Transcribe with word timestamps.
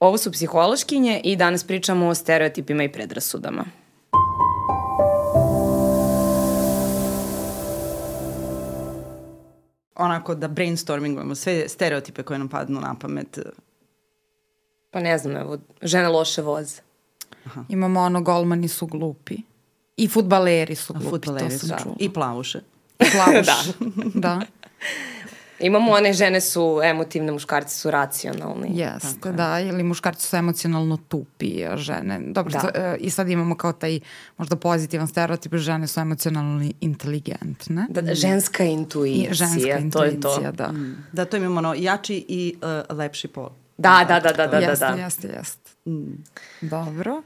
Ovo 0.00 0.18
su 0.18 0.32
psihološkinje 0.32 1.20
i 1.24 1.36
danas 1.36 1.64
pričamo 1.64 2.06
o 2.06 2.14
stereotipima 2.14 2.84
i 2.84 2.92
predrasudama. 2.92 3.64
Onako 9.94 10.34
da 10.34 10.48
brainstormingujemo 10.48 11.34
sve 11.34 11.68
stereotipe 11.68 12.22
koje 12.22 12.38
nam 12.38 12.48
padnu 12.48 12.80
na 12.80 12.94
pamet. 13.00 13.38
Pa 14.90 15.00
ne 15.00 15.18
znam, 15.18 15.36
evo, 15.36 15.58
žene 15.82 16.08
loše 16.08 16.42
voze. 16.42 16.80
Aha. 17.46 17.64
Imamo 17.68 18.00
ono, 18.00 18.20
golmani 18.20 18.68
su 18.68 18.86
glupi. 18.86 19.36
I 19.96 20.08
futbaleri 20.08 20.74
su 20.74 20.92
glupi, 20.92 21.10
futbaleri 21.10 21.50
to 21.50 21.58
sam 21.58 21.68
da. 21.68 21.78
čula. 21.82 21.94
I 21.98 22.12
plavuše. 22.12 22.60
I 22.98 23.04
plavuš. 23.12 23.46
Da. 24.14 24.40
da. 24.40 24.40
Imamo 25.60 25.92
one 25.92 26.12
žene 26.12 26.40
su 26.40 26.80
emotivne, 26.84 27.32
muškarci 27.32 27.76
su 27.78 27.90
racionalni. 27.90 28.68
Jeste, 28.78 29.32
da, 29.32 29.60
ili 29.60 29.82
muškarci 29.82 30.26
su 30.26 30.36
emocionalno 30.36 30.96
tupi, 30.96 31.64
a 31.66 31.76
žene, 31.76 32.20
dobro, 32.26 32.52
Da. 32.52 32.70
da. 32.80 32.96
i 32.96 33.10
sad 33.10 33.28
imamo 33.28 33.56
kao 33.56 33.72
taj 33.72 34.00
možda 34.36 34.56
pozitivan 34.56 35.08
stereotip, 35.08 35.54
žene 35.54 35.86
su 35.86 36.00
emocionalno 36.00 36.70
inteligentne. 36.80 37.86
Da, 37.90 38.00
da, 38.00 38.14
ženska 38.14 38.64
intuicija, 38.64 39.30
I 39.30 39.34
ženska 39.34 39.60
to 39.92 40.04
je 40.04 40.12
intuicija, 40.12 40.52
to. 40.52 40.56
da. 40.56 40.72
Da, 41.12 41.24
to 41.24 41.36
imamo 41.36 41.58
ono, 41.58 41.74
jači 41.74 42.24
i 42.28 42.56
uh, 42.90 42.96
lepši 42.96 43.28
pol. 43.28 43.48
Da, 43.78 44.04
da, 44.08 44.20
da, 44.20 44.32
da, 44.32 44.46
da, 44.46 44.60
da, 44.60 44.66
jeste, 44.66 44.86
da. 44.86 44.94
jeste, 45.02 45.28
jeste. 45.28 45.70
Dobro. 46.60 47.22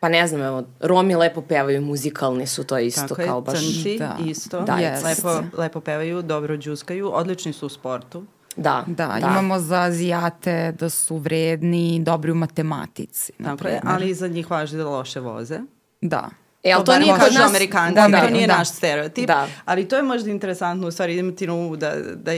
Pa 0.00 0.08
ne 0.08 0.26
znam, 0.26 0.42
evo, 0.42 0.62
Romi 0.80 1.14
lepo 1.14 1.40
pevaju, 1.40 1.82
muzikalni 1.82 2.46
su, 2.46 2.64
to 2.64 2.78
je 2.78 2.86
isto 2.86 3.08
Tako 3.08 3.22
je, 3.22 3.26
kao 3.26 3.40
baš... 3.40 3.58
crnci 3.58 3.98
Da. 3.98 4.16
isto. 4.26 4.60
Da, 4.60 4.72
jeste. 4.72 5.06
lepo, 5.08 5.42
lepo 5.56 5.80
pevaju, 5.80 6.22
dobro 6.22 6.56
džuskaju, 6.56 7.10
odlični 7.14 7.52
su 7.52 7.66
u 7.66 7.68
sportu. 7.68 8.24
Da, 8.56 8.84
Da, 8.86 9.06
da, 9.06 9.18
imamo 9.18 9.58
za 9.58 9.80
Azijate 9.80 10.72
da 10.78 10.90
su 10.90 11.16
vredni, 11.16 12.00
dobri 12.02 12.30
u 12.32 12.34
matematici. 12.34 13.32
Tako 13.44 13.68
je, 13.68 13.80
ali 13.84 14.14
za 14.14 14.28
njih 14.28 14.50
važi 14.50 14.76
da 14.76 14.88
loše 14.88 15.20
voze. 15.20 15.60
Da. 16.00 16.30
E, 16.62 16.72
ali 16.72 16.84
to 16.84 16.98
nije 16.98 17.12
kod 17.12 17.20
kažu 17.20 17.38
nas... 17.38 17.50
Amerikanci, 17.50 17.94
Da, 17.94 18.08
da, 18.08 18.20
to 18.20 18.30
nije 18.30 18.46
da. 18.46 18.56
naš 18.58 18.68
stereotip. 18.68 19.26
Da. 19.26 19.48
Ali 19.64 19.88
to 19.88 19.96
je 19.96 20.02
možda 20.02 20.30
interesantno, 20.30 20.88
u 20.88 20.90
stvari 20.90 21.16
imati 21.16 21.46
na 21.46 21.54
umu 21.54 21.76
da, 21.76 21.94
da 22.14 22.32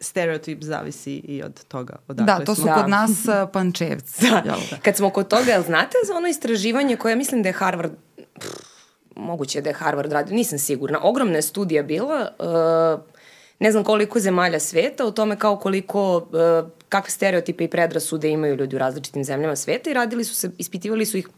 stereotip 0.00 0.62
zavisi 0.62 1.12
i 1.12 1.42
od 1.42 1.64
toga 1.64 1.96
odakle 2.08 2.34
Da, 2.38 2.44
to 2.44 2.54
su 2.54 2.60
smo. 2.60 2.70
Da. 2.70 2.82
kod 2.82 2.90
nas 2.90 3.10
uh, 3.10 3.48
pančevci. 3.52 4.26
Da. 4.30 4.42
Jel? 4.44 4.58
Kad 4.82 4.96
smo 4.96 5.10
kod 5.10 5.28
toga, 5.28 5.52
jel 5.52 5.62
znate 5.62 5.96
za 6.06 6.14
ono 6.14 6.28
istraživanje 6.28 6.96
koje 6.96 7.16
mislim 7.16 7.42
da 7.42 7.48
je 7.48 7.52
Harvard, 7.52 7.92
pff, 8.40 8.48
moguće 9.16 9.60
da 9.60 9.70
je 9.70 9.74
Harvard 9.74 10.12
radio, 10.12 10.36
nisam 10.36 10.58
sigurna, 10.58 10.98
ogromna 11.02 11.36
je 11.36 11.42
studija 11.42 11.82
bila, 11.82 12.30
uh, 12.38 13.00
ne 13.58 13.72
znam 13.72 13.84
koliko 13.84 14.20
zemalja 14.20 14.60
sveta, 14.60 15.04
o 15.04 15.10
tome 15.10 15.36
kao 15.36 15.56
koliko, 15.56 16.16
uh, 16.16 16.70
kakve 16.88 17.10
stereotipe 17.10 17.64
i 17.64 17.68
predrasude 17.68 18.28
imaju 18.28 18.56
ljudi 18.56 18.76
u 18.76 18.78
različitim 18.78 19.24
zemljama 19.24 19.56
sveta 19.56 19.90
i 19.90 19.94
radili 19.94 20.24
su 20.24 20.34
se, 20.34 20.50
ispitivali 20.58 21.06
su 21.06 21.16
ih 21.18 21.28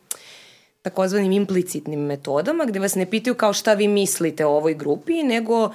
takozvanim 0.82 1.32
implicitnim 1.32 2.00
metodama, 2.00 2.64
gde 2.64 2.80
vas 2.80 2.94
ne 2.94 3.06
pitaju 3.10 3.34
kao 3.34 3.52
šta 3.52 3.74
vi 3.74 3.88
mislite 3.88 4.46
o 4.46 4.56
ovoj 4.56 4.74
grupi, 4.74 5.22
nego 5.22 5.64
uh, 5.64 5.72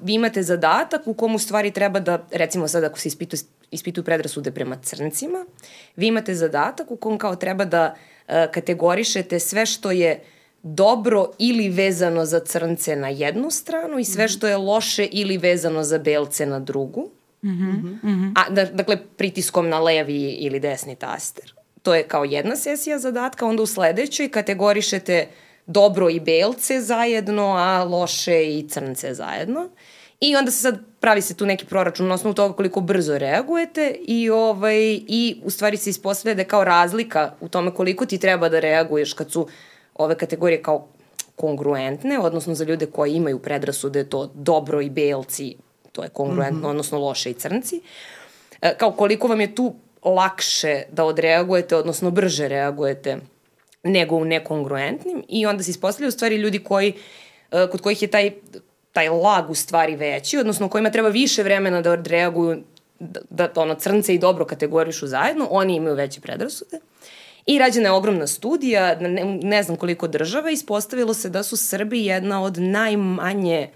vi 0.00 0.14
imate 0.14 0.42
zadatak 0.42 1.02
u 1.06 1.14
komu 1.14 1.38
stvari 1.38 1.70
treba 1.70 2.00
da, 2.00 2.26
recimo 2.30 2.68
sad 2.68 2.84
ako 2.84 2.98
se 2.98 3.08
ispituje, 3.08 3.40
ispituju 3.70 4.04
predrasude 4.04 4.50
prema 4.50 4.76
crncima, 4.76 5.46
vi 5.96 6.06
imate 6.06 6.34
zadatak 6.34 6.90
u 6.90 6.96
kom 6.96 7.18
kao 7.18 7.36
treba 7.36 7.64
da 7.64 7.94
uh, 7.94 8.34
kategorišete 8.52 9.38
sve 9.38 9.66
što 9.66 9.90
je 9.90 10.22
dobro 10.62 11.30
ili 11.38 11.68
vezano 11.68 12.24
za 12.24 12.40
crnce 12.40 12.96
na 12.96 13.08
jednu 13.08 13.50
stranu 13.50 13.98
i 13.98 14.04
sve 14.04 14.28
što 14.28 14.48
je 14.48 14.56
loše 14.56 15.08
ili 15.12 15.38
vezano 15.38 15.82
za 15.82 15.98
belce 15.98 16.46
na 16.46 16.58
drugu. 16.60 17.10
Mm 17.44 17.48
-hmm. 17.48 18.32
A, 18.34 18.50
da, 18.50 18.64
dakle, 18.64 18.98
pritiskom 19.16 19.68
na 19.68 19.80
levi 19.80 20.22
ili 20.22 20.60
desni 20.60 20.96
taster. 20.96 21.54
To 21.82 21.94
je 21.94 22.08
kao 22.08 22.24
jedna 22.24 22.56
sesija 22.56 22.98
zadatka, 22.98 23.46
onda 23.46 23.62
u 23.62 23.66
sledećoj 23.66 24.28
kategorišete 24.28 25.28
dobro 25.66 26.10
i 26.10 26.20
belce 26.20 26.80
zajedno, 26.80 27.54
a 27.56 27.84
loše 27.84 28.44
i 28.44 28.68
crnce 28.68 29.14
zajedno. 29.14 29.68
I 30.20 30.36
onda 30.36 30.50
se 30.50 30.58
sad 30.58 30.78
pravi 31.00 31.22
se 31.22 31.36
tu 31.36 31.46
neki 31.46 31.66
proračun 31.66 32.06
na 32.06 32.14
osnovu 32.14 32.34
toga 32.34 32.54
koliko 32.54 32.80
brzo 32.80 33.18
reagujete 33.18 33.96
i, 34.06 34.30
ovaj, 34.30 34.78
i 35.08 35.40
u 35.44 35.50
stvari 35.50 35.76
se 35.76 35.90
ispostavlja 35.90 36.34
da 36.34 36.40
je 36.40 36.48
kao 36.48 36.64
razlika 36.64 37.34
u 37.40 37.48
tome 37.48 37.74
koliko 37.74 38.06
ti 38.06 38.18
treba 38.18 38.48
da 38.48 38.60
reaguješ 38.60 39.12
kad 39.12 39.32
su 39.32 39.48
ove 39.94 40.18
kategorije 40.18 40.62
kao 40.62 40.88
kongruentne, 41.36 42.18
odnosno 42.18 42.54
za 42.54 42.64
ljude 42.64 42.86
koji 42.86 43.12
imaju 43.12 43.38
predrasude, 43.38 44.04
to 44.04 44.30
dobro 44.34 44.80
i 44.80 44.90
belci, 44.90 45.56
to 45.92 46.02
je 46.02 46.08
kongruentno, 46.08 46.58
mm 46.58 46.62
-hmm. 46.62 46.70
odnosno 46.70 46.98
loše 46.98 47.30
i 47.30 47.34
crnci. 47.34 47.80
E, 48.60 48.74
kao 48.78 48.92
koliko 48.92 49.28
vam 49.28 49.40
je 49.40 49.54
tu 49.54 49.74
lakše 50.02 50.82
da 50.90 51.04
odreagujete, 51.04 51.76
odnosno 51.76 52.10
brže 52.10 52.48
reagujete 52.48 53.16
nego 53.82 54.16
u 54.16 54.24
nekongruentnim 54.24 55.24
i 55.28 55.46
onda 55.46 55.62
se 55.62 55.70
ispostavlja 55.70 56.08
u 56.08 56.10
stvari 56.10 56.36
ljudi 56.36 56.58
koji, 56.58 56.94
e, 57.50 57.66
kod 57.70 57.80
kojih 57.80 58.02
je 58.02 58.08
taj, 58.08 58.30
taj 58.92 59.08
lag 59.08 59.50
u 59.50 59.54
stvari 59.54 59.96
veći, 59.96 60.38
odnosno 60.38 60.68
kojima 60.68 60.90
treba 60.90 61.08
više 61.08 61.42
vremena 61.42 61.80
da 61.80 61.92
odreaguju 61.92 62.62
da, 62.98 63.20
da 63.30 63.62
ono 63.62 63.74
crnce 63.74 64.14
i 64.14 64.18
dobro 64.18 64.44
kategorišu 64.44 65.06
zajedno, 65.06 65.48
oni 65.50 65.76
imaju 65.76 65.94
veće 65.94 66.20
predrasude. 66.20 66.80
I 67.46 67.58
rađena 67.58 67.88
je 67.88 67.92
ogromna 67.92 68.26
studija, 68.26 68.94
ne, 69.00 69.24
ne 69.42 69.62
znam 69.62 69.76
koliko 69.76 70.08
država, 70.08 70.50
ispostavilo 70.50 71.14
se 71.14 71.28
da 71.28 71.42
su 71.42 71.56
Srbi 71.56 72.04
jedna 72.04 72.42
od 72.42 72.58
najmanje 72.58 73.70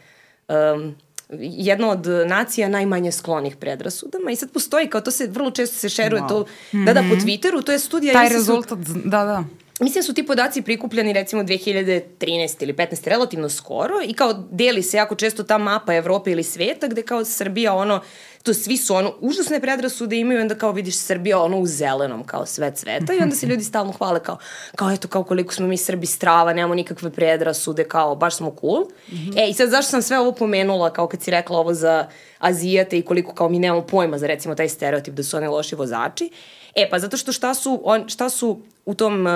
um, 0.49 0.97
jedna 1.41 1.91
od 1.91 2.07
nacija 2.27 2.69
najmanje 2.69 3.13
sklonih 3.13 3.57
predrasudama 3.57 4.31
i 4.31 4.37
sad 4.37 4.51
postoji, 4.51 4.87
kao 4.91 5.01
to 5.01 5.11
se 5.11 5.27
vrlo 5.27 5.51
često 5.51 5.77
se 5.77 5.89
šeruje 5.89 6.23
wow. 6.23 6.29
to, 6.29 6.47
da 6.73 6.93
da 6.93 7.01
po 7.01 7.17
Twitteru, 7.17 7.65
to 7.65 7.73
je 7.73 7.79
studija... 7.79 8.13
Taj 8.13 8.25
mislim 8.25 8.45
su- 8.45 8.53
rezultat, 8.53 8.79
da, 9.05 9.25
da. 9.25 9.45
Mislim 9.81 10.01
da 10.01 10.07
su 10.07 10.15
ti 10.15 10.27
podaci 10.27 10.63
prikupljeni 10.63 11.13
recimo 11.13 11.43
2013 11.43 12.63
ili 12.63 12.73
15 12.73 13.09
relativno 13.09 13.49
skoro 13.49 13.95
i 14.05 14.15
kao 14.15 14.45
deli 14.51 14.83
se 14.83 14.97
jako 14.97 15.15
često 15.15 15.43
ta 15.43 15.59
mapa 15.59 15.95
Evrope 15.95 16.31
ili 16.31 16.43
sveta 16.43 16.89
gde 16.89 17.03
kao 17.03 17.25
Srbija 17.25 17.75
ono, 17.75 18.01
to 18.47 18.55
svi 18.55 18.77
su 18.77 18.95
ono, 18.95 19.15
užasne 19.21 19.61
predrasude 19.61 20.17
imaju 20.17 20.41
onda 20.41 20.55
kao 20.55 20.73
vidiš 20.73 20.97
Srbija 20.97 21.39
ono 21.39 21.59
u 21.59 21.67
zelenom 21.67 22.25
kao 22.25 22.47
sve 22.47 22.71
cveta 22.75 23.15
i 23.15 23.23
onda 23.23 23.37
se 23.37 23.47
ljudi 23.47 23.65
stalno 23.65 23.93
hvale 23.93 24.23
kao, 24.23 24.39
kao 24.75 24.91
eto 24.91 25.09
kao 25.09 25.25
koliko 25.25 25.55
smo 25.55 25.67
mi 25.67 25.77
Srbi 25.77 26.07
strava, 26.07 26.53
nemamo 26.53 26.75
nikakve 26.75 27.11
predrasude, 27.11 27.85
kao 27.85 28.15
baš 28.17 28.37
smo 28.37 28.57
cool. 28.61 28.85
Mm 29.09 29.15
-hmm. 29.15 29.41
E 29.41 29.51
i 29.51 29.55
sad 29.55 29.71
zašto 29.71 29.91
sam 29.91 30.03
sve 30.03 30.19
ovo 30.19 30.33
pomenula 30.33 30.93
kao 30.93 31.09
kad 31.09 31.23
si 31.23 31.31
rekla 31.31 31.59
ovo 31.59 31.75
za 31.75 32.07
Azijate 32.39 32.99
i 32.99 33.03
koliko 33.03 33.35
kao 33.35 33.49
mi 33.49 33.59
nemamo 33.59 33.83
pojma 33.83 34.19
za 34.19 34.27
recimo 34.27 34.55
taj 34.55 34.69
stereotip 34.69 35.15
da 35.15 35.23
su 35.23 35.37
oni 35.37 35.47
loši 35.47 35.75
vozači. 35.75 36.31
E, 36.75 36.89
pa 36.91 36.99
zato 36.99 37.17
što 37.17 37.33
šta 37.33 37.55
su, 37.55 37.81
on, 37.85 38.09
šta 38.09 38.31
su 38.31 38.61
u 38.85 38.95
tom, 38.95 39.27
uh, 39.27 39.33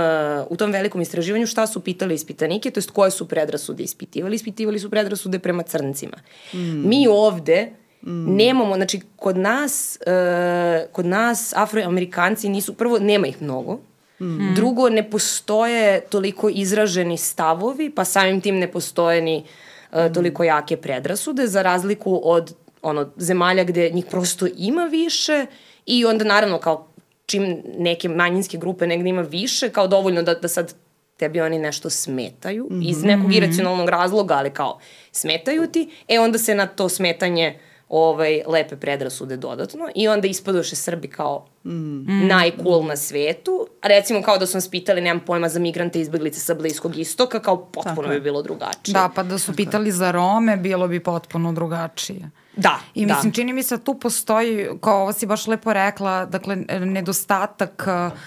u 0.51 0.57
tom 0.57 0.73
velikom 0.73 1.01
istraživanju, 1.01 1.47
šta 1.47 1.67
su 1.67 1.81
pitali 1.81 2.15
ispitanike, 2.15 2.71
to 2.71 2.79
jest 2.79 2.91
koje 2.91 3.11
su 3.11 3.29
predrasude 3.29 3.83
ispitivali? 3.83 4.37
Ispitivali 4.37 4.79
su 4.79 4.91
predrasude 4.91 5.39
prema 5.39 5.63
crncima. 5.63 6.17
Mm. 6.55 6.89
Mi 6.89 7.07
ovde 7.09 7.73
mm. 8.03 8.37
nemamo, 8.37 8.75
znači, 8.77 9.01
kod 9.17 9.37
nas, 9.37 9.99
uh, 10.07 10.93
kod 10.93 11.07
nas 11.07 11.53
afroamerikanci 11.57 12.49
nisu, 12.49 12.75
prvo, 12.75 12.99
nema 12.99 13.27
ih 13.27 13.43
mnogo, 13.43 13.79
Mm. 14.21 14.55
Drugo, 14.55 14.89
ne 14.89 15.11
postoje 15.11 16.01
toliko 16.01 16.49
izraženi 16.49 17.17
stavovi, 17.17 17.91
pa 17.91 18.05
samim 18.05 18.41
tim 18.41 18.59
ne 18.59 18.73
postoje 18.73 19.23
ni 19.23 19.45
uh, 19.93 20.13
toliko 20.15 20.45
jake 20.45 20.77
predrasude, 20.77 21.47
za 21.47 21.63
razliku 21.63 22.21
od 22.25 22.55
ono, 22.83 23.11
zemalja 23.17 23.65
gde 23.65 23.91
njih 23.91 24.05
prosto 24.11 24.47
ima 24.57 24.85
više 24.85 25.47
i 25.87 26.05
onda 26.05 26.25
naravno 26.25 26.59
kao 26.59 26.89
čim 27.27 27.63
neke 27.79 28.09
manjinske 28.09 28.59
grupe 28.59 28.87
negde 28.87 29.09
ima 29.09 29.23
više, 29.23 29.69
kao 29.69 29.87
dovoljno 29.87 30.23
da, 30.23 30.35
da 30.35 30.49
sad 30.49 30.75
tebi 31.17 31.41
oni 31.41 31.59
nešto 31.59 31.91
smetaju 31.91 32.65
mm 32.71 32.75
-hmm. 32.75 32.91
iz 32.91 33.05
nekog 33.05 33.35
iracionalnog 33.35 33.89
razloga, 33.89 34.35
ali 34.35 34.51
kao 34.51 34.79
smetaju 35.13 35.67
ti, 35.67 35.91
e 36.09 36.21
onda 36.21 36.39
se 36.39 36.55
na 36.55 36.67
to 36.67 36.89
smetanje 36.89 37.59
ovaj, 37.91 38.43
lepe 38.47 38.77
predrasude 38.77 39.37
dodatno 39.37 39.89
i 39.95 40.09
onda 40.09 40.29
ispadoše 40.29 40.77
Srbi 40.77 41.09
kao 41.09 41.47
mm. 41.65 42.27
najcool 42.27 42.87
na 42.87 42.97
svetu. 42.97 43.67
Recimo 43.83 44.23
kao 44.23 44.39
da 44.39 44.47
su 44.47 44.57
nas 44.57 44.69
pitali, 44.69 45.01
nemam 45.01 45.25
pojma, 45.27 45.49
za 45.49 45.59
migrante 45.59 45.99
i 45.99 46.03
izbeglice 46.03 46.41
sa 46.41 46.55
Bliskog 46.55 46.97
istoka, 46.97 47.41
kao 47.41 47.65
potpuno 47.65 47.95
Tako 47.95 48.09
bi 48.09 48.21
bilo 48.21 48.43
drugačije. 48.43 48.93
Da, 48.93 49.11
pa 49.15 49.23
da 49.23 49.39
su 49.39 49.53
pitali 49.57 49.93
za 49.93 50.11
Rome, 50.11 50.57
bilo 50.57 50.89
bi 50.89 51.01
potpuno 51.01 51.53
drugačije. 51.53 52.31
Da, 52.57 52.81
I 52.95 53.07
mislim, 53.07 53.31
da. 53.31 53.35
čini 53.35 53.53
mi 53.53 53.63
se 53.63 53.77
da 53.77 53.85
tu 53.85 53.95
postoji, 53.95 54.69
kao 54.81 55.03
ovo 55.03 55.13
si 55.13 55.27
baš 55.27 55.47
lepo 55.47 55.73
rekla, 55.73 56.27
dakle, 56.27 56.57
nedostatak 56.81 57.87
uh, 57.87 58.19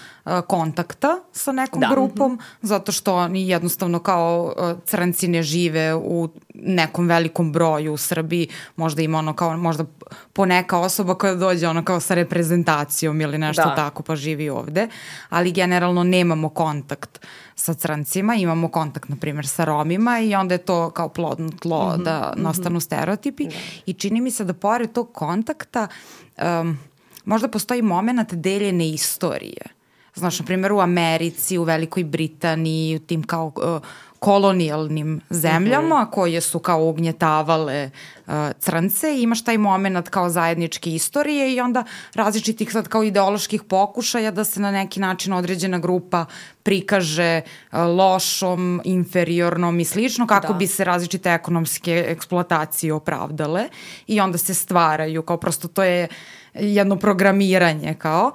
kontakta 0.46 1.16
sa 1.32 1.52
nekom 1.52 1.80
Da. 1.80 1.88
grupom, 1.90 2.38
zato 2.62 2.92
što 2.92 3.14
oni 3.14 3.48
jednostavno 3.48 3.98
kao 3.98 4.54
uh, 4.56 4.78
crnci 4.84 5.28
ne 5.28 5.42
žive 5.42 5.94
u 5.94 6.28
nekom 6.54 7.08
velikom 7.08 7.52
broju 7.52 7.92
u 7.92 7.96
Srbiji, 7.96 8.48
možda 8.76 9.02
ima 9.02 9.18
ono 9.18 9.34
kao, 9.34 9.56
možda 9.56 9.84
poneka 10.32 10.78
osoba 10.78 11.14
koja 11.14 11.34
dođe 11.34 11.68
ono 11.68 11.84
kao 11.84 12.00
sa 12.00 12.14
reprezentacijom 12.14 13.20
ili 13.20 13.38
nešto 13.38 13.64
Da. 13.64 13.74
tako 13.74 14.02
pa 14.02 14.16
živi 14.16 14.50
ovde, 14.50 14.88
ali 15.28 15.52
generalno 15.52 16.04
nemamo 16.04 16.48
kontakt 16.48 17.26
sa 17.54 17.74
crncima, 17.74 18.34
imamo 18.34 18.68
kontakt, 18.68 19.08
na 19.08 19.16
primjer, 19.16 19.46
sa 19.46 19.64
Romima 19.64 20.20
i 20.20 20.34
onda 20.34 20.54
je 20.54 20.58
to 20.58 20.90
kao 20.90 21.08
plodno 21.08 21.50
tlo 21.60 21.88
mm 21.88 22.00
-hmm, 22.00 22.04
da 22.04 22.34
nastanu 22.36 22.80
stereotipi 22.80 23.44
da. 23.44 23.52
i 23.86 23.92
čini 23.92 24.20
mi 24.20 24.30
se 24.30 24.44
da 24.44 24.52
pored 24.52 24.92
tog 24.92 25.12
kontakta 25.12 25.88
um, 26.60 26.78
možda 27.24 27.48
postoji 27.48 27.82
moment 27.82 28.34
deljene 28.34 28.88
istorije. 28.88 29.62
Znaš, 30.14 30.38
na 30.38 30.46
primjer 30.46 30.72
u 30.72 30.80
Americi, 30.80 31.58
u 31.58 31.62
Velikoj 31.62 32.04
Britaniji, 32.04 32.96
u 32.96 32.98
tim 32.98 33.22
kao 33.22 33.52
uh, 33.56 33.80
kolonijalnim 34.24 35.20
zemljama 35.30 36.00
mm 36.00 36.06
-hmm. 36.06 36.10
koje 36.10 36.40
su 36.40 36.58
kao 36.58 36.84
ugnjetavale 36.84 37.90
uh, 38.26 38.32
crnce 38.58 39.14
i 39.14 39.22
imaš 39.22 39.44
taj 39.44 39.58
moment 39.58 40.08
kao 40.08 40.30
zajedničke 40.30 40.94
istorije 40.94 41.54
i 41.54 41.60
onda 41.60 41.84
različitih 42.14 42.72
sad 42.72 42.88
kao 42.88 43.02
ideoloških 43.02 43.62
pokušaja 43.62 44.30
da 44.30 44.44
se 44.44 44.60
na 44.60 44.70
neki 44.70 45.00
način 45.00 45.32
određena 45.32 45.78
grupa 45.78 46.24
prikaže 46.62 47.40
uh, 47.40 47.78
lošom, 47.78 48.80
inferiornom 48.84 49.80
i 49.80 49.84
slično 49.84 50.26
kako 50.26 50.52
da. 50.52 50.58
bi 50.58 50.66
se 50.66 50.84
različite 50.84 51.30
ekonomske 51.30 52.04
eksploatacije 52.08 52.92
opravdale 52.92 53.68
i 54.06 54.20
onda 54.20 54.38
se 54.38 54.54
stvaraju 54.54 55.22
kao 55.22 55.36
prosto 55.36 55.68
to 55.68 55.82
je 55.82 56.08
jedno 56.54 56.96
programiranje 56.96 57.94
kao 57.94 58.32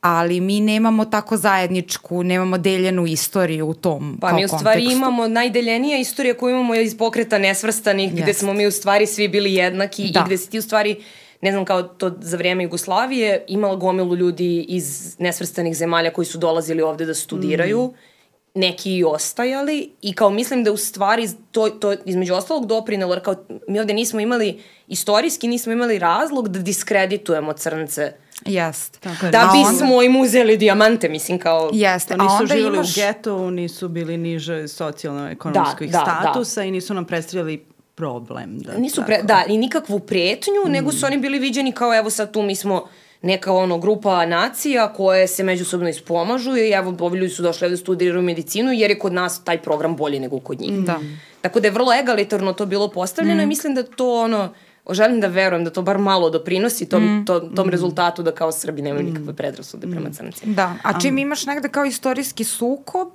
ali 0.00 0.40
mi 0.40 0.60
nemamo 0.60 1.04
tako 1.04 1.36
zajedničku, 1.36 2.22
nemamo 2.22 2.58
deljenu 2.58 3.06
istoriju 3.06 3.66
u 3.66 3.74
tom 3.74 4.18
Pa 4.20 4.32
mi 4.32 4.44
u 4.44 4.48
stvari 4.48 4.80
kontekstu. 4.80 4.96
imamo 4.96 5.28
najdeljenija 5.28 5.98
istorija 5.98 6.34
koju 6.34 6.54
imamo 6.54 6.74
iz 6.74 6.98
pokreta 6.98 7.38
nesvrstanih, 7.38 8.12
yes. 8.12 8.22
gde 8.22 8.34
smo 8.34 8.52
mi 8.52 8.66
u 8.66 8.70
stvari 8.70 9.06
svi 9.06 9.28
bili 9.28 9.54
jednaki 9.54 10.10
da. 10.12 10.20
i 10.20 10.22
gde 10.26 10.38
si 10.38 10.50
ti 10.50 10.58
u 10.58 10.62
stvari 10.62 10.96
ne 11.40 11.52
znam, 11.52 11.64
kao 11.64 11.82
to 11.82 12.12
za 12.20 12.36
vreme 12.36 12.64
Jugoslavije, 12.64 13.44
imala 13.48 13.76
gomilu 13.76 14.16
ljudi 14.16 14.64
iz 14.68 15.16
nesvrstanih 15.18 15.76
zemalja 15.76 16.12
koji 16.12 16.24
su 16.24 16.38
dolazili 16.38 16.82
ovde 16.82 17.04
da 17.04 17.14
studiraju, 17.14 17.84
mm. 17.84 18.60
neki 18.60 18.96
i 18.96 19.04
ostajali 19.04 19.90
i 20.02 20.12
kao 20.12 20.30
mislim 20.30 20.64
da 20.64 20.72
u 20.72 20.76
stvari 20.76 21.28
to, 21.50 21.70
to 21.70 21.94
između 22.04 22.34
ostalog 22.34 22.66
doprinelo, 22.66 23.14
jer 23.14 23.22
kao 23.22 23.34
mi 23.68 23.80
ovde 23.80 23.94
nismo 23.94 24.20
imali, 24.20 24.60
istorijski 24.88 25.48
nismo 25.48 25.72
imali 25.72 25.98
razlog 25.98 26.48
da 26.48 26.58
diskreditujemo 26.58 27.52
crnce 27.52 28.12
Jest. 28.44 29.00
Tako 29.00 29.26
je. 29.26 29.32
Da 29.32 29.52
bismo 29.52 29.94
onda... 29.94 30.04
im 30.04 30.16
uzeli 30.16 30.56
dijamante, 30.56 31.08
mislim 31.08 31.38
kao... 31.38 31.70
Jeste. 31.72 32.16
Nisu 32.16 32.34
onda 32.40 32.54
živjeli 32.54 32.76
imaš... 32.76 32.96
u 32.96 33.00
getu, 33.00 33.50
nisu 33.50 33.88
bili 33.88 34.16
niže 34.16 34.68
socijalno-ekonomskih 34.68 35.90
da, 35.90 35.98
da, 35.98 36.20
statusa 36.20 36.60
da. 36.60 36.64
i 36.64 36.70
nisu 36.70 36.94
nam 36.94 37.04
predstavljali 37.04 37.64
problem. 37.94 38.58
Da, 38.58 38.78
nisu 38.78 39.02
pre, 39.06 39.22
da, 39.22 39.44
i 39.48 39.58
nikakvu 39.58 39.98
pretnju, 39.98 40.66
mm. 40.66 40.70
nego 40.70 40.92
su 40.92 41.06
oni 41.06 41.18
bili 41.18 41.38
viđeni 41.38 41.72
kao 41.72 41.94
evo 41.94 42.10
sad 42.10 42.32
tu 42.32 42.42
mi 42.42 42.56
smo 42.56 42.88
neka 43.22 43.52
ono 43.52 43.78
grupa 43.78 44.26
nacija 44.26 44.92
koje 44.92 45.26
se 45.26 45.44
međusobno 45.44 45.88
ispomažu 45.88 46.56
i 46.56 46.70
evo 46.70 46.96
ovi 47.00 47.18
ljudi 47.18 47.32
su 47.32 47.42
došli 47.42 47.70
da 47.70 47.76
studiraju 47.76 48.22
medicinu 48.22 48.72
jer 48.72 48.90
je 48.90 48.98
kod 48.98 49.12
nas 49.12 49.44
taj 49.44 49.62
program 49.62 49.96
bolji 49.96 50.20
nego 50.20 50.40
kod 50.40 50.60
njih. 50.60 50.72
Da. 50.72 51.00
Tako 51.40 51.60
da 51.60 51.66
je 51.66 51.72
vrlo 51.72 51.92
egalitarno 51.94 52.52
to 52.52 52.66
bilo 52.66 52.88
postavljeno 52.88 53.40
mm. 53.40 53.44
i 53.44 53.46
mislim 53.46 53.74
da 53.74 53.82
to 53.82 54.14
ono 54.14 54.54
želim 54.94 55.20
da 55.20 55.26
verujem 55.26 55.64
da 55.64 55.70
to 55.70 55.82
bar 55.82 55.98
malo 55.98 56.30
doprinosi 56.30 56.88
tom, 56.88 57.04
mm. 57.04 57.24
to, 57.24 57.40
tom 57.40 57.66
mm. 57.66 57.70
rezultatu 57.70 58.22
da 58.22 58.32
kao 58.32 58.52
Srbi 58.52 58.82
nemaju 58.82 59.06
mm. 59.06 59.10
nikakve 59.10 59.34
predrasude 59.34 59.86
mm. 59.86 59.90
prema 59.90 60.10
crncima. 60.10 60.54
Da, 60.54 60.74
a 60.82 61.00
čim 61.00 61.14
um. 61.14 61.18
imaš 61.18 61.46
negde 61.46 61.68
kao 61.68 61.84
istorijski 61.84 62.44
sukob 62.44 63.08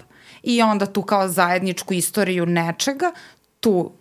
i 0.44 0.62
onda 0.62 0.86
tu 0.86 1.02
kao 1.02 1.28
zajedničku 1.28 1.94
istoriju 1.94 2.46
nečega, 2.46 3.12
tu 3.60 3.92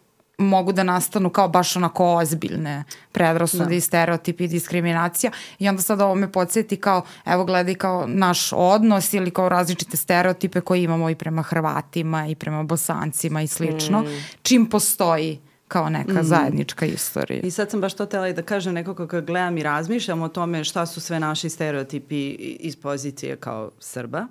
mogu 0.40 0.72
da 0.72 0.82
nastanu 0.82 1.30
kao 1.30 1.48
baš 1.48 1.76
onako 1.76 2.14
ozbiljne 2.14 2.84
predrasude 3.12 3.64
da. 3.64 3.74
i 3.74 3.80
stereotipi 3.80 4.44
i 4.44 4.48
diskriminacija 4.48 5.32
i 5.58 5.68
onda 5.68 5.82
sad 5.82 6.00
ovo 6.00 6.14
me 6.14 6.32
podsjeti 6.32 6.76
kao 6.76 7.02
evo 7.26 7.44
gledaj 7.44 7.74
kao 7.74 8.04
naš 8.06 8.52
odnos 8.52 9.14
ili 9.14 9.30
kao 9.30 9.48
različite 9.48 9.96
stereotipe 9.96 10.60
koje 10.60 10.82
imamo 10.82 11.10
i 11.10 11.14
prema 11.14 11.42
Hrvatima 11.42 12.26
i 12.26 12.34
prema 12.34 12.62
Bosancima 12.62 13.42
i 13.42 13.46
slično, 13.46 14.00
mm. 14.00 14.06
čim 14.42 14.66
postoji 14.66 15.40
kao 15.70 15.90
neka 15.90 16.20
mm. 16.20 16.24
zajednička 16.24 16.86
istorija. 16.86 17.40
I 17.42 17.50
sad 17.50 17.70
sam 17.70 17.80
baš 17.80 17.94
to 17.94 18.06
tela 18.06 18.28
i 18.28 18.32
da 18.32 18.42
kažem 18.42 18.74
nekako 18.74 19.06
kad 19.06 19.26
gledam 19.26 19.58
i 19.58 19.62
razmišljam 19.62 20.22
o 20.22 20.28
tome 20.28 20.64
šta 20.64 20.86
su 20.86 21.00
sve 21.00 21.20
naši 21.20 21.48
stereotipi 21.48 22.30
iz 22.60 22.76
pozicije 22.76 23.36
kao 23.36 23.70
Srba. 23.78 24.26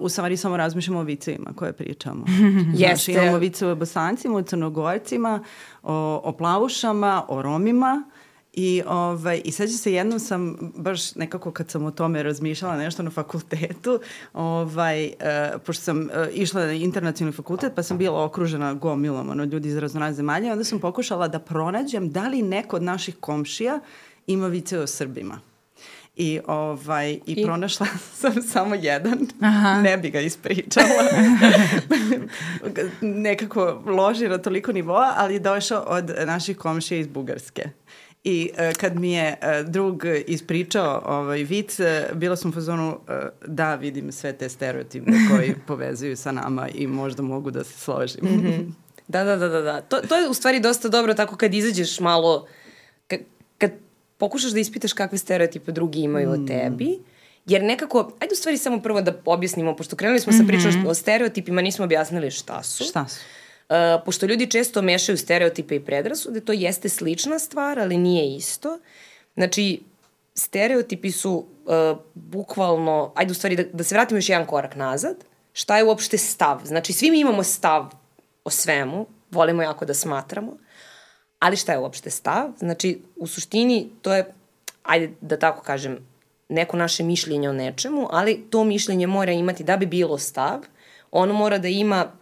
U 0.00 0.08
stvari 0.08 0.36
samo 0.36 0.56
razmišljamo 0.56 1.00
o 1.00 1.02
vicevima 1.02 1.50
koje 1.56 1.72
pričamo. 1.72 2.24
Jeste. 2.74 3.12
Znači 3.12 3.12
imamo 3.12 3.38
viceve 3.38 3.72
o 3.72 3.74
bosancima, 3.74 4.36
o 4.36 4.42
crnogorcima, 4.42 5.44
o, 5.82 6.20
o 6.24 6.32
plavušama, 6.32 7.24
o 7.28 7.42
romima 7.42 8.04
I, 8.56 8.82
ovaj, 8.86 9.42
I 9.44 9.52
sećam 9.52 9.76
se 9.76 9.92
jednom 9.92 10.20
sam, 10.20 10.56
baš 10.76 11.14
nekako 11.14 11.50
kad 11.50 11.70
sam 11.70 11.84
o 11.84 11.90
tome 11.90 12.22
razmišljala 12.22 12.76
nešto 12.76 13.02
na 13.02 13.10
fakultetu, 13.10 14.00
ovaj, 14.32 15.06
uh, 15.06 15.60
pošto 15.66 15.82
sam 15.82 16.00
uh, 16.00 16.08
išla 16.32 16.66
na 16.66 16.72
internacionalni 16.72 17.36
fakultet, 17.36 17.72
pa 17.76 17.82
sam 17.82 17.98
bila 17.98 18.24
okružena 18.24 18.74
gomilom 18.74 19.30
ono, 19.30 19.44
ljudi 19.44 19.68
iz 19.68 19.76
raznorazne 19.76 20.14
zemalja, 20.14 20.52
onda 20.52 20.64
sam 20.64 20.80
pokušala 20.80 21.28
da 21.28 21.38
pronađem 21.38 22.10
da 22.10 22.28
li 22.28 22.42
neko 22.42 22.76
od 22.76 22.82
naših 22.82 23.16
komšija 23.20 23.80
ima 24.26 24.46
vice 24.46 24.78
o 24.78 24.86
Srbima. 24.86 25.40
I, 26.16 26.40
ovaj, 26.46 27.12
i, 27.12 27.20
I 27.26 27.44
pronašla 27.44 27.86
sam 28.20 28.42
samo 28.42 28.74
jedan, 28.74 29.26
Aha. 29.40 29.80
ne 29.82 29.96
bi 29.96 30.10
ga 30.10 30.20
ispričala. 30.20 31.04
Nekako 33.00 33.82
loži 33.86 34.28
na 34.28 34.38
toliko 34.38 34.72
nivoa, 34.72 35.12
ali 35.16 35.34
je 35.34 35.40
došao 35.40 35.84
od 35.88 36.10
naših 36.26 36.56
komšija 36.56 37.00
iz 37.00 37.06
Bugarske. 37.06 37.62
I 38.24 38.50
uh, 38.52 38.76
kad 38.76 38.96
mi 39.00 39.12
je 39.12 39.36
uh, 39.42 39.68
drug 39.70 40.04
ispričao 40.26 41.02
ovaj 41.06 41.42
vic, 41.42 41.80
uh, 41.80 41.86
bila 42.16 42.36
sam 42.36 42.50
u 42.50 42.54
fazonu 42.54 42.88
uh, 42.88 43.14
da 43.46 43.74
vidim 43.74 44.12
sve 44.12 44.32
te 44.32 44.48
stereotipe 44.48 45.10
koji 45.30 45.54
povezuju 45.66 46.16
sa 46.16 46.32
nama 46.32 46.68
i 46.68 46.86
možda 46.86 47.22
mogu 47.22 47.50
da 47.50 47.64
se 47.64 47.78
složim. 47.78 48.24
Mm 48.24 48.42
-hmm. 48.42 48.72
Da, 49.08 49.24
da, 49.24 49.36
da, 49.36 49.48
da. 49.48 49.60
da. 49.60 49.80
To, 49.80 50.00
to 50.00 50.16
je 50.16 50.28
u 50.28 50.34
stvari 50.34 50.60
dosta 50.60 50.88
dobro 50.88 51.14
tako 51.14 51.36
kad 51.36 51.54
izađeš 51.54 52.00
malo, 52.00 52.46
kad, 53.06 53.20
kad 53.58 53.70
pokušaš 54.18 54.52
da 54.52 54.60
ispitaš 54.60 54.92
kakve 54.92 55.18
stereotipe 55.18 55.72
drugi 55.72 56.00
imaju 56.00 56.28
mm. 56.28 56.32
o 56.32 56.46
tebi, 56.46 56.98
jer 57.46 57.62
nekako, 57.62 58.12
ajde 58.20 58.32
u 58.32 58.36
stvari 58.36 58.58
samo 58.58 58.80
prvo 58.82 59.00
da 59.00 59.12
objasnimo, 59.24 59.76
pošto 59.76 59.96
krenuli 59.96 60.20
smo 60.20 60.32
mm 60.32 60.36
-hmm. 60.36 60.40
sa 60.40 60.46
pričom 60.46 60.70
mhm. 60.70 60.86
o 60.86 60.94
stereotipima, 60.94 61.62
nismo 61.62 61.84
objasnili 61.84 62.30
šta 62.30 62.62
su. 62.62 62.84
Šta 62.84 63.08
su? 63.08 63.20
Uh, 63.68 64.04
pošto 64.04 64.26
ljudi 64.26 64.50
često 64.50 64.82
mešaju 64.82 65.18
stereotipe 65.18 65.76
i 65.76 65.84
predrasude, 65.84 66.40
to 66.40 66.52
jeste 66.52 66.88
slična 66.88 67.38
stvar, 67.38 67.78
ali 67.78 67.96
nije 67.96 68.36
isto. 68.36 68.78
Znači, 69.34 69.82
stereotipi 70.34 71.10
su 71.10 71.46
uh, 71.64 71.98
bukvalno, 72.14 73.12
ajde 73.14 73.32
u 73.32 73.34
stvari 73.34 73.56
da, 73.56 73.62
da 73.72 73.84
se 73.84 73.94
vratimo 73.94 74.18
još 74.18 74.28
jedan 74.28 74.46
korak 74.46 74.76
nazad, 74.76 75.16
šta 75.52 75.76
je 75.76 75.84
uopšte 75.84 76.18
stav? 76.18 76.60
Znači, 76.64 76.92
svi 76.92 77.10
mi 77.10 77.20
imamo 77.20 77.42
stav 77.42 77.90
o 78.44 78.50
svemu, 78.50 79.06
volimo 79.30 79.62
jako 79.62 79.84
da 79.84 79.94
smatramo, 79.94 80.56
ali 81.38 81.56
šta 81.56 81.72
je 81.72 81.78
uopšte 81.78 82.10
stav? 82.10 82.50
Znači, 82.58 83.02
u 83.16 83.26
suštini 83.26 83.90
to 84.02 84.14
je, 84.14 84.34
ajde 84.82 85.10
da 85.20 85.38
tako 85.38 85.62
kažem, 85.62 85.98
neko 86.48 86.76
naše 86.76 87.02
mišljenje 87.02 87.48
o 87.50 87.52
nečemu, 87.52 88.08
ali 88.10 88.44
to 88.50 88.64
mišljenje 88.64 89.06
mora 89.06 89.32
imati, 89.32 89.64
da 89.64 89.76
bi 89.76 89.86
bilo 89.86 90.18
stav, 90.18 90.60
ono 91.10 91.34
mora 91.34 91.58
da 91.58 91.68
ima 91.68 92.12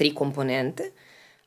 tri 0.00 0.14
komponente, 0.14 0.92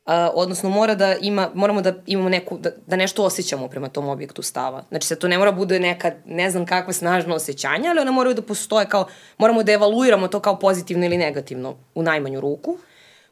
Uh, 0.05 0.11
odnosno 0.33 0.69
mora 0.69 0.95
da 0.95 1.15
ima, 1.15 1.51
moramo 1.53 1.81
da 1.81 1.93
imamo 2.05 2.29
neku, 2.29 2.57
da, 2.57 2.71
da 2.87 2.95
nešto 2.95 3.23
osjećamo 3.23 3.67
prema 3.67 3.89
tom 3.89 4.07
objektu 4.09 4.41
stava. 4.41 4.83
Znači 4.89 5.07
sad 5.07 5.17
to 5.17 5.27
ne 5.27 5.37
mora 5.37 5.51
bude 5.51 5.79
neka, 5.79 6.11
ne 6.25 6.49
znam 6.51 6.65
kakva 6.65 6.93
snažna 6.93 7.35
osjećanja, 7.35 7.89
ali 7.89 7.99
ona 7.99 8.11
moraju 8.11 8.35
da 8.35 8.41
postoje 8.41 8.89
kao, 8.89 9.05
moramo 9.37 9.63
da 9.63 9.71
evaluiramo 9.71 10.27
to 10.27 10.39
kao 10.39 10.59
pozitivno 10.59 11.05
ili 11.05 11.17
negativno 11.17 11.75
u 11.95 12.03
najmanju 12.03 12.41
ruku. 12.41 12.77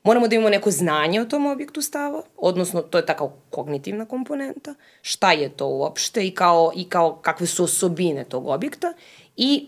Moramo 0.03 0.27
da 0.27 0.35
imamo 0.35 0.49
neko 0.49 0.71
znanje 0.71 1.21
o 1.21 1.25
tom 1.25 1.45
objektu 1.45 1.81
stava, 1.81 2.23
odnosno 2.37 2.81
to 2.81 2.97
je 2.97 3.05
ta 3.05 3.17
kao 3.17 3.33
kognitivna 3.49 4.05
komponenta, 4.05 4.75
šta 5.01 5.31
je 5.31 5.49
to 5.49 5.67
uopšte 5.67 6.27
i 6.27 6.31
kao, 6.31 6.71
i 6.75 6.89
kao 6.89 7.15
kakve 7.15 7.47
su 7.47 7.63
osobine 7.63 8.23
tog 8.23 8.47
objekta. 8.47 8.93
I 9.35 9.67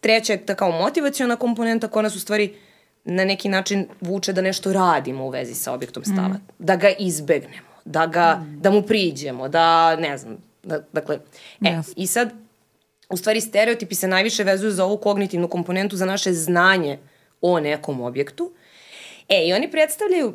treća 0.00 0.32
je 0.32 0.46
ta 0.46 0.54
kao 0.54 0.72
motivacijona 0.72 1.36
komponenta 1.36 1.88
koja 1.88 2.02
nas 2.02 2.16
u 2.16 2.20
stvari 2.20 2.44
uh, 2.44 2.69
na 3.04 3.24
neki 3.24 3.48
način 3.48 3.86
vuče 4.00 4.32
da 4.32 4.40
nešto 4.40 4.72
radimo 4.72 5.24
u 5.24 5.28
vezi 5.28 5.54
sa 5.54 5.72
objektom 5.72 6.04
stava. 6.04 6.28
Mm. 6.28 6.46
Da 6.58 6.76
ga 6.76 6.88
izbegnemo, 6.98 7.68
da, 7.84 8.06
ga, 8.06 8.34
mm. 8.34 8.60
da 8.60 8.70
mu 8.70 8.82
priđemo, 8.82 9.48
da 9.48 9.96
ne 9.96 10.18
znam, 10.18 10.36
da, 10.62 10.80
dakle, 10.92 11.18
e, 11.60 11.70
yes. 11.70 11.92
i 11.96 12.06
sad, 12.06 12.32
u 13.08 13.16
stvari 13.16 13.40
stereotipi 13.40 13.94
se 13.94 14.08
najviše 14.08 14.44
vezuju 14.44 14.70
za 14.70 14.84
ovu 14.84 14.96
kognitivnu 14.96 15.48
komponentu, 15.48 15.96
za 15.96 16.04
naše 16.04 16.32
znanje 16.32 16.98
o 17.40 17.60
nekom 17.60 18.00
objektu. 18.00 18.52
E, 19.28 19.46
i 19.46 19.52
oni 19.52 19.70
predstavljaju 19.70 20.34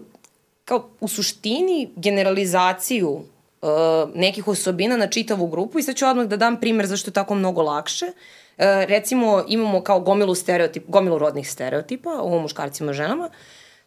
kao 0.65 0.89
u 0.99 1.07
suštini 1.07 1.89
generalizaciju 1.95 3.09
uh, 3.09 3.69
nekih 4.15 4.47
osobina 4.47 4.97
na 4.97 5.07
čitavu 5.07 5.47
grupu 5.47 5.79
i 5.79 5.83
sad 5.83 5.95
ću 5.95 6.05
odmah 6.05 6.27
da 6.27 6.37
dam 6.37 6.59
primer 6.59 6.85
zašto 6.85 7.09
je 7.09 7.13
tako 7.13 7.35
mnogo 7.35 7.61
lakše. 7.61 8.05
Uh, 8.05 8.13
E, 8.57 8.85
recimo 8.85 9.43
imamo 9.47 9.81
kao 9.81 9.99
gomilu, 9.99 10.35
stereotip, 10.35 10.83
gomilu 10.87 11.17
rodnih 11.17 11.51
stereotipa 11.51 12.09
o 12.21 12.39
muškarcima 12.39 12.91
i 12.91 12.93
ženama, 12.93 13.29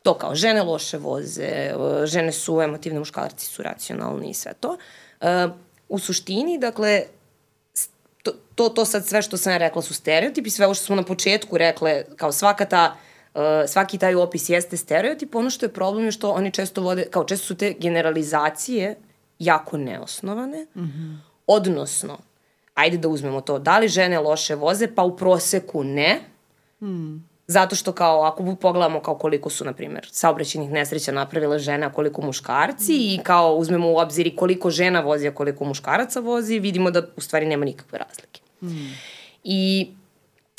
to 0.02 0.14
kao 0.14 0.34
žene 0.34 0.62
loše 0.62 0.98
voze, 0.98 1.44
e, 1.44 1.74
žene 2.04 2.32
su 2.32 2.60
emotivne, 2.60 2.98
muškarci 2.98 3.46
su 3.46 3.62
racionalni 3.62 4.30
i 4.30 4.34
sve 4.34 4.54
to. 4.60 4.76
E, 5.20 5.48
u 5.88 5.98
suštini, 5.98 6.58
dakle, 6.58 7.02
to, 8.22 8.32
to, 8.54 8.68
to 8.68 8.84
sad 8.84 9.06
sve 9.06 9.22
što 9.22 9.36
sam 9.36 9.56
rekla 9.56 9.82
su 9.82 9.94
stereotipi, 9.94 10.50
sve 10.50 10.66
ovo 10.66 10.74
što 10.74 10.84
smo 10.84 10.96
na 10.96 11.02
početku 11.02 11.58
rekle, 11.58 12.04
kao 12.16 12.32
svaka 12.32 12.64
ta 12.64 12.96
Uh, 13.34 13.42
svaki 13.68 13.98
taj 13.98 14.14
opis 14.14 14.48
jeste 14.48 14.76
stereotip, 14.76 15.34
ono 15.34 15.50
što 15.50 15.66
je 15.66 15.72
problem 15.72 16.04
je 16.04 16.12
što 16.12 16.30
oni 16.30 16.50
često 16.50 16.82
vode, 16.82 17.04
kao 17.10 17.24
često 17.24 17.46
su 17.46 17.54
te 17.54 17.74
generalizacije 17.78 18.96
jako 19.38 19.76
neosnovane, 19.76 20.66
mm 20.74 20.80
-hmm. 20.80 21.16
odnosno 21.46 22.18
ajde 22.78 22.98
da 22.98 23.08
uzmemo 23.08 23.40
to, 23.40 23.58
da 23.58 23.78
li 23.78 23.88
žene 23.88 24.20
loše 24.20 24.54
voze, 24.54 24.88
pa 24.94 25.02
u 25.02 25.16
proseku 25.16 25.84
ne, 25.84 26.20
Mm. 26.82 27.28
Zato 27.46 27.76
što 27.76 27.92
kao, 27.92 28.22
ako 28.22 28.56
pogledamo 28.60 29.00
kao 29.00 29.14
koliko 29.14 29.50
su, 29.50 29.64
na 29.64 29.72
primjer, 29.72 30.08
saobraćenih 30.12 30.70
nesreća 30.70 31.12
napravile 31.12 31.58
žene, 31.58 31.86
a 31.86 31.92
koliko 31.92 32.22
muškarci 32.22 32.92
mm. 32.92 32.96
i 32.96 33.20
kao 33.22 33.54
uzmemo 33.54 33.92
u 33.92 33.96
obzir 33.96 34.26
i 34.26 34.36
koliko 34.36 34.70
žena 34.70 35.00
vozi, 35.00 35.28
a 35.28 35.34
koliko 35.34 35.64
muškaraca 35.64 36.20
vozi, 36.20 36.58
vidimo 36.58 36.90
da 36.90 37.02
u 37.16 37.20
stvari 37.20 37.46
nema 37.46 37.64
nikakve 37.64 37.98
razlike. 37.98 38.40
Mm. 38.62 38.94
I, 39.44 39.88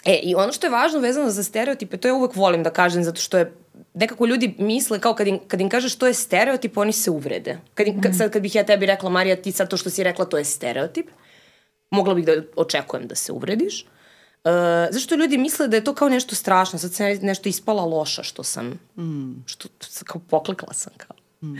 e, 0.05 0.19
I 0.23 0.35
ono 0.35 0.51
što 0.51 0.67
je 0.67 0.71
važno 0.71 0.99
vezano 0.99 1.29
za 1.29 1.43
stereotipe, 1.43 1.97
to 1.97 2.07
ja 2.07 2.13
uvek 2.13 2.35
volim 2.35 2.63
da 2.63 2.69
kažem, 2.69 3.03
zato 3.03 3.21
što 3.21 3.38
je 3.38 3.53
nekako 3.93 4.25
ljudi 4.25 4.55
misle 4.57 4.99
kao 4.99 5.13
kad 5.13 5.27
im, 5.27 5.39
kad 5.47 5.61
im 5.61 5.69
kažeš 5.69 5.95
to 5.95 6.07
je 6.07 6.13
stereotip, 6.13 6.77
oni 6.77 6.91
se 6.91 7.11
uvrede. 7.11 7.57
Kad, 7.73 7.88
im, 7.88 8.01
kad, 8.01 8.17
sad 8.17 8.31
kad 8.31 8.41
bih 8.41 8.55
ja 8.55 8.63
tebi 8.63 8.85
rekla, 8.85 9.09
Marija, 9.09 9.35
ti 9.35 9.51
sad 9.51 9.69
to 9.69 9.77
što 9.77 9.89
si 9.89 10.03
rekla, 10.03 10.25
to 10.25 10.38
je 10.38 10.45
stereotip, 10.45 11.07
mogla 11.89 12.13
bih 12.13 12.25
da 12.25 12.31
očekujem 12.55 13.08
da 13.08 13.15
se 13.15 13.31
uvrediš. 13.31 13.86
Uh, 14.43 14.51
zašto 14.91 15.15
ljudi 15.15 15.38
misle 15.38 15.67
da 15.67 15.75
je 15.75 15.84
to 15.84 15.93
kao 15.93 16.10
nešto 16.10 16.36
strašno, 16.36 16.79
sad 16.79 16.93
se 16.93 17.19
nešto 17.22 17.50
ispala 17.50 17.86
loša 17.86 18.24
što 18.24 18.43
sam, 18.43 18.79
mm. 18.98 19.43
što 19.46 19.67
kao 20.05 20.22
poklekla 20.29 20.74
sam 20.74 20.93
kao. 20.98 21.17
Mm. 21.41 21.55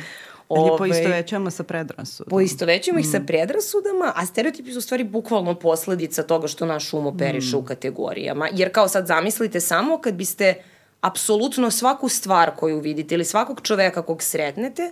Ili 0.58 0.78
poistovećujemo 0.78 1.52
sa 1.52 1.64
predrasudama. 1.64 2.30
Poistovećujemo 2.30 3.00
mm. 3.00 3.00
ih 3.00 3.08
sa 3.12 3.20
mm. 3.20 3.26
predrasudama, 3.26 4.14
a 4.16 4.26
stereotipi 4.26 4.72
su 4.72 4.78
u 4.78 4.82
stvari 4.82 5.04
bukvalno 5.04 5.56
posledica 5.56 6.24
toga 6.24 6.48
što 6.48 6.66
naš 6.66 6.94
um 6.94 7.08
operiše 7.08 7.56
mm. 7.56 7.60
u 7.60 7.64
kategorijama. 7.64 8.50
Jer 8.54 8.72
kao 8.72 8.88
sad 8.88 9.08
zamislite 9.08 9.60
samo 9.60 9.98
kad 9.98 10.14
biste 10.14 10.64
apsolutno 11.02 11.72
svaku 11.72 12.10
stvar 12.10 12.52
koju 12.56 12.80
vidite 12.80 13.16
ili 13.16 13.26
svakog 13.26 13.62
čoveka 13.64 14.02
kog 14.02 14.24
sretnete 14.24 14.92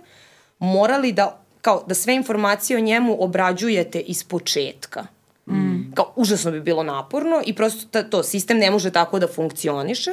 morali 0.58 1.12
da, 1.12 1.40
kao, 1.60 1.84
da 1.86 1.94
sve 1.94 2.14
informacije 2.14 2.76
o 2.76 2.80
njemu 2.80 3.16
obrađujete 3.24 4.00
iz 4.00 4.24
početka. 4.24 5.06
Mm. 5.50 5.92
Kao, 5.94 6.12
užasno 6.16 6.50
bi 6.50 6.60
bilo 6.60 6.82
naporno 6.82 7.42
i 7.46 7.54
prosto 7.54 7.86
ta, 7.90 8.02
to, 8.02 8.22
sistem 8.22 8.58
ne 8.58 8.70
može 8.70 8.90
tako 8.90 9.18
da 9.18 9.28
funkcioniše 9.28 10.10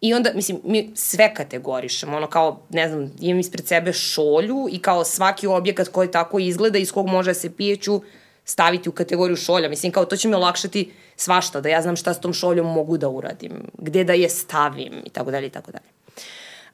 i 0.00 0.14
onda, 0.14 0.30
mislim, 0.34 0.60
mi 0.64 0.90
sve 0.94 1.34
kategorišemo, 1.34 2.16
ono 2.16 2.26
kao, 2.26 2.60
ne 2.70 2.88
znam, 2.88 3.12
imam 3.20 3.40
ispred 3.40 3.66
sebe 3.66 3.92
šolju 3.92 4.66
i 4.70 4.78
kao 4.78 5.04
svaki 5.04 5.46
objekat 5.46 5.88
koji 5.88 6.10
tako 6.10 6.38
izgleda 6.38 6.78
iz 6.78 6.92
kog 6.92 7.06
može 7.06 7.30
da 7.30 7.34
se 7.34 7.56
pijeću 7.56 8.02
staviti 8.44 8.88
u 8.88 8.92
kategoriju 8.92 9.36
šolja. 9.36 9.68
Mislim, 9.68 9.92
kao 9.92 10.04
to 10.04 10.16
će 10.16 10.28
mi 10.28 10.34
olakšati 10.34 10.92
svašta, 11.16 11.60
da 11.60 11.68
ja 11.68 11.82
znam 11.82 11.96
šta 11.96 12.14
s 12.14 12.20
tom 12.20 12.32
šoljom 12.32 12.66
mogu 12.66 12.98
da 12.98 13.08
uradim, 13.08 13.52
gde 13.78 14.04
da 14.04 14.12
je 14.12 14.28
stavim 14.28 14.92
i 15.04 15.10
tako 15.10 15.30
dalje 15.30 15.46
i 15.46 15.50
tako 15.50 15.72
dalje. 15.72 15.88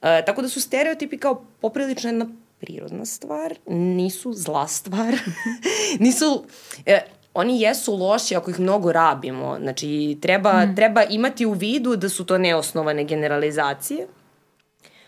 E, 0.03 0.25
tako 0.25 0.43
da 0.43 0.49
su 0.49 0.61
stereotipi 0.61 1.19
kao 1.19 1.45
poprilično 1.61 2.11
jedna 2.11 2.27
prirodna 2.61 3.05
stvar, 3.05 3.55
nisu 3.67 4.33
zla 4.33 4.69
stvar, 4.69 5.15
nisu, 6.05 6.45
e, 6.87 7.01
oni 7.35 7.61
jesu 7.61 7.97
loši 7.97 8.37
ako 8.37 8.51
ih 8.51 8.61
mnogo 8.61 8.93
rabimo. 8.93 9.57
Znači, 9.61 10.19
treba, 10.23 10.67
mm. 10.67 10.77
treba 10.77 11.03
imati 11.03 11.47
u 11.47 11.53
vidu 11.53 11.97
da 11.97 12.09
su 12.09 12.25
to 12.25 12.39
neosnovane 12.39 13.05
generalizacije, 13.05 14.07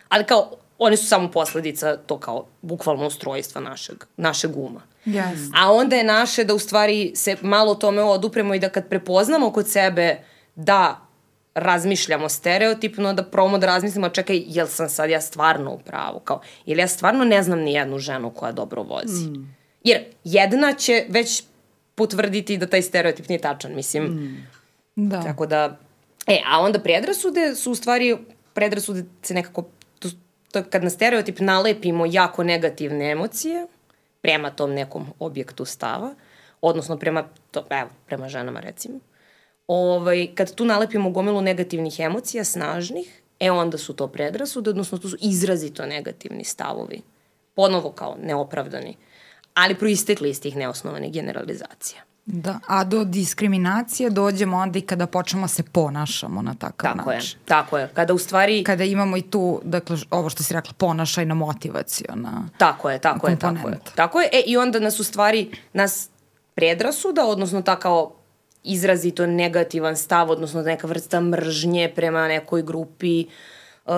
ali 0.08 0.24
kao, 0.24 0.50
one 0.78 0.96
su 0.96 1.06
samo 1.06 1.30
posledica 1.30 1.96
to 1.96 2.18
kao 2.18 2.46
bukvalno 2.62 3.06
ustrojstva 3.06 3.60
našeg, 3.60 4.04
našeg 4.16 4.56
uma. 4.56 4.82
Yes. 5.06 5.50
A 5.54 5.72
onda 5.72 5.96
je 5.96 6.04
naše 6.04 6.44
da 6.44 6.54
u 6.54 6.58
stvari 6.58 7.12
se 7.14 7.36
malo 7.42 7.74
tome 7.74 8.02
odupremo 8.02 8.54
i 8.54 8.58
da 8.58 8.68
kad 8.68 8.88
prepoznamo 8.88 9.52
kod 9.52 9.68
sebe 9.68 10.18
da 10.54 11.00
razmišljamo 11.54 12.28
stereotipno, 12.28 13.12
da 13.12 13.22
promo 13.22 13.58
da 13.58 13.66
razmislimo, 13.66 14.08
čekaj, 14.08 14.42
jel 14.46 14.66
sam 14.66 14.88
sad 14.88 15.10
ja 15.10 15.20
stvarno 15.20 15.72
u 15.72 15.78
pravu? 15.78 16.20
Kao, 16.20 16.40
ili 16.66 16.80
ja 16.80 16.88
stvarno 16.88 17.24
ne 17.24 17.42
znam 17.42 17.58
ni 17.58 17.72
jednu 17.72 17.98
ženu 17.98 18.30
koja 18.30 18.52
dobro 18.52 18.82
vozi? 18.82 19.30
Mm. 19.30 19.54
Jer 19.84 20.04
jedna 20.24 20.72
će 20.72 21.06
već 21.08 21.42
potvrditi 21.96 22.58
da 22.58 22.66
taj 22.66 22.82
stereotip 22.82 23.28
nije 23.28 23.40
tačan, 23.40 23.74
mislim. 23.74 24.04
Mm. 24.04 24.46
Da. 24.96 25.22
Tako 25.22 25.46
da, 25.46 25.78
e, 26.26 26.40
a 26.46 26.60
onda 26.60 26.78
predrasude 26.78 27.54
su 27.54 27.72
u 27.72 27.74
stvari, 27.74 28.16
predrasude 28.54 29.04
se 29.22 29.34
nekako, 29.34 29.64
to, 29.98 30.08
to 30.52 30.62
kad 30.70 30.84
na 30.84 30.90
stereotip 30.90 31.40
nalepimo 31.40 32.06
jako 32.06 32.44
negativne 32.44 33.10
emocije, 33.10 33.66
prema 34.20 34.50
tom 34.50 34.72
nekom 34.72 35.06
objektu 35.18 35.64
stava, 35.64 36.14
odnosno 36.60 36.96
prema, 36.96 37.28
to, 37.50 37.66
evo, 37.70 37.88
prema 38.06 38.28
ženama 38.28 38.60
recimo, 38.60 38.98
ovaj, 39.66 40.28
kad 40.34 40.54
tu 40.54 40.64
nalepimo 40.64 41.10
gomilu 41.10 41.40
negativnih 41.40 42.00
emocija, 42.00 42.44
snažnih, 42.44 43.22
e 43.40 43.50
onda 43.50 43.78
su 43.78 43.96
to 43.96 44.08
predrasude, 44.08 44.70
odnosno 44.70 44.98
to 44.98 45.08
su 45.08 45.16
izrazito 45.20 45.86
negativni 45.86 46.44
stavovi. 46.44 47.02
Ponovo 47.54 47.92
kao 47.92 48.16
neopravdani 48.22 48.96
ali 49.56 49.74
proistekli 49.74 50.30
iz 50.30 50.40
tih 50.40 50.56
neosnovanih 50.56 51.12
generalizacija. 51.12 52.02
Da, 52.26 52.58
a 52.66 52.84
do 52.84 53.04
diskriminacije 53.04 54.10
dođemo 54.10 54.56
onda 54.56 54.78
i 54.78 54.82
kada 54.82 55.06
počnemo 55.06 55.44
da 55.44 55.48
se 55.48 55.62
ponašamo 55.62 56.42
na 56.42 56.54
takav 56.54 56.96
tako 56.96 57.10
način. 57.10 57.38
Je, 57.38 57.44
tako 57.44 57.78
je, 57.78 57.88
kada 57.94 58.14
u 58.14 58.18
stvari... 58.18 58.64
Kada 58.64 58.84
imamo 58.84 59.16
i 59.16 59.22
tu, 59.22 59.60
dakle, 59.64 59.96
ovo 60.10 60.30
što 60.30 60.42
si 60.42 60.54
rekla, 60.54 60.72
ponašajna 60.76 61.34
motivacijona 61.34 62.48
Tako 62.58 62.90
je, 62.90 62.98
tako 62.98 63.28
je, 63.28 63.38
tako 63.38 63.68
je. 63.68 63.78
Tako 63.94 64.20
je, 64.20 64.28
e, 64.32 64.42
i 64.46 64.56
onda 64.56 64.80
nas 64.80 65.00
u 65.00 65.04
stvari, 65.04 65.50
nas 65.72 66.08
predrasuda, 66.54 67.26
odnosno 67.26 67.62
ta 67.62 67.78
kao 67.78 68.12
izrazito 68.64 69.26
negativan 69.26 69.96
stav, 69.96 70.30
odnosno 70.30 70.62
neka 70.62 70.86
vrsta 70.86 71.20
mržnje 71.20 71.92
prema 71.94 72.28
nekoj 72.28 72.62
grupi, 72.62 73.26
uh, 73.84 73.92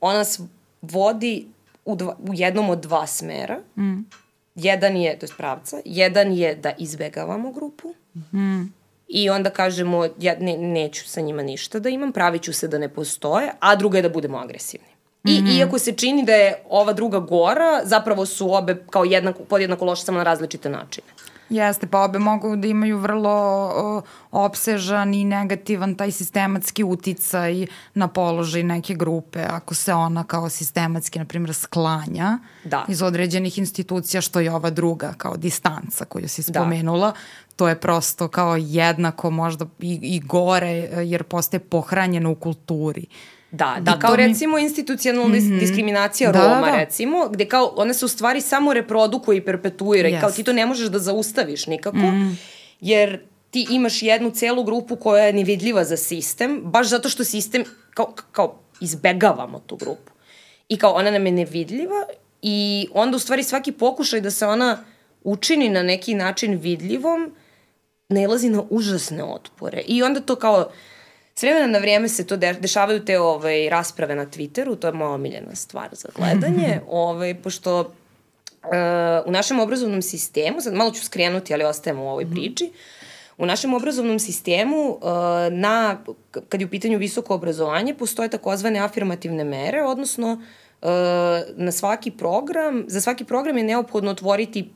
ona 0.00 0.18
nas 0.18 0.40
vodi 0.82 1.46
u, 1.84 1.96
dva, 1.96 2.16
u 2.18 2.34
jednom 2.34 2.70
od 2.70 2.80
dva 2.80 3.06
smera. 3.06 3.58
Mm 3.76 4.23
jedan 4.54 4.96
je, 4.96 5.18
to 5.18 5.26
je 5.26 5.30
pravca, 5.36 5.80
jedan 5.84 6.32
je 6.32 6.54
da 6.54 6.72
izbegavamo 6.78 7.52
grupu 7.52 7.94
mm. 8.32 8.62
i 9.08 9.30
onda 9.30 9.50
kažemo 9.50 10.08
ja 10.20 10.36
ne, 10.40 10.56
neću 10.58 11.08
sa 11.08 11.20
njima 11.20 11.42
ništa 11.42 11.78
da 11.78 11.88
imam, 11.88 12.12
pravit 12.12 12.42
ću 12.42 12.52
se 12.52 12.68
da 12.68 12.78
ne 12.78 12.88
postoje, 12.88 13.52
a 13.60 13.76
druga 13.76 13.98
je 13.98 14.02
da 14.02 14.08
budemo 14.08 14.38
agresivni. 14.38 14.94
I 15.24 15.40
mm 15.40 15.46
-hmm. 15.46 15.58
iako 15.58 15.78
se 15.78 15.92
čini 15.92 16.24
da 16.24 16.32
je 16.32 16.62
ova 16.68 16.92
druga 16.92 17.18
gora, 17.18 17.80
zapravo 17.84 18.26
su 18.26 18.54
obe 18.54 18.76
kao 18.90 19.04
jednako, 19.04 19.44
podjednako 19.44 19.84
loše 19.84 20.02
samo 20.02 20.18
na 20.18 20.24
različite 20.24 20.68
načine. 20.68 21.06
Jeste, 21.48 21.86
pa 21.86 22.00
obe 22.00 22.18
mogu 22.18 22.56
da 22.56 22.66
imaju 22.66 22.98
vrlo 22.98 23.30
o, 23.30 24.02
opsežan 24.30 25.14
i 25.14 25.24
negativan 25.24 25.94
taj 25.94 26.10
sistematski 26.10 26.84
uticaj 26.84 27.66
na 27.94 28.08
položaj 28.08 28.62
neke 28.62 28.94
grupe. 28.94 29.44
Ako 29.50 29.74
se 29.74 29.94
ona 29.94 30.24
kao 30.24 30.48
sistematski, 30.48 31.18
na 31.18 31.24
primjer, 31.24 31.54
sklanja 31.54 32.38
da. 32.64 32.84
iz 32.88 33.02
određenih 33.02 33.58
institucija, 33.58 34.20
što 34.20 34.40
je 34.40 34.52
ova 34.52 34.70
druga, 34.70 35.14
kao 35.16 35.36
distanca 35.36 36.04
koju 36.04 36.28
si 36.28 36.42
da. 36.42 36.60
spomenula, 36.60 37.10
da. 37.10 37.16
to 37.56 37.68
je 37.68 37.80
prosto 37.80 38.28
kao 38.28 38.56
jednako 38.56 39.30
možda 39.30 39.66
i, 39.78 39.98
i 40.02 40.20
gore, 40.20 40.70
jer 41.04 41.22
postaje 41.22 41.60
pohranjeno 41.60 42.30
u 42.30 42.34
kulturi. 42.34 43.06
Da, 43.56 43.76
da, 43.80 43.98
kao 43.98 44.16
recimo 44.16 44.58
institucionalna 44.58 45.36
mm 45.36 45.40
-hmm. 45.40 45.60
diskriminacija 45.60 46.32
da, 46.32 46.38
Roma, 46.38 46.70
da. 46.70 46.76
recimo, 46.76 47.28
gde 47.28 47.48
kao 47.48 47.72
one 47.76 47.94
se 47.94 48.04
u 48.04 48.08
stvari 48.08 48.40
samo 48.40 48.74
reprodukuje 48.74 49.38
i 49.38 49.44
perpetuira 49.44 50.08
yes. 50.08 50.18
i 50.18 50.20
kao 50.20 50.30
ti 50.30 50.42
to 50.44 50.52
ne 50.52 50.66
možeš 50.66 50.88
da 50.88 50.98
zaustaviš 50.98 51.66
nikako, 51.66 51.96
mm. 51.96 52.38
jer 52.80 53.20
ti 53.50 53.66
imaš 53.70 54.02
jednu 54.02 54.30
celu 54.30 54.64
grupu 54.64 54.96
koja 54.96 55.24
je 55.24 55.32
nevidljiva 55.32 55.84
za 55.84 55.96
sistem, 55.96 56.60
baš 56.64 56.88
zato 56.88 57.08
što 57.08 57.24
sistem, 57.24 57.64
kao, 57.90 58.14
kao 58.32 58.58
izbegavamo 58.80 59.58
tu 59.66 59.76
grupu. 59.76 60.12
I 60.68 60.78
kao 60.78 60.92
ona 60.92 61.10
nam 61.10 61.26
je 61.26 61.32
nevidljiva 61.32 62.06
i 62.42 62.88
onda 62.94 63.16
u 63.16 63.20
stvari 63.20 63.42
svaki 63.42 63.72
pokušaj 63.72 64.20
da 64.20 64.30
se 64.30 64.46
ona 64.46 64.84
učini 65.24 65.68
na 65.68 65.82
neki 65.82 66.14
način 66.14 66.58
vidljivom, 66.58 67.34
nailazi 68.08 68.48
na 68.48 68.62
užasne 68.70 69.24
otpore. 69.24 69.82
I 69.86 70.02
onda 70.02 70.20
to 70.20 70.36
kao 70.36 70.70
S 71.34 71.42
vremena 71.42 71.66
na 71.66 71.78
vrijeme 71.78 72.08
se 72.08 72.26
to 72.26 72.36
de 72.36 72.52
dešavaju 72.52 73.04
te 73.04 73.20
ovaj, 73.20 73.68
rasprave 73.68 74.14
na 74.14 74.26
Twitteru, 74.26 74.78
to 74.78 74.86
je 74.86 74.92
moja 74.92 75.10
omiljena 75.10 75.54
stvar 75.54 75.88
za 75.92 76.08
gledanje, 76.16 76.80
ovaj, 76.88 77.34
pošto 77.34 77.80
uh, 77.80 77.88
u 79.26 79.30
našem 79.30 79.60
obrazovnom 79.60 80.02
sistemu, 80.02 80.60
sad 80.60 80.74
malo 80.74 80.90
ću 80.90 81.04
skrenuti, 81.04 81.54
ali 81.54 81.64
ostajemo 81.64 82.04
u 82.04 82.08
ovoj 82.08 82.24
mhm. 82.24 82.34
priči, 82.34 82.72
U 83.38 83.46
našem 83.46 83.74
obrazovnom 83.74 84.18
sistemu, 84.18 84.90
uh, 84.90 85.00
na, 85.50 85.98
kad 86.48 86.60
je 86.60 86.66
u 86.66 86.70
pitanju 86.70 86.98
visoko 86.98 87.34
obrazovanje, 87.34 87.94
postoje 87.94 88.28
takozvane 88.28 88.78
afirmativne 88.78 89.44
mere, 89.44 89.82
odnosno 89.82 90.32
uh, 90.32 90.88
na 91.56 91.72
svaki 91.72 92.10
program, 92.10 92.84
za 92.86 93.00
svaki 93.00 93.24
program 93.24 93.58
je 93.58 93.64
neophodno 93.64 94.10
otvoriti 94.10 94.70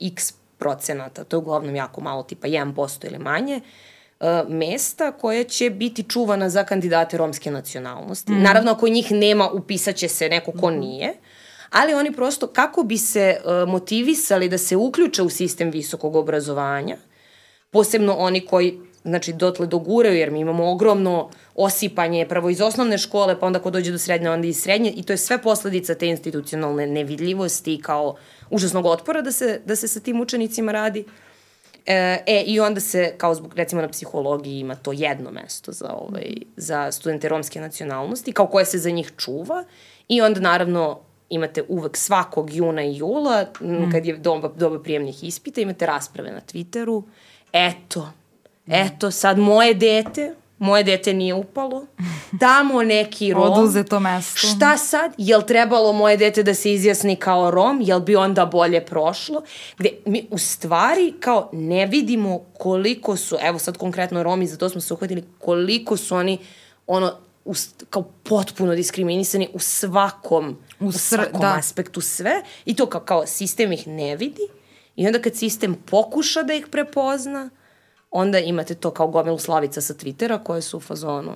x 0.00 0.32
procenata, 0.58 1.24
to 1.24 1.36
je 1.36 1.38
uglavnom 1.38 1.76
jako 1.76 2.00
malo, 2.00 2.22
tipa 2.22 2.48
1% 2.48 3.06
ili 3.06 3.18
manje, 3.18 3.56
uh, 3.56 3.62
mesta 4.48 5.12
koja 5.12 5.44
će 5.44 5.70
biti 5.70 6.02
čuvana 6.02 6.50
za 6.50 6.64
kandidate 6.64 7.16
romske 7.16 7.50
nacionalnosti. 7.50 8.32
Mm. 8.32 8.42
Naravno, 8.42 8.70
ako 8.72 8.88
njih 8.88 9.12
nema, 9.12 9.50
upisaće 9.50 10.08
se 10.08 10.28
neko 10.28 10.52
ko 10.52 10.70
mhm. 10.70 10.80
nije, 10.80 11.14
ali 11.70 11.94
oni 11.94 12.12
prosto, 12.12 12.46
kako 12.46 12.82
bi 12.82 12.98
se 12.98 13.36
uh, 13.44 13.68
motivisali 13.68 14.48
da 14.48 14.58
se 14.58 14.76
uključe 14.76 15.22
u 15.22 15.28
sistem 15.28 15.70
visokog 15.70 16.16
obrazovanja, 16.16 16.96
posebno 17.70 18.14
oni 18.14 18.46
koji 18.46 18.80
znači 19.04 19.32
dotle 19.32 19.66
doguraju, 19.66 20.16
jer 20.16 20.30
mi 20.30 20.40
imamo 20.40 20.70
ogromno 20.70 21.30
osipanje 21.54 22.26
prvo 22.28 22.50
iz 22.50 22.60
osnovne 22.60 22.98
škole, 22.98 23.40
pa 23.40 23.46
onda 23.46 23.58
ko 23.58 23.70
dođe 23.70 23.92
do 23.92 23.98
srednje, 23.98 24.30
onda 24.30 24.46
iz 24.46 24.62
srednje, 24.62 24.90
i 24.90 25.02
to 25.02 25.12
je 25.12 25.16
sve 25.16 25.42
posledica 25.42 25.94
te 25.94 26.06
institucionalne 26.06 26.86
nevidljivosti 26.86 27.80
kao 27.82 28.16
užasnog 28.50 28.86
otpora 28.86 29.22
da 29.22 29.32
se, 29.32 29.60
da 29.64 29.76
se 29.76 29.88
sa 29.88 30.00
tim 30.00 30.20
učenicima 30.20 30.72
radi. 30.72 31.04
Uh, 31.06 31.12
E, 31.90 32.42
i 32.46 32.60
onda 32.60 32.80
se, 32.80 33.14
kao 33.18 33.34
zbog, 33.34 33.54
recimo 33.54 33.82
na 33.82 33.88
psihologiji 33.88 34.58
ima 34.58 34.74
to 34.74 34.92
jedno 34.92 35.30
mesto 35.30 35.72
za, 35.72 35.92
ovaj, 35.92 36.34
za 36.56 36.92
studente 36.92 37.28
romske 37.28 37.60
nacionalnosti, 37.60 38.32
kao 38.32 38.46
koje 38.46 38.64
se 38.64 38.78
za 38.78 38.90
njih 38.90 39.12
čuva. 39.16 39.64
I 40.08 40.20
onda, 40.20 40.40
naravno, 40.40 41.00
imate 41.28 41.62
uvek 41.68 41.96
svakog 41.96 42.54
juna 42.54 42.84
i 42.84 42.96
jula, 42.96 43.46
mm. 43.60 43.90
kad 43.92 44.06
je 44.06 44.16
doba, 44.16 44.48
doba 44.56 44.82
prijemnih 44.82 45.24
ispita, 45.24 45.60
imate 45.60 45.86
rasprave 45.86 46.30
na 46.30 46.40
Twitteru. 46.52 47.02
Eto, 47.52 48.08
eto, 48.66 49.10
sad 49.10 49.38
moje 49.38 49.74
dete, 49.74 50.34
moje 50.58 50.84
dete 50.84 51.14
nije 51.14 51.34
upalo, 51.34 51.86
tamo 52.40 52.82
neki 52.82 53.32
rom. 53.34 53.52
Oduzeto 53.52 54.00
mesto. 54.00 54.46
Šta 54.46 54.76
sad? 54.76 55.12
Jel 55.18 55.42
trebalo 55.42 55.92
moje 55.92 56.16
dete 56.16 56.42
da 56.42 56.54
se 56.54 56.72
izjasni 56.72 57.16
kao 57.16 57.50
rom? 57.50 57.80
Jel 57.82 58.00
bi 58.00 58.16
onda 58.16 58.46
bolje 58.46 58.86
prošlo? 58.86 59.42
Gde 59.78 59.90
mi 60.06 60.26
u 60.30 60.38
stvari 60.38 61.14
kao 61.20 61.50
ne 61.52 61.86
vidimo 61.86 62.40
koliko 62.58 63.16
su, 63.16 63.36
evo 63.40 63.58
sad 63.58 63.76
konkretno 63.76 64.22
romi, 64.22 64.46
za 64.46 64.56
to 64.56 64.68
smo 64.68 64.80
se 64.80 64.94
uhvatili, 64.94 65.24
koliko 65.38 65.96
su 65.96 66.16
oni 66.16 66.38
ono, 66.86 67.12
u, 67.44 67.54
kao 67.90 68.02
potpuno 68.02 68.74
diskriminisani 68.74 69.48
u 69.52 69.58
svakom, 69.58 70.56
u, 70.80 70.86
u 70.86 70.92
svakom 70.92 71.40
da. 71.40 71.54
aspektu 71.58 72.00
sve 72.00 72.42
i 72.64 72.74
to 72.74 72.86
kao, 72.86 73.00
kao 73.00 73.26
sistem 73.26 73.72
ih 73.72 73.86
ne 73.86 74.16
vidi 74.16 74.42
i 74.96 75.06
onda 75.06 75.22
kad 75.22 75.36
sistem 75.36 75.76
pokuša 75.90 76.42
da 76.42 76.54
ih 76.54 76.66
prepozna, 76.70 77.50
onda 78.10 78.38
imate 78.38 78.74
to 78.74 78.90
kao 78.90 79.08
gomilu 79.08 79.38
slavica 79.38 79.80
sa 79.80 79.94
Twittera 79.94 80.42
koje 80.42 80.62
su 80.62 80.76
u 80.76 80.80
fazonu, 80.80 81.32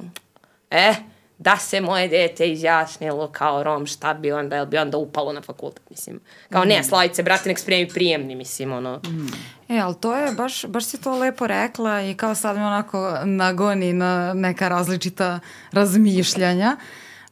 e, 0.71 0.95
da 1.39 1.57
se 1.57 1.81
moje 1.81 2.09
dete 2.09 2.53
izjasnilo 2.53 3.29
kao 3.29 3.63
Rom, 3.63 3.87
šta 3.87 4.15
bi 4.15 4.33
onda, 4.33 4.57
jel 4.57 4.67
bi 4.67 4.79
onda 4.79 4.99
upalo 4.99 5.33
na 5.33 5.43
fakultet, 5.43 5.91
mislim. 5.91 6.21
Kao, 6.51 6.65
mm. 6.65 6.69
ne, 6.69 6.85
Slavice, 6.85 7.23
brate, 7.23 7.49
nek 7.49 7.59
spremi 7.59 7.89
prijemni, 7.89 8.35
mislim, 8.35 8.73
ono. 8.73 8.97
Mm. 8.97 9.27
E, 9.69 9.79
ali 9.79 9.95
to 10.01 10.17
je, 10.17 10.33
baš, 10.33 10.67
baš 10.67 10.85
si 10.85 11.01
to 11.01 11.19
lepo 11.19 11.47
rekla 11.47 12.03
i 12.03 12.15
kao 12.15 12.35
sad 12.35 12.57
mi 12.57 12.63
onako 12.63 13.19
nagoni 13.25 13.93
na 13.93 14.35
neka 14.35 14.69
različita 14.69 15.41
razmišljanja. 15.73 16.77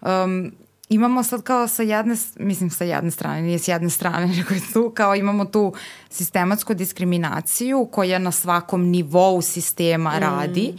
Um, 0.00 0.52
imamo 0.90 1.22
sad 1.22 1.42
kao 1.42 1.68
sa 1.68 1.82
jedne, 1.82 2.16
mislim 2.36 2.70
sa 2.70 2.84
jedne 2.84 3.10
strane, 3.10 3.42
nije 3.42 3.58
s 3.58 3.68
jedne 3.68 3.90
strane, 3.90 4.26
nego 4.36 4.54
je 4.54 4.60
tu 4.72 4.92
kao 4.94 5.14
imamo 5.14 5.44
tu 5.44 5.72
sistematsku 6.10 6.74
diskriminaciju 6.74 7.88
koja 7.92 8.18
na 8.18 8.32
svakom 8.32 8.86
nivou 8.88 9.42
sistema 9.42 10.10
mm. 10.10 10.78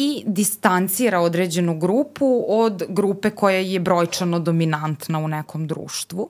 I 0.00 0.22
distancira 0.26 1.20
određenu 1.20 1.78
grupu 1.78 2.44
od 2.48 2.82
grupe 2.88 3.30
koja 3.30 3.58
je 3.58 3.80
brojčano 3.80 4.38
dominantna 4.38 5.18
u 5.18 5.28
nekom 5.28 5.66
društvu. 5.66 6.28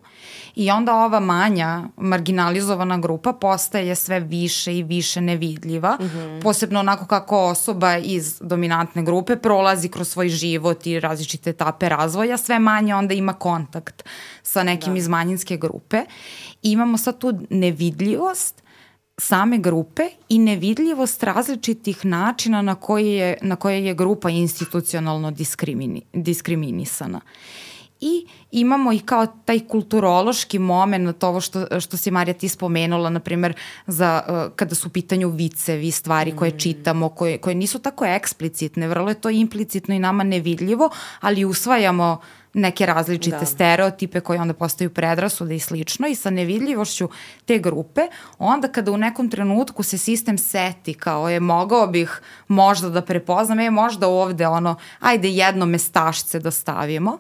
I 0.55 0.71
onda 0.71 0.95
ova 0.95 1.21
manja 1.21 1.83
marginalizovana 1.97 2.99
grupa 2.99 3.33
postaje 3.33 3.95
sve 3.95 4.21
više 4.21 4.79
i 4.79 4.83
više 4.83 5.21
nevidljiva, 5.21 5.99
mm 6.01 6.05
-hmm. 6.05 6.43
posebno 6.43 6.81
onako 6.81 7.07
kako 7.07 7.39
osoba 7.39 7.97
iz 7.97 8.39
dominantne 8.41 9.03
grupe 9.03 9.37
prolazi 9.37 9.89
kroz 9.89 10.09
svoj 10.09 10.29
život 10.29 10.87
i 10.87 11.01
različite 11.01 11.51
etape 11.51 11.89
razvoja, 11.89 12.37
sve 12.37 12.59
manje 12.59 12.95
onda 12.95 13.15
ima 13.15 13.33
kontakt 13.33 14.05
sa 14.43 14.63
nekim 14.63 14.93
da. 14.93 14.99
iz 14.99 15.09
manjinske 15.09 15.57
grupe. 15.57 16.05
I 16.63 16.71
imamo 16.71 16.99
sad 16.99 17.19
tu 17.19 17.33
nevidljivost 17.51 18.68
same 19.19 19.59
grupe 19.59 20.03
i 20.29 20.39
nevidljivost 20.39 21.23
različitih 21.23 22.05
načina 22.05 22.63
na 22.63 22.75
koje 22.75 23.15
je, 23.15 23.39
na 23.43 23.57
koje 23.57 23.85
je 23.87 23.95
grupa 23.95 24.31
institucionalno 24.31 25.31
diskrimini, 25.31 26.03
diskriminisana. 26.13 27.21
I 28.01 28.27
imamo 28.61 28.93
i 28.93 28.99
kao 28.99 29.27
taj 29.27 29.61
kulturološki 29.61 30.59
moment, 30.59 31.25
ovo 31.25 31.41
što, 31.41 31.81
što 31.81 31.97
si 31.97 32.11
Marija 32.11 32.35
ti 32.35 32.49
spomenula, 32.49 33.11
na 33.11 33.21
primer, 33.21 33.55
za, 33.87 34.23
uh, 34.29 34.57
kada 34.57 34.75
su 34.75 34.89
u 34.89 34.91
pitanju 34.91 35.29
vicevi, 35.29 35.91
stvari 35.91 36.37
koje 36.37 36.51
mm. 36.51 36.59
čitamo, 36.59 37.09
koje, 37.09 37.39
koje 37.39 37.55
nisu 37.55 37.79
tako 37.79 38.05
eksplicitne, 38.05 38.89
vrlo 38.89 39.09
je 39.09 39.21
to 39.21 39.31
implicitno 39.31 39.95
i 39.95 39.99
nama 39.99 40.25
nevidljivo, 40.25 40.91
ali 41.21 41.45
usvajamo 41.45 42.21
neke 42.55 42.87
različite 42.87 43.39
da. 43.39 43.47
stereotipe 43.47 44.21
koje 44.21 44.41
onda 44.41 44.55
postaju 44.55 44.91
predrasude 44.91 45.57
i 45.57 45.61
slično 45.61 46.09
i 46.09 46.15
sa 46.15 46.31
nevidljivošću 46.31 47.09
te 47.45 47.59
grupe, 47.59 48.01
onda 48.39 48.69
kada 48.69 48.93
u 48.93 48.97
nekom 48.97 49.31
trenutku 49.31 49.83
se 49.83 49.99
sistem 49.99 50.39
seti 50.39 50.95
kao 50.95 51.29
je 51.29 51.41
mogao 51.41 51.87
bih 51.87 52.21
možda 52.49 52.89
da 52.91 53.03
prepoznam, 53.03 53.61
je 53.61 53.71
možda 53.71 54.09
ovde 54.09 54.47
ono, 54.47 54.77
ajde 55.01 55.31
jedno 55.31 55.67
mestašce 55.67 56.41
da 56.41 56.51
stavimo, 56.51 57.19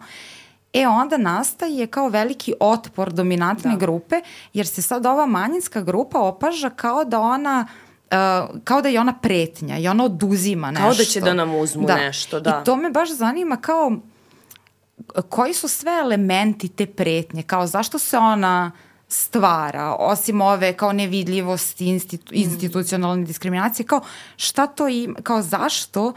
E 0.72 0.86
onda 0.86 1.16
nastaje 1.16 1.86
kao 1.86 2.08
veliki 2.08 2.54
otpor 2.60 3.12
dominantne 3.12 3.70
da. 3.70 3.76
grupe, 3.76 4.20
jer 4.52 4.66
se 4.66 4.82
sad 4.82 5.06
ova 5.06 5.26
manjinska 5.26 5.80
grupa 5.80 6.18
opaža 6.18 6.70
kao 6.70 7.04
da 7.04 7.20
ona 7.20 7.66
Uh, 8.10 8.60
kao 8.64 8.82
da 8.82 8.88
je 8.88 9.00
ona 9.00 9.12
pretnja 9.12 9.78
i 9.78 9.88
ona 9.88 10.04
oduzima 10.04 10.70
nešto. 10.70 10.84
Kao 10.84 10.94
da 10.94 11.04
će 11.04 11.20
da 11.20 11.34
nam 11.34 11.54
uzmu 11.54 11.86
da. 11.86 11.96
nešto, 11.96 12.40
da. 12.40 12.60
I 12.62 12.64
to 12.64 12.76
me 12.76 12.90
baš 12.90 13.12
zanima 13.12 13.56
kao 13.56 13.92
koji 15.28 15.54
su 15.54 15.68
sve 15.68 15.98
elementi 16.00 16.68
te 16.68 16.86
pretnje, 16.86 17.42
kao 17.42 17.66
zašto 17.66 17.98
se 17.98 18.18
ona 18.18 18.72
stvara, 19.08 19.96
osim 19.98 20.40
ove 20.40 20.72
kao 20.72 20.92
nevidljivosti, 20.92 21.86
institu, 21.86 22.34
mm. 22.34 22.38
institucionalne 22.38 23.24
diskriminacije, 23.24 23.86
kao 23.86 24.00
šta 24.36 24.66
to 24.66 24.88
ima, 24.88 25.14
kao 25.22 25.42
zašto 25.42 26.12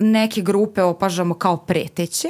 neke 0.00 0.42
grupe 0.42 0.82
opažamo 0.82 1.34
kao 1.34 1.56
preteće 1.56 2.28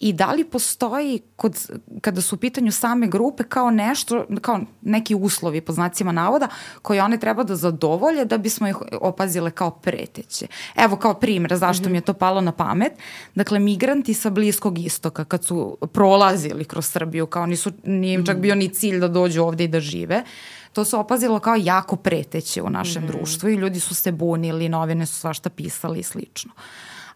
i 0.00 0.12
da 0.12 0.32
li 0.32 0.44
postoji 0.44 1.20
kod, 1.36 1.70
kada 2.00 2.20
su 2.20 2.36
u 2.36 2.38
pitanju 2.38 2.72
same 2.72 3.06
grupe 3.06 3.42
kao 3.44 3.70
nešto, 3.70 4.26
kao 4.40 4.60
neki 4.82 5.14
uslovi 5.14 5.60
po 5.60 5.72
znacima 5.72 6.12
navoda 6.12 6.48
koje 6.82 7.02
one 7.02 7.18
treba 7.18 7.42
da 7.42 7.56
zadovolje 7.56 8.24
da 8.24 8.38
bismo 8.38 8.68
ih 8.68 8.76
opazile 9.00 9.50
kao 9.50 9.70
preteće. 9.70 10.46
Evo 10.76 10.96
kao 10.96 11.14
primjer 11.14 11.56
zašto 11.56 11.82
mm 11.82 11.86
-hmm. 11.86 11.92
mi 11.92 11.98
je 11.98 12.02
to 12.02 12.14
palo 12.14 12.40
na 12.40 12.52
pamet. 12.52 12.92
Dakle, 13.34 13.58
migranti 13.58 14.14
sa 14.14 14.30
Bliskog 14.30 14.78
istoka 14.78 15.24
kad 15.24 15.44
su 15.44 15.78
prolazili 15.92 16.64
kroz 16.64 16.86
Srbiju, 16.86 17.26
kao 17.26 17.46
nisu, 17.46 17.72
nije 17.84 18.14
im 18.14 18.26
čak 18.26 18.36
mhm. 18.36 18.42
bio 18.42 18.54
ni 18.54 18.68
cilj 18.68 18.98
da 18.98 19.08
dođu 19.08 19.42
ovde 19.42 19.64
i 19.64 19.68
da 19.68 19.80
žive, 19.80 20.24
to 20.72 20.84
se 20.84 20.96
opazilo 20.96 21.38
kao 21.38 21.56
jako 21.58 21.96
preteće 21.96 22.62
u 22.62 22.70
našem 22.70 23.02
mm 23.02 23.06
-hmm. 23.06 23.10
društvu 23.10 23.48
i 23.48 23.54
ljudi 23.54 23.80
su 23.80 23.94
se 23.94 24.12
bunili, 24.12 24.68
novine 24.68 25.06
su 25.06 25.14
svašta 25.14 25.50
pisali 25.50 25.98
i 26.00 26.02
slično. 26.02 26.52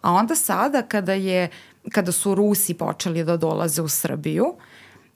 A 0.04 0.12
onda 0.12 0.34
sada 0.34 0.82
kada 0.82 1.12
je 1.12 1.48
kada 1.92 2.12
su 2.12 2.34
Rusi 2.34 2.74
počeli 2.74 3.24
da 3.24 3.36
dolaze 3.36 3.82
u 3.82 3.88
Srbiju, 3.88 4.54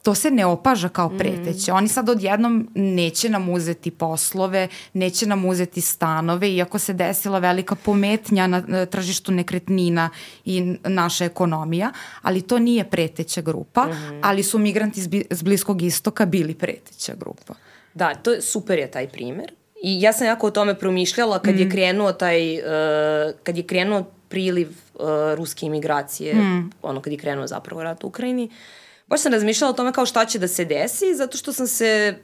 to 0.03 0.15
se 0.15 0.31
ne 0.31 0.47
opaža 0.47 0.89
kao 0.89 1.09
mhm. 1.09 1.19
preteće. 1.19 1.73
Mm. 1.73 1.75
Oni 1.75 1.89
sad 1.89 2.09
odjednom 2.09 2.69
neće 2.75 3.29
nam 3.29 3.49
uzeti 3.49 3.91
poslove, 3.91 4.69
neće 4.93 5.27
nam 5.27 5.45
uzeti 5.45 5.81
stanove, 5.81 6.51
iako 6.55 6.79
se 6.79 6.93
desila 6.93 7.39
velika 7.39 7.75
pometnja 7.75 8.47
na 8.47 8.87
tržištu 8.87 9.33
nekretnina 9.33 10.11
i 10.45 10.77
naša 10.85 11.25
ekonomija, 11.25 11.93
ali 12.23 12.43
to 12.43 12.59
nije 12.59 12.85
preteća 12.85 13.41
grupa, 13.41 13.87
mm. 13.87 14.21
ali 14.23 14.43
su 14.43 14.59
migranti 14.59 15.01
iz 15.31 15.43
Bliskog 15.43 15.83
istoka 15.83 16.27
bili 16.27 16.55
preteća 16.55 17.15
grupa. 17.15 17.55
Da, 17.95 18.15
to 18.15 18.33
je, 18.33 18.43
super 18.43 18.79
je 18.79 18.91
taj 18.91 19.09
primer. 19.09 19.53
I 19.83 20.03
ja 20.03 20.13
sam 20.13 20.27
jako 20.27 20.47
o 20.47 20.51
tome 20.51 20.79
promišljala 20.79 21.39
kad 21.39 21.55
mm. 21.55 21.59
je 21.59 21.71
krenuo 21.71 22.13
taj, 22.13 22.59
uh, 22.59 22.65
kad 23.43 23.57
je 23.57 23.63
krenuo 23.63 24.05
priliv 24.29 24.69
uh, 24.69 25.01
ruske 25.35 25.67
imigracije, 25.67 26.35
mm. 26.35 26.71
ono 26.83 27.03
kad 27.03 27.13
je 27.13 27.19
krenuo 27.19 27.47
zapravo 27.47 27.83
rat 27.83 28.05
u 28.05 28.07
Ukrajini. 28.07 28.51
Baš 29.07 29.21
sam 29.21 29.33
razmišljala 29.33 29.71
o 29.71 29.77
tome 29.77 29.93
kao 29.93 30.07
šta 30.07 30.25
će 30.25 30.39
da 30.39 30.49
se 30.49 30.65
desi, 30.65 31.15
zato 31.15 31.39
što 31.39 31.53
sam 31.53 31.67
se 31.67 32.19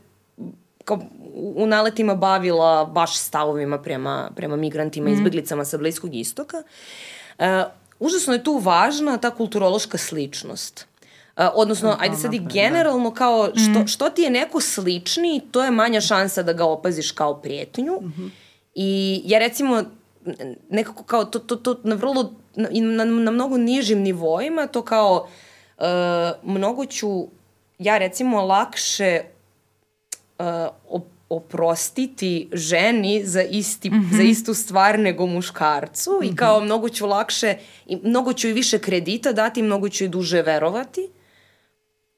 kao 0.85 0.99
u 1.35 1.67
naletima 1.67 2.15
bavila 2.15 2.85
baš 2.85 3.19
stavovima 3.19 3.79
prema, 3.83 4.31
prema 4.37 4.57
migrantima, 4.57 5.11
mm. 5.11 5.13
izbeglicama 5.13 5.65
sa 5.65 5.79
Bliskog 5.79 6.15
istoka. 6.15 6.63
Uh, 7.39 7.45
užasno 7.99 8.33
je 8.33 8.45
tu 8.45 8.59
važna 8.59 9.19
ta 9.19 9.31
kulturološka 9.31 9.99
sličnost. 9.99 10.87
Uh, 11.37 11.45
odnosno, 11.55 11.89
no, 11.89 11.97
ajde 12.01 12.17
sad 12.17 12.35
i 12.35 12.39
da. 12.39 12.51
generalno 12.53 13.15
kao 13.15 13.51
što, 13.55 13.81
mm. 13.81 13.87
što 13.87 14.11
ti 14.11 14.23
je 14.23 14.31
neko 14.31 14.61
slični, 14.61 15.41
to 15.51 15.65
je 15.65 15.71
manja 15.71 16.01
šansa 16.01 16.43
da 16.43 16.53
ga 16.53 16.65
opaziš 16.65 17.13
kao 17.13 17.35
prijetnju. 17.35 17.93
Mm 18.01 18.13
-hmm. 18.19 18.31
I 18.75 19.23
ja 19.25 19.39
recimo 19.39 19.83
nekako 20.71 21.03
kao 21.03 21.25
to, 21.25 21.39
to, 21.39 21.57
to 21.57 21.81
na 21.83 21.95
vrlo, 21.95 22.33
na, 22.55 22.69
na, 22.73 23.05
na 23.05 23.31
mnogo 23.31 23.57
nižim 23.57 23.99
nivoima, 23.99 24.67
to 24.67 24.83
kao 24.83 25.29
uh, 25.79 25.85
mnogo 26.43 26.87
ću 26.87 27.27
ja 27.79 27.99
recimo 27.99 28.43
lakše 28.43 29.23
uh, 30.39 30.45
oprostiti 31.29 32.49
ženi 32.53 33.25
za, 33.25 33.43
isti, 33.43 33.91
mm 33.91 33.95
-hmm. 33.95 34.17
za 34.17 34.23
istu 34.23 34.55
stvar 34.55 34.99
nego 34.99 35.27
muškarcu 35.27 36.11
mm 36.11 36.15
-hmm. 36.15 36.25
i 36.25 36.27
mhm. 36.27 36.37
kao 36.37 36.61
mnogo 36.61 36.89
ću 36.89 37.07
lakše, 37.07 37.57
i 37.87 37.97
mnogo 37.97 38.33
ću 38.33 38.49
i 38.49 38.53
više 38.53 38.79
kredita 38.79 39.33
dati, 39.33 39.63
mnogo 39.63 39.89
ću 39.89 40.05
i 40.05 40.09
duže 40.09 40.43
verovati. 40.43 41.09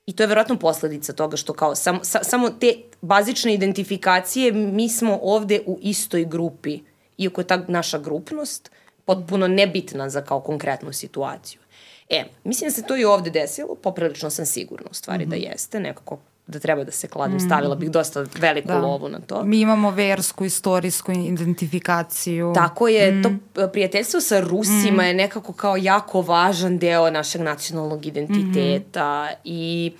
I 0.07 0.12
to 0.12 0.23
je 0.23 0.27
verovatno 0.27 0.59
posledica 0.59 1.12
toga 1.12 1.37
što 1.37 1.53
kao 1.53 1.75
sam, 1.75 1.99
sa, 2.03 2.25
samo 2.25 2.51
te 2.51 2.75
bazične 3.03 3.55
identifikacije 3.55 4.53
mi 4.53 4.88
smo 4.88 5.19
ovde 5.23 5.61
u 5.66 5.79
istoj 5.83 6.25
grupi 6.25 6.81
iako 7.18 7.40
je 7.40 7.46
ta 7.46 7.64
naša 7.68 7.98
grupnost 7.98 8.70
potpuno 9.05 9.48
nebitna 9.48 10.09
za 10.11 10.20
kao 10.20 10.40
konkretnu 10.40 10.92
situaciju. 10.92 11.61
E, 12.09 12.24
mislim 12.44 12.70
da 12.70 12.74
se 12.74 12.83
to 12.83 12.96
i 12.96 13.05
ovde 13.05 13.31
desilo, 13.31 13.74
poprilično 13.74 14.31
sam 14.31 14.46
sigurna 14.46 14.87
u 14.90 14.94
stvari 14.94 15.26
mm 15.26 15.29
-hmm. 15.29 15.31
da 15.31 15.37
mhm. 15.37 15.44
jeste, 15.44 15.81
nekako 15.81 16.18
da 16.46 16.59
treba 16.59 16.85
da 16.85 16.90
se 16.90 17.09
kladim. 17.09 17.40
Stavila 17.40 17.74
bih 17.74 17.90
dosta 17.90 18.26
veliku 18.38 18.68
Da. 18.68 18.79
lovu 18.79 19.09
na 19.09 19.20
to. 19.20 19.42
Mi 19.44 19.61
imamo 19.61 19.90
versku, 19.90 20.44
istorijsku 20.44 21.12
identifikaciju. 21.12 22.52
Tako 22.55 22.88
je, 22.88 23.12
Mm. 23.12 23.22
to 23.22 23.31
p- 23.55 23.72
prijateljstvo 23.72 24.20
sa 24.20 24.40
Rusima 24.40 25.05
je 25.05 25.14
nekako 25.14 25.52
kao 25.52 25.76
jako 25.76 26.20
važan 26.20 26.79
deo 26.79 27.11
našeg 27.11 27.40
nacionalnog 27.40 28.07
identiteta 28.07 29.29
i 29.44 29.92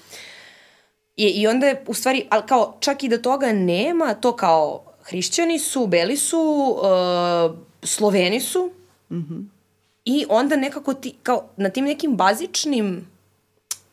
I, 1.17 1.25
I 1.27 1.47
onda 1.47 1.67
je, 1.67 1.85
u 1.87 1.95
stvari, 1.95 2.27
ali 2.31 2.43
kao, 2.47 2.77
čak 2.81 3.05
i 3.05 3.09
da 3.09 3.23
toga 3.23 3.53
nema, 3.53 4.15
to 4.15 4.37
kao 4.37 4.86
hrišćani 5.09 5.59
su, 5.59 5.87
beli 5.87 6.17
su, 6.17 6.39
uh, 6.79 7.59
sloveni 7.83 8.41
su, 8.41 8.71
i 10.05 10.27
onda 10.29 10.57
nekako 10.57 10.95
ti, 10.95 11.15
kao, 11.23 11.49
na 11.57 11.69
tim 11.69 11.85
nekim 11.85 12.17
bazičnim, 12.17 13.07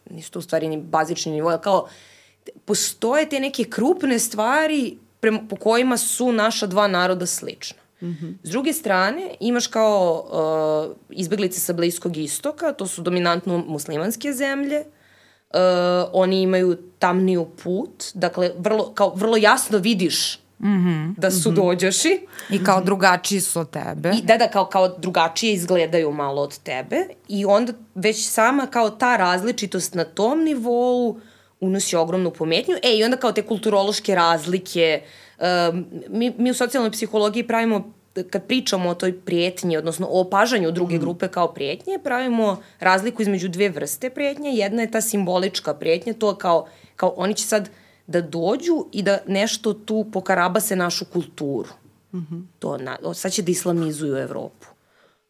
nisu 0.09 0.31
to 0.31 0.39
u 0.39 0.41
stvari 0.41 0.67
ni 0.67 0.77
bazični 0.77 1.31
nivo, 1.31 1.57
kao, 1.63 1.87
postoje 2.65 3.29
te 3.29 3.39
neke 3.39 3.63
krupne 3.63 4.19
stvari 4.19 4.97
prema, 5.19 5.39
po 5.49 5.55
kojima 5.55 5.97
su 5.97 6.31
naša 6.31 6.67
dva 6.67 6.87
naroda 6.87 7.25
slična. 7.25 7.77
S 8.43 8.49
druge 8.49 8.73
strane, 8.73 9.35
imaš 9.39 9.67
kao 9.67 10.25
uh, 10.89 10.95
izbeglice 11.09 11.59
sa 11.59 11.73
Bliskog 11.73 12.17
istoka, 12.17 12.73
to 12.73 12.87
su 12.87 13.01
dominantno 13.01 13.57
muslimanske 13.67 14.33
zemlje, 14.33 14.79
uh, 14.79 15.59
oni 16.13 16.41
imaju 16.41 16.77
tamniju 16.99 17.47
put, 17.63 18.03
dakle, 18.13 18.51
vrlo, 18.57 18.91
kao, 18.93 19.13
vrlo 19.15 19.37
jasno 19.37 19.77
vidiš 19.77 20.42
mm 20.63 20.85
-hmm. 20.85 21.13
da 21.17 21.31
su 21.31 21.51
mm 21.51 21.53
-hmm. 21.53 21.55
dođoši. 21.55 22.27
I 22.49 22.63
kao 22.63 22.81
drugačiji 22.81 23.41
su 23.41 23.59
od 23.59 23.69
tebe. 23.69 24.11
I 24.17 24.21
da, 24.21 24.37
da, 24.37 24.47
kao, 24.47 24.65
kao 24.65 24.87
drugačije 24.87 25.53
izgledaju 25.53 26.11
malo 26.11 26.41
od 26.41 26.59
tebe 26.59 27.05
i 27.27 27.45
onda 27.45 27.73
već 27.95 28.27
sama 28.29 28.67
kao 28.67 28.89
ta 28.89 29.17
različitost 29.17 29.95
na 29.95 30.03
tom 30.03 30.43
nivou 30.43 31.19
unosi 31.59 31.95
ogromnu 31.95 32.31
pometnju. 32.31 32.75
E, 32.83 32.97
i 32.97 33.03
onda 33.03 33.17
kao 33.17 33.31
te 33.31 33.41
kulturološke 33.41 34.15
razlike, 34.15 35.01
um, 35.71 35.85
mi, 36.09 36.33
mi 36.37 36.51
u 36.51 36.53
socijalnoj 36.53 36.91
psihologiji 36.91 37.47
pravimo 37.47 37.93
kad 38.29 38.47
pričamo 38.47 38.89
o 38.89 38.95
toj 38.95 39.19
prijetnji, 39.19 39.77
odnosno 39.77 40.07
o 40.07 40.21
opažanju 40.21 40.71
druge 40.71 40.97
grupe 40.97 41.27
kao 41.27 41.53
prijetnje, 41.53 41.99
pravimo 42.03 42.61
razliku 42.79 43.21
između 43.21 43.47
dve 43.47 43.69
vrste 43.69 44.09
prijetnje. 44.09 44.49
Jedna 44.49 44.81
je 44.81 44.91
ta 44.91 45.01
simbolička 45.01 45.73
prijetnja, 45.73 46.13
to 46.13 46.35
kao, 46.35 46.67
kao 46.95 47.13
oni 47.17 47.33
će 47.33 47.43
sad 47.43 47.69
da 48.07 48.21
dođu 48.21 48.85
i 48.91 49.01
da 49.01 49.17
nešto 49.27 49.73
tu 49.73 50.05
pokarabase 50.13 50.75
našu 50.75 51.05
kulturu. 51.05 51.69
Mm 52.13 52.17
-hmm. 52.19 52.43
to 52.59 52.77
na, 52.77 52.97
sad 53.13 53.31
će 53.31 53.41
da 53.41 53.51
islamizuju 53.51 54.17
Evropu. 54.17 54.67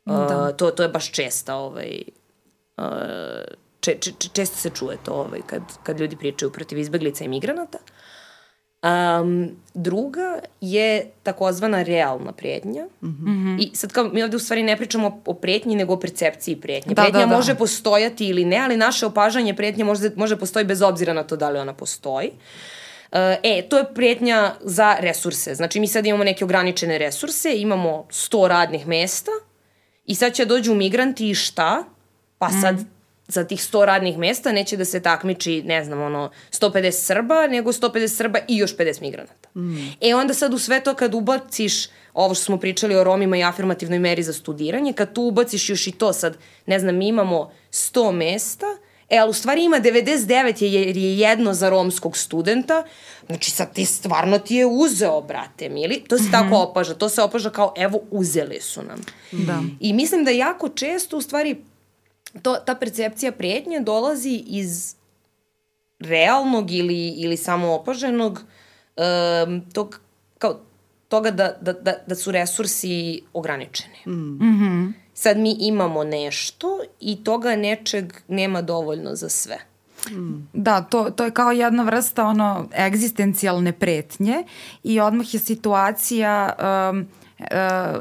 Da. 0.06 0.50
Uh, 0.50 0.58
to, 0.58 0.72
to 0.72 0.84
je 0.84 0.90
baš 0.90 1.12
česta 1.12 1.56
ovaj, 1.56 2.02
uh, 2.78 2.86
če, 3.80 3.96
če, 4.00 4.12
često 4.34 4.58
se 4.58 4.70
čuje 4.70 4.98
to 5.06 5.14
ovaj, 5.14 5.42
kad, 5.48 5.62
kad 5.84 6.00
ljudi 6.00 6.16
pričaju 6.16 6.52
protiv 6.52 6.78
izbeglica 6.80 7.24
i 7.24 7.28
migranata. 7.28 7.78
Um, 8.84 9.50
druga 9.74 10.40
je 10.62 11.12
takozvana 11.24 11.84
realna 11.84 12.32
prijetnja. 12.32 12.86
Mm 13.02 13.08
-hmm. 13.08 13.62
I 13.62 13.76
sad 13.76 13.92
kao 13.92 14.04
mi 14.04 14.24
ovde 14.24 14.36
u 14.36 14.40
stvari 14.40 14.64
ne 14.64 14.78
pričamo 14.78 15.22
o 15.26 15.34
prijetnji, 15.34 15.76
nego 15.76 15.94
o 15.94 16.00
percepciji 16.00 16.56
prijetnje. 16.56 16.94
Da, 16.94 17.02
prijetnja 17.02 17.20
da, 17.20 17.26
da. 17.26 17.36
može 17.36 17.56
postojati 17.56 18.28
ili 18.28 18.46
ne, 18.46 18.58
ali 18.58 18.78
naše 18.78 19.06
opažanje 19.06 19.54
prijetnje 19.54 19.84
može, 19.84 20.10
može 20.16 20.36
postoji 20.36 20.66
bez 20.66 20.82
obzira 20.82 21.14
na 21.14 21.24
to 21.24 21.36
da 21.36 21.50
li 21.50 21.60
ona 21.60 21.74
postoji. 21.74 22.28
Uh, 22.28 23.18
e, 23.44 23.62
to 23.70 23.78
je 23.78 23.94
prijetnja 23.94 24.54
za 24.62 24.96
resurse. 25.00 25.56
Znači, 25.56 25.80
mi 25.80 25.88
sad 25.88 26.06
imamo 26.06 26.24
neke 26.24 26.44
ograničene 26.44 26.98
resurse, 26.98 27.56
imamo 27.56 28.06
100 28.10 28.48
radnih 28.48 28.88
mesta 28.88 29.32
i 30.06 30.16
sad 30.16 30.34
će 30.34 30.46
dođu 30.46 30.74
migranti 30.74 31.30
i 31.30 31.36
šta? 31.36 31.84
Pa 32.38 32.50
sad 32.50 32.76
mm 32.76 33.03
za 33.34 33.44
tih 33.44 33.60
100 33.60 33.86
radnih 33.86 34.18
mesta 34.18 34.52
neće 34.52 34.78
da 34.78 34.86
se 34.86 35.00
takmiči, 35.00 35.62
ne 35.64 35.84
znam, 35.84 36.02
ono, 36.02 36.32
150 36.52 36.92
Srba, 36.92 37.48
nego 37.48 37.72
150 37.72 38.08
Srba 38.08 38.40
i 38.48 38.58
još 38.58 38.78
50 38.78 39.02
migranata. 39.02 39.50
Mm. 39.56 39.78
E 40.02 40.16
onda 40.16 40.34
sad 40.34 40.54
u 40.54 40.58
sve 40.58 40.80
to 40.80 40.94
kad 40.94 41.14
ubaciš 41.14 41.88
ovo 42.14 42.36
što 42.36 42.44
smo 42.44 42.58
pričali 42.58 42.96
o 42.96 43.04
Romima 43.04 43.38
i 43.38 43.44
afirmativnoj 43.44 44.00
meri 44.00 44.24
za 44.24 44.34
studiranje, 44.34 44.94
kad 44.94 45.14
tu 45.14 45.22
ubaciš 45.22 45.70
još 45.70 45.88
i 45.88 45.92
to 45.92 46.14
sad, 46.14 46.38
ne 46.66 46.80
znam, 46.80 46.96
mi 46.96 47.08
imamo 47.08 47.52
100 47.72 48.12
mesta, 48.12 48.66
E, 49.10 49.18
ali 49.18 49.30
u 49.30 49.34
stvari 49.34 49.64
ima 49.64 49.78
99 49.80 50.64
je, 50.64 50.74
jer 50.74 50.98
je 50.98 51.20
jedno 51.20 51.54
za 51.54 51.70
romskog 51.70 52.18
studenta. 52.18 52.84
Znači 53.26 53.52
sad 53.52 53.74
ti 53.74 53.86
stvarno 53.86 54.40
ti 54.40 54.56
je 54.56 54.66
uzeo, 54.66 55.22
brate, 55.22 55.70
mili. 55.70 56.04
To 56.08 56.18
se 56.18 56.24
mm 56.24 56.28
-hmm. 56.28 56.32
tako 56.32 56.56
opaža. 56.56 56.94
To 56.94 57.10
se 57.10 57.22
opaža 57.22 57.50
kao, 57.50 57.74
evo, 57.78 58.00
uzeli 58.12 58.62
su 58.62 58.82
nam. 58.84 59.02
Da. 59.32 59.62
I 59.80 59.94
mislim 59.94 60.24
da 60.24 60.32
jako 60.32 60.70
često, 60.70 61.18
u 61.18 61.22
stvari, 61.22 61.64
to, 62.42 62.56
ta 62.56 62.76
percepcija 62.76 63.32
prijetnje 63.32 63.80
dolazi 63.80 64.44
iz 64.48 64.96
realnog 66.00 66.72
ili, 66.72 67.08
ili 67.10 67.38
samo 67.38 67.74
opaženog 67.74 68.42
um, 68.98 69.62
tog, 69.74 70.00
kao, 70.38 70.60
toga 71.08 71.32
da, 71.32 71.58
da, 71.62 71.74
da, 71.74 71.94
da 72.08 72.16
su 72.16 72.32
resursi 72.32 73.22
ograničeni. 73.34 73.98
Mm. 74.06 74.12
Mm 74.12 74.40
-hmm. 74.40 74.94
Sad 75.14 75.38
mi 75.38 75.56
imamo 75.60 76.04
nešto 76.04 76.80
i 77.00 77.24
toga 77.24 77.56
nečeg 77.56 78.14
nema 78.28 78.62
dovoljno 78.62 79.16
za 79.16 79.30
sve. 79.30 79.58
Da, 80.54 80.82
to, 80.82 81.10
to 81.10 81.26
je 81.26 81.32
kao 81.32 81.52
jedna 81.52 81.84
vrsta 81.84 82.26
ono 82.26 82.70
egzistencijalne 82.78 83.72
pretnje 83.72 84.44
i 84.84 85.00
odmah 85.00 85.34
je 85.34 85.40
situacija 85.40 86.54
um, 86.92 87.08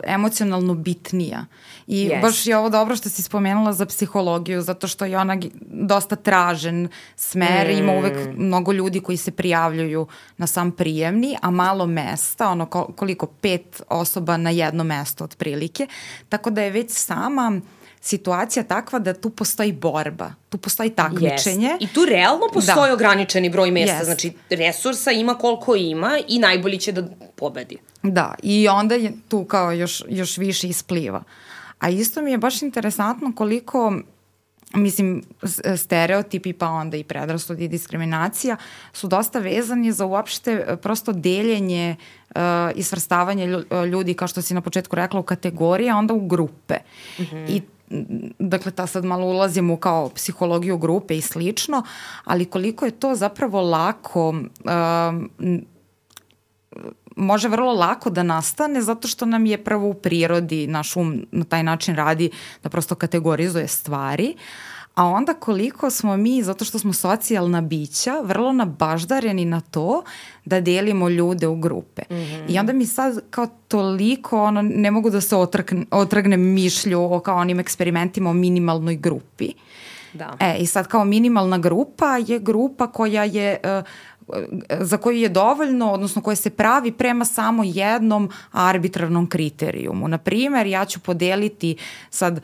emocionalno 0.05 0.75
bitnija. 0.75 1.47
I 1.87 2.09
yes. 2.09 2.23
baš 2.23 2.47
je 2.47 2.57
ovo 2.57 2.69
dobro 2.69 2.97
što 2.97 3.09
si 3.09 3.23
spomenula 3.23 3.73
za 3.73 3.87
psihologiju, 3.87 4.63
zato 4.63 4.89
što 4.89 5.05
je 5.05 5.19
ona 5.19 5.37
dosta 5.61 6.17
tražen 6.17 6.89
smer, 7.17 7.69
mm. 7.69 7.79
ima 7.79 7.93
uvek 7.93 8.29
mnogo 8.37 8.73
ljudi 8.73 9.01
koji 9.01 9.17
se 9.17 9.31
prijavljuju 9.31 10.07
na 10.37 10.47
sam 10.47 10.71
prijemni, 10.71 11.37
a 11.43 11.51
malo 11.51 11.87
mesta, 11.87 12.49
ono 12.49 12.67
koliko, 12.67 13.27
pet 13.27 13.83
osoba 13.89 14.37
na 14.37 14.51
jedno 14.51 14.85
mesto 14.85 15.25
otprilike, 15.25 15.87
tako 16.29 16.51
da 16.51 16.63
je 16.63 16.71
već 16.71 16.91
sama 16.91 17.61
situacija 18.05 18.63
takva 18.63 18.99
da 18.99 19.15
tu 19.15 19.31
postoji 19.31 19.73
borba, 19.73 20.35
tu 20.49 20.59
postoji 20.59 20.91
takmičenje. 20.91 21.69
Yes. 21.69 21.77
I 21.81 21.87
tu 21.87 22.05
realno 22.05 22.47
postoji 22.53 22.89
da. 22.89 22.95
ograničeni 22.95 23.51
broj 23.51 23.71
mesta, 23.71 23.97
Yes. 24.01 24.05
znači 24.05 24.33
resursa 24.51 25.11
ima 25.11 25.35
koliko 25.35 25.75
ima 25.75 26.19
i 26.29 26.39
najbolji 26.39 26.79
će 26.79 26.93
da 26.93 27.03
pobedi. 27.37 27.79
Da, 28.03 28.35
i 28.43 28.69
onda 28.69 28.95
je 28.95 29.13
tu 29.29 29.45
kao 29.45 29.73
još, 29.73 30.03
još 30.09 30.39
više 30.39 30.69
ispliva. 30.69 31.23
A 31.79 31.89
isto 31.89 32.23
mi 32.23 32.31
je 32.31 32.39
baš 32.39 32.63
interesantno 32.63 33.33
koliko 33.37 34.03
mislim, 34.75 35.23
stereotipi 35.77 36.53
pa 36.53 36.69
onda 36.69 36.97
i 36.97 37.05
predrasud 37.05 37.61
i 37.61 37.69
diskriminacija 37.69 38.57
su 38.93 39.09
dosta 39.09 39.39
vezani 39.39 39.93
za 39.93 40.07
uopšte 40.07 40.53
e, 40.53 40.77
prosto 40.77 41.13
deljenje 41.13 41.97
uh, 42.35 42.41
i 42.75 42.83
svrstavanje 42.83 43.47
ljudi, 43.91 44.15
kao 44.15 44.29
što 44.29 44.43
si 44.43 44.55
na 44.55 44.61
početku 44.61 44.97
rekla, 44.97 45.21
u 45.21 45.23
kategorije, 45.23 45.91
a 45.91 45.97
onda 45.97 46.15
u 46.15 46.27
grupe. 46.27 46.75
Mm 47.19 47.23
-hmm. 47.23 47.51
I 47.51 47.63
dakle, 48.39 48.73
ta 48.73 48.87
sad 48.87 49.05
malo 49.05 49.27
ulazimo 49.27 49.77
kao 49.77 50.09
psihologiju 50.09 50.79
grupe 50.79 51.17
i 51.17 51.21
slično, 51.21 51.83
ali 52.25 52.45
koliko 52.45 52.85
je 52.85 52.91
to 52.91 53.15
zapravo 53.15 53.61
lako 53.61 54.29
um, 54.29 55.31
može 57.17 57.49
vrlo 57.49 57.73
lako 57.73 58.11
da 58.11 58.23
nastane 58.23 58.83
zato 58.83 59.09
što 59.09 59.27
nam 59.27 59.47
je 59.47 59.65
prvo 59.65 59.89
u 59.89 59.95
prirodi 59.95 60.67
naš 60.67 60.97
um 60.97 61.27
na 61.33 61.45
taj 61.45 61.63
način 61.63 61.97
radi 61.97 62.31
da 62.63 62.69
prosto 62.69 62.95
kategorizuje 62.95 63.69
stvari, 63.69 64.35
a 64.95 65.07
onda 65.07 65.35
koliko 65.35 65.91
smo 65.91 66.17
mi, 66.17 66.43
zato 66.43 66.65
što 66.65 66.79
smo 66.79 66.93
socijalna 66.93 67.61
bića, 67.61 68.21
vrlo 68.25 68.53
nabaždareni 68.53 69.45
na 69.45 69.61
to 69.61 70.03
da 70.45 70.61
delimo 70.61 71.09
ljude 71.09 71.47
u 71.47 71.57
grupe. 71.57 72.03
Mm 72.11 72.15
-hmm. 72.15 72.45
I 72.49 72.59
onda 72.59 72.73
mi 72.73 72.87
sad 72.87 73.21
kao 73.31 73.47
toliko, 73.69 74.43
ono, 74.43 74.63
ne 74.63 74.91
mogu 74.91 75.11
da 75.11 75.21
se 75.21 75.37
otrgne, 75.37 75.85
otrgnem 75.91 76.41
mišlju 76.41 77.15
o 77.15 77.21
kao 77.21 77.37
onim 77.37 77.61
eksperimentima 77.61 78.31
o 78.31 78.33
minimalnoj 78.33 78.97
grupi. 78.97 79.53
Da. 80.13 80.37
E, 80.41 80.57
i 80.59 80.67
sad 80.67 80.89
kao 80.89 81.05
minimalna 81.05 81.59
grupa 81.59 82.17
je 82.27 82.39
grupa 82.39 82.87
koja 82.87 83.25
je 83.25 83.61
uh, 83.65 83.85
za 84.81 84.97
koju 84.97 85.17
je 85.17 85.29
dovoljno, 85.29 85.93
odnosno 85.93 86.23
koje 86.23 86.37
se 86.37 86.51
pravi 86.51 86.93
prema 86.93 87.25
samo 87.25 87.63
jednom 87.65 88.31
arbitrarnom 88.53 89.27
kriterijumu. 89.27 90.09
Na 90.09 90.19
primer, 90.19 90.67
ja 90.67 90.85
ću 90.85 91.01
podeliti 91.01 91.77
sad 92.11 92.41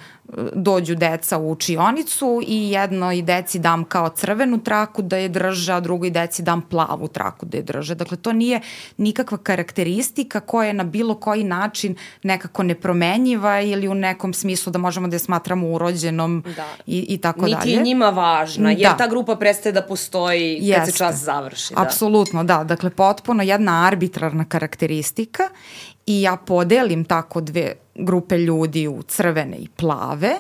dođu 0.54 0.94
deca 0.94 1.38
u 1.38 1.50
učionicu 1.50 2.42
i 2.46 2.70
jednoj 2.70 3.22
deci 3.22 3.58
dam 3.58 3.84
kao 3.84 4.08
crvenu 4.08 4.58
traku 4.58 5.02
da 5.02 5.16
je 5.16 5.28
drže, 5.28 5.72
a 5.72 5.80
drugoj 5.80 6.10
deci 6.10 6.42
dam 6.42 6.62
plavu 6.62 7.08
traku 7.08 7.46
da 7.46 7.56
je 7.56 7.62
drže. 7.62 7.94
Dakle, 7.94 8.16
to 8.16 8.32
nije 8.32 8.60
nikakva 8.96 9.38
karakteristika 9.38 10.40
koja 10.40 10.66
je 10.66 10.72
na 10.72 10.84
bilo 10.84 11.14
koji 11.14 11.44
način 11.44 11.96
nekako 12.22 12.62
nepromenjiva 12.62 13.60
ili 13.60 13.88
u 13.88 13.94
nekom 13.94 14.34
smislu 14.34 14.72
da 14.72 14.78
možemo 14.78 15.08
da 15.08 15.14
je 15.14 15.20
smatramo 15.20 15.68
urođenom 15.68 16.44
da. 16.56 16.66
i, 16.86 17.06
i 17.08 17.18
tako 17.18 17.40
Niti 17.40 17.54
dalje. 17.54 17.66
Niti 17.66 17.78
je 17.78 17.82
njima 17.82 18.10
važna, 18.10 18.70
jer 18.70 18.90
da. 18.90 18.96
ta 18.96 19.06
grupa 19.06 19.36
prestaje 19.36 19.72
da 19.72 19.82
postoji 19.82 20.58
Jeste. 20.60 20.80
kad 20.80 20.86
se 20.86 20.98
čas 20.98 21.16
završi. 21.16 21.67
Da. 21.74 21.82
Apsolutno, 21.82 22.44
da. 22.44 22.64
Dakle, 22.64 22.90
potpuno 22.90 23.42
jedna 23.42 23.86
arbitrarna 23.86 24.44
karakteristika 24.44 25.42
i 26.06 26.22
ja 26.22 26.36
podelim 26.36 27.04
tako 27.04 27.40
dve 27.40 27.74
grupe 27.94 28.38
ljudi 28.38 28.88
u 28.88 29.02
crvene 29.02 29.56
i 29.56 29.68
plave 29.68 30.36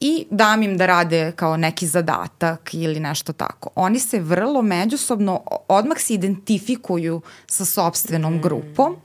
i 0.00 0.26
dam 0.30 0.62
im 0.62 0.78
da 0.78 0.86
rade 0.86 1.32
kao 1.36 1.56
neki 1.56 1.86
zadatak 1.86 2.74
ili 2.74 3.00
nešto 3.00 3.32
tako. 3.32 3.70
Oni 3.74 3.98
se 3.98 4.20
vrlo 4.20 4.62
međusobno, 4.62 5.42
odmah 5.68 5.98
se 5.98 6.14
identifikuju 6.14 7.20
sa 7.46 7.64
sobstvenom 7.64 8.34
mm. 8.34 8.40
grupom 8.40 8.96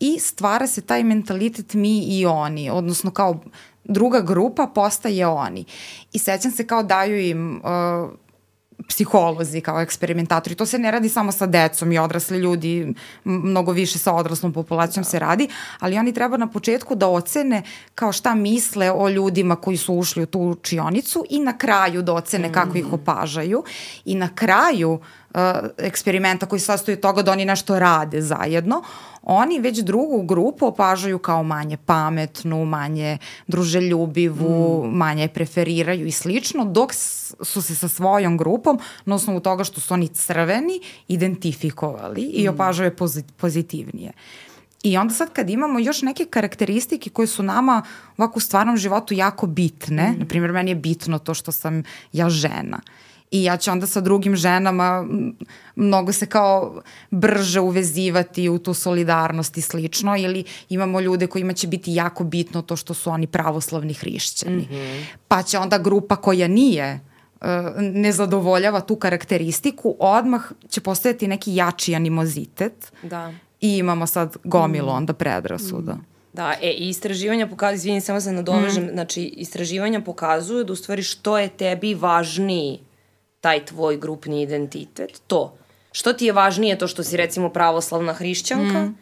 i 0.00 0.18
stvara 0.18 0.66
se 0.66 0.80
taj 0.80 1.04
mentalitet 1.04 1.74
mi 1.74 1.98
i 1.98 2.26
oni, 2.26 2.70
odnosno 2.70 3.10
kao 3.10 3.40
druga 3.84 4.20
grupa 4.20 4.66
postaje 4.66 5.26
oni. 5.26 5.64
I 6.12 6.18
sećam 6.18 6.50
se 6.50 6.66
kao 6.66 6.82
daju 6.82 7.20
im 7.20 7.62
uh, 7.64 8.10
psiholozi 8.88 9.60
kao 9.60 9.80
eksperimentatori. 9.80 10.54
To 10.54 10.66
se 10.66 10.78
ne 10.78 10.90
radi 10.90 11.08
samo 11.08 11.32
sa 11.32 11.46
decom 11.46 11.92
i 11.92 11.98
odrasli 11.98 12.38
ljudi, 12.38 12.94
mnogo 13.24 13.72
više 13.72 13.98
sa 13.98 14.14
odraslom 14.14 14.52
populacijom 14.52 15.02
da. 15.02 15.10
se 15.10 15.18
radi, 15.18 15.48
ali 15.78 15.98
oni 15.98 16.12
treba 16.12 16.36
na 16.36 16.46
početku 16.46 16.94
da 16.94 17.08
ocene 17.08 17.62
kao 17.94 18.12
šta 18.12 18.34
misle 18.34 18.90
o 18.90 19.08
ljudima 19.08 19.56
koji 19.56 19.76
su 19.76 19.94
ušli 19.94 20.22
u 20.22 20.26
tu 20.26 20.40
učionicu 20.40 21.24
i 21.30 21.40
na 21.40 21.58
kraju 21.58 22.02
da 22.02 22.12
ocene 22.12 22.48
mm. 22.48 22.52
kako 22.52 22.78
ih 22.78 22.86
mm. 22.86 22.94
opažaju 22.94 23.64
i 24.04 24.14
na 24.14 24.28
kraju 24.34 24.92
uh, 24.92 25.19
eksperimenta 25.78 26.46
koji 26.46 26.60
sastoji 26.60 26.96
od 26.96 27.00
toga 27.00 27.22
da 27.22 27.32
oni 27.32 27.44
nešto 27.44 27.78
rade 27.78 28.22
zajedno, 28.22 28.82
oni 29.22 29.58
već 29.58 29.78
drugu 29.78 30.22
grupu 30.22 30.66
opažaju 30.66 31.18
kao 31.18 31.42
manje 31.42 31.76
pametnu, 31.76 32.64
manje 32.64 33.18
druželjubivu, 33.46 34.84
mm. 34.84 34.96
manje 34.96 35.28
preferiraju 35.28 36.06
i 36.06 36.10
slično, 36.10 36.64
dok 36.64 36.94
su 37.42 37.62
se 37.62 37.74
sa 37.74 37.88
svojom 37.88 38.36
grupom, 38.36 38.78
na 39.04 39.14
osnovu 39.14 39.40
toga 39.40 39.64
što 39.64 39.80
su 39.80 39.94
oni 39.94 40.08
crveni, 40.08 40.80
identifikovali 41.08 42.22
mm. 42.22 42.30
i 42.32 42.48
opažaju 42.48 42.96
pozitivnije. 43.36 44.12
I 44.82 44.96
onda 44.96 45.14
sad 45.14 45.32
kad 45.32 45.50
imamo 45.50 45.78
još 45.78 46.02
neke 46.02 46.24
karakteristike 46.24 47.10
koje 47.10 47.26
su 47.26 47.42
nama 47.42 47.82
ovako 48.16 48.36
u 48.36 48.40
stvarnom 48.40 48.76
životu 48.76 49.14
jako 49.14 49.46
bitne, 49.46 50.10
mm. 50.10 50.18
na 50.18 50.26
primjer 50.26 50.52
meni 50.52 50.70
je 50.70 50.74
bitno 50.74 51.18
to 51.18 51.34
što 51.34 51.52
sam 51.52 51.82
ja 52.12 52.30
žena. 52.30 52.80
Uh, 52.84 53.09
i 53.30 53.44
ja 53.44 53.56
ću 53.56 53.70
onda 53.70 53.86
sa 53.86 54.00
drugim 54.00 54.36
ženama 54.36 55.06
mnogo 55.76 56.12
se 56.12 56.26
kao 56.26 56.82
brže 57.10 57.60
uvezivati 57.60 58.48
u 58.48 58.58
tu 58.58 58.74
solidarnost 58.74 59.58
i 59.58 59.60
slično 59.60 60.16
ili 60.16 60.44
imamo 60.68 61.00
ljude 61.00 61.26
kojima 61.26 61.52
će 61.52 61.66
biti 61.66 61.94
jako 61.94 62.24
bitno 62.24 62.62
to 62.62 62.76
što 62.76 62.94
su 62.94 63.10
oni 63.10 63.26
pravoslavni 63.26 63.94
hrišćani. 63.94 64.62
Mm 64.70 64.74
-hmm. 64.74 65.04
Pa 65.28 65.42
će 65.42 65.58
onda 65.58 65.78
grupa 65.78 66.16
koja 66.16 66.48
nije 66.48 66.84
e, 66.84 67.00
ne 67.80 68.12
zadovoljava 68.12 68.80
tu 68.80 68.96
karakteristiku, 68.96 69.96
odmah 69.98 70.42
će 70.68 70.80
postojati 70.80 71.28
neki 71.28 71.54
jači 71.54 71.94
animozitet 71.94 72.92
da. 73.02 73.32
i 73.60 73.76
imamo 73.76 74.06
sad 74.06 74.36
gomilu 74.44 74.92
mm. 74.92 74.96
onda 74.96 75.12
predrasuda. 75.12 75.92
Mm. 75.92 76.04
Da, 76.32 76.54
e, 76.62 76.70
i 76.70 76.88
istraživanja 76.88 77.46
pokazuju, 77.46 77.76
izvini, 77.76 78.00
samo 78.00 78.20
se 78.20 78.32
nadovežem, 78.32 78.84
mm. 78.84 78.90
znači, 78.92 79.22
istraživanja 79.22 80.00
pokazuju 80.00 80.64
da 80.64 80.72
u 80.72 80.76
stvari 80.76 81.02
što 81.02 81.38
je 81.38 81.48
tebi 81.48 81.94
važniji 81.94 82.78
taj 83.40 83.64
tvoj 83.64 83.96
grupni 83.96 84.42
identitet, 84.42 85.20
to. 85.26 85.56
Što 85.92 86.12
ti 86.12 86.26
je 86.26 86.32
važnije 86.32 86.78
to 86.78 86.86
što 86.86 87.02
si 87.02 87.16
recimo 87.16 87.48
pravoslavna 87.48 88.12
hrišćanka, 88.12 88.80
mm. 88.80 88.98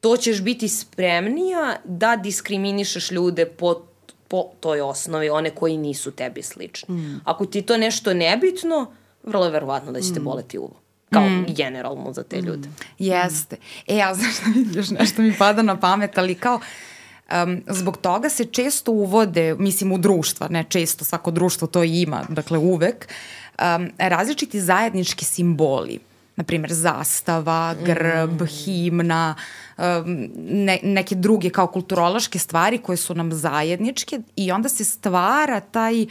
to 0.00 0.16
ćeš 0.16 0.42
biti 0.42 0.68
spremnija 0.68 1.76
da 1.84 2.16
diskriminišeš 2.16 3.10
ljude 3.10 3.46
po, 3.46 3.82
po 4.28 4.50
toj 4.60 4.80
osnovi, 4.80 5.30
one 5.30 5.50
koji 5.50 5.76
nisu 5.76 6.10
tebi 6.10 6.42
slični. 6.42 6.94
Mm. 6.94 7.20
Ako 7.24 7.46
ti 7.46 7.62
to 7.62 7.76
nešto 7.76 8.14
nebitno, 8.14 8.92
vrlo 9.22 9.44
je 9.44 9.50
verovatno 9.50 9.92
da 9.92 10.00
će 10.00 10.14
te 10.14 10.20
mm. 10.20 10.24
boleti 10.24 10.58
uvo 10.58 10.84
kao 11.14 11.28
mm. 11.28 11.46
generalno 11.48 12.12
za 12.12 12.22
te 12.22 12.40
ljude. 12.40 12.68
Mm. 12.68 12.72
Jeste. 12.98 13.56
E, 13.86 13.96
ja 13.96 14.14
znaš 14.14 14.34
da 14.72 14.78
još 14.78 14.90
nešto 14.90 15.22
mi 15.22 15.34
pada 15.38 15.62
na 15.62 15.80
pamet, 15.80 16.18
ali 16.18 16.34
kao 16.34 16.60
um, 17.44 17.62
zbog 17.66 17.96
toga 17.96 18.28
se 18.28 18.44
često 18.44 18.92
uvode, 18.92 19.54
mislim 19.58 19.92
u 19.92 19.98
društva, 19.98 20.48
ne 20.48 20.64
često, 20.68 21.04
svako 21.04 21.30
društvo 21.30 21.68
to 21.68 21.82
ima, 21.82 22.24
dakle 22.28 22.58
uvek, 22.58 23.08
um, 23.58 23.90
različiti 23.98 24.60
zajednički 24.60 25.24
simboli 25.24 25.98
na 26.36 26.44
primjer 26.44 26.72
zastava, 26.72 27.74
grb, 27.84 28.42
mm. 28.42 28.46
himna, 28.46 29.34
um, 29.78 29.84
ne, 30.36 30.78
neke 30.82 31.14
druge 31.14 31.50
kao 31.50 31.66
kulturološke 31.66 32.38
stvari 32.38 32.78
koje 32.78 32.96
su 32.96 33.14
nam 33.14 33.32
zajedničke 33.32 34.20
i 34.36 34.52
onda 34.52 34.68
se 34.68 34.84
stvara 34.84 35.60
taj 35.60 36.06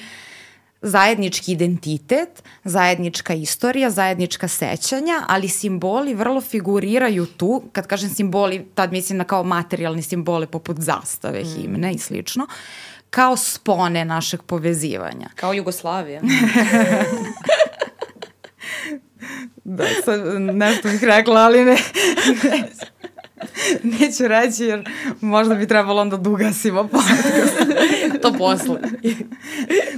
zajednički 0.83 1.51
identitet, 1.51 2.43
zajednička 2.63 3.33
istorija, 3.33 3.89
zajednička 3.89 4.47
sećanja, 4.47 5.21
ali 5.27 5.47
simboli 5.47 6.13
vrlo 6.13 6.41
figuriraju 6.41 7.25
tu, 7.25 7.63
kad 7.71 7.87
kažem 7.87 8.09
simboli, 8.09 8.65
tad 8.75 8.91
mislim 8.91 9.17
na 9.17 9.23
kao 9.23 9.43
materijalni 9.43 10.01
simbole 10.01 10.47
poput 10.47 10.79
zastave, 10.79 11.43
mm. 11.43 11.45
himne 11.45 11.93
i 11.93 11.97
slično, 11.97 12.47
kao 13.13 13.37
spone 13.37 14.05
našeg 14.05 14.41
povezivanja. 14.41 15.29
Kao 15.35 15.53
Jugoslavija. 15.53 16.21
da, 19.63 19.83
sad 20.05 20.21
nešto 20.41 20.89
bih 20.89 21.03
rekla, 21.03 21.41
ali 21.41 21.65
ne, 21.65 21.77
ne 22.43 22.63
neću 23.83 24.27
reći 24.27 24.63
jer 24.63 24.89
možda 25.21 25.55
bi 25.55 25.67
trebalo 25.67 26.01
onda 26.01 26.17
da 26.17 26.29
ugasimo 26.29 26.87
podcast. 26.87 27.57
to 28.21 28.33
posle. 28.33 28.79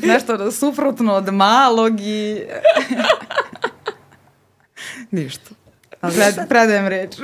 nešto 0.03 0.51
suprotno 0.51 1.13
od 1.13 1.33
malog 1.33 1.99
i... 1.99 2.41
Ništa. 5.11 5.49
Pred, 6.01 6.35
predajem 6.49 6.87
reč. 6.87 7.15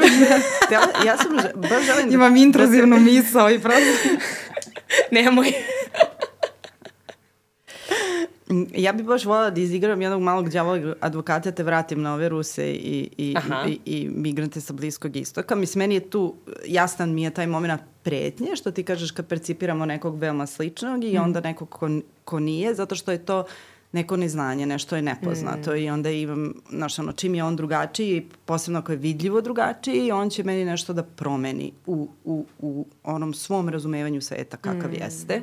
ja, 0.71 0.79
ja 1.05 1.17
sam 1.17 1.35
baš 1.55 1.85
želim 1.85 2.09
da... 2.09 2.13
Imam 2.13 2.35
intruzivnu 2.35 2.99
misao 2.99 3.51
i 3.51 3.59
prosto... 3.59 4.09
Nemoj. 5.11 5.53
Ja 8.75 8.93
bih 8.93 9.05
baš 9.05 9.25
volila 9.25 9.49
da 9.49 9.61
izigram 9.61 10.01
jednog 10.01 10.21
malog 10.21 10.49
djavola 10.49 10.95
advokata, 10.99 11.51
te 11.51 11.63
vratim 11.63 12.01
na 12.01 12.13
ove 12.13 12.29
Ruse 12.29 12.71
i, 12.71 13.09
i, 13.17 13.35
i, 13.67 13.79
i 13.85 14.09
migrante 14.09 14.61
sa 14.61 14.73
Bliskog 14.73 15.15
istoka. 15.15 15.55
Mislim, 15.55 15.79
meni 15.79 15.95
je 15.95 16.09
tu, 16.09 16.35
jasan 16.65 17.13
mi 17.13 17.23
je 17.23 17.29
taj 17.29 17.47
moment 17.47 17.81
pretnje, 18.03 18.55
što 18.55 18.71
ti 18.71 18.83
kažeš 18.83 19.11
kad 19.11 19.27
percipiramo 19.27 19.85
nekog 19.85 20.19
veoma 20.19 20.45
sličnog 20.45 21.03
i 21.03 21.19
mm. 21.19 21.21
onda 21.21 21.39
nekog 21.39 21.69
ko, 21.69 21.89
ko 22.25 22.39
nije, 22.39 22.73
zato 22.73 22.95
što 22.95 23.11
je 23.11 23.25
to 23.25 23.45
neko 23.91 24.17
neznanje, 24.17 24.65
nešto 24.65 24.95
je 24.95 25.01
nepoznato 25.01 25.71
mm. 25.71 25.75
i 25.75 25.89
onda 25.89 26.09
imam, 26.09 26.53
znaš, 26.69 26.99
ono, 26.99 27.11
čim 27.11 27.35
je 27.35 27.43
on 27.43 27.55
drugačiji, 27.55 28.27
posebno 28.45 28.79
ako 28.79 28.91
je 28.91 28.97
vidljivo 28.97 29.41
drugačiji, 29.41 30.11
on 30.11 30.29
će 30.29 30.43
meni 30.43 30.65
nešto 30.65 30.93
da 30.93 31.03
promeni 31.03 31.71
u, 31.85 32.09
u, 32.23 32.45
u 32.59 32.85
onom 33.03 33.33
svom 33.33 33.69
razumevanju 33.69 34.21
sveta 34.21 34.57
kakav 34.57 34.91
mm. 34.91 34.93
jeste 34.93 35.41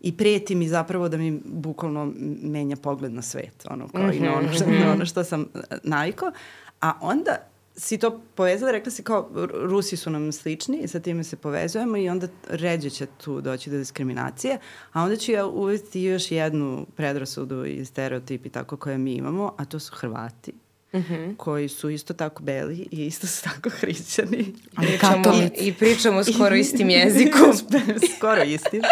i 0.00 0.16
preti 0.16 0.54
mi 0.54 0.68
zapravo 0.68 1.08
da 1.08 1.16
mi 1.16 1.40
bukvalno 1.44 2.12
menja 2.42 2.76
pogled 2.76 3.12
na 3.12 3.22
svet, 3.22 3.66
ono, 3.70 3.88
kao 3.88 4.02
mm 4.02 4.10
-hmm. 4.10 4.16
i 4.16 4.20
na 4.20 4.34
ono, 4.38 4.52
što, 4.52 4.66
na 4.66 4.78
mhm. 4.78 4.90
ono 4.90 5.06
što 5.06 5.24
sam 5.24 5.46
navikao. 5.82 6.32
A 6.80 6.92
onda 7.00 7.51
si 7.76 7.98
to 7.98 8.20
povezala, 8.34 8.72
rekla 8.72 8.92
si 8.92 9.02
kao 9.02 9.30
Rusi 9.52 9.96
su 9.96 10.10
nam 10.10 10.32
slični 10.32 10.78
i 10.78 10.88
sa 10.88 11.00
time 11.00 11.24
se 11.24 11.36
povezujemo 11.36 11.96
i 11.96 12.08
onda 12.08 12.28
ređe 12.48 12.90
će 12.90 13.06
tu 13.06 13.40
doći 13.40 13.70
do 13.70 13.78
diskriminacije, 13.78 14.58
a 14.92 15.02
onda 15.02 15.16
ću 15.16 15.32
ja 15.32 15.46
uvesti 15.46 16.02
još 16.02 16.30
jednu 16.30 16.86
predrasudu 16.96 17.64
i 17.64 17.84
stereotip 17.84 18.46
i 18.46 18.50
tako 18.50 18.76
koje 18.76 18.98
mi 18.98 19.12
imamo, 19.12 19.54
a 19.58 19.64
to 19.64 19.78
su 19.78 19.94
Hrvati. 19.94 20.52
Mm 20.94 20.98
-hmm. 20.98 21.36
koji 21.36 21.68
su 21.68 21.90
isto 21.90 22.14
tako 22.14 22.42
beli 22.42 22.88
i 22.90 23.06
isto 23.06 23.26
su 23.26 23.42
tako 23.44 23.70
hrišćani. 23.80 24.54
Pričamo, 24.76 25.34
I, 25.34 25.66
I 25.66 25.74
pričamo 25.74 26.24
skoro 26.34 26.56
istim 26.56 26.90
jezikom. 26.90 27.52
skoro 28.16 28.42
istim. 28.42 28.82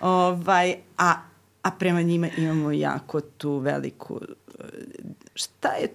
ovaj, 0.00 0.76
a, 0.98 1.14
a 1.62 1.70
prema 1.70 2.02
njima 2.02 2.28
imamo 2.38 2.72
jako 2.72 3.20
tu 3.20 3.58
veliku... 3.58 4.20
Šta 5.34 5.68
je 5.68 5.88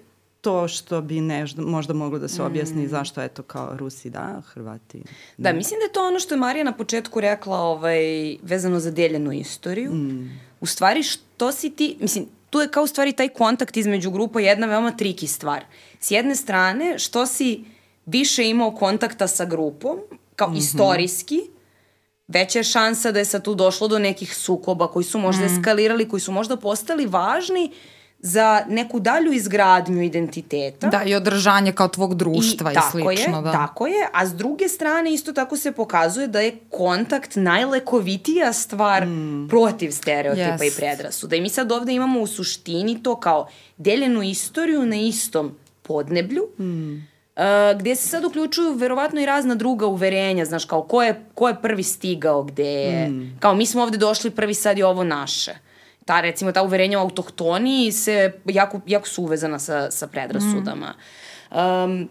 to 0.48 0.68
što 0.68 1.02
bi 1.02 1.22
nežda, 1.22 1.62
možda 1.62 1.94
moglo 1.94 2.20
da 2.20 2.28
se 2.28 2.44
objasni 2.44 2.86
mm. 2.86 2.88
zašto 2.88 3.22
eto 3.22 3.44
kao 3.44 3.78
Rusi 3.78 4.10
da, 4.10 4.42
Hrvati 4.54 5.04
Da, 5.38 5.54
mislim 5.54 5.80
da 5.80 5.84
je 5.84 5.92
to 5.92 6.08
ono 6.08 6.20
što 6.20 6.36
je 6.36 6.40
Marija 6.40 6.64
na 6.64 6.72
početku 6.72 7.22
rekla 7.22 7.58
ovaj, 7.58 8.38
vezano 8.42 8.80
za 8.80 8.92
deljenu 8.92 9.32
istoriju. 9.32 9.94
Mm. 9.94 10.40
U 10.60 10.66
stvari 10.66 11.04
što 11.04 11.52
si 11.52 11.70
ti, 11.70 11.98
mislim, 12.00 12.26
tu 12.50 12.60
je 12.60 12.68
kao 12.68 12.84
u 12.84 12.88
stvari 12.88 13.12
taj 13.12 13.30
kontakt 13.30 13.78
između 13.78 14.12
grupa 14.12 14.40
jedna 14.40 14.68
veoma 14.68 14.92
triki 14.92 15.28
stvar. 15.28 15.66
S 16.00 16.12
jedne 16.12 16.36
strane, 16.36 17.00
što 17.00 17.26
si 17.26 17.64
više 18.06 18.50
imao 18.50 18.72
kontakta 18.72 19.28
sa 19.28 19.46
grupom, 19.46 20.00
kao 20.36 20.50
mm 20.50 20.54
-hmm. 20.54 20.58
istorijski, 20.58 21.42
veća 22.28 22.60
je 22.60 22.64
šansa 22.64 23.12
da 23.12 23.20
je 23.20 23.26
sad 23.26 23.44
tu 23.44 23.56
došlo 23.56 23.88
do 23.88 24.00
nekih 24.00 24.36
sukoba 24.36 24.88
koji 24.88 25.04
su 25.04 25.20
možda 25.20 25.44
mm. 25.44 25.58
eskalirali, 25.58 26.10
koji 26.10 26.20
su 26.22 26.32
možda 26.32 26.56
postali 26.58 27.06
važni 27.06 27.72
za 28.20 28.64
neku 28.70 29.00
dalju 29.00 29.32
izgradnju 29.34 30.02
identiteta. 30.02 30.88
Da, 30.88 31.04
i 31.04 31.16
održanje 31.16 31.72
kao 31.72 31.88
tvog 31.88 32.16
društva 32.16 32.72
i, 32.72 32.76
i 32.76 32.80
slično. 32.92 33.38
Je, 33.38 33.44
da. 33.44 33.52
Tako 33.52 33.88
je, 33.88 34.08
a 34.14 34.28
s 34.28 34.34
druge 34.34 34.68
strane 34.68 35.14
isto 35.14 35.34
tako 35.34 35.58
se 35.58 35.72
pokazuje 35.72 36.28
da 36.28 36.40
je 36.40 36.58
kontakt 36.70 37.36
najlekovitija 37.36 38.54
stvar 38.54 39.06
mm. 39.06 39.48
protiv 39.50 39.92
stereotipa 39.92 40.64
yes. 40.64 40.74
i 40.74 40.76
predrasuda. 40.78 41.36
I 41.36 41.42
mi 41.42 41.50
sad 41.50 41.72
ovde 41.72 41.94
imamo 41.94 42.20
u 42.20 42.28
suštini 42.28 43.04
to 43.04 43.16
kao 43.16 43.48
deljenu 43.78 44.24
istoriju 44.24 44.86
na 44.86 44.96
istom 44.96 45.56
podneblju, 45.82 46.44
mm 46.60 47.18
Uh, 47.38 47.80
gde 47.80 47.96
se 47.96 48.08
sad 48.08 48.26
uključuju 48.26 48.74
verovatno 48.74 49.22
i 49.22 49.26
razna 49.26 49.56
druga 49.56 49.86
uverenja, 49.86 50.46
znaš, 50.46 50.66
kao 50.66 50.82
ko 50.82 51.04
je, 51.04 51.26
ko 51.34 51.48
je 51.48 51.62
prvi 51.62 51.84
stigao, 51.84 52.44
gde 52.44 52.64
je, 52.64 53.10
mm. 53.10 53.38
kao 53.40 53.56
mi 53.56 53.66
smo 53.66 53.84
ovde 53.84 53.98
došli 53.98 54.30
prvi, 54.30 54.54
sad 54.54 54.78
je 54.78 54.86
ovo 54.86 55.04
naše. 55.04 55.67
Ta 56.08 56.22
recimo 56.22 56.52
ta 56.52 56.64
uverenja 56.64 57.00
o 57.00 57.02
autohtoniji 57.02 57.92
se 57.92 58.34
jako, 58.46 58.82
jako 58.88 59.08
su 59.08 59.24
uvezana 59.24 59.60
sa, 59.60 59.92
sa 59.92 60.08
predrasudama. 60.08 60.94
Um, 61.52 62.10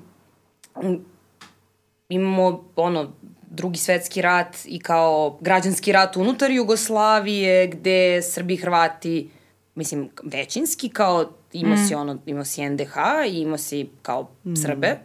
imamo 2.09 2.64
ono 2.76 3.12
drugi 3.50 3.78
svetski 3.78 4.22
rat 4.22 4.56
i 4.64 4.78
kao 4.78 5.38
građanski 5.40 5.92
rat 5.92 6.16
unutar 6.16 6.50
Jugoslavije 6.50 7.66
gde 7.66 8.22
Srbi 8.22 8.54
i 8.54 8.56
Hrvati 8.56 9.30
mislim 9.74 10.11
većinski 10.24 10.88
kao 10.88 11.32
imao 11.52 11.74
mm. 11.74 11.87
si 11.88 11.94
ono 11.94 12.18
imao 12.26 12.44
si 12.44 12.68
NDH 12.68 12.96
i 13.28 13.40
imao 13.40 13.59
si 13.59 13.90
kao 14.02 14.30
mm. 14.44 14.56
Srbe 14.56 14.98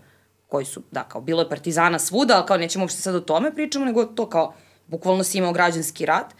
koji 0.48 0.66
su 0.66 0.82
da 0.92 1.04
kao 1.04 1.22
bilo 1.22 1.42
je 1.42 1.50
partizana 1.50 2.00
svuda 2.00 2.36
ali 2.36 2.48
kao 2.48 2.58
nećemo 2.58 2.84
uopšte 2.84 3.02
sad 3.02 3.16
o 3.16 3.20
tome 3.20 3.56
pričamo 3.56 3.86
nego 3.86 4.06
to 4.06 4.30
kao 4.30 4.54
bukvalno 4.88 5.24
si 5.24 5.38
imao 5.38 5.54
građanski 5.54 6.06
rat 6.06 6.34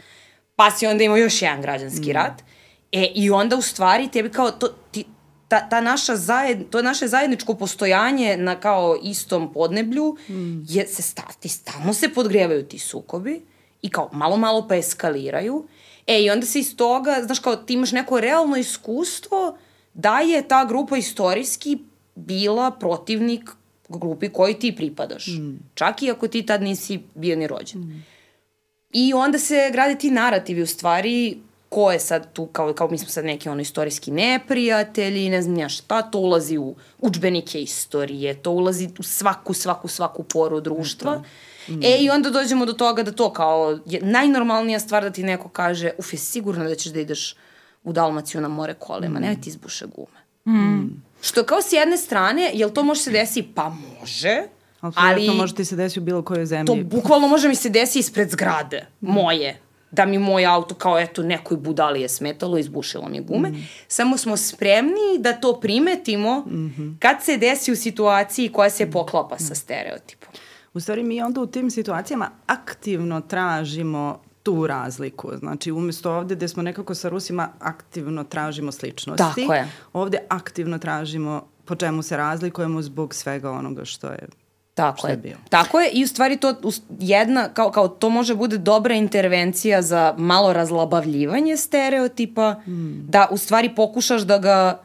pa 0.56 0.72
si 0.72 0.88
onda 0.88 1.04
imao 1.04 1.18
još 1.18 1.42
jedan 1.42 1.62
građanski 1.62 2.10
mm. 2.10 2.14
rat 2.14 2.42
e 2.92 3.12
i 3.16 3.30
onda 3.30 3.58
u 3.58 3.62
stvari 3.62 4.08
tebi 4.08 4.30
kao 4.30 4.52
to, 4.52 4.68
ti, 4.68 5.06
ta, 5.48 5.70
ta 5.70 5.82
naša 5.82 6.16
zajed, 6.16 6.70
to 6.70 6.82
naše 6.82 7.08
zajedničko 7.08 7.54
postojanje 7.54 8.38
na 8.38 8.60
kao 8.60 8.98
istom 9.04 9.54
podneblju, 9.54 10.18
mm. 10.30 10.64
je 10.68 10.88
se 10.88 11.02
sta, 11.02 11.24
ti 11.40 11.50
stalno 11.50 11.94
se 11.94 12.10
podgrevaju 12.10 12.66
ti 12.66 12.80
sukobi 12.80 13.42
i 13.82 13.90
kao 13.90 14.10
malo 14.14 14.38
malo 14.38 14.68
pa 14.68 14.76
eskaliraju. 14.76 15.68
E 16.08 16.22
i 16.22 16.30
onda 16.30 16.46
se 16.46 16.60
iz 16.60 16.76
toga, 16.76 17.22
znaš 17.24 17.40
kao 17.40 17.56
ti 17.56 17.74
imaš 17.74 17.92
neko 17.92 18.20
realno 18.20 18.58
iskustvo 18.58 19.58
da 19.94 20.20
je 20.20 20.48
ta 20.48 20.66
grupa 20.66 20.98
istorijski 20.98 21.78
bila 22.16 22.72
protivnik 22.72 23.50
grupi 23.90 24.30
koji 24.30 24.54
ti 24.54 24.76
pripadaš. 24.76 25.28
Mm. 25.28 25.60
Čak 25.74 26.04
i 26.04 26.12
ako 26.12 26.28
ti 26.28 26.46
tad 26.46 26.62
nisi 26.62 27.00
bio 27.16 27.36
ni 27.36 27.48
rođen. 27.48 27.82
Mm. 27.82 28.06
I 28.94 29.14
onda 29.14 29.40
se 29.40 29.70
grade 29.72 29.96
ti 29.96 30.12
narativi 30.12 30.62
u 30.62 30.68
stvari 30.68 31.38
ko 31.70 31.92
je 31.92 32.00
sad 32.00 32.34
tu, 32.34 32.46
kao, 32.46 32.74
kao 32.74 32.88
mi 32.88 32.98
smo 32.98 33.10
sad 33.10 33.26
neki 33.26 33.50
ono 33.50 33.62
istorijski 33.62 34.12
neprijatelji, 34.12 35.30
ne 35.30 35.42
znam 35.42 35.58
ja 35.58 35.70
šta, 35.70 36.02
to 36.02 36.20
ulazi 36.20 36.58
u 36.58 36.76
učbenike 37.00 37.62
istorije, 37.62 38.42
to 38.42 38.52
ulazi 38.52 38.90
u 39.00 39.04
svaku, 39.04 39.54
svaku, 39.54 39.88
svaku 39.88 40.24
poru 40.24 40.62
društva. 40.62 41.24
Mm. 41.68 41.84
E, 41.84 41.98
i 42.00 42.10
onda 42.10 42.30
dođemo 42.30 42.66
do 42.66 42.74
toga 42.74 43.04
da 43.04 43.12
to 43.12 43.34
kao 43.34 43.80
je 43.86 44.02
najnormalnija 44.02 44.80
stvar 44.80 45.04
da 45.04 45.10
ti 45.10 45.24
neko 45.24 45.50
kaže, 45.50 45.92
uf, 45.98 46.14
je 46.14 46.20
sigurno 46.20 46.64
da 46.70 46.76
ćeš 46.76 46.92
da 46.92 47.00
ideš 47.00 47.36
u 47.84 47.94
Dalmaciju 47.94 48.42
na 48.42 48.48
more 48.48 48.74
kolima, 48.74 49.20
mm. 49.20 49.22
nemoj 49.22 49.42
ti 49.42 49.50
izbuše 49.50 49.86
gume. 49.86 50.58
Mm. 50.58 51.04
Što 51.22 51.44
kao 51.44 51.62
s 51.62 51.74
jedne 51.74 51.98
strane, 51.98 52.52
jel 52.54 52.70
to 52.70 52.84
može 52.84 53.02
se 53.02 53.12
desiti? 53.12 53.52
Pa 53.56 53.74
može, 54.00 54.44
ali... 54.82 55.28
to 55.28 55.34
može 55.34 55.56
ti 55.56 55.66
se 55.66 55.76
desiti 55.76 56.00
u 56.00 56.04
bilo 56.04 56.22
kojoj 56.22 56.46
zemlji. 56.46 56.66
To 56.66 56.76
bukvalno 56.96 57.28
može 57.28 57.48
mi 57.48 57.56
se 57.56 57.70
desiti 57.70 58.00
ispred 58.00 58.30
zgrade, 58.30 58.88
mm. 59.02 59.12
moje 59.12 59.60
da 59.92 60.06
mi 60.06 60.18
moj 60.18 60.46
auto 60.46 60.76
kao 60.76 61.00
eto 61.00 61.24
nekoj 61.24 61.58
budali 61.58 62.02
je 62.02 62.10
smetalo, 62.10 62.58
izbušilo 62.58 63.10
mi 63.10 63.22
gume. 63.22 63.50
Mm. 63.50 63.68
Samo 63.88 64.18
smo 64.18 64.38
spremni 64.38 65.18
da 65.20 65.34
to 65.34 65.60
primetimo 65.60 66.40
mm 66.40 66.74
-hmm. 66.78 66.96
kad 67.00 67.24
se 67.24 67.38
desi 67.38 67.72
u 67.72 67.76
situaciji 67.76 68.50
koja 68.50 68.70
se 68.70 68.92
poklapa 68.92 69.36
mm. 69.36 69.40
sa 69.40 69.56
stereotipom. 69.56 70.30
U 70.74 70.80
stvari 70.80 71.04
mi 71.04 71.22
onda 71.22 71.42
u 71.42 71.48
tim 71.48 71.72
situacijama 71.72 72.32
aktivno 72.48 73.22
tražimo 73.22 74.22
tu 74.44 74.68
razliku. 74.68 75.32
Znači, 75.40 75.72
umesto 75.72 76.12
ovde 76.12 76.36
gde 76.36 76.48
smo 76.48 76.64
nekako 76.64 76.96
sa 76.96 77.10
Rusima 77.10 77.50
aktivno 77.60 78.24
tražimo 78.24 78.72
sličnosti, 78.72 79.42
Tako 79.42 79.54
je. 79.54 79.68
ovde 79.94 80.18
aktivno 80.30 80.78
tražimo 80.78 81.48
po 81.66 81.76
čemu 81.76 82.02
se 82.02 82.18
razlikujemo 82.18 82.82
zbog 82.82 83.14
svega 83.14 83.52
onoga 83.52 83.86
što 83.86 84.08
je 84.08 84.28
Tako 84.74 85.08
je. 85.08 85.18
Bio. 85.18 85.38
Tako 85.50 85.80
je 85.80 85.90
i 85.92 86.04
u 86.04 86.08
stvari 86.08 86.38
to 86.38 86.56
jedna, 87.00 87.50
kao, 87.50 87.72
kao 87.72 87.88
to 87.88 88.10
može 88.10 88.36
bude 88.36 88.58
dobra 88.58 88.94
intervencija 88.94 89.82
za 89.82 90.16
malo 90.18 90.54
razlabavljivanje 90.54 91.58
stereotipa, 91.58 92.52
mm. 92.68 93.08
da 93.10 93.28
u 93.32 93.38
stvari 93.38 93.76
pokušaš 93.76 94.22
da 94.22 94.38
ga 94.38 94.82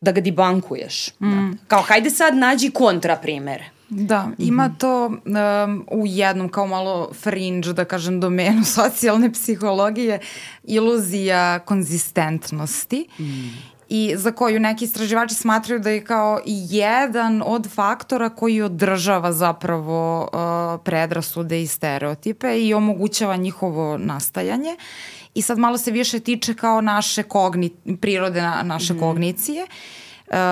da 0.00 0.12
ga 0.12 0.20
dibankuješ. 0.20 1.10
Mm. 1.20 1.30
Da. 1.30 1.56
Kao 1.68 1.82
hajde 1.82 2.10
sad 2.10 2.36
nađi 2.36 2.70
kontra 2.70 3.16
primere. 3.16 3.64
Da, 3.88 4.28
ima 4.38 4.68
mm 4.68 4.70
-hmm. 4.70 4.78
to 4.78 5.06
um, 5.06 5.86
u 5.90 6.06
jednom 6.06 6.48
kao 6.48 6.66
malo 6.66 7.12
fringe, 7.12 7.72
da 7.72 7.84
kažem, 7.84 8.20
domenu 8.20 8.64
socijalne 8.76 9.32
psihologije, 9.32 10.20
iluzija 10.64 11.58
konzistentnosti. 11.58 13.08
Mm 13.18 13.71
i 13.94 14.14
za 14.16 14.32
koju 14.32 14.60
neki 14.60 14.84
istraživači 14.84 15.34
smatraju 15.34 15.80
da 15.80 15.90
je 15.90 16.04
kao 16.04 16.40
jedan 16.46 17.42
od 17.46 17.68
faktora 17.70 18.28
koji 18.28 18.62
održava 18.62 19.32
zapravo 19.32 20.22
uh, 20.22 20.80
predrasude 20.84 21.62
i 21.62 21.66
stereotipe 21.66 22.58
i 22.60 22.74
omogućava 22.74 23.36
njihovo 23.36 23.98
nastajanje. 23.98 24.76
I 25.34 25.42
sad 25.42 25.58
malo 25.58 25.78
se 25.78 25.90
više 25.90 26.20
tiče 26.20 26.54
kao 26.54 26.80
naše 26.80 27.22
kogni, 27.22 27.70
prirode 28.00 28.42
na, 28.42 28.62
naše 28.62 28.94
mm. 28.94 28.98
kognicije. 28.98 29.66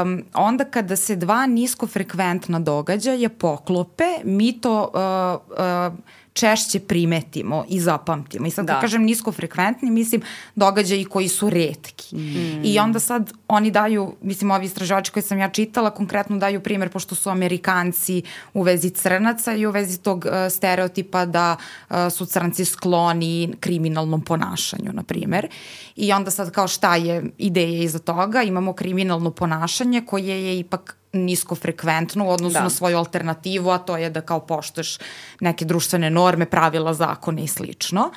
Um, 0.03 0.23
onda 0.35 0.65
kada 0.65 0.97
se 0.97 1.17
dva 1.17 1.47
niskofrekventna 1.47 2.61
događaja 2.61 3.29
poklope, 3.29 4.09
mi 4.25 4.61
to 4.61 4.91
uh, 4.95 5.59
uh, 5.59 5.99
češće 6.41 6.81
primetimo 6.81 7.65
i 7.69 7.81
zapamtimo. 7.81 8.47
I 8.47 8.51
sad 8.51 8.67
da. 8.67 8.73
kad 8.73 8.81
kažem 8.81 9.03
niskofrekventni, 9.03 9.91
mislim 9.91 10.23
događaji 10.55 11.05
koji 11.05 11.29
su 11.29 11.51
redki. 11.51 12.17
Mm. 12.17 12.65
I 12.65 12.79
onda 12.79 13.01
sad 13.01 13.33
oni 13.49 13.71
daju, 13.71 14.15
mislim 14.23 14.51
ovi 14.51 14.67
istraživači 14.67 15.13
koje 15.13 15.23
sam 15.23 15.39
ja 15.39 15.49
čitala, 15.51 15.91
konkretno 15.91 16.39
daju 16.39 16.61
primer, 16.61 16.89
pošto 16.89 17.15
su 17.15 17.31
Amerikanci 17.31 18.23
u 18.55 18.63
vezi 18.63 18.91
crnaca 18.91 19.55
i 19.55 19.67
u 19.67 19.71
vezi 19.71 19.99
tog 19.99 20.25
uh, 20.25 20.33
stereotipa 20.51 21.25
da 21.25 21.57
uh, 21.91 21.97
su 22.11 22.27
crnci 22.27 22.65
skloni 22.65 23.55
kriminalnom 23.61 24.25
ponašanju, 24.25 24.93
na 24.93 25.03
primer. 25.03 25.49
I 25.97 26.13
onda 26.13 26.31
sad 26.31 26.51
kao 26.51 26.69
šta 26.69 26.97
je 26.97 27.25
ideja 27.39 27.83
iza 27.83 27.99
toga? 27.99 28.43
Imamo 28.43 28.73
kriminalno 28.73 29.31
ponašanje 29.31 30.03
koje 30.07 30.45
je 30.45 30.59
ipak 30.59 31.00
niskofrekventno 31.13 32.27
u 32.27 32.31
odnosu 32.31 32.55
da. 32.55 32.63
na 32.63 32.71
svoju 32.71 32.99
alternativu, 32.99 33.71
a 33.71 33.79
to 33.79 33.97
je 33.97 34.11
da 34.11 34.21
kao 34.21 34.41
poštoš 34.41 34.99
neke 35.41 35.65
društvene 35.65 36.11
norme, 36.11 36.47
pravila, 36.47 36.95
zakone 36.95 37.45
i 37.45 37.49
slično. 37.49 38.11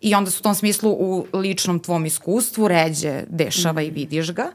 I 0.00 0.14
onda 0.14 0.30
se 0.30 0.38
u 0.40 0.42
tom 0.42 0.54
smislu 0.54 0.90
u 0.90 1.26
ličnom 1.32 1.78
tvom 1.80 2.06
iskustvu 2.06 2.68
ređe 2.68 3.22
dešava 3.28 3.80
mm. 3.80 3.84
i 3.84 3.90
vidiš 3.90 4.32
ga. 4.32 4.50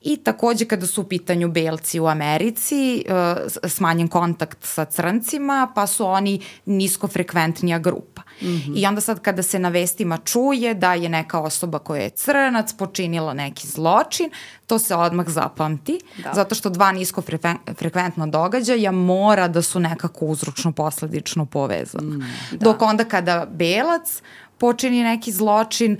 I 0.00 0.16
takođe 0.16 0.64
kada 0.64 0.86
su 0.86 1.00
u 1.00 1.04
pitanju 1.04 1.48
belci 1.48 2.00
u 2.00 2.06
Americi, 2.06 3.04
uh, 3.08 3.68
smanjen 3.68 4.08
kontakt 4.08 4.58
sa 4.64 4.84
crncima, 4.84 5.72
pa 5.74 5.86
su 5.86 6.06
oni 6.06 6.40
niskofrekventnija 6.66 7.78
grupa. 7.78 8.11
Mm 8.40 8.46
-hmm. 8.46 8.72
I 8.76 8.86
onda 8.86 9.00
sad 9.00 9.20
kada 9.20 9.42
se 9.42 9.58
na 9.58 9.68
vestima 9.68 10.16
čuje 10.16 10.74
da 10.74 10.94
je 10.94 11.08
neka 11.08 11.40
osoba 11.40 11.78
koja 11.78 12.02
je 12.02 12.10
crnac 12.10 12.72
počinila 12.72 13.34
neki 13.34 13.66
zločin, 13.66 14.30
to 14.66 14.78
se 14.78 14.94
odmah 14.94 15.28
zapamti, 15.28 16.00
da. 16.24 16.32
zato 16.34 16.54
što 16.54 16.70
dva 16.70 16.92
niskofrekventna 16.92 18.26
događaja 18.26 18.92
mora 18.92 19.48
da 19.48 19.62
su 19.62 19.80
nekako 19.80 20.26
uzročno 20.26 20.72
posledično 20.72 21.46
povezana. 21.46 22.16
Mm, 22.16 22.20
da. 22.50 22.64
Dok 22.64 22.82
onda 22.82 23.04
kada 23.04 23.46
belac 23.50 24.22
počini 24.58 25.02
neki 25.02 25.32
zločin, 25.32 25.98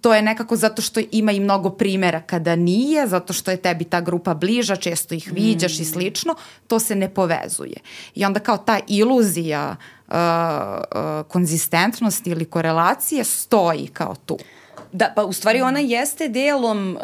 to 0.00 0.14
je 0.14 0.22
nekako 0.22 0.56
zato 0.56 0.82
što 0.82 1.00
ima 1.12 1.32
i 1.32 1.40
mnogo 1.40 1.70
primera 1.70 2.20
kada 2.20 2.56
nije, 2.56 3.06
zato 3.06 3.32
što 3.32 3.50
je 3.50 3.56
tebi 3.56 3.84
ta 3.84 4.00
grupa 4.00 4.34
bliža, 4.34 4.76
često 4.76 5.14
ih 5.14 5.32
viđaš 5.32 5.78
mm. 5.78 5.82
i 5.82 5.84
slično, 5.84 6.34
to 6.66 6.78
se 6.78 6.94
ne 6.94 7.08
povezuje. 7.08 7.76
I 8.14 8.24
onda 8.24 8.40
kao 8.40 8.56
ta 8.56 8.78
iluzija 8.86 9.76
uh, 10.08 10.14
uh, 10.14 11.26
konzistentnosti 11.28 12.30
ili 12.30 12.44
korelacije 12.44 13.24
stoji 13.24 13.86
kao 13.86 14.14
tu. 14.26 14.38
Da, 14.92 15.12
pa 15.16 15.24
u 15.24 15.32
stvari 15.32 15.60
ona 15.60 15.78
jeste 15.78 16.28
delom, 16.28 16.96
uh, 16.96 17.02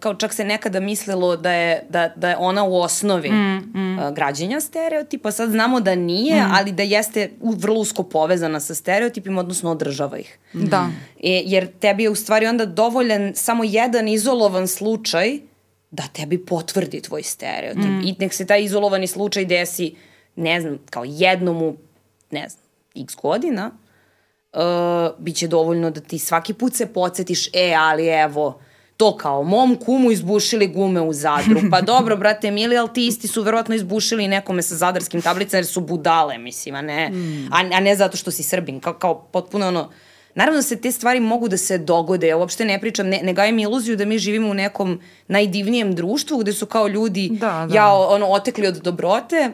kao 0.00 0.14
čak 0.14 0.34
se 0.34 0.44
nekada 0.44 0.80
mislilo 0.80 1.36
da 1.36 1.52
je, 1.52 1.86
da, 1.88 2.12
da 2.16 2.30
je 2.30 2.36
ona 2.36 2.64
u 2.64 2.76
osnovi 2.76 3.30
mm, 3.30 3.72
mm. 3.74 3.98
Uh, 3.98 4.14
građenja 4.14 4.60
stereotipa, 4.60 5.30
sad 5.30 5.50
znamo 5.50 5.80
da 5.80 5.94
nije, 5.94 6.42
mm. 6.42 6.50
ali 6.52 6.72
da 6.72 6.82
jeste 6.82 7.30
vrlo 7.40 7.80
usko 7.80 8.02
povezana 8.02 8.60
sa 8.60 8.74
stereotipima, 8.74 9.40
odnosno 9.40 9.70
održava 9.70 10.18
ih. 10.18 10.38
Da. 10.52 10.88
E, 11.22 11.42
jer 11.44 11.66
tebi 11.80 12.02
je 12.02 12.10
u 12.10 12.14
stvari 12.14 12.46
onda 12.46 12.66
dovoljan 12.66 13.32
samo 13.34 13.64
jedan 13.64 14.08
izolovan 14.08 14.68
slučaj 14.68 15.38
da 15.90 16.02
tebi 16.12 16.44
potvrdi 16.44 17.00
tvoj 17.00 17.22
stereotip. 17.22 17.84
Mm. 17.84 18.00
I 18.04 18.14
nek 18.18 18.34
se 18.34 18.46
taj 18.46 18.62
izolovani 18.64 19.06
slučaj 19.06 19.44
desi, 19.44 19.94
ne 20.36 20.60
znam, 20.60 20.78
kao 20.90 21.04
jednom 21.06 21.62
u, 21.62 21.76
ne 22.30 22.48
znam, 22.48 22.64
x 22.94 23.16
godina, 23.16 23.70
uh, 24.52 24.60
bit 25.18 25.36
će 25.36 25.48
dovoljno 25.48 25.90
da 25.90 26.00
ti 26.00 26.18
svaki 26.18 26.54
put 26.54 26.74
se 26.74 26.86
podsjetiš, 26.86 27.48
e, 27.52 27.74
ali 27.78 28.06
evo, 28.06 28.60
to 28.96 29.16
kao, 29.16 29.42
mom 29.42 29.76
kumu 29.76 30.10
izbušili 30.10 30.66
gume 30.66 31.00
u 31.00 31.12
Zadru. 31.12 31.60
Pa 31.70 31.80
dobro, 31.92 32.16
brate 32.16 32.50
Mili, 32.50 32.76
ali 32.76 32.92
ti 32.94 33.06
isti 33.06 33.28
su 33.28 33.42
verovatno 33.42 33.74
izbušili 33.74 34.28
nekome 34.28 34.62
sa 34.62 34.74
zadarskim 34.74 35.22
tablicama 35.22 35.58
jer 35.58 35.66
su 35.66 35.80
budale, 35.80 36.38
mislim, 36.38 36.74
a 36.74 36.82
ne, 36.82 37.10
mm. 37.10 37.48
a, 37.52 37.76
a 37.76 37.80
ne 37.80 37.96
zato 37.96 38.16
što 38.16 38.30
si 38.30 38.42
Srbin. 38.42 38.80
Kao, 38.80 38.94
kao 38.94 39.22
potpuno 39.32 39.68
ono, 39.68 39.90
Naravno 40.38 40.62
se 40.62 40.80
te 40.80 40.92
stvari 40.92 41.20
mogu 41.20 41.48
da 41.48 41.56
se 41.56 41.78
dogode, 41.78 42.28
ja 42.28 42.36
uopšte 42.36 42.64
ne 42.64 42.80
pričam, 42.80 43.08
ne, 43.08 43.20
ne 43.22 43.32
gajem 43.34 43.58
iluziju 43.58 43.96
da 43.96 44.04
mi 44.04 44.18
živimo 44.18 44.50
u 44.50 44.54
nekom 44.54 45.00
najdivnijem 45.28 45.94
društvu 45.94 46.38
gde 46.38 46.52
su 46.52 46.66
kao 46.66 46.88
ljudi 46.88 47.28
da, 47.32 47.66
da. 47.68 47.74
ja 47.74 47.92
ono, 47.92 48.26
otekli 48.26 48.66
od 48.66 48.76
dobrote 48.76 49.50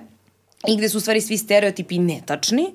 i 0.69 0.77
gde 0.77 0.89
su 0.89 0.99
u 0.99 1.01
stvari 1.01 1.21
svi 1.21 1.39
stereotipi 1.39 1.99
netačni. 1.99 2.75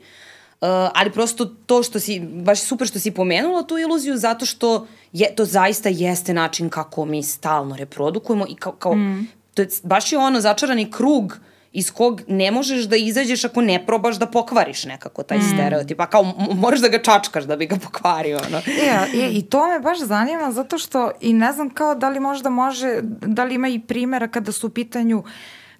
Uh, 0.62 0.68
ali 0.94 1.12
prosto 1.12 1.46
to 1.46 1.84
što 1.84 2.00
si, 2.00 2.20
baš 2.20 2.62
super 2.62 2.88
što 2.88 3.00
si 3.00 3.12
pomenula 3.12 3.64
tu 3.64 3.78
iluziju, 3.78 4.18
zato 4.18 4.46
što 4.46 4.88
je, 5.14 5.36
to 5.36 5.46
zaista 5.46 5.90
jeste 5.90 6.34
način 6.34 6.70
kako 6.70 7.06
mi 7.06 7.24
stalno 7.24 7.76
reprodukujemo 7.76 8.46
i 8.50 8.56
kao, 8.56 8.72
kao 8.72 8.96
mm. 8.96 9.28
to 9.54 9.62
je, 9.62 9.68
baš 9.84 10.12
je 10.12 10.18
ono 10.18 10.42
začarani 10.42 10.92
krug 10.92 11.38
iz 11.74 11.92
kog 11.92 12.22
ne 12.28 12.52
možeš 12.52 12.84
da 12.84 12.96
izađeš 12.96 13.46
ako 13.46 13.62
ne 13.62 13.86
probaš 13.86 14.16
da 14.16 14.26
pokvariš 14.26 14.86
nekako 14.86 15.24
taj 15.24 15.38
mm. 15.38 15.50
stereotip. 15.54 16.00
A 16.00 16.06
kao 16.06 16.34
moraš 16.56 16.80
da 16.80 16.88
ga 16.88 17.02
čačkaš 17.02 17.44
da 17.44 17.56
bi 17.56 17.66
ga 17.66 17.76
pokvario. 17.76 18.40
Ono. 18.48 18.58
E, 18.58 19.18
je, 19.18 19.32
I 19.32 19.42
to 19.42 19.68
me 19.68 19.80
baš 19.80 20.00
zanima 20.00 20.52
zato 20.52 20.78
što 20.78 21.12
i 21.22 21.34
ne 21.34 21.52
znam 21.54 21.70
kao 21.70 21.96
da 21.96 22.10
li 22.10 22.20
možda 22.20 22.50
može, 22.50 23.00
da 23.22 23.44
li 23.44 23.56
ima 23.56 23.68
i 23.68 23.80
primjera 23.80 24.28
kada 24.28 24.52
su 24.52 24.68
u 24.68 24.70
pitanju 24.70 25.18
uh, 25.20 25.26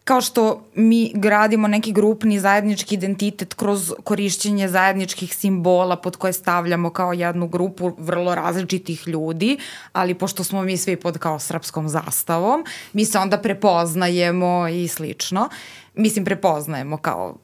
kao 0.10 0.22
što 0.22 0.64
mi 0.76 1.12
gradimo 1.16 1.68
neki 1.68 1.92
grupni 1.92 2.40
zajednički 2.40 2.96
identitet 2.96 3.54
kroz 3.54 3.94
korišćenje 4.04 4.68
zajedničkih 4.68 5.36
simbola 5.36 5.96
pod 5.96 6.16
koje 6.18 6.34
stavljamo 6.34 6.90
kao 6.90 7.14
jednu 7.14 7.48
grupu 7.48 7.92
vrlo 7.98 8.36
različitih 8.36 9.08
ljudi, 9.08 9.58
ali 9.94 10.14
pošto 10.14 10.44
smo 10.44 10.62
mi 10.62 10.78
svi 10.78 10.96
pod 10.96 11.18
kao 11.18 11.40
srpskom 11.40 11.90
zastavom, 11.90 12.66
mi 12.94 13.06
se 13.06 13.20
onda 13.20 13.38
prepoznajemo 13.38 14.68
i 14.68 14.88
slično. 14.88 15.50
Mislim, 15.94 16.26
prepoznajemo 16.26 16.98
kao 16.98 17.38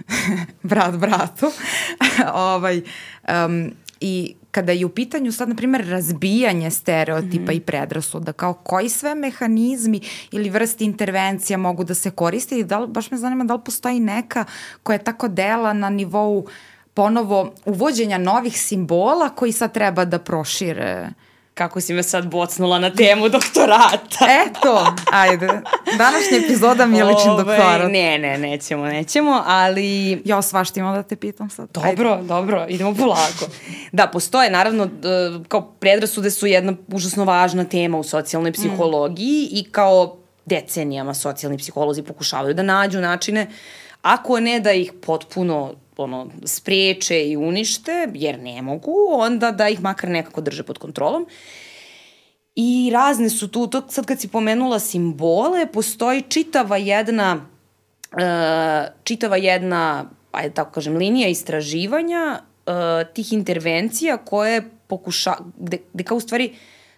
brat 0.70 0.94
bratu. 0.94 1.52
ovaj, 2.34 2.82
um, 3.46 3.72
I 4.00 4.34
kada 4.52 4.72
je 4.72 4.86
u 4.86 4.88
pitanju 4.88 5.32
sad, 5.32 5.48
na 5.48 5.54
primjer, 5.54 5.88
razbijanje 5.88 6.70
stereotipa 6.70 7.42
mm 7.42 7.46
-hmm. 7.46 7.56
i 7.56 7.60
predrasuda, 7.60 8.32
kao 8.32 8.54
koji 8.54 8.88
sve 8.88 9.14
mehanizmi 9.14 10.00
ili 10.30 10.50
vrsti 10.50 10.84
intervencija 10.84 11.58
mogu 11.58 11.84
da 11.84 11.94
se 11.94 12.10
koriste 12.10 12.58
i 12.58 12.64
da 12.64 12.78
li, 12.78 12.86
baš 12.86 13.10
me 13.10 13.18
zanima 13.18 13.44
da 13.44 13.54
li 13.54 13.60
postoji 13.64 14.00
neka 14.00 14.44
koja 14.82 14.94
je 14.94 15.04
tako 15.04 15.28
dela 15.28 15.72
na 15.72 15.90
nivou 15.90 16.46
ponovo 16.94 17.54
uvođenja 17.64 18.18
novih 18.18 18.60
simbola 18.60 19.28
koji 19.28 19.52
sad 19.52 19.72
treba 19.72 20.04
da 20.04 20.18
prošire 20.18 21.08
uh, 21.08 21.31
kako 21.62 21.80
si 21.80 21.94
me 21.94 22.02
sad 22.02 22.26
bocnula 22.26 22.78
na 22.78 22.90
temu 22.90 23.28
doktorata. 23.28 24.26
Eto, 24.46 24.94
ajde. 25.12 25.46
Današnja 25.98 26.38
epizoda 26.44 26.86
mi 26.86 26.98
je 26.98 27.04
lični 27.04 27.30
Ove, 27.30 27.44
doktorat. 27.44 27.92
Ne, 27.92 28.18
ne, 28.18 28.38
nećemo, 28.38 28.84
nećemo, 28.86 29.42
ali... 29.46 30.22
Ja 30.24 30.42
svašta 30.42 30.80
imam 30.80 30.94
da 30.94 31.02
te 31.02 31.16
pitam 31.16 31.50
sad. 31.50 31.68
Dobro, 31.72 32.10
ajde. 32.10 32.26
dobro, 32.26 32.66
idemo 32.68 32.94
polako. 32.94 33.46
Da, 33.92 34.06
postoje, 34.06 34.50
naravno, 34.50 34.88
kao 35.48 35.62
predrasude 35.80 36.30
su 36.30 36.46
jedna 36.46 36.74
užasno 36.88 37.24
važna 37.24 37.64
tema 37.64 37.98
u 37.98 38.04
socijalnoj 38.04 38.52
psihologiji 38.52 39.48
mm. 39.52 39.56
i 39.56 39.64
kao 39.64 40.16
decenijama 40.46 41.14
socijalni 41.14 41.58
psiholozi 41.58 42.02
pokušavaju 42.02 42.54
da 42.54 42.62
nađu 42.62 43.00
načine, 43.00 43.46
ako 44.02 44.40
ne 44.40 44.60
da 44.60 44.72
ih 44.72 44.92
potpuno 45.02 45.74
ono, 45.96 46.30
spreče 46.44 47.24
i 47.28 47.36
unište, 47.36 48.08
jer 48.14 48.38
ne 48.38 48.62
mogu, 48.62 48.94
onda 49.10 49.50
da 49.50 49.68
ih 49.68 49.80
makar 49.80 50.10
nekako 50.10 50.40
drže 50.40 50.62
pod 50.62 50.78
kontrolom. 50.78 51.26
I 52.54 52.90
razne 52.92 53.30
su 53.30 53.48
tu, 53.48 53.66
to 53.66 53.82
sad 53.88 54.06
kad 54.06 54.20
si 54.20 54.28
pomenula 54.28 54.78
simbole, 54.78 55.66
postoji 55.72 56.22
čitava 56.22 56.76
jedna, 56.76 57.46
uh, 58.12 58.94
čitava 59.04 59.36
jedna, 59.36 60.10
ajde 60.32 60.54
tako 60.54 60.70
kažem, 60.72 60.96
linija 60.96 61.28
istraživanja 61.28 62.40
uh, 62.66 63.12
tih 63.14 63.32
intervencija 63.32 64.16
koje 64.16 64.62
pokuša, 64.86 65.34
gde, 65.58 65.78
gde 65.92 66.04
kao 66.04 66.16
u 66.16 66.20
stvari, 66.20 66.52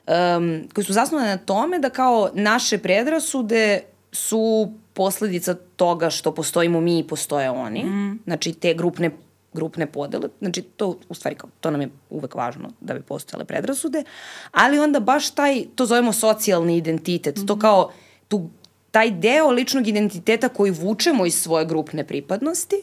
um, 0.07 0.68
koje 0.74 0.84
su 0.84 0.92
zasnovane 0.92 1.30
na 1.30 1.38
tome 1.38 1.78
da 1.78 1.90
kao 1.90 2.30
naše 2.34 2.78
predrasude 2.78 3.80
su 4.12 4.72
posledica 4.95 5.55
toga 5.76 6.11
što 6.11 6.34
postojimo 6.34 6.80
mi 6.80 6.99
i 6.99 7.07
postoje 7.07 7.51
oni. 7.51 7.84
Mm. 7.84 8.18
Znači, 8.24 8.53
te 8.53 8.74
grupne 8.74 9.11
grupne 9.55 9.86
podele, 9.86 10.28
znači 10.40 10.62
to 10.62 10.97
u 11.09 11.14
stvari 11.14 11.36
kao, 11.36 11.51
to 11.61 11.70
nam 11.70 11.80
je 11.80 11.88
uvek 12.11 12.34
važno 12.34 12.70
da 12.80 12.95
bi 12.95 13.03
postojale 13.03 13.45
predrasude, 13.45 14.03
ali 14.51 14.78
onda 14.78 15.01
baš 15.01 15.30
taj, 15.30 15.64
to 15.74 15.86
zovemo 15.86 16.12
socijalni 16.12 16.76
identitet, 16.76 17.36
mm. 17.36 17.47
to 17.47 17.55
mhm. 17.55 17.61
kao 17.61 17.90
tu, 18.28 18.51
taj 18.90 19.11
deo 19.11 19.51
ličnog 19.51 19.88
identiteta 19.88 20.49
koji 20.49 20.70
vučemo 20.70 21.26
iz 21.26 21.42
svoje 21.42 21.66
grupne 21.66 22.05
pripadnosti, 22.05 22.76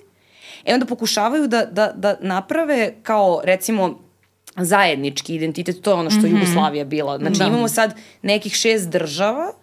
e 0.66 0.74
onda 0.74 0.86
pokušavaju 0.86 1.48
da, 1.48 1.66
da, 1.66 1.92
da 1.96 2.18
naprave 2.22 2.94
kao 3.04 3.42
recimo 3.44 4.00
zajednički 4.58 5.36
identitet, 5.36 5.82
to 5.82 5.92
je 5.92 5.96
ono 5.96 6.10
što 6.10 6.20
mm 6.20 6.24
-hmm. 6.24 6.40
Jugoslavija 6.40 6.86
bila. 6.86 7.18
Znači 7.18 7.40
da. 7.40 7.46
imamo 7.46 7.68
sad 7.68 7.96
nekih 8.22 8.54
šest 8.54 8.90
država 8.90 9.54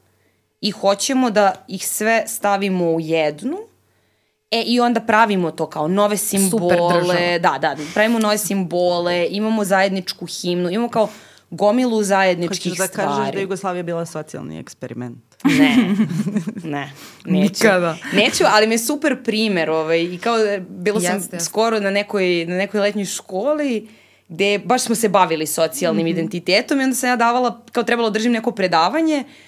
i 0.61 0.71
hoćemo 0.71 1.31
da 1.31 1.65
ih 1.69 1.89
sve 1.89 2.25
stavimo 2.27 2.85
u 2.85 3.01
jednu 3.01 3.59
E, 4.51 4.63
i 4.63 4.81
onda 4.81 5.01
pravimo 5.01 5.51
to 5.51 5.67
kao 5.67 5.89
nove 5.89 6.17
simbole. 6.17 7.39
Da, 7.39 7.59
da, 7.61 7.77
pravimo 7.95 8.19
nove 8.19 8.39
simbole, 8.39 9.27
imamo 9.31 9.65
zajedničku 9.65 10.27
himnu, 10.27 10.71
imamo 10.71 10.89
kao 10.89 11.09
gomilu 11.51 12.03
zajedničkih 12.03 12.73
Hoćeš 12.73 12.79
da 12.79 12.87
stvari. 12.87 13.09
kažeš 13.09 13.33
da 13.33 13.39
je 13.39 13.43
Jugoslavija 13.43 13.83
bila 13.83 14.07
socijalni 14.07 14.59
eksperiment? 14.59 15.19
Ne, 15.45 15.77
ne, 16.75 16.93
neću. 17.25 17.65
Nikada. 17.65 17.97
Neću, 18.13 18.45
ali 18.47 18.67
mi 18.67 18.75
je 18.75 18.79
super 18.79 19.23
primer. 19.25 19.71
Ovaj, 19.71 20.03
I 20.03 20.19
kao, 20.19 20.37
bilo 20.69 21.01
sam 21.01 21.17
Jeste. 21.17 21.41
skoro 21.41 21.81
na 21.81 21.91
nekoj, 21.91 22.45
na 22.49 22.57
nekoj 22.57 22.81
letnjoj 22.81 23.05
školi 23.05 23.89
gde 24.29 24.59
baš 24.65 24.83
smo 24.83 24.95
se 24.95 25.09
bavili 25.09 25.47
socijalnim 25.47 26.07
mm 26.07 26.09
-hmm. 26.09 26.13
identitetom 26.13 26.81
i 26.81 26.85
onda 26.85 26.97
sam 26.97 27.09
ja 27.09 27.17
davala, 27.17 27.61
kao 27.73 27.83
trebalo 27.83 28.11
držim 28.11 28.33
neko 28.33 28.51
predavanje 28.51 29.25
Uh, 29.27 29.48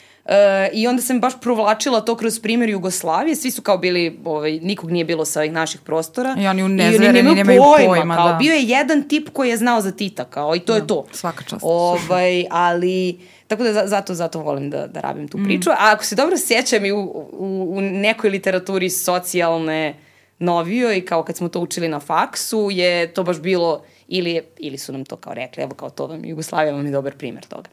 I 0.73 0.87
onda 0.87 1.03
sam 1.03 1.21
baš 1.21 1.33
provlačila 1.41 2.01
to 2.01 2.17
kroz 2.17 2.41
primjer 2.41 2.71
Jugoslavije. 2.71 3.37
Svi 3.37 3.51
su 3.51 3.63
kao 3.63 3.79
bili, 3.79 4.21
ovaj, 4.25 4.53
nikog 4.53 4.91
nije 4.91 5.05
bilo 5.05 5.25
sa 5.25 5.41
ovih 5.41 5.53
naših 5.53 5.81
prostora. 5.81 6.37
I 6.39 6.47
oni 6.47 6.63
unezvereni 6.63 7.35
nemaju 7.35 7.63
pojma. 7.63 7.95
pojma 7.95 8.17
kao, 8.17 8.29
da. 8.29 8.35
Bio 8.35 8.55
je 8.55 8.63
jedan 8.63 9.09
tip 9.09 9.29
koji 9.33 9.49
je 9.49 9.57
znao 9.57 9.81
za 9.81 9.93
Tita, 9.93 10.25
kao, 10.25 10.57
i 10.57 10.61
to 10.61 10.73
da, 10.73 10.79
je 10.79 10.87
to. 10.87 11.07
Svaka 11.13 11.45
čast. 11.45 11.63
Ovaj, 11.63 12.45
ali, 12.51 13.21
tako 13.47 13.63
da 13.63 13.87
zato, 13.87 14.15
zato 14.15 14.41
volim 14.41 14.71
da, 14.71 14.87
da 14.87 15.01
rabim 15.01 15.29
tu 15.29 15.39
mm. 15.39 15.45
priču. 15.45 15.71
A 15.71 15.77
ako 15.79 16.05
se 16.05 16.15
dobro 16.15 16.37
sjećam 16.39 16.85
i 16.85 16.93
u, 16.93 17.01
u, 17.33 17.73
u 17.77 17.81
nekoj 17.81 18.31
literaturi 18.31 18.91
socijalne 18.91 19.95
novio 20.39 20.93
i 20.93 21.01
kao 21.01 21.23
kad 21.23 21.37
smo 21.37 21.49
to 21.49 21.61
učili 21.61 21.89
na 21.89 22.01
faksu, 22.01 22.69
je 22.73 23.15
to 23.15 23.23
baš 23.23 23.41
bilo, 23.41 23.83
ili, 24.09 24.43
ili 24.59 24.79
su 24.79 24.93
nam 24.93 25.05
to 25.05 25.17
kao 25.17 25.35
rekli, 25.35 25.63
evo 25.63 25.75
kao 25.75 25.91
to 25.91 26.07
vam 26.07 26.25
Jugoslavija 26.25 26.75
vam 26.75 26.87
je 26.87 26.93
dobar 26.93 27.17
primjer 27.17 27.45
toga. 27.45 27.71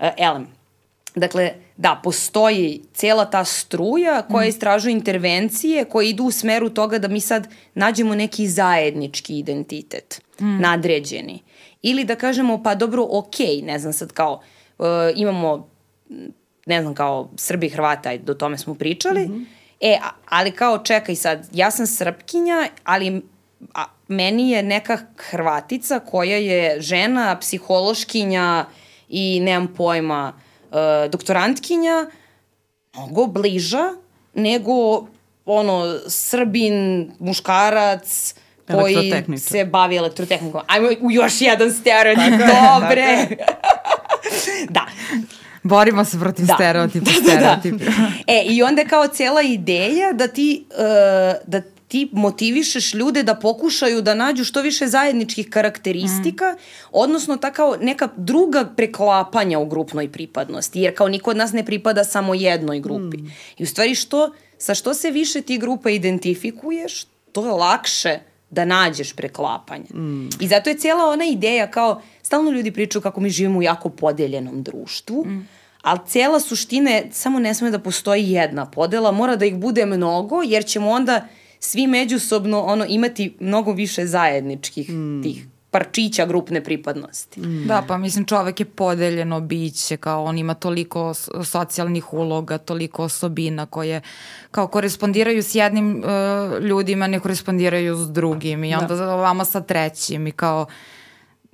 Uh, 0.00 0.06
Elem, 0.16 0.46
Dakle, 1.14 1.52
da, 1.76 2.00
postoji 2.04 2.82
cela 2.94 3.24
ta 3.24 3.44
struja 3.44 4.22
koja 4.22 4.46
mm. 4.46 4.48
istražuje 4.48 4.92
intervencije 4.92 5.84
koje 5.84 6.08
idu 6.08 6.24
u 6.24 6.30
smeru 6.30 6.70
toga 6.70 6.98
da 6.98 7.08
mi 7.08 7.20
sad 7.20 7.48
nađemo 7.74 8.14
neki 8.14 8.48
zajednički 8.48 9.38
identitet, 9.38 10.22
mm. 10.40 10.60
nadređeni. 10.60 11.42
Ili 11.82 12.04
da 12.04 12.16
kažemo, 12.16 12.62
pa 12.62 12.74
dobro, 12.74 13.06
okej, 13.10 13.46
okay, 13.46 13.64
ne 13.64 13.78
znam 13.78 13.92
sad 13.92 14.12
kao, 14.12 14.40
uh, 14.78 14.86
imamo, 15.14 15.68
ne 16.66 16.82
znam, 16.82 16.94
kao 16.94 17.30
Srbi 17.36 17.66
i 17.66 17.70
Hrvata, 17.70 18.16
do 18.16 18.34
tome 18.34 18.58
smo 18.58 18.74
pričali, 18.74 19.20
mm 19.28 19.32
-hmm. 19.32 19.44
e, 19.80 19.98
ali 20.28 20.50
kao, 20.50 20.78
čekaj 20.78 21.14
sad, 21.14 21.48
ja 21.52 21.70
sam 21.70 21.86
Srpkinja, 21.86 22.68
ali 22.84 23.22
a, 23.74 23.84
meni 24.08 24.50
je 24.50 24.62
neka 24.62 24.98
Hrvatica 25.16 26.00
koja 26.00 26.36
je 26.36 26.80
žena, 26.80 27.38
psihološkinja 27.38 28.64
i 29.08 29.40
nemam 29.40 29.74
pojma, 29.76 30.32
uh, 30.36 30.51
doktorantkinja 31.10 32.06
mnogo 32.96 33.26
bliža 33.26 33.94
nego 34.34 35.06
ono 35.44 35.98
Srbin, 36.08 37.10
muškarac 37.18 38.34
koji 38.72 39.12
se 39.38 39.64
bavi 39.64 39.96
elektrotehnikom. 39.96 40.60
Ajmo 40.66 40.88
u 41.00 41.10
još 41.10 41.40
jedan 41.40 41.72
stereotip, 41.72 42.32
dobre. 42.80 43.28
da. 44.76 44.86
Borimo 45.62 46.04
se 46.04 46.18
protiv 46.18 46.46
da. 46.46 46.54
stereotipa, 46.54 47.10
stereotipa. 47.10 47.84
Da, 47.90 47.90
da, 47.90 47.96
da. 47.96 48.12
E, 48.26 48.44
i 48.44 48.62
onda 48.62 48.84
kao 48.84 49.08
cela 49.08 49.42
ideja 49.42 50.12
da 50.12 50.28
ti, 50.28 50.64
uh, 50.70 50.76
da 51.46 51.62
ti 51.92 52.08
motivišeš 52.12 52.94
ljude 52.94 53.22
da 53.22 53.34
pokušaju 53.34 54.02
da 54.02 54.14
nađu 54.14 54.44
što 54.44 54.62
više 54.62 54.86
zajedničkih 54.86 55.50
karakteristika, 55.50 56.52
mm. 56.52 56.58
odnosno 56.92 57.36
ta 57.36 57.50
kao 57.52 57.76
neka 57.80 58.08
druga 58.16 58.64
preklapanja 58.76 59.58
u 59.58 59.66
grupnoj 59.66 60.08
pripadnosti, 60.12 60.80
jer 60.80 60.94
kao 60.96 61.08
niko 61.08 61.30
od 61.30 61.36
nas 61.36 61.52
ne 61.52 61.64
pripada 61.64 62.04
samo 62.04 62.34
jednoj 62.34 62.80
grupi. 62.80 63.16
Mm. 63.16 63.32
I 63.58 63.64
u 63.64 63.66
stvari 63.66 63.94
što, 63.94 64.32
sa 64.58 64.74
što 64.74 64.94
se 64.94 65.10
više 65.10 65.42
ti 65.42 65.58
grupa 65.58 65.90
identifikuješ, 65.90 67.04
to 67.32 67.44
je 67.46 67.52
lakše 67.52 68.18
da 68.50 68.64
nađeš 68.64 69.12
preklapanje. 69.12 69.92
Mm. 69.94 70.28
I 70.40 70.48
zato 70.48 70.70
je 70.70 70.78
cijela 70.78 71.04
ona 71.04 71.24
ideja 71.24 71.70
kao, 71.70 72.00
stalno 72.22 72.50
ljudi 72.50 72.70
pričaju 72.70 73.02
kako 73.02 73.20
mi 73.20 73.30
živimo 73.30 73.58
u 73.58 73.62
jako 73.62 73.88
podeljenom 73.88 74.62
društvu, 74.62 75.24
mm. 75.26 75.48
ali 75.82 75.98
cijela 76.06 76.40
suština 76.40 76.90
je, 76.90 77.08
samo 77.12 77.38
ne 77.38 77.54
sme 77.54 77.70
da 77.70 77.78
postoji 77.78 78.30
jedna 78.30 78.66
podela, 78.70 79.12
mora 79.12 79.36
da 79.36 79.44
ih 79.44 79.54
bude 79.54 79.86
mnogo, 79.86 80.42
jer 80.42 80.64
ćemo 80.64 80.90
onda 80.90 81.28
svi 81.64 81.86
međusobno 81.86 82.60
ono 82.60 82.84
imati 82.88 83.36
mnogo 83.40 83.72
više 83.72 84.06
zajedničkih 84.06 84.90
mm. 84.90 85.22
tih 85.22 85.46
parčića 85.70 86.26
grupne 86.26 86.64
pripadnosti. 86.64 87.40
Mm. 87.40 87.66
Da, 87.66 87.84
pa 87.88 87.98
mislim 87.98 88.24
čovek 88.24 88.60
je 88.60 88.66
podeljeno 88.66 89.40
biće, 89.40 89.96
kao 89.96 90.24
on 90.24 90.38
ima 90.38 90.54
toliko 90.54 91.14
socijalnih 91.44 92.12
uloga, 92.12 92.58
toliko 92.58 93.04
osobina 93.04 93.66
koje 93.66 94.00
kao 94.50 94.66
korespondiraju 94.66 95.42
s 95.42 95.54
jednim 95.54 95.96
uh, 95.96 96.64
ljudima, 96.64 97.06
ne 97.06 97.20
korespondiraju 97.20 97.96
s 97.96 98.08
drugim 98.08 98.64
i 98.64 98.74
onda 98.74 98.96
da. 98.96 99.14
vama 99.14 99.44
sa 99.44 99.60
trećim 99.60 100.26
i 100.26 100.32
kao 100.32 100.66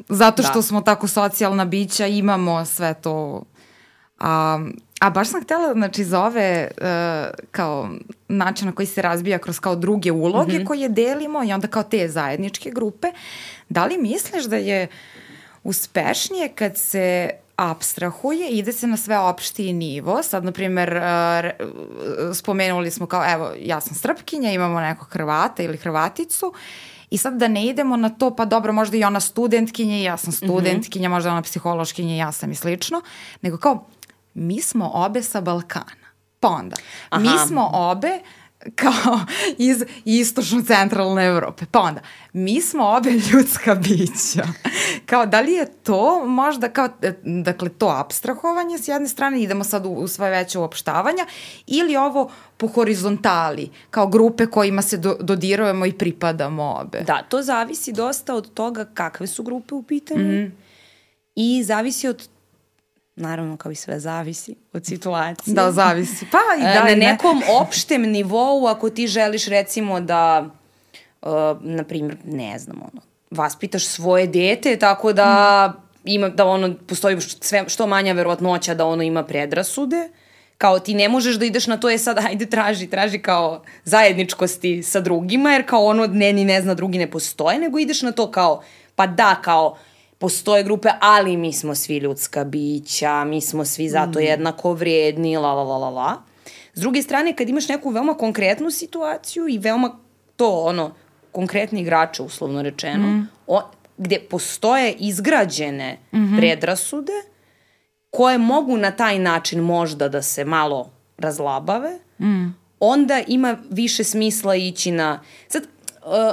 zato 0.09 0.43
što 0.43 0.59
da. 0.59 0.63
smo 0.63 0.81
tako 0.81 1.09
socijalna 1.09 1.65
bića 1.65 2.07
imamo 2.07 2.65
sve 2.65 2.95
to 2.95 3.43
A, 4.19 4.61
a 5.01 5.11
baš 5.11 5.29
sam 5.29 5.43
htela, 5.43 5.73
znači, 5.73 6.05
za 6.05 6.25
ove 6.25 6.69
uh, 6.77 6.87
kao 7.51 7.91
način 8.29 8.67
na 8.67 8.73
koji 8.75 8.87
se 8.87 9.03
razbija 9.03 9.39
kroz 9.39 9.61
kao 9.61 9.77
druge 9.77 10.13
uloge 10.13 10.53
mm 10.53 10.61
-hmm. 10.61 10.67
koje 10.67 10.89
delimo 10.89 11.45
i 11.45 11.53
onda 11.53 11.69
kao 11.69 11.83
te 11.83 12.09
zajedničke 12.09 12.71
grupe, 12.71 13.09
da 13.69 13.87
li 13.87 13.99
misliš 13.99 14.45
da 14.45 14.57
je 14.57 14.89
uspešnije 15.65 16.49
kad 16.49 16.77
se 16.77 17.31
abstrahuje, 17.57 18.49
ide 18.49 18.73
se 18.73 18.87
na 18.87 18.97
sve 18.97 19.19
opštiji 19.19 19.73
nivo. 19.73 20.23
Sad, 20.23 20.45
na 20.45 20.53
primer, 20.53 20.97
uh, 20.97 22.35
spomenuli 22.35 22.91
smo 22.91 23.07
kao, 23.07 23.33
evo, 23.33 23.53
ja 23.61 23.81
sam 23.81 23.95
Srpkinja, 23.95 24.53
imamo 24.53 24.81
nekog 24.81 25.09
Hrvata 25.09 25.63
ili 25.63 25.77
Hrvaticu 25.77 26.53
I 27.11 27.19
sad 27.19 27.35
da 27.35 27.49
ne 27.49 27.67
idemo 27.67 27.97
na 27.97 28.09
to, 28.09 28.37
pa 28.37 28.45
dobro, 28.45 28.73
možda 28.73 28.97
i 28.97 29.05
ona 29.05 29.21
studentkinja, 29.21 29.97
ja 29.97 30.17
sam 30.17 30.31
mhm. 30.31 30.47
studentkinja, 30.47 31.09
mm 31.09 31.13
-hmm. 31.13 31.15
možda 31.15 31.31
ona 31.31 31.43
psihološkinja, 31.43 32.15
ja 32.15 32.33
sam 32.33 32.53
i 32.53 32.55
slično, 32.55 33.03
nego 33.43 33.59
kao, 33.59 33.87
mi 34.39 34.61
smo 34.61 34.91
obe 34.95 35.23
sa 35.23 35.41
Balkana. 35.41 36.09
Pa 36.41 36.49
onda, 36.49 36.77
Aha. 37.11 37.23
mi 37.23 37.49
smo 37.49 37.71
obe 37.73 38.21
kao 38.75 39.21
iz 39.59 39.85
istočno-centralne 40.05 41.27
Evrope. 41.27 41.65
Pa 41.71 41.81
onda, 41.81 42.01
mi 42.33 42.61
smo 42.61 42.85
obe 42.87 43.11
ljudska 43.33 43.75
bića. 43.75 44.45
kao, 45.07 45.27
da 45.27 45.41
li 45.41 45.53
je 45.53 45.67
to 45.83 46.25
možda 46.27 46.69
kao, 46.69 46.89
e, 47.03 47.13
dakle, 47.25 47.69
to 47.69 47.89
abstrahovanje 47.89 48.79
s 48.79 48.89
jedne 48.89 49.09
strane, 49.09 49.43
idemo 49.43 49.65
sad 49.65 49.87
u, 49.87 49.91
u 49.91 50.09
svoje 50.09 50.31
veće 50.31 50.59
uopštavanja, 50.59 51.27
ili 51.67 51.97
ovo 51.97 52.31
po 52.57 52.67
horizontali, 52.67 53.71
kao 53.91 54.07
grupe 54.07 54.47
kojima 54.47 54.83
se 54.83 54.97
do, 54.97 55.17
dodirujemo 55.21 55.87
i 55.87 55.93
pripadamo 55.93 56.77
obe? 56.81 57.01
Da, 57.01 57.23
to 57.29 57.43
zavisi 57.43 57.93
dosta 57.93 58.35
od 58.35 58.55
toga 58.55 58.85
kakve 58.85 59.27
su 59.27 59.43
grupe 59.43 59.75
u 59.75 59.83
pitanju 59.83 60.25
mm 60.25 60.31
-hmm. 60.31 60.51
i 61.35 61.63
zavisi 61.65 62.09
od 62.09 62.29
naravno 63.19 63.57
kao 63.57 63.73
i 63.73 63.75
sve 63.75 64.01
zavisi 64.01 64.55
od 64.73 64.87
situacije. 64.87 65.55
Da, 65.55 65.73
zavisi. 65.73 66.27
Pa 66.33 66.39
i 66.59 66.63
da. 66.63 66.85
Na 66.85 66.95
nekom 66.95 67.39
ne. 67.39 67.47
opštem 67.61 68.03
nivou, 68.03 68.67
ako 68.67 68.91
ti 68.91 69.07
želiš 69.07 69.47
recimo 69.47 70.01
da, 70.01 70.47
uh, 71.23 71.31
na 71.61 71.85
primjer, 71.85 72.17
ne 72.25 72.59
znam, 72.59 72.77
ono, 72.77 73.03
vaspitaš 73.31 73.87
svoje 73.87 74.27
dete 74.27 74.77
tako 74.77 75.13
da 75.13 75.73
mm. 75.75 75.81
ima, 76.05 76.29
da 76.29 76.45
ono, 76.45 76.75
postoji 76.87 77.21
sve, 77.21 77.65
što 77.69 77.87
manja 77.87 78.13
verovatnoća 78.13 78.75
da 78.75 78.87
ono 78.87 79.03
ima 79.03 79.23
predrasude, 79.23 80.09
kao 80.59 80.79
ti 80.79 80.95
ne 80.95 81.09
možeš 81.09 81.37
da 81.37 81.45
ideš 81.45 81.67
na 81.67 81.77
to 81.77 81.91
je 81.91 81.99
sad 81.99 82.19
ajde 82.19 82.47
traži, 82.47 82.87
traži 82.87 83.19
kao 83.19 83.63
zajedničkosti 83.85 84.83
sa 84.83 85.01
drugima, 85.01 85.53
jer 85.53 85.67
kao 85.67 85.85
ono 85.85 86.07
ne 86.07 86.33
ni 86.33 86.45
ne 86.45 86.63
zna 86.63 86.75
drugi 86.75 86.99
ne 86.99 87.11
postoje, 87.11 87.59
nego 87.59 87.79
ideš 87.79 88.03
na 88.03 88.13
to 88.13 88.31
kao, 88.31 88.63
pa 88.95 89.07
da, 89.07 89.35
kao, 89.43 89.79
postoje 90.19 90.63
grupe, 90.63 90.89
ali 91.01 91.37
mi 91.37 91.53
smo 91.53 91.75
svi 91.75 91.97
ljudska 91.97 92.45
bića, 92.45 93.25
mi 93.25 93.41
smo 93.41 93.65
svi 93.65 93.89
zato 93.89 94.19
mm. 94.19 94.23
jednako 94.23 94.73
vredni, 94.73 95.37
la 95.37 95.55
la 95.55 95.63
la 95.63 95.79
la 95.79 95.91
la. 95.91 96.23
S 96.75 96.81
druge 96.81 97.03
strane, 97.03 97.37
kad 97.37 97.49
imaš 97.49 97.69
neku 97.69 97.91
veoma 97.91 98.15
konkretnu 98.15 98.71
situaciju 98.71 99.49
i 99.49 99.59
veoma 99.59 99.99
to, 100.37 100.51
ono, 100.51 100.95
konkretni 101.33 101.81
igrače, 101.81 102.23
uslovno 102.23 102.63
rečeno, 102.63 103.07
mm. 103.07 103.29
o, 103.47 103.63
gde 103.99 104.19
postoje 104.31 104.93
izgrađene 104.93 105.99
mm 106.13 106.19
-hmm. 106.19 106.39
predrasude 106.39 107.13
koje 108.11 108.39
mogu 108.39 108.77
na 108.77 108.91
taj 108.91 109.19
način 109.19 109.61
možda 109.61 110.09
da 110.09 110.23
se 110.23 110.45
malo 110.45 110.91
razlabave, 111.19 111.99
mm. 112.21 112.55
onda 112.81 113.23
ima 113.27 113.57
više 113.71 114.05
smisla 114.05 114.57
ići 114.57 114.91
na... 114.91 115.21
Sad, 115.49 115.63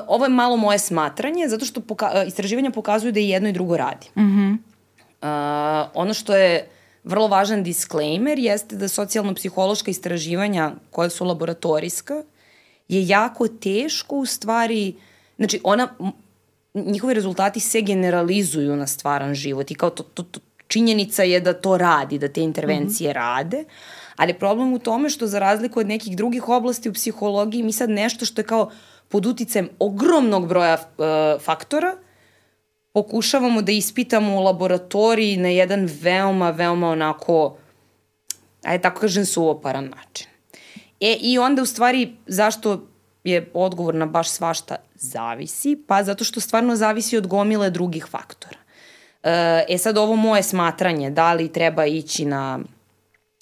ovo 0.08 0.26
je 0.26 0.30
malo 0.30 0.58
moje 0.58 0.80
smatranje, 0.80 1.48
zato 1.48 1.66
što 1.66 1.82
poka 1.82 2.12
uh, 2.16 2.28
istraživanja 2.28 2.72
pokazuju 2.72 3.12
da 3.12 3.20
i 3.20 3.30
jedno 3.30 3.50
i 3.50 3.54
drugo 3.54 3.78
radi. 3.78 4.08
Mm 4.16 4.22
-hmm. 4.22 4.54
uh, 4.54 5.92
ono 5.94 6.14
što 6.14 6.36
je 6.36 6.70
vrlo 7.04 7.28
važan 7.28 7.64
disclaimer 7.64 8.40
jeste 8.40 8.76
da 8.76 8.88
socijalno-psihološka 8.88 9.90
istraživanja 9.90 10.72
koja 10.92 11.10
su 11.10 11.26
laboratorijska 11.26 12.24
je 12.88 13.08
jako 13.08 13.48
teško 13.48 14.16
u 14.16 14.26
stvari, 14.26 14.96
znači 15.38 15.62
ona, 15.64 15.88
njihovi 16.74 17.14
rezultati 17.14 17.60
se 17.60 17.82
generalizuju 17.82 18.76
na 18.76 18.88
stvaran 18.88 19.34
život 19.34 19.72
i 19.72 19.76
kao 19.76 19.90
to, 19.90 20.04
to, 20.04 20.24
to 20.24 20.40
činjenica 20.68 21.24
je 21.24 21.40
da 21.40 21.54
to 21.54 21.78
radi, 21.78 22.20
da 22.20 22.28
te 22.28 22.42
intervencije 22.42 23.10
mm 23.10 23.12
-hmm. 23.12 23.16
rade, 23.16 23.64
ali 24.16 24.34
problem 24.34 24.74
u 24.74 24.80
tome 24.80 25.10
što 25.10 25.28
za 25.28 25.40
razliku 25.40 25.80
od 25.80 25.88
nekih 25.88 26.18
drugih 26.18 26.50
oblasti 26.50 26.90
u 26.90 26.94
psihologiji 26.94 27.64
mi 27.64 27.72
sad 27.72 27.90
nešto 27.90 28.26
što 28.26 28.42
je 28.42 28.46
kao 28.46 28.72
pod 29.10 29.26
uticajem 29.26 29.70
ogromnog 29.80 30.48
broja 30.48 30.74
uh, 30.74 31.42
faktora, 31.42 31.96
pokušavamo 32.94 33.62
da 33.62 33.72
ispitamo 33.72 34.38
u 34.38 34.44
laboratoriji 34.44 35.38
na 35.38 35.50
jedan 35.50 35.90
veoma, 36.02 36.50
veoma 36.50 36.90
onako, 36.90 37.58
ajde 38.64 38.82
tako 38.82 39.02
kažem, 39.02 39.26
suoparan 39.26 39.92
način. 39.96 40.28
E, 41.00 41.18
i 41.22 41.38
onda 41.38 41.62
u 41.62 41.66
stvari, 41.66 42.16
zašto 42.28 42.88
je 43.24 43.52
odgovor 43.54 43.96
na 43.96 44.06
baš 44.06 44.30
svašta 44.30 44.76
zavisi? 44.96 45.84
Pa 45.88 46.04
zato 46.04 46.24
što 46.24 46.40
stvarno 46.40 46.76
zavisi 46.76 47.18
od 47.18 47.28
gomile 47.28 47.70
drugih 47.70 48.06
faktora. 48.06 48.58
E, 49.24 49.66
e 49.70 49.78
sad 49.78 49.98
ovo 49.98 50.16
moje 50.16 50.44
smatranje, 50.44 51.10
da 51.10 51.34
li 51.34 51.54
treba 51.54 51.86
ići 51.86 52.26
na 52.26 52.60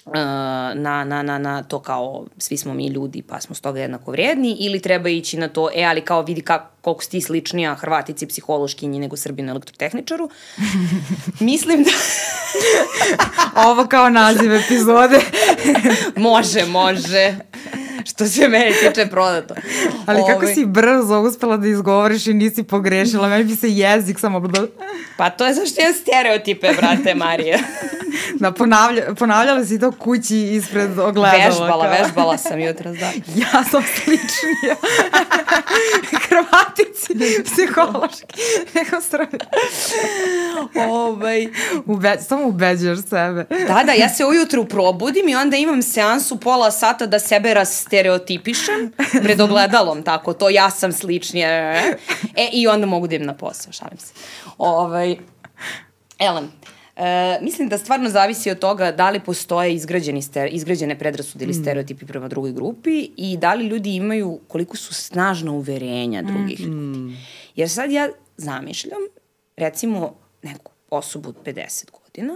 na, 0.05 1.03
na, 1.03 1.23
na, 1.23 1.37
na 1.37 1.63
to 1.63 1.79
kao 1.79 2.25
svi 2.37 2.57
smo 2.57 2.73
mi 2.73 2.87
ljudi 2.87 3.21
pa 3.21 3.39
smo 3.39 3.55
stoga 3.55 3.79
jednako 3.79 4.11
vrijedni 4.11 4.57
ili 4.59 4.79
treba 4.79 5.09
ići 5.09 5.37
na 5.37 5.47
to, 5.47 5.69
e 5.75 5.83
ali 5.83 6.01
kao 6.01 6.21
vidi 6.21 6.41
kako, 6.41 6.72
koliko 6.83 7.03
si 7.03 7.09
ti 7.09 7.21
sličnija 7.21 7.75
Hrvatici 7.75 8.27
psihološkinji 8.27 8.99
nego 8.99 9.17
Srbinu 9.17 9.51
elektrotehničaru. 9.51 10.29
Mislim 11.39 11.83
da... 11.83 11.91
Ovo 13.69 13.87
kao 13.87 14.09
naziv 14.09 14.53
epizode. 14.53 15.19
može, 16.15 16.65
može 16.65 17.35
što 18.05 18.25
se 18.25 18.47
mene 18.47 18.71
tiče 18.71 19.05
prodato. 19.05 19.55
Ali 20.05 20.21
Ove... 20.21 20.33
kako 20.33 20.45
ovaj- 20.45 20.55
si 20.55 20.65
brzo 20.65 21.21
uspela 21.21 21.57
da 21.57 21.67
izgovoriš 21.67 22.27
i 22.27 22.33
nisi 22.33 22.63
pogrešila, 22.63 23.29
meni 23.29 23.43
bi 23.43 23.55
se 23.55 23.69
jezik 23.69 24.19
samo... 24.19 24.49
Pa 25.17 25.29
to 25.29 25.45
je 25.45 25.53
zašto 25.53 25.81
je 25.81 25.93
stereotipe, 25.93 26.73
brate 26.77 27.15
Marija. 27.15 27.59
da, 28.39 28.51
ponavlja, 28.51 29.15
ponavljala 29.15 29.65
si 29.65 29.79
to 29.79 29.91
kući 29.91 30.37
ispred 30.37 30.99
ogledala. 30.99 31.45
Vežbala, 31.45 31.85
kao. 31.85 32.03
vežbala 32.03 32.37
sam 32.37 32.59
jutro, 32.59 32.91
da. 32.91 33.11
ja 33.35 33.63
sam 33.71 33.83
sličnija. 33.95 34.75
Hrvatici, 36.73 37.43
psihološki. 37.43 38.41
Nego 38.75 39.01
strani. 39.01 39.39
ovaj... 40.89 41.47
Ube, 41.85 42.17
samo 42.27 42.47
ubeđaš 42.47 42.97
sebe. 42.99 43.45
da, 43.67 43.83
da, 43.85 43.91
ja 43.91 44.09
se 44.09 44.25
ujutru 44.25 44.65
probudim 44.65 45.29
i 45.29 45.35
onda 45.35 45.57
imam 45.57 45.81
seansu 45.81 46.39
pola 46.39 46.71
sata 46.71 47.05
da 47.05 47.19
sebe 47.19 47.53
rastereotipišem 47.53 48.91
pred 49.23 49.41
ogledalom, 49.41 50.03
tako, 50.03 50.33
to 50.33 50.49
ja 50.49 50.69
sam 50.69 50.91
sličnija. 50.91 51.49
E, 52.35 52.49
i 52.53 52.67
onda 52.67 52.85
mogu 52.85 53.07
da 53.07 53.15
idem 53.15 53.27
na 53.27 53.33
posao, 53.33 53.73
šalim 53.73 53.97
se. 53.97 54.13
Ovaj, 54.57 55.17
Elen, 56.19 56.51
E, 56.95 57.39
mislim 57.41 57.69
da 57.69 57.77
stvarno 57.77 58.09
zavisi 58.09 58.51
od 58.51 58.59
toga 58.59 58.91
da 58.91 59.09
li 59.09 59.19
postoje 59.19 59.73
izgrađeni 59.73 60.21
ster, 60.21 60.49
izgrađene 60.51 60.99
predrasude 60.99 61.45
ili 61.45 61.51
mm. 61.51 61.61
stereotipi 61.61 62.05
prema 62.05 62.27
drugoj 62.27 62.51
grupi 62.51 63.09
i 63.17 63.37
da 63.37 63.53
li 63.53 63.65
ljudi 63.65 63.95
imaju 63.95 64.39
koliko 64.47 64.77
su 64.77 64.93
snažna 64.93 65.51
uverenja 65.51 66.21
drugih 66.21 66.59
mm. 66.59 66.63
ljudi. 66.63 67.15
Jer 67.55 67.69
sad 67.69 67.91
ja 67.91 68.09
zamišljam, 68.37 69.01
recimo, 69.57 70.15
neku 70.43 70.71
osobu 70.89 71.29
od 71.29 71.35
50 71.45 71.91
godina 72.03 72.35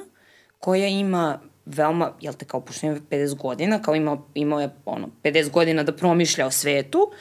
koja 0.60 0.88
ima 0.88 1.40
veoma, 1.66 2.12
jel 2.22 2.34
te 2.34 2.46
kao 2.46 2.62
pošto 2.62 2.88
ima 2.88 2.96
50 3.10 3.36
godina, 3.36 3.82
kao 3.82 3.96
ima, 3.96 4.18
imao 4.34 4.62
je 4.62 4.70
ono, 4.86 5.10
50 5.24 5.52
godina 5.52 5.84
da 5.84 5.96
promišlja 5.96 6.46
o 6.46 6.52
svetu 6.52 7.12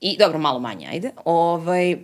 i 0.00 0.16
dobro, 0.18 0.38
malo 0.38 0.60
manje, 0.60 0.86
ajde, 0.86 1.10
ovaj, 1.24 1.96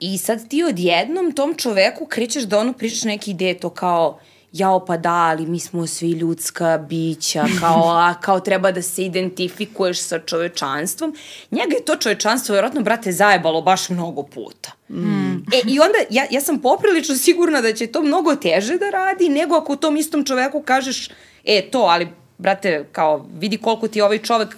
I 0.00 0.18
sad 0.18 0.48
ti 0.48 0.62
odjednom 0.62 1.32
tom 1.32 1.54
čoveku 1.54 2.06
krećeš 2.06 2.42
da 2.42 2.58
ono 2.58 2.72
pričaš 2.72 3.04
neke 3.04 3.30
ideje 3.30 3.58
to 3.58 3.70
kao 3.70 4.18
jao 4.52 4.84
pa 4.84 4.96
da, 4.96 5.14
ali 5.14 5.46
mi 5.46 5.60
smo 5.60 5.86
svi 5.86 6.10
ljudska 6.10 6.78
bića, 6.88 7.44
kao, 7.60 7.82
a, 7.88 8.14
kao 8.20 8.40
treba 8.40 8.72
da 8.72 8.82
se 8.82 9.04
identifikuješ 9.04 10.00
sa 10.00 10.18
čovečanstvom. 10.18 11.16
Njega 11.50 11.74
je 11.74 11.84
to 11.84 11.96
čovečanstvo 11.96 12.52
vjerojatno, 12.52 12.82
brate, 12.82 13.12
zajebalo 13.12 13.62
baš 13.62 13.88
mnogo 13.88 14.22
puta. 14.22 14.72
Mm. 14.88 15.36
E, 15.36 15.60
i 15.66 15.80
onda 15.80 15.98
ja, 16.10 16.26
ja 16.30 16.40
sam 16.40 16.60
poprilično 16.60 17.14
sigurna 17.14 17.60
da 17.60 17.72
će 17.72 17.86
to 17.86 18.02
mnogo 18.02 18.36
teže 18.36 18.78
da 18.78 18.90
radi 18.90 19.28
nego 19.28 19.54
ako 19.54 19.76
tom 19.76 19.96
istom 19.96 20.24
čoveku 20.24 20.62
kažeš, 20.62 21.08
e, 21.44 21.70
to, 21.70 21.78
ali, 21.78 22.08
brate, 22.38 22.86
kao, 22.92 23.26
vidi 23.38 23.56
koliko 23.56 23.88
ti 23.88 24.00
ovaj 24.00 24.18
čovek 24.18 24.56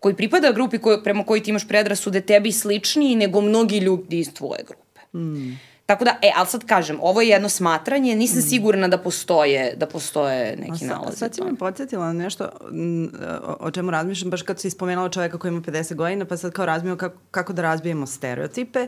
koji 0.00 0.16
pripada 0.16 0.52
grupi 0.52 0.78
koj, 0.78 1.02
prema 1.04 1.24
kojoj 1.24 1.42
ti 1.42 1.50
imaš 1.50 1.68
predrasude 1.68 2.20
tebi 2.20 2.52
sličniji 2.52 3.16
nego 3.16 3.40
mnogi 3.40 3.78
ljudi 3.78 4.18
iz 4.18 4.34
tvoje 4.34 4.64
grupe. 4.66 5.18
Mm. 5.18 5.58
Tako 5.86 6.04
da, 6.04 6.18
e, 6.22 6.32
ali 6.36 6.46
sad 6.46 6.64
kažem, 6.64 6.98
ovo 7.00 7.20
je 7.20 7.28
jedno 7.28 7.48
smatranje, 7.48 8.14
nisam 8.16 8.42
sigurna 8.42 8.88
da 8.88 8.98
postoje, 8.98 9.74
da 9.76 9.86
postoje 9.86 10.56
neki 10.56 10.84
nalazi. 10.84 11.18
sad 11.18 11.34
si 11.34 11.42
me 11.42 11.56
podsjetila 11.56 12.06
na 12.06 12.12
nešto 12.12 12.48
o, 13.60 13.70
čemu 13.70 13.90
razmišljam, 13.90 14.30
baš 14.30 14.42
kad 14.42 14.60
si 14.60 14.70
spomenula 14.70 15.08
čoveka 15.08 15.38
koji 15.38 15.48
ima 15.48 15.60
50 15.60 15.94
godina, 15.94 16.24
pa 16.24 16.36
sad 16.36 16.52
kao 16.52 16.66
razmišljam 16.66 16.98
kako, 16.98 17.18
kako 17.30 17.52
da 17.52 17.62
razbijemo 17.62 18.06
stereotipe. 18.06 18.86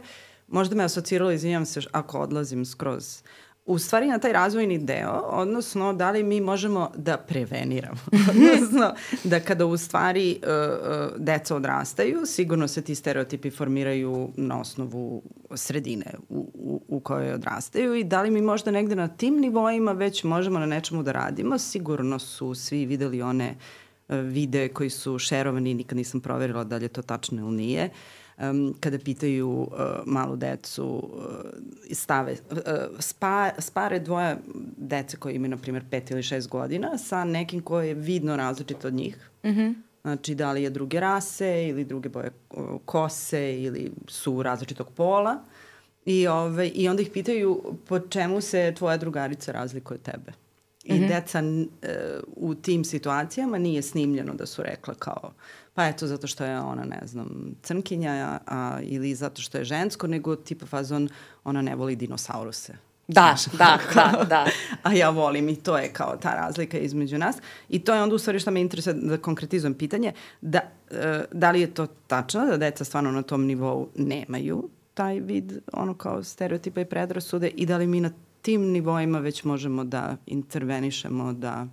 Možda 0.48 0.76
me 0.76 0.84
asociralo, 0.84 1.30
izvinjam 1.32 1.66
se 1.66 1.80
ako 1.92 2.18
odlazim 2.18 2.64
skroz 2.64 3.22
u 3.66 3.78
stvari 3.78 4.06
na 4.06 4.18
taj 4.18 4.32
razvojni 4.32 4.78
deo, 4.78 5.22
odnosno 5.26 5.92
da 5.92 6.10
li 6.10 6.22
mi 6.22 6.40
možemo 6.40 6.90
da 6.96 7.16
preveniramo, 7.16 8.00
odnosno 8.30 8.94
da 9.24 9.40
kada 9.40 9.66
u 9.66 9.76
stvari 9.76 10.40
uh, 10.42 11.16
deca 11.16 11.56
odrastaju, 11.56 12.26
sigurno 12.26 12.68
se 12.68 12.82
ti 12.82 12.94
stereotipi 12.94 13.50
formiraju 13.50 14.30
na 14.36 14.60
osnovu 14.60 15.22
sredine 15.54 16.06
u, 16.28 16.50
u, 16.54 16.82
u 16.88 17.00
kojoj 17.00 17.32
odrastaju 17.32 17.94
i 17.94 18.04
da 18.04 18.22
li 18.22 18.30
mi 18.30 18.42
možda 18.42 18.70
negde 18.70 18.94
na 18.94 19.08
tim 19.08 19.34
nivoima 19.34 19.92
već 19.92 20.24
možemo 20.24 20.58
na 20.58 20.66
nečemu 20.66 21.02
da 21.02 21.12
radimo, 21.12 21.58
sigurno 21.58 22.18
su 22.18 22.54
svi 22.54 22.86
videli 22.86 23.22
one 23.22 23.54
uh, 24.08 24.16
vide 24.16 24.68
koji 24.68 24.90
su 24.90 25.18
šerovani, 25.18 25.74
nikad 25.74 25.96
nisam 25.96 26.20
proverila 26.20 26.64
da 26.64 26.76
li 26.76 26.84
je 26.84 26.88
to 26.88 27.02
tačno 27.02 27.40
ili 27.40 27.56
nije, 27.56 27.84
uh, 27.84 28.21
um, 28.38 28.74
kada 28.80 28.98
pitaju 28.98 29.48
uh, 29.50 29.68
malu 30.06 30.36
decu 30.36 30.84
uh, 30.84 31.22
stave, 31.92 32.36
uh, 32.50 32.58
spa, 32.98 33.50
spare 33.58 33.98
dvoje 33.98 34.36
dece 34.76 35.16
koji 35.16 35.34
imaju, 35.34 35.50
na 35.50 35.56
primjer, 35.56 35.84
pet 35.90 36.10
ili 36.10 36.22
šest 36.22 36.48
godina 36.48 36.98
sa 36.98 37.24
nekim 37.24 37.60
ko 37.60 37.80
je 37.80 37.94
vidno 37.94 38.36
različit 38.36 38.84
od 38.84 38.94
njih. 38.94 39.30
Mm 39.44 39.48
-hmm. 39.48 39.74
Znači, 40.02 40.34
da 40.34 40.52
li 40.52 40.62
je 40.62 40.70
druge 40.70 41.00
rase 41.00 41.68
ili 41.68 41.84
druge 41.84 42.08
boje 42.08 42.30
uh, 42.50 42.80
kose 42.84 43.62
ili 43.62 43.92
su 44.08 44.42
različitog 44.42 44.90
pola. 44.90 45.44
I, 46.04 46.26
ovaj, 46.26 46.70
I 46.74 46.88
onda 46.88 47.02
ih 47.02 47.10
pitaju 47.12 47.62
po 47.88 47.98
čemu 47.98 48.40
se 48.40 48.74
tvoja 48.78 48.96
drugarica 48.96 49.52
razlikuje 49.52 49.94
od 49.94 50.02
tebe. 50.02 50.32
I 50.84 50.92
mm 50.92 50.96
-hmm. 50.96 51.08
deca 51.08 51.42
uh, 51.42 52.22
u 52.36 52.54
tim 52.54 52.84
situacijama 52.84 53.58
nije 53.58 53.82
snimljeno 53.82 54.34
da 54.34 54.46
su 54.46 54.62
rekla 54.62 54.94
kao 54.94 55.32
pa 55.74 55.86
eto 55.86 56.06
zato 56.06 56.26
što 56.26 56.44
je 56.44 56.60
ona, 56.60 56.84
ne 56.84 57.00
znam, 57.06 57.54
crnkinja 57.62 58.40
a, 58.46 58.78
ili 58.82 59.14
zato 59.14 59.42
što 59.42 59.58
je 59.58 59.64
žensko, 59.64 60.06
nego 60.06 60.36
tipa 60.36 60.66
fazon 60.66 61.08
ona 61.44 61.62
ne 61.62 61.74
voli 61.74 61.96
dinosauruse. 61.96 62.72
Da, 63.08 63.36
da, 63.58 63.78
da, 63.94 64.24
da. 64.24 64.46
A 64.82 64.92
ja 64.92 65.10
volim 65.10 65.48
i 65.48 65.56
to 65.56 65.78
je 65.78 65.88
kao 65.92 66.16
ta 66.16 66.34
razlika 66.34 66.78
između 66.78 67.18
nas. 67.18 67.36
I 67.68 67.78
to 67.78 67.94
je 67.94 68.02
onda 68.02 68.14
u 68.14 68.18
stvari 68.18 68.40
što 68.40 68.50
me 68.50 68.60
interesuje 68.60 68.94
da 68.94 69.18
konkretizujem 69.18 69.74
pitanje, 69.74 70.12
da, 70.40 70.60
e, 70.90 71.24
da 71.32 71.50
li 71.50 71.60
je 71.60 71.74
to 71.74 71.86
tačno 72.06 72.46
da 72.46 72.56
deca 72.56 72.84
stvarno 72.84 73.10
na 73.10 73.22
tom 73.22 73.44
nivou 73.44 73.88
nemaju 73.96 74.68
taj 74.94 75.20
vid 75.20 75.52
ono 75.72 75.94
kao 75.94 76.22
stereotipa 76.22 76.80
i 76.80 76.84
predrasude 76.84 77.48
i 77.48 77.66
da 77.66 77.76
li 77.76 77.86
mi 77.86 78.00
na 78.00 78.10
tim 78.42 78.62
nivoima 78.62 79.18
već 79.18 79.44
možemo 79.44 79.84
da 79.84 80.16
intervenišemo, 80.26 81.32
da 81.32 81.66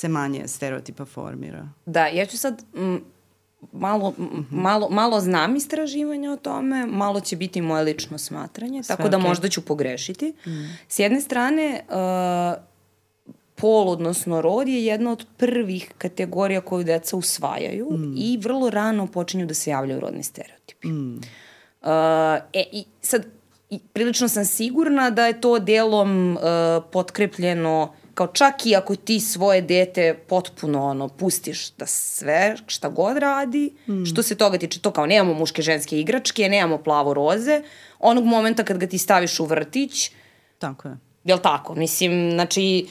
se 0.00 0.08
manje 0.08 0.48
stereotipa 0.48 1.04
formira. 1.04 1.68
Da, 1.86 2.06
ja 2.06 2.26
ću 2.26 2.38
sad 2.38 2.62
m, 2.74 3.04
malo, 3.72 4.14
m, 4.18 4.46
malo, 4.50 4.88
malo 4.90 5.20
znam 5.20 5.56
istraživanja 5.56 6.32
o 6.32 6.36
tome, 6.36 6.86
malo 6.86 7.20
će 7.20 7.36
biti 7.36 7.60
moje 7.60 7.84
lično 7.84 8.18
smatranje, 8.18 8.82
Sve 8.82 8.96
tako 8.96 9.08
da 9.08 9.18
okay. 9.18 9.28
možda 9.28 9.48
ću 9.48 9.64
pogrešiti. 9.64 10.34
Mm. 10.46 10.50
S 10.88 10.98
jedne 10.98 11.20
strane, 11.20 11.80
uh, 11.88 12.62
pol, 13.54 13.88
odnosno 13.88 14.40
rod, 14.40 14.68
je 14.68 14.84
jedna 14.84 15.12
od 15.12 15.26
prvih 15.36 15.92
kategorija 15.98 16.60
koju 16.60 16.84
deca 16.84 17.16
usvajaju 17.16 17.90
mm. 17.90 18.14
i 18.16 18.38
vrlo 18.42 18.70
rano 18.70 19.06
počinju 19.06 19.46
da 19.46 19.54
se 19.54 19.70
javljaju 19.70 20.00
rodni 20.00 20.22
stereotipi. 20.22 20.88
Mm. 20.88 21.16
Uh, 21.16 21.88
e, 22.52 22.64
i 22.72 22.84
sad, 23.00 23.26
i 23.70 23.78
prilično 23.92 24.28
sam 24.28 24.44
sigurna 24.44 25.10
da 25.10 25.26
je 25.26 25.40
to 25.40 25.58
delom 25.58 26.36
uh, 26.36 26.40
potkrepljeno 26.92 27.99
kao 28.14 28.26
čak 28.26 28.66
i 28.66 28.76
ako 28.76 28.96
ti 28.96 29.20
svoje 29.20 29.60
dete 29.60 30.14
potpuno 30.28 30.84
ono 30.84 31.08
pustiš 31.08 31.70
da 31.70 31.86
sve 31.86 32.56
šta 32.66 32.88
god 32.88 33.16
radi, 33.16 33.72
mm. 33.88 34.04
što 34.04 34.22
se 34.22 34.34
toga 34.34 34.58
tiče, 34.58 34.80
to 34.80 34.90
kao 34.90 35.06
nemamo 35.06 35.34
muške 35.34 35.62
ženske 35.62 36.00
igračke, 36.00 36.48
nemamo 36.48 36.78
plavo 36.78 37.14
roze, 37.14 37.62
onog 37.98 38.24
momenta 38.24 38.64
kad 38.64 38.78
ga 38.78 38.86
ti 38.86 38.98
staviš 38.98 39.40
u 39.40 39.44
vrtić, 39.44 40.10
tako 40.58 40.88
je. 40.88 40.96
Jel 41.24 41.38
tako? 41.38 41.74
Mislim, 41.74 42.30
znači, 42.32 42.86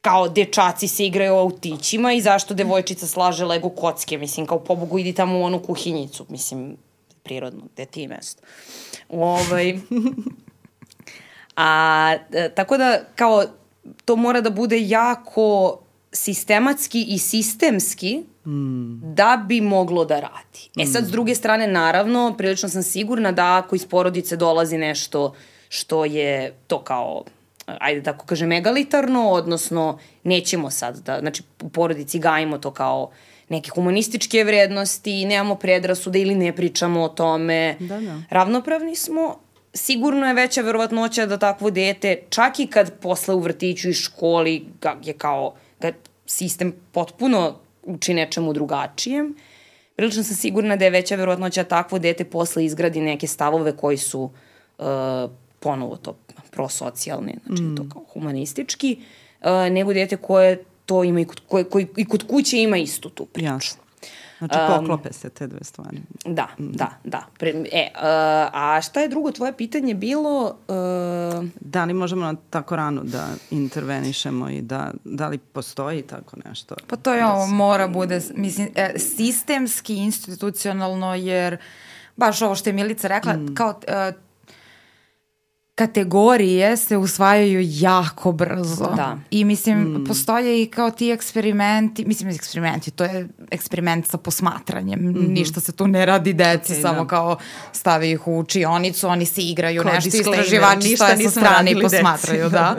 kao 0.00 0.28
dečaci 0.28 0.88
se 0.88 1.06
igraju 1.06 1.34
autićima 1.34 2.12
i 2.12 2.20
zašto 2.20 2.54
devojčica 2.54 3.06
slaže 3.06 3.44
Lego 3.44 3.68
kocke, 3.68 4.18
mislim, 4.18 4.46
kao 4.46 4.64
pobogu 4.64 4.98
idi 4.98 5.12
tamo 5.12 5.38
u 5.38 5.42
onu 5.42 5.62
kuhinjicu, 5.62 6.26
mislim, 6.28 6.76
prirodno, 7.22 7.64
gde 7.74 7.86
ti 7.86 8.00
je 8.00 8.08
mesto. 8.08 8.42
Ovaj, 9.08 9.78
a, 11.56 12.16
e, 12.32 12.48
tako 12.54 12.76
da, 12.76 13.00
kao, 13.16 13.44
to 14.04 14.16
mora 14.16 14.40
da 14.40 14.50
bude 14.50 14.80
jako 14.80 15.78
sistematski 16.12 17.04
i 17.08 17.18
sistemski 17.18 18.22
mm. 18.46 19.14
da 19.14 19.44
bi 19.48 19.60
moglo 19.60 20.04
da 20.04 20.20
radi. 20.20 20.70
E 20.78 20.86
sad, 20.86 21.04
s 21.04 21.10
druge 21.10 21.34
strane, 21.34 21.66
naravno, 21.66 22.34
prilično 22.38 22.68
sam 22.68 22.82
sigurna 22.82 23.32
da 23.32 23.56
ako 23.56 23.76
iz 23.76 23.86
porodice 23.86 24.36
dolazi 24.36 24.78
nešto 24.78 25.34
što 25.68 26.04
je 26.04 26.54
to 26.66 26.84
kao 26.84 27.24
ajde 27.80 28.02
tako 28.02 28.26
kažem, 28.26 28.52
egalitarno, 28.52 29.30
odnosno 29.30 29.98
nećemo 30.24 30.70
sad 30.70 30.98
da, 30.98 31.20
znači 31.20 31.42
u 31.62 31.68
porodici 31.68 32.18
gajimo 32.18 32.58
to 32.58 32.70
kao 32.70 33.10
neke 33.48 33.70
humanističke 33.70 34.44
vrednosti, 34.44 35.24
nemamo 35.24 35.54
predrasude 35.54 36.20
ili 36.20 36.34
ne 36.34 36.56
pričamo 36.56 37.02
o 37.02 37.08
tome. 37.08 37.76
Da, 37.80 38.00
da. 38.00 38.22
Ravnopravni 38.30 38.96
smo, 38.96 39.38
sigurno 39.78 40.26
je 40.26 40.34
veća 40.34 40.62
verovatnoća 40.62 41.26
da 41.26 41.38
takvo 41.38 41.70
dete, 41.70 42.16
čak 42.30 42.60
i 42.60 42.66
kad 42.66 42.98
posle 43.00 43.34
u 43.34 43.40
vrtiću 43.40 43.88
i 43.88 43.92
školi 43.92 44.64
ga, 44.80 44.96
je 45.04 45.12
kao, 45.12 45.54
ga 45.80 45.92
sistem 46.26 46.72
potpuno 46.92 47.58
uči 47.82 48.14
nečemu 48.14 48.52
drugačijem, 48.52 49.34
prilično 49.96 50.22
sam 50.22 50.36
sigurna 50.36 50.76
da 50.76 50.84
je 50.84 50.90
veća 50.90 51.16
verovatnoća 51.16 51.62
da 51.62 51.68
takvo 51.68 51.98
dete 51.98 52.24
posle 52.24 52.64
izgradi 52.64 53.00
neke 53.00 53.26
stavove 53.26 53.76
koji 53.76 53.96
su 53.96 54.30
uh, 54.78 54.84
ponovo 55.60 55.96
to 55.96 56.16
prosocijalni, 56.50 57.34
znači 57.46 57.62
mm. 57.62 57.76
to 57.76 57.86
kao 57.92 58.04
humanistički, 58.12 58.98
uh, 59.40 59.48
nego 59.70 59.92
dete 59.92 60.16
koje 60.16 60.64
to 60.86 61.04
ima 61.04 61.20
i 61.20 61.24
kod, 61.24 61.40
koje, 61.48 61.64
koje 61.64 61.86
i 61.96 62.04
kod 62.04 62.26
kuće 62.26 62.58
ima 62.58 62.76
istu 62.76 63.10
tu 63.10 63.26
priču. 63.26 63.46
Jasno. 63.46 63.82
Znači, 64.38 64.54
poklope 64.68 65.08
um, 65.08 65.12
se 65.12 65.30
te 65.30 65.46
dve 65.46 65.64
stvari. 65.64 66.02
Da, 66.24 66.48
mm. 66.58 66.72
da, 66.72 66.90
da. 67.04 67.26
Pre, 67.38 67.50
e, 67.50 67.88
uh, 67.94 68.00
a 68.52 68.80
šta 68.82 69.00
je 69.00 69.08
drugo 69.08 69.32
tvoje 69.32 69.56
pitanje 69.56 69.94
bilo? 69.94 70.56
Uh, 70.68 71.48
da 71.60 71.84
li 71.84 71.94
možemo 71.94 72.24
na 72.24 72.34
tako 72.50 72.76
rano 72.76 73.02
da 73.04 73.28
intervenišemo 73.50 74.50
i 74.50 74.62
da, 74.62 74.90
da 75.04 75.28
li 75.28 75.38
postoji 75.38 76.02
tako 76.02 76.36
nešto? 76.44 76.74
Pa 76.86 76.96
to 76.96 77.14
je 77.14 77.20
da 77.20 77.32
ovo, 77.32 77.46
mora 77.46 77.88
bude, 77.88 78.20
mislim, 78.34 78.68
e, 78.74 78.98
sistemski, 78.98 79.96
institucionalno, 79.96 81.14
jer 81.14 81.56
baš 82.16 82.42
ovo 82.42 82.54
što 82.54 82.68
je 82.68 82.74
Milica 82.74 83.08
rekla, 83.08 83.32
mm. 83.32 83.54
kao 83.54 83.68
uh, 83.68 84.27
kategorije 85.78 86.76
se 86.76 86.96
usvajaju 86.96 87.60
jako 87.64 88.32
brzo. 88.32 88.92
Da. 88.96 89.18
I 89.30 89.44
mislim, 89.44 89.78
mm. 89.78 90.04
postoje 90.04 90.62
i 90.62 90.66
kao 90.66 90.90
ti 90.90 91.10
eksperimenti, 91.10 92.04
mislim, 92.04 92.30
eksperimenti, 92.30 92.90
to 92.90 93.04
je 93.04 93.28
eksperiment 93.50 94.06
sa 94.06 94.18
posmatranjem. 94.18 95.00
Mm 95.00 95.14
-hmm. 95.14 95.28
Ništa 95.28 95.60
se 95.60 95.72
tu 95.72 95.86
ne 95.86 96.06
radi 96.06 96.32
deci, 96.32 96.72
okay, 96.72 96.82
samo 96.82 97.02
da. 97.02 97.06
kao 97.06 97.38
stavi 97.72 98.10
ih 98.10 98.26
u 98.26 98.38
učionicu, 98.38 99.08
oni 99.08 99.26
se 99.26 99.40
igraju 99.40 99.82
kao 99.82 99.92
nešto, 99.92 100.16
istraživači 100.16 100.96
stoje 100.96 101.16
sa 101.16 101.30
strane 101.30 101.70
i 101.70 101.82
posmatraju, 101.82 102.48
da. 102.58 102.76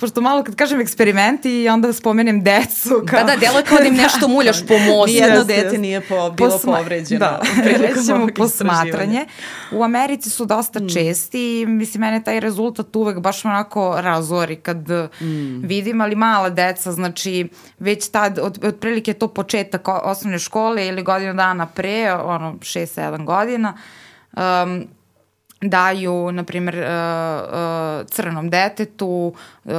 Pošto 0.00 0.20
malo 0.20 0.42
kad 0.42 0.54
kažem 0.54 0.80
eksperimenti 0.80 1.62
i 1.62 1.68
onda 1.68 1.92
spomenem 1.92 2.42
decu. 2.42 3.02
Kao... 3.08 3.20
Da, 3.20 3.26
da, 3.26 3.36
delo 3.36 3.62
kao 3.68 3.78
da 3.78 3.84
im 3.84 3.94
nešto 4.04 4.28
muljaš 4.28 4.66
po 4.66 4.78
mostu. 4.78 5.12
Nijedno 5.12 5.44
dete 5.44 5.78
nije 5.78 6.00
po, 6.00 6.30
bilo 6.30 6.50
Posma... 6.50 6.76
povređeno. 6.76 7.18
Da, 7.18 7.40
prećemo 7.78 8.28
posmatranje. 8.36 9.26
U 9.72 9.82
Americi 9.82 10.30
su 10.30 10.44
dosta 10.44 10.80
mm. 10.80 10.88
česti 10.88 11.60
i 11.60 11.66
mislim, 11.66 12.00
mene 12.00 12.22
taj 12.22 12.35
taj 12.36 12.40
rezultat 12.40 12.96
uvek 12.96 13.18
baš 13.18 13.44
onako 13.44 14.00
razori 14.00 14.56
kad 14.56 14.88
mm. 15.20 15.66
vidim, 15.66 16.00
ali 16.00 16.16
mala 16.16 16.50
deca, 16.50 16.92
znači 16.92 17.48
već 17.78 18.08
tad, 18.08 18.38
od, 18.38 18.64
otprilike 18.64 19.12
to 19.12 19.28
početak 19.28 19.88
osnovne 19.88 20.38
škole 20.38 20.86
ili 20.86 21.02
godinu 21.02 21.34
dana 21.34 21.66
pre, 21.66 22.12
ono, 22.12 22.52
6-7 22.52 23.24
godina, 23.24 23.76
um, 24.36 24.86
daju, 25.62 26.32
na 26.32 26.44
primjer, 26.44 26.76
uh, 26.76 26.84
uh, 26.84 28.06
crnom 28.06 28.50
detetu 28.50 29.32
uh, 29.64 29.72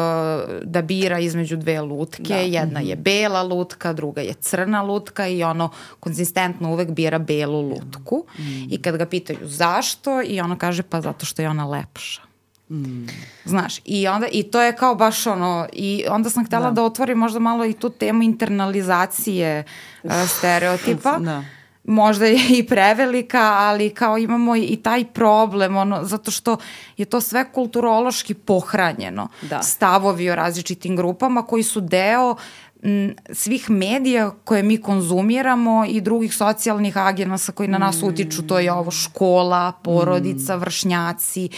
da 0.64 0.82
bira 0.82 1.20
između 1.20 1.58
dve 1.58 1.82
lutke. 1.82 2.24
Da. 2.24 2.36
Jedna 2.36 2.80
je 2.80 2.96
mhm. 2.96 3.04
bela 3.04 3.44
lutka, 3.44 3.94
druga 3.94 4.22
je 4.22 4.34
crna 4.34 4.82
lutka 4.82 5.28
i 5.28 5.44
ono 5.44 5.70
konzistentno 6.00 6.72
uvek 6.72 6.90
bira 6.90 7.20
belu 7.20 7.62
lutku. 7.62 8.26
Mm. 8.40 8.74
I 8.74 8.82
kad 8.82 8.98
ga 8.98 9.06
pitaju 9.06 9.40
zašto, 9.44 10.22
i 10.26 10.42
ono 10.42 10.58
kaže 10.58 10.84
pa 10.84 11.02
zato 11.02 11.26
što 11.26 11.42
je 11.42 11.50
ona 11.50 11.66
lepša. 11.66 12.27
Mm. 12.70 13.08
Znaš, 13.46 13.80
i 13.86 14.08
onda, 14.08 14.28
i 14.32 14.44
to 14.44 14.62
je 14.62 14.76
kao 14.76 14.96
baš 14.96 15.28
ono, 15.28 15.68
i 15.74 16.04
onda 16.10 16.30
sam 16.30 16.46
htela 16.46 16.66
da, 16.66 16.72
da 16.72 16.84
otvorim 16.84 17.18
možda 17.18 17.40
malo 17.40 17.66
i 17.66 17.74
tu 17.74 17.90
temu 17.90 18.24
internalizacije 18.24 19.64
uh, 20.04 20.12
stereotipa. 20.28 21.20
Da 21.20 21.44
možda 21.88 22.26
je 22.26 22.40
i 22.50 22.68
prevelika, 22.68 23.42
ali 23.42 23.90
kao 23.90 24.18
imamo 24.18 24.56
i 24.56 24.80
taj 24.84 25.06
problem, 25.06 25.76
ono, 25.76 26.04
zato 26.04 26.32
što 26.32 26.58
je 26.98 27.06
to 27.06 27.22
sve 27.22 27.52
kulturološki 27.52 28.34
pohranjeno. 28.34 29.28
Da. 29.42 29.64
Stavovi 29.64 30.30
o 30.30 30.36
različitim 30.36 30.96
grupama 30.96 31.42
koji 31.42 31.64
su 31.64 31.82
deo 31.82 32.36
m, 32.84 33.16
svih 33.34 33.70
medija 33.70 34.32
koje 34.44 34.64
mi 34.64 34.82
konzumiramo 34.82 35.86
i 35.90 36.02
drugih 36.02 36.36
socijalnih 36.36 36.98
agenasa 36.98 37.52
koji 37.52 37.70
na 37.70 37.78
nas 37.78 38.04
utiču, 38.04 38.48
to 38.48 38.60
je 38.60 38.72
ovo 38.72 38.92
škola, 38.92 39.72
porodica, 39.84 40.56
vršnjaci, 40.56 41.50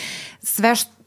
sve 0.41 0.75
što 0.75 0.98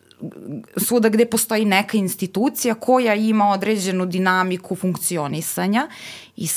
svuda 0.76 1.08
gde 1.08 1.26
postoji 1.26 1.64
neka 1.64 1.96
institucija 1.96 2.74
koja 2.74 3.14
ima 3.14 3.50
određenu 3.50 4.06
dinamiku 4.06 4.76
funkcionisanja 4.76 5.88
i 6.36 6.48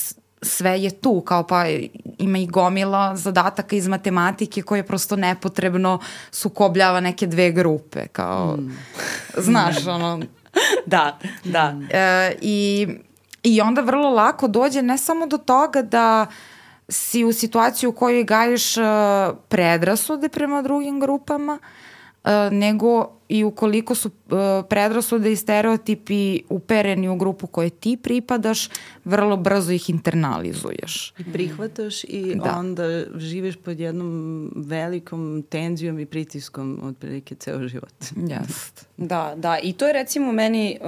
sve 0.42 0.82
je 0.84 0.92
tu, 0.92 1.22
kao 1.22 1.48
pa 1.48 1.66
ima 2.18 2.38
i 2.38 2.48
gomila 2.48 3.16
zadataka 3.16 3.76
iz 3.76 3.88
matematike 3.88 4.62
koje 4.62 4.84
prosto 4.84 5.16
nepotrebno 5.16 6.00
sukobljava 6.32 7.00
neke 7.00 7.28
dve 7.28 7.52
grupe, 7.52 8.08
kao, 8.08 8.58
znaš, 9.38 9.88
ono, 9.88 10.20
Da, 10.86 11.20
da. 11.44 11.76
E, 11.90 12.36
i, 12.42 12.88
I 13.44 13.62
onda 13.62 13.82
vrlo 13.82 14.10
lako 14.10 14.48
dođe 14.48 14.82
ne 14.82 14.98
samo 14.98 15.28
do 15.28 15.38
toga 15.38 15.82
da 15.82 16.26
si 16.90 17.24
u 17.24 17.34
situaciji 17.34 17.88
u 17.88 17.92
kojoj 17.92 18.24
gajiš 18.24 18.78
uh, 18.78 18.84
predrasude 19.50 20.30
prema 20.30 20.62
drugim 20.62 21.00
grupama, 21.00 21.60
uh, 21.62 21.68
nego 22.52 23.16
i 23.30 23.44
ukoliko 23.44 23.96
su 23.96 24.08
uh, 24.08 24.38
predrasude 24.70 25.32
i 25.32 25.36
stereotipi 25.36 26.42
upereni 26.50 27.10
u 27.10 27.16
grupu 27.16 27.48
koje 27.48 27.70
ti 27.70 27.98
pripadaš, 27.98 28.70
vrlo 29.06 29.38
brzo 29.38 29.72
ih 29.72 29.90
internalizuješ. 29.90 31.14
I 31.18 31.24
prihvataš 31.34 32.04
i 32.04 32.36
Da. 32.36 32.56
onda 32.58 33.04
živiš 33.18 33.56
pod 33.56 33.80
jednom 33.80 34.52
velikom 34.56 35.44
tenzijom 35.50 36.00
i 36.00 36.06
pritiskom 36.06 36.80
otprilike 36.84 37.36
ceo 37.36 37.68
život. 37.68 37.94
Jest. 38.34 38.88
Da, 38.98 39.34
da. 39.38 39.60
I 39.64 39.74
to 39.74 39.88
je 39.88 39.94
recimo 39.94 40.32
meni, 40.32 40.78
uh, 40.82 40.88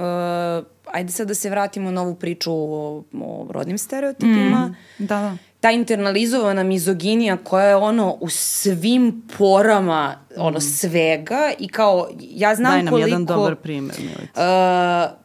ajde 0.94 1.12
sad 1.12 1.28
da 1.28 1.34
se 1.34 1.50
vratimo 1.50 1.90
na 1.90 2.02
ovu 2.02 2.14
priču 2.14 2.52
o, 2.52 3.04
o 3.20 3.46
rodnim 3.50 3.78
stereotipima. 3.78 4.74
Mm, 4.98 5.06
da, 5.06 5.20
da. 5.20 5.36
Ta 5.60 5.70
internalizovana 5.70 6.62
mizoginija 6.62 7.36
koja 7.36 7.66
je 7.66 7.76
ono 7.76 8.16
u 8.20 8.28
svim 8.28 9.22
porama 9.38 10.14
ono 10.36 10.60
svega 10.60 11.52
i 11.58 11.68
kao 11.68 12.08
ja 12.20 12.54
znam 12.54 12.72
Mm. 12.72 12.74
Daj 12.74 12.82
nam 12.82 12.90
koliko... 12.92 13.08
jedan 13.08 13.24
dobar 13.24 13.56
primer, 13.56 13.96
Milica. 13.98 15.12
Uh, 15.12 15.18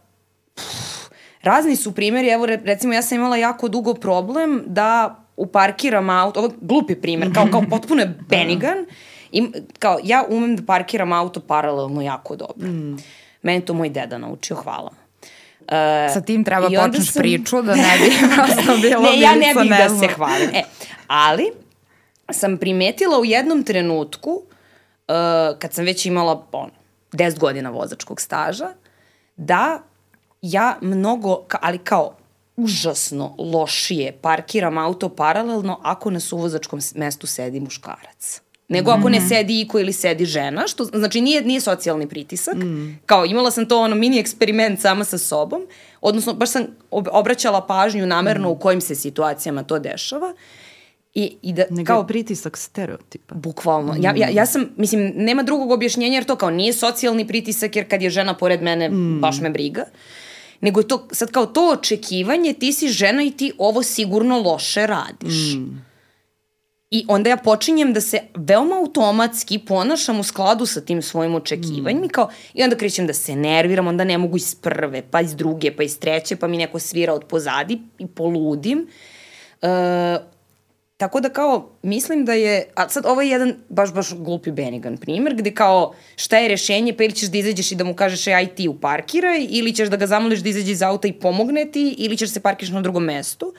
pff, 0.55 1.09
razni 1.41 1.75
su 1.75 1.91
primjeri, 1.95 2.29
evo 2.29 2.45
re- 2.45 2.61
recimo 2.65 2.93
ja 2.93 3.01
sam 3.01 3.17
imala 3.17 3.37
jako 3.37 3.67
dugo 3.67 3.93
problem 3.93 4.63
da 4.65 5.19
uparkiram 5.37 6.09
auto, 6.09 6.39
ovo 6.39 6.49
je 6.49 6.55
glupi 6.61 6.95
primjer, 6.95 7.33
kao, 7.33 7.47
kao 7.51 7.63
potpuno 7.69 8.01
je 8.01 8.07
benigan, 8.29 8.85
i 9.31 9.43
kao 9.79 9.99
ja 10.03 10.25
umem 10.29 10.55
da 10.55 10.63
parkiram 10.65 11.11
auto 11.13 11.39
paralelno 11.39 12.01
jako 12.01 12.35
dobro. 12.35 12.67
Mm. 12.67 12.97
Meni 13.41 13.65
to 13.65 13.73
moj 13.73 13.89
deda 13.89 14.17
naučio, 14.17 14.55
hvala 14.55 14.89
mu. 14.91 15.02
Uh, 15.63 16.13
Sa 16.13 16.21
tim 16.21 16.43
treba 16.43 16.67
počneš 16.67 17.11
sam- 17.11 17.21
priču 17.21 17.61
da 17.61 17.75
ne 17.75 17.97
bi 17.99 18.11
prosto 18.35 18.77
bilo 18.81 19.01
ne, 19.01 19.19
ja 19.19 19.35
ne 19.35 19.53
bih 19.61 19.69
da 19.69 19.89
se 19.89 20.07
hvalim. 20.07 20.49
E, 20.53 20.63
ali 21.07 21.51
sam 22.31 22.57
primetila 22.57 23.19
u 23.19 23.25
jednom 23.25 23.63
trenutku, 23.63 24.31
uh, 24.31 25.59
kad 25.59 25.73
sam 25.73 25.85
već 25.85 26.05
imala 26.05 26.47
ono, 26.51 26.71
10 27.11 27.39
godina 27.39 27.69
vozačkog 27.69 28.21
staža, 28.21 28.69
da 29.35 29.81
ja 30.41 30.77
mnogo, 30.81 31.45
ali 31.61 31.77
kao 31.77 32.15
užasno 32.55 33.35
lošije 33.37 34.17
parkiram 34.21 34.77
auto 34.77 35.09
paralelno 35.09 35.79
ako 35.83 36.09
na 36.09 36.19
suvozačkom 36.19 36.79
mestu 36.95 37.27
sedi 37.27 37.59
muškarac. 37.59 38.41
Nego 38.73 38.91
ako 38.91 39.09
ne 39.09 39.21
sedi 39.21 39.61
iko 39.61 39.79
ili 39.79 39.93
sedi 39.93 40.25
žena, 40.25 40.67
što 40.67 40.83
znači 40.83 41.21
nije, 41.21 41.41
nije 41.41 41.61
socijalni 41.61 42.07
pritisak. 42.07 42.55
Kao 43.05 43.25
imala 43.25 43.51
sam 43.51 43.65
to 43.65 43.79
ono 43.79 43.95
mini 43.95 44.19
eksperiment 44.19 44.79
sama 44.81 45.03
sa 45.03 45.17
sobom, 45.17 45.61
odnosno 46.01 46.33
baš 46.33 46.51
sam 46.51 46.63
ob- 46.91 47.09
obraćala 47.11 47.65
pažnju 47.65 48.05
namerno 48.05 48.49
u 48.49 48.55
kojim 48.55 48.81
se 48.81 48.95
situacijama 48.95 49.63
to 49.63 49.79
dešava. 49.79 50.33
I, 51.13 51.37
i 51.41 51.53
da, 51.53 51.63
Nego 51.69 51.87
kao, 51.87 52.01
je 52.01 52.07
pritisak 52.07 52.57
stereotipa. 52.57 53.35
Bukvalno. 53.35 53.95
Ja, 53.99 54.13
ja, 54.17 54.29
ja 54.29 54.45
sam, 54.45 54.65
mislim, 54.77 55.13
nema 55.15 55.43
drugog 55.43 55.71
objašnjenja 55.71 56.15
jer 56.15 56.23
to 56.23 56.35
kao 56.35 56.49
nije 56.49 56.73
socijalni 56.73 57.27
pritisak 57.27 57.75
jer 57.75 57.89
kad 57.89 58.01
je 58.01 58.09
žena 58.09 58.33
pored 58.33 58.61
mene 58.61 58.89
baš 59.19 59.41
me 59.41 59.49
briga. 59.49 59.85
Nego 60.61 60.79
je 60.79 60.87
to, 60.87 61.07
sad 61.11 61.31
kao 61.31 61.45
to 61.45 61.69
očekivanje, 61.69 62.53
ti 62.53 62.73
si 62.73 62.87
žena 62.87 63.23
i 63.23 63.31
ti 63.31 63.51
ovo 63.57 63.83
sigurno 63.83 64.41
loše 64.41 64.87
radiš. 64.87 65.55
I 66.93 67.05
onda 67.07 67.29
ja 67.29 67.37
počinjem 67.37 67.93
da 67.93 68.01
se 68.01 68.19
veoma 68.35 68.75
automatski 68.75 69.59
ponašam 69.59 70.19
u 70.19 70.23
skladu 70.23 70.65
sa 70.65 70.81
tim 70.81 71.01
svojim 71.01 71.35
očekivanjima 71.35 72.05
i 72.05 72.09
kao, 72.09 72.29
i 72.53 72.63
onda 72.63 72.75
krećem 72.75 73.07
da 73.07 73.13
se 73.13 73.35
nerviram, 73.35 73.87
onda 73.87 74.03
ne 74.03 74.17
mogu 74.17 74.37
iz 74.37 74.55
prve, 74.55 75.01
pa 75.11 75.21
iz 75.21 75.35
druge, 75.35 75.71
pa 75.75 75.83
iz 75.83 75.99
treće, 75.99 76.35
pa 76.35 76.47
mi 76.47 76.57
neko 76.57 76.79
svira 76.79 77.13
od 77.13 77.23
pozadi 77.23 77.79
i 77.99 78.07
poludim. 78.07 78.87
E, 79.61 80.17
Tako 80.97 81.19
da 81.19 81.29
kao, 81.29 81.69
mislim 81.81 82.25
da 82.25 82.33
je, 82.33 82.67
a 82.75 82.89
sad 82.89 83.05
ovo 83.05 83.21
je 83.21 83.29
jedan 83.29 83.55
baš, 83.69 83.93
baš 83.93 84.13
glupi 84.13 84.51
benigan 84.51 84.97
primer, 84.97 85.35
gde 85.35 85.51
kao, 85.51 85.93
šta 86.15 86.37
je 86.37 86.47
rešenje, 86.47 86.93
pa 86.93 87.03
ili 87.03 87.13
ćeš 87.13 87.29
da 87.29 87.37
izađeš 87.37 87.71
i 87.71 87.75
da 87.75 87.83
mu 87.83 87.95
kažeš, 87.95 88.27
aj 88.27 88.47
ti 88.55 88.67
uparkiraj, 88.67 89.47
ili 89.49 89.73
ćeš 89.75 89.89
da 89.89 89.97
ga 89.97 90.07
zamoliš 90.07 90.39
da 90.39 90.49
izađe 90.49 90.71
iz 90.71 90.81
auta 90.81 91.07
i 91.07 91.13
pomogne 91.13 91.65
ti, 91.71 91.95
ili 91.97 92.17
ćeš 92.17 92.29
da 92.29 92.33
se 92.33 92.39
parkiraš 92.39 92.71
na 92.71 92.81
drugom 92.81 93.03
mestu. 93.03 93.53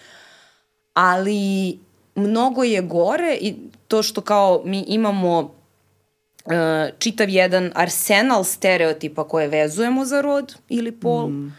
Ali 0.94 1.78
mnogo 2.14 2.62
je 2.62 2.82
gore 2.82 3.38
i 3.40 3.54
to 3.88 4.02
što 4.02 4.20
kao 4.20 4.62
mi 4.64 4.84
imamo 4.88 5.38
uh, 5.40 6.52
čitav 6.98 7.28
jedan 7.28 7.72
arsenal 7.74 8.44
stereotipa 8.44 9.28
koje 9.28 9.48
vezujemo 9.48 10.04
za 10.04 10.20
rod 10.20 10.56
ili 10.68 10.92
pol 10.92 11.28
mm. 11.28 11.56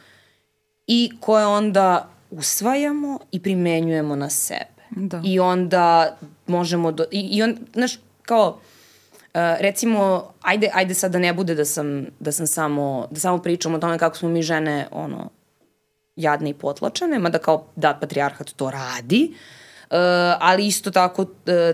i 0.88 1.12
koje 1.20 1.45
onda 1.45 2.10
usvajamo 2.32 3.20
i 3.32 3.41
primenjujemo 3.41 4.16
na 4.16 4.30
sebe. 4.30 4.66
Da. 4.89 5.22
I 5.26 5.39
onda 5.39 6.18
možemo, 6.47 6.91
do, 6.91 7.06
i, 7.12 7.20
i 7.20 7.43
on, 7.43 7.58
znaš, 7.74 7.99
kao, 8.22 8.49
uh, 8.49 9.39
recimo, 9.60 10.34
ajde, 10.41 10.70
ajde 10.74 10.93
sad 10.93 11.12
da 11.12 11.20
ne 11.20 11.34
bude 11.34 11.56
da 11.56 11.66
sam, 11.66 12.06
da 12.20 12.32
sam 12.32 12.47
samo, 12.47 13.08
da 13.12 13.20
samo 13.20 13.38
pričam 13.38 13.76
o 13.76 13.80
tome 13.80 13.97
kako 13.97 14.18
smo 14.18 14.30
mi 14.30 14.41
žene, 14.41 14.88
ono, 14.91 15.30
jadne 16.16 16.49
i 16.49 16.53
potlačene, 16.53 17.20
mada 17.20 17.38
kao 17.38 17.66
da 17.76 17.97
patrijarhat 18.01 18.49
to 18.49 18.72
radi, 18.72 19.30
uh, 19.32 19.38
ali 20.39 20.68
isto 20.68 20.91
tako 20.91 21.22
uh, 21.22 21.30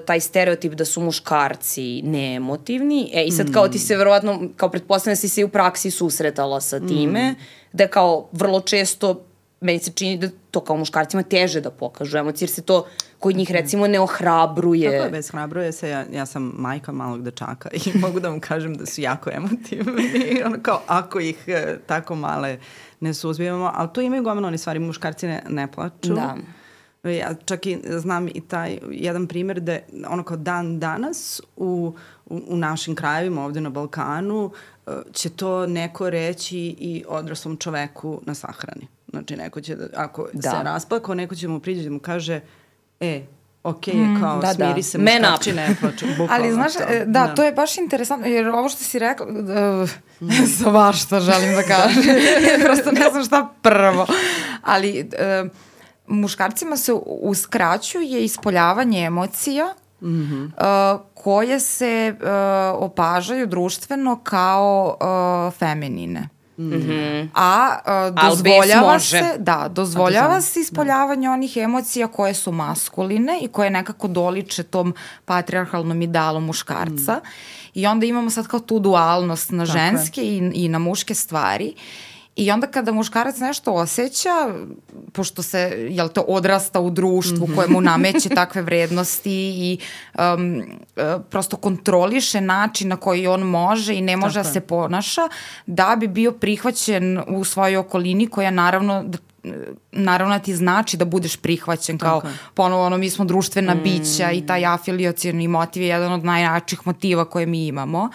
taj 0.06 0.20
stereotip 0.20 0.74
da 0.74 0.86
su 0.86 1.02
muškarci 1.02 2.02
neemotivni, 2.02 3.12
e 3.14 3.24
i 3.24 3.32
sad 3.32 3.54
kao 3.54 3.68
ti 3.68 3.80
se 3.80 3.98
verovatno, 3.98 4.42
kao 4.56 4.70
pretpostavljam 4.70 5.12
da 5.12 5.20
si 5.20 5.30
se 5.30 5.42
i 5.42 5.44
u 5.44 5.50
praksi 5.50 5.92
susretala 5.92 6.62
sa 6.62 6.80
time, 6.80 7.36
da 7.74 7.88
kao 7.88 8.30
vrlo 8.32 8.62
često 8.62 9.26
meni 9.62 9.80
se 9.80 9.92
čini 9.92 10.18
da 10.18 10.30
to 10.52 10.60
kao 10.62 10.78
muškarcima 10.78 11.24
teže 11.24 11.62
da 11.62 11.72
pokažu 11.72 12.18
emocije, 12.18 12.46
jer 12.46 12.50
se 12.50 12.62
to 12.62 12.86
kod 13.20 13.36
njih 13.36 13.52
recimo 13.52 13.88
ne 13.88 14.00
ohrabruje. 14.00 14.92
Tako 14.92 15.04
je, 15.04 15.12
bez 15.12 15.30
hrabruje 15.32 15.72
se, 15.72 15.90
ja, 15.90 16.06
ja 16.14 16.26
sam 16.26 16.54
majka 16.58 16.92
malog 16.92 17.24
dečaka 17.24 17.70
i 17.74 17.92
mogu 18.04 18.20
da 18.20 18.30
vam 18.30 18.40
kažem 18.40 18.76
da 18.76 18.86
su 18.86 19.02
jako 19.02 19.30
emotivni, 19.34 20.04
ono 20.46 20.58
kao 20.62 20.82
ako 20.88 21.20
ih 21.20 21.44
e, 21.48 21.78
tako 21.88 22.16
male 22.16 22.60
ne 23.00 23.14
suzbijemo, 23.14 23.72
ali 23.74 23.90
to 23.94 24.02
imaju 24.02 24.24
gomeno 24.24 24.48
oni 24.48 24.58
stvari, 24.58 24.80
muškarci 24.80 25.28
ne, 25.28 25.44
ne 25.50 25.72
plaču. 25.72 26.14
Da. 26.14 26.36
Ja 27.04 27.34
čak 27.46 27.66
i 27.66 27.80
znam 27.84 28.28
i 28.28 28.42
taj 28.48 28.80
jedan 28.92 29.28
primjer 29.28 29.60
da 29.60 29.80
ono 30.08 30.24
kao 30.24 30.38
dan 30.38 30.80
danas 30.80 31.42
u, 31.56 31.94
u, 32.26 32.42
u 32.48 32.58
našim 32.58 32.96
krajevima 32.96 33.46
ovde 33.46 33.62
na 33.62 33.70
Balkanu 33.70 34.52
e, 34.88 34.92
će 35.14 35.30
to 35.30 35.68
neko 35.68 36.10
reći 36.10 36.58
i 36.80 37.04
odraslom 37.08 37.58
čoveku 37.58 38.22
na 38.26 38.34
sahrani. 38.34 38.88
Znači 39.10 39.36
neko 39.36 39.62
će, 39.62 39.76
da, 39.76 39.88
ako 39.96 40.28
Da. 40.34 40.42
da. 40.42 40.58
se 40.58 40.64
rasplakao, 40.64 41.16
neko 41.16 41.36
će 41.36 41.48
mu 41.48 41.60
priđe 41.60 41.84
da 41.84 41.90
mu 41.90 42.00
kaže 42.00 42.40
e, 43.00 43.22
ok 43.64 43.88
je 43.88 44.18
kao 44.20 44.40
da, 44.40 44.54
da. 44.54 44.66
smiri 44.66 44.84
se 44.84 44.98
Man 44.98 45.08
muškarči 45.08 45.54
ne 45.54 45.76
bukvalno 46.18 46.28
Ali 46.30 46.54
znaš, 46.54 46.74
to. 46.74 46.84
e, 46.90 47.06
da, 47.06 47.36
to 47.36 47.44
je 47.44 47.52
baš 47.52 47.78
interesantno, 47.78 48.28
jer 48.28 48.48
ovo 48.48 48.70
što 48.70 48.84
si 48.84 49.00
rekla, 49.00 49.26
uh, 49.26 49.90
svašta 50.58 51.20
želim 51.20 51.56
da 51.56 51.64
kažem, 51.64 52.04
prosto 52.66 52.92
ne 52.92 53.10
znam 53.12 53.24
šta 53.24 53.54
prvo, 53.62 54.08
ali 54.64 55.10
uh, 55.44 55.52
muškarcima 56.08 56.78
se 56.78 56.94
uskraćuje 57.06 58.24
ispoljavanje 58.24 59.06
emocija 59.06 59.74
mm 60.02 60.08
-hmm. 60.08 60.46
uh, 60.46 61.02
koje 61.14 61.60
se 61.60 62.16
uh, 62.20 62.28
opažaju 62.84 63.48
društveno 63.48 64.20
kao 64.24 64.98
uh, 65.00 65.54
feminine. 65.60 66.30
Mm 66.58 66.72
-hmm. 66.72 67.30
A 67.34 67.78
uh, 68.10 68.30
dozvoljava 68.30 69.00
se, 69.00 69.36
da, 69.38 69.68
dozvoljava 69.70 70.42
se 70.42 70.60
ispoljavanje 70.60 71.30
onih 71.30 71.58
emocija 71.58 72.08
koje 72.08 72.34
su 72.34 72.52
maskuline 72.52 73.40
i 73.42 73.48
koje 73.48 73.70
nekako 73.70 74.08
doliče 74.08 74.64
tom 74.64 74.94
patriarhalnom 75.26 76.02
idealu 76.02 76.40
muškarca. 76.40 77.14
Mm. 77.14 77.28
I 77.74 77.88
onda 77.88 78.06
imamo 78.06 78.30
sad 78.30 78.48
kao 78.48 78.60
tu 78.60 78.80
dualnost 78.80 79.52
na 79.52 79.66
Tako 79.66 79.78
je. 79.78 79.84
ženske 79.84 80.22
i, 80.22 80.52
i 80.54 80.68
na 80.68 80.80
muške 80.80 81.16
stvari. 81.16 81.74
I 82.42 82.52
onda 82.52 82.68
kada 82.68 82.92
muškarac 82.92 83.38
nešto 83.38 83.74
osjeća, 83.74 84.30
pošto 85.14 85.44
se, 85.44 85.88
jel 85.90 86.10
te, 86.10 86.22
odrasta 86.28 86.80
u 86.80 86.90
društvu 86.90 87.48
koje 87.56 87.68
mu 87.68 87.82
nameće 87.82 88.30
takve 88.30 88.62
vrednosti 88.62 89.32
i 89.32 89.78
um, 90.18 90.58
uh, 90.58 91.22
prosto 91.30 91.58
kontroliše 91.58 92.42
način 92.42 92.88
na 92.88 92.96
koji 92.96 93.28
on 93.28 93.42
može 93.42 93.96
i 93.96 94.02
ne 94.02 94.18
može 94.18 94.34
Tako 94.34 94.48
da 94.48 94.54
se 94.54 94.62
ponaša 94.62 95.22
da 95.66 95.96
bi 96.00 96.08
bio 96.08 96.32
prihvaćen 96.32 97.22
u 97.28 97.44
svojoj 97.44 97.78
okolini 97.78 98.28
koja 98.28 98.52
naravno 98.52 99.04
da 99.04 99.18
naravno 99.92 100.36
da 100.38 100.44
ti 100.44 100.56
znači 100.56 100.98
da 100.98 101.06
budeš 101.06 101.36
prihvaćen 101.36 101.98
kao 101.98 102.22
je. 102.26 102.32
ponovo 102.54 102.86
ono 102.86 102.98
mi 102.98 103.10
smo 103.10 103.26
društvena 103.26 103.76
bića 103.76 104.32
i 104.32 104.46
taj 104.46 104.66
afiliacioni 104.66 105.48
motiv 105.48 105.84
je 105.84 105.90
jedan 105.90 106.14
od 106.14 106.24
najjačih 106.24 106.80
motiva 106.86 107.26
koje 107.26 107.46
mi 107.46 107.68
imamo 107.68 108.10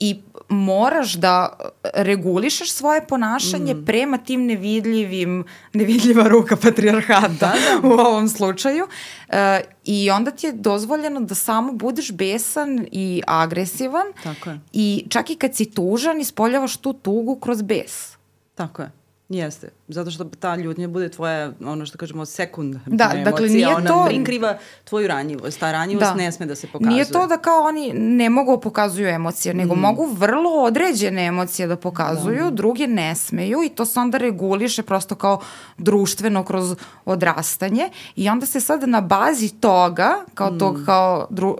i 0.00 0.16
moraš 0.48 1.12
da 1.12 1.58
regulišeš 1.84 2.72
svoje 2.72 3.06
ponašanje 3.06 3.74
Mm. 3.74 3.84
prema 3.84 4.18
tim 4.18 4.46
nevidljivim, 4.46 5.44
nevidljiva 5.72 6.28
ruka 6.28 6.56
patrijarhata 6.56 7.28
Da, 7.30 7.54
da. 7.82 7.88
u 7.88 7.92
ovom 7.92 8.28
slučaju. 8.28 8.86
E, 9.28 9.60
I 9.84 10.10
onda 10.10 10.30
ti 10.30 10.46
je 10.46 10.52
dozvoljeno 10.52 11.20
da 11.20 11.34
samo 11.34 11.72
budeš 11.72 12.12
besan 12.12 12.86
i 12.92 13.22
agresivan 13.26 14.06
Tako 14.22 14.50
je. 14.50 14.60
i 14.72 15.06
čak 15.08 15.30
i 15.30 15.36
kad 15.36 15.54
si 15.54 15.64
tužan 15.66 16.20
ispoljavaš 16.20 16.76
tu 16.76 16.92
tugu 16.92 17.36
kroz 17.36 17.62
bes. 17.62 18.16
Tako 18.54 18.82
je. 18.82 18.90
Jeste. 19.28 19.68
Zato 19.88 20.10
što 20.10 20.24
ta 20.24 20.56
ljutnja 20.56 20.88
bude 20.88 21.08
tvoja, 21.08 21.52
ono 21.62 21.86
što 21.86 21.98
kažemo, 21.98 22.26
sekundarna 22.26 22.82
Da, 22.88 23.04
emocija. 23.04 23.24
dakle, 23.24 23.48
nije 23.48 23.68
ona 23.68 23.88
to- 23.88 24.04
prikriva 24.06 24.58
tvoju 24.84 25.08
ranjivost. 25.08 25.60
Ta 25.60 25.72
ranjivost 25.72 26.12
ne 26.16 26.32
sme 26.32 26.46
da 26.46 26.54
se 26.54 26.66
pokazuje. 26.66 26.92
Nije 26.92 27.04
to 27.06 27.26
da 27.26 27.36
kao 27.38 27.62
oni 27.62 27.92
ne 27.92 28.30
mogu 28.30 28.60
pokazuju 28.60 29.08
emocije, 29.08 29.54
Mm. 29.54 29.56
nego 29.56 29.74
mogu 29.76 30.06
vrlo 30.06 30.50
određene 30.52 31.24
emocije 31.24 31.68
da 31.68 31.76
pokazuju, 31.76 32.50
druge 32.50 32.86
ne 32.86 33.14
smeju 33.14 33.62
i 33.62 33.68
to 33.68 33.84
se 33.84 34.00
onda 34.00 34.18
reguliše 34.18 34.82
prosto 34.82 35.14
kao 35.14 35.40
društveno 35.78 36.44
kroz 36.44 36.74
odrastanje 37.04 37.84
i 38.16 38.28
onda 38.28 38.46
se 38.46 38.60
sad 38.60 38.88
na 38.88 39.00
bazi 39.00 39.50
toga, 39.50 40.14
kao 40.34 40.50
Mm. 40.50 40.58
tog 40.58 40.82
kao 40.86 41.26
dru, 41.30 41.50
uh, 41.50 41.56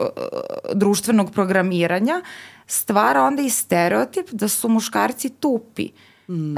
društvenog 0.75 1.31
programiranja, 1.33 2.23
stvara 2.67 3.23
onda 3.23 3.43
i 3.43 3.51
stereotip 3.51 4.31
da 4.31 4.49
su 4.49 4.69
muškarci 4.69 5.29
tupi. 5.31 5.89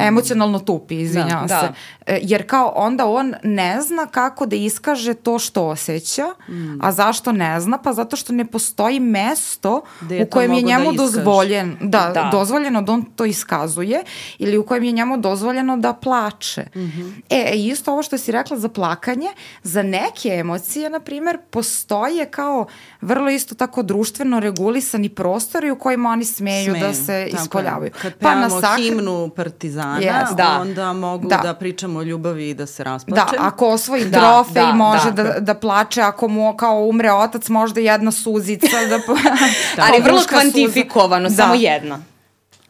Emocionalno 0.00 0.58
tupi, 0.58 0.96
izvinjavam 0.96 1.44
Mm. 1.44 1.48
Da, 1.48 1.60
se. 1.60 1.66
da. 1.66 1.74
E, 2.08 2.18
Jer 2.22 2.46
kao 2.46 2.72
onda 2.76 3.06
on 3.06 3.34
ne 3.42 3.80
zna 3.82 4.06
kako 4.06 4.46
da 4.46 4.56
iskaže 4.56 5.14
to 5.14 5.38
što 5.38 5.64
osjeća, 5.64 6.26
Mm. 6.48 6.78
a 6.80 6.92
zašto 6.92 7.32
ne 7.32 7.60
zna? 7.60 7.78
Pa 7.78 7.92
zato 7.92 8.16
što 8.16 8.32
ne 8.32 8.44
postoji 8.46 9.00
mesto 9.00 9.80
je 10.10 10.22
u 10.22 10.26
kojem 10.26 10.52
je 10.52 10.62
da 10.62 10.66
njemu 10.68 10.82
iskaže. 10.84 10.96
dozvoljen, 11.12 11.76
da, 11.80 12.10
Da. 12.14 12.28
dozvoljeno 12.30 12.82
da 12.82 12.92
on 12.92 13.04
to 13.06 13.24
iskazuje 13.24 14.02
ili 14.38 14.58
u 14.58 14.66
kojem 14.66 14.84
je 14.84 14.92
njemu 14.92 15.16
dozvoljeno 15.18 15.76
da 15.76 15.92
plače. 15.94 16.64
Mhm. 16.76 17.08
E, 17.30 17.52
isto 17.54 17.92
ovo 17.92 18.02
što 18.02 18.18
si 18.18 18.32
rekla 18.32 18.58
za 18.58 18.68
plakanje, 18.68 19.28
za 19.62 19.82
neke 19.82 20.28
emocije, 20.30 20.90
na 20.90 21.00
primer, 21.00 21.38
postoje 21.50 22.26
kao 22.26 22.66
vrlo 23.00 23.30
isto 23.30 23.54
tako 23.54 23.82
društveno 23.82 24.40
regulisani 24.40 25.08
prostori 25.08 25.70
u 25.70 25.76
kojima 25.76 26.10
oni 26.10 26.24
smeju, 26.26 26.72
da 26.72 26.78
Smeju, 26.78 26.94
se 26.96 27.06
tako 27.06 27.18
je. 27.28 27.28
ispoljavaju. 27.36 27.90
Kad 27.92 28.14
Pa 28.14 28.34
na 28.36 28.50
sakr- 28.50 28.76
himnu 28.78 29.30
Partizana, 29.56 30.00
Yes, 30.00 30.34
da. 30.34 30.58
onda 30.60 30.92
mogu 30.94 31.28
Da. 31.28 31.36
da. 31.36 31.54
pričamo 31.54 31.98
o 31.98 32.02
ljubavi 32.02 32.50
i 32.50 32.54
da 32.54 32.66
se 32.66 32.84
Da, 32.84 32.84
rasplačem. 32.84 33.38
ako 33.38 33.68
osvoji 33.68 34.04
Da, 34.04 34.18
trofej 34.18 34.62
da, 34.62 34.72
može 34.72 35.10
da. 35.12 35.22
da, 35.24 35.40
da, 35.40 35.54
plače, 35.54 36.02
ako 36.02 36.28
mu 36.28 36.54
kao 36.54 36.80
umre 36.80 37.12
otac 37.12 37.48
možda 37.48 37.80
jedna 37.80 38.10
suzica 38.12 38.66
da 38.82 38.98
pa, 38.98 39.12
Ali 39.82 40.02
vrlo 40.02 40.14
muška 40.14 40.30
suza. 40.30 40.52
kvantifikovano, 40.52 41.28
Da. 41.28 41.34
samo 41.34 41.54
jedna. 41.54 41.98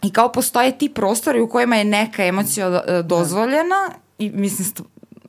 I 0.02 0.10
kao 0.10 0.28
postoje 0.28 0.72
ti 0.72 0.88
prostori 0.90 1.40
u 1.40 1.48
kojima 1.48 1.76
je 1.76 1.84
neka 1.84 2.24
emocija 2.24 2.82
e, 2.86 3.02
dozvoljena 3.02 3.90
i 4.18 4.30
mislim 4.30 4.68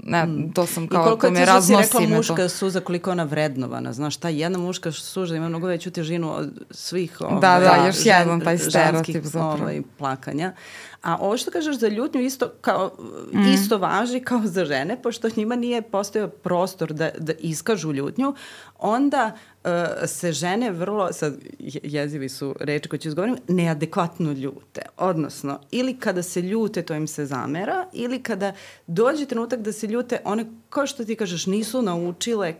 ne, 0.03 0.25
to 0.53 0.65
sam 0.65 0.83
I 0.83 0.87
kao 0.87 1.03
koliko 1.03 1.21
to 1.21 1.27
je 1.27 1.31
me 1.31 1.37
ti 1.37 1.43
što 1.43 1.61
si 1.61 1.73
raznosi 1.73 1.97
rekla 1.97 2.17
muška 2.17 2.35
to. 2.35 2.49
suza, 2.49 2.79
koliko 2.79 3.09
je 3.09 3.11
ona 3.11 3.23
vrednovana. 3.23 3.93
Znaš, 3.93 4.17
ta 4.17 4.29
jedna 4.29 4.57
muška 4.59 4.91
suza 4.91 5.35
ima 5.35 5.49
mnogo 5.49 5.67
veću 5.67 5.91
težinu 5.91 6.35
od 6.35 6.49
svih 6.71 7.21
ovaj, 7.21 7.33
Da, 7.35 7.59
da, 7.59 7.85
još 7.87 7.95
jedan 7.99 8.41
taj 8.41 8.57
stereotip 8.59 9.23
zapravo. 9.23 9.53
Ovaj, 9.53 9.81
plakanja. 9.97 10.53
A 11.01 11.17
ovo 11.17 11.37
što 11.37 11.51
kažeš 11.51 11.75
za 11.75 11.87
ljutnju 11.87 12.21
isto, 12.21 12.49
kao, 12.61 12.91
Mhm. 13.33 13.43
isto 13.45 13.77
važi 13.77 14.19
kao 14.19 14.41
za 14.45 14.65
žene, 14.65 15.01
pošto 15.01 15.29
njima 15.35 15.55
nije 15.55 15.81
postojao 15.81 16.27
prostor 16.29 16.93
da, 16.93 17.09
da 17.17 17.33
iskažu 17.33 17.93
ljutnju, 17.93 18.33
onda 18.75 19.31
uh, 19.55 19.69
se 20.05 20.31
žene 20.31 20.71
vrlo, 20.71 21.13
sad 21.13 21.33
je- 21.59 21.81
jezivi 21.83 22.29
su 22.29 22.55
reči 22.59 22.89
koje 22.89 22.99
ću 22.99 23.07
izgovorim, 23.07 23.37
neadekvatno 23.47 24.31
ljute. 24.31 24.81
Odnosno, 24.97 25.59
ili 25.71 25.93
kada 25.95 26.23
se 26.23 26.41
ljute, 26.41 26.81
to 26.81 26.93
im 26.93 27.07
se 27.07 27.25
zamera, 27.25 27.85
ili 27.93 28.19
kada 28.19 28.53
dođe 28.87 29.25
trenutak 29.25 29.59
da 29.59 29.71
se 29.71 29.87
ljute, 29.87 30.19
one, 30.23 30.45
kao 30.69 30.87
što 30.87 31.05
ti 31.05 31.15
kažeš, 31.15 31.45
nisu 31.45 31.81
naučile 31.81 32.53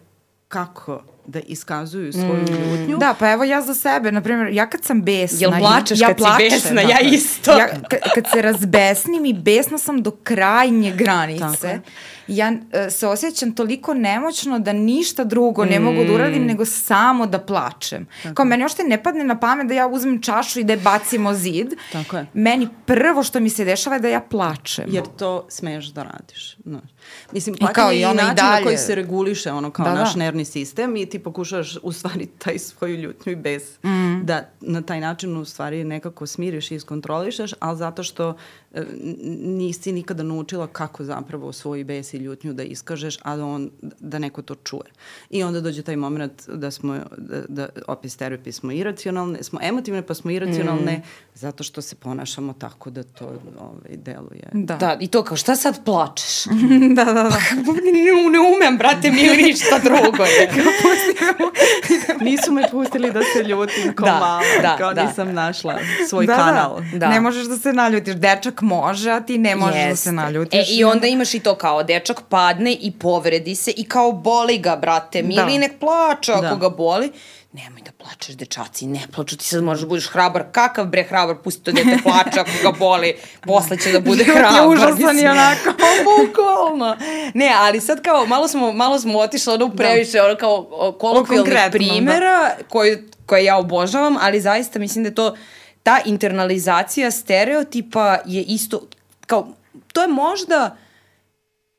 kako 0.47 1.01
da 1.27 1.39
iskazuju 1.39 2.13
svoju 2.13 2.39
ljutnju. 2.39 2.97
Da, 2.97 3.15
pa 3.19 3.31
evo 3.31 3.43
ja 3.43 3.61
za 3.61 3.73
sebe, 3.73 4.11
na 4.11 4.21
primjer, 4.21 4.53
ja 4.53 4.69
kad 4.69 4.83
sam 4.83 5.01
besna... 5.01 5.37
Jel 5.39 5.51
plačeš 5.59 6.01
ja 6.01 6.07
kad 6.07 6.17
si 6.17 6.23
plačem, 6.23 6.49
besna? 6.49 6.81
Ja 6.81 6.87
dakle. 6.87 7.09
isto. 7.09 7.51
Ja, 7.51 7.67
kad, 8.15 8.25
se 8.33 8.41
razbesnim 8.41 9.25
i 9.25 9.33
besna 9.33 9.77
sam 9.77 10.03
do 10.03 10.11
krajnje 10.11 10.91
Tako 10.91 11.03
granice, 11.03 11.67
je. 11.67 11.81
Ja 12.27 12.51
e, 12.71 12.89
se 12.89 13.07
osjećam 13.07 13.55
toliko 13.55 13.93
nemoćno 13.93 14.59
da 14.59 14.73
ništa 14.73 15.23
drugo 15.23 15.65
ne 15.65 15.79
mogu 15.79 16.03
da 16.03 16.13
uradim 16.13 16.45
nego 16.45 16.65
samo 16.65 17.25
da 17.25 17.39
plačem. 17.39 18.07
Kao 18.33 18.45
meni 18.45 18.65
ošte 18.65 18.83
ne 18.83 19.03
padne 19.03 19.23
na 19.23 19.39
pamet 19.39 19.67
da 19.67 19.73
ja 19.73 19.87
uzmem 19.87 20.21
čašu 20.21 20.59
i 20.59 20.63
da 20.63 20.73
je 20.73 20.79
bacim 20.79 21.25
o 21.25 21.33
zid. 21.33 21.67
Tako 21.91 22.17
je. 22.17 22.25
Meni 22.33 22.67
prvo 22.85 23.23
što 23.23 23.39
mi 23.39 23.49
se 23.49 23.65
dešava 23.65 23.95
je 23.95 23.99
da 23.99 24.07
ja 24.07 24.19
plačem. 24.21 24.85
Jer 24.87 25.03
to 25.17 25.45
smeš 25.49 25.85
da 25.85 26.03
radiš. 26.03 26.57
Znaš. 26.65 26.89
Mislim, 27.31 27.55
plakanje 27.55 27.93
i 27.93 27.99
je 27.99 28.07
i 28.07 28.11
i 28.11 28.15
način 28.15 28.45
na 28.45 28.63
koji 28.63 28.77
se 28.77 28.95
reguliše 28.95 29.51
ono 29.51 29.71
kao 29.71 29.85
Da, 29.85 29.93
naš 29.93 30.13
da. 30.13 30.19
nervni 30.19 30.45
sistem 30.45 30.95
i 30.95 31.05
ti 31.05 31.19
pokušaš 31.19 31.77
u 31.83 31.91
stvari 31.91 32.25
taj 32.43 32.59
svoju 32.59 32.95
ljutnju 32.95 33.31
i 33.31 33.35
bes 33.35 33.63
Mm. 33.83 34.25
da 34.25 34.49
na 34.61 34.81
taj 34.81 34.99
način 34.99 35.37
u 35.37 35.45
stvari 35.45 35.83
nekako 35.83 36.27
smiriš 36.27 36.71
i 36.71 36.75
iskontrolišeš, 36.75 37.53
ali 37.59 37.77
zato 37.77 38.03
što 38.03 38.37
nisi 39.43 39.91
nikada 39.91 40.23
naučila 40.23 40.67
kako 40.67 41.03
zapravo 41.03 41.53
svoj 41.53 41.83
bes 41.83 42.13
i 42.13 42.17
ljutnju 42.17 42.53
da 42.53 42.63
iskažeš, 42.63 43.17
a 43.23 43.35
da, 43.35 43.45
on, 43.45 43.71
da 43.99 44.19
neko 44.19 44.41
to 44.41 44.55
čuje. 44.55 44.91
I 45.29 45.43
onda 45.43 45.61
dođe 45.61 45.81
taj 45.81 45.95
moment 45.95 46.49
da 46.49 46.71
smo, 46.71 46.99
da, 47.17 47.41
da 47.47 47.69
opet 47.87 48.11
stereotipi 48.11 48.51
smo 48.51 48.71
iracionalne, 48.71 49.43
smo 49.43 49.59
emotivne 49.63 50.01
pa 50.01 50.13
smo 50.13 50.31
iracionalne 50.31 51.01
zato 51.33 51.63
što 51.63 51.81
se 51.81 51.95
ponašamo 51.95 52.53
tako 52.53 52.89
da 52.89 53.03
to 53.03 53.25
ovaj, 53.59 53.97
deluje. 53.97 54.49
Da. 54.53 54.75
Da, 54.75 54.97
i 54.99 55.07
to 55.07 55.23
kao 55.23 55.37
šta 55.37 55.55
sad 55.55 55.85
plačeš? 55.85 56.45
da, 56.95 57.03
da, 57.03 57.13
da. 57.13 57.29
ne, 57.93 58.29
ne 58.31 58.39
umem, 58.55 58.77
brate, 58.77 59.11
mi 59.11 59.21
ili 59.21 59.43
ništa 59.43 59.79
drugo. 59.83 60.23
Je. 60.23 60.51
Nisu 62.25 62.51
me 62.51 62.63
pustili 62.71 63.11
da 63.11 63.19
se 63.33 63.43
ljutim 63.43 63.95
kao 63.95 64.05
Da, 64.05 64.19
mala, 64.19 64.41
da, 64.61 64.77
kao 64.77 64.93
da. 64.93 65.03
nisam 65.03 65.33
našla 65.33 65.79
svoj 66.09 66.25
da, 66.25 66.35
kanal. 66.35 66.81
Da. 66.91 66.97
Da. 66.97 67.09
Ne 67.09 67.21
možeš 67.21 67.47
da 67.47 67.57
se 67.57 67.73
naljutiš. 67.73 68.15
Dečak 68.15 68.61
može, 68.67 69.11
a 69.11 69.19
ti 69.19 69.37
ne 69.37 69.55
možeš 69.55 69.73
da 69.75 69.81
se 69.81 69.89
Jeste. 69.89 70.11
naljutiš. 70.11 70.69
E, 70.69 70.73
i 70.73 70.83
onda 70.83 71.07
imaš 71.07 71.33
i 71.33 71.39
to 71.39 71.55
kao 71.55 71.83
dečak 71.83 72.21
padne 72.21 72.73
i 72.73 72.91
povredi 72.93 73.55
se 73.55 73.71
i 73.71 73.83
kao 73.85 74.11
boli 74.11 74.57
ga, 74.57 74.75
brate, 74.75 75.21
Da. 75.21 75.27
mili 75.27 75.57
nek 75.59 75.79
plače 75.79 76.31
ako 76.33 76.41
Da. 76.43 76.55
ga 76.57 76.69
boli. 76.69 77.11
Nemoj 77.53 77.81
da 77.81 77.91
plačeš, 77.93 78.35
dečaci, 78.35 78.85
ne 78.87 78.99
plaču, 79.13 79.37
ti 79.37 79.45
sad 79.45 79.63
možeš 79.63 79.81
da 79.81 79.87
budeš 79.87 80.07
hrabar. 80.07 80.43
Kakav 80.51 80.85
bre 80.85 81.03
hrabar, 81.03 81.35
pusti 81.35 81.63
to 81.63 81.71
dete 81.71 81.97
plače 82.03 82.39
ako 82.39 82.51
ga 82.63 82.71
boli, 82.71 83.15
posle 83.41 83.77
će 83.77 83.91
da 83.91 83.99
bude 84.01 84.23
Život 84.23 84.37
je 84.37 84.43
hrabar. 84.43 84.67
užasan 84.67 85.19
i 85.19 85.27
onako. 85.27 85.69
Bukvalno. 86.19 86.97
Ne, 87.33 87.51
ali 87.55 87.81
sad 87.81 88.01
kao, 88.01 88.25
malo 88.25 88.47
smo, 88.47 88.71
malo 88.73 88.99
smo 88.99 89.19
otišli 89.19 89.53
ono 89.53 89.65
u 89.65 89.71
previše, 89.71 90.21
ono 90.21 90.35
kao 90.35 90.63
kolokvijalnih 90.93 91.53
konkretnom, 91.53 91.71
primera 91.89 92.51
koje, 92.69 93.03
koje 93.25 93.43
ja 93.43 93.57
obožavam, 93.57 94.17
ali 94.21 94.41
zaista 94.41 94.79
mislim 94.79 95.03
da 95.03 95.11
to 95.11 95.35
ta 95.87 96.01
internalizacija 96.05 97.11
stereotipa 97.11 98.17
je 98.25 98.43
isto, 98.43 98.87
kao, 99.27 99.47
to 99.93 100.01
je 100.01 100.07
možda 100.07 100.77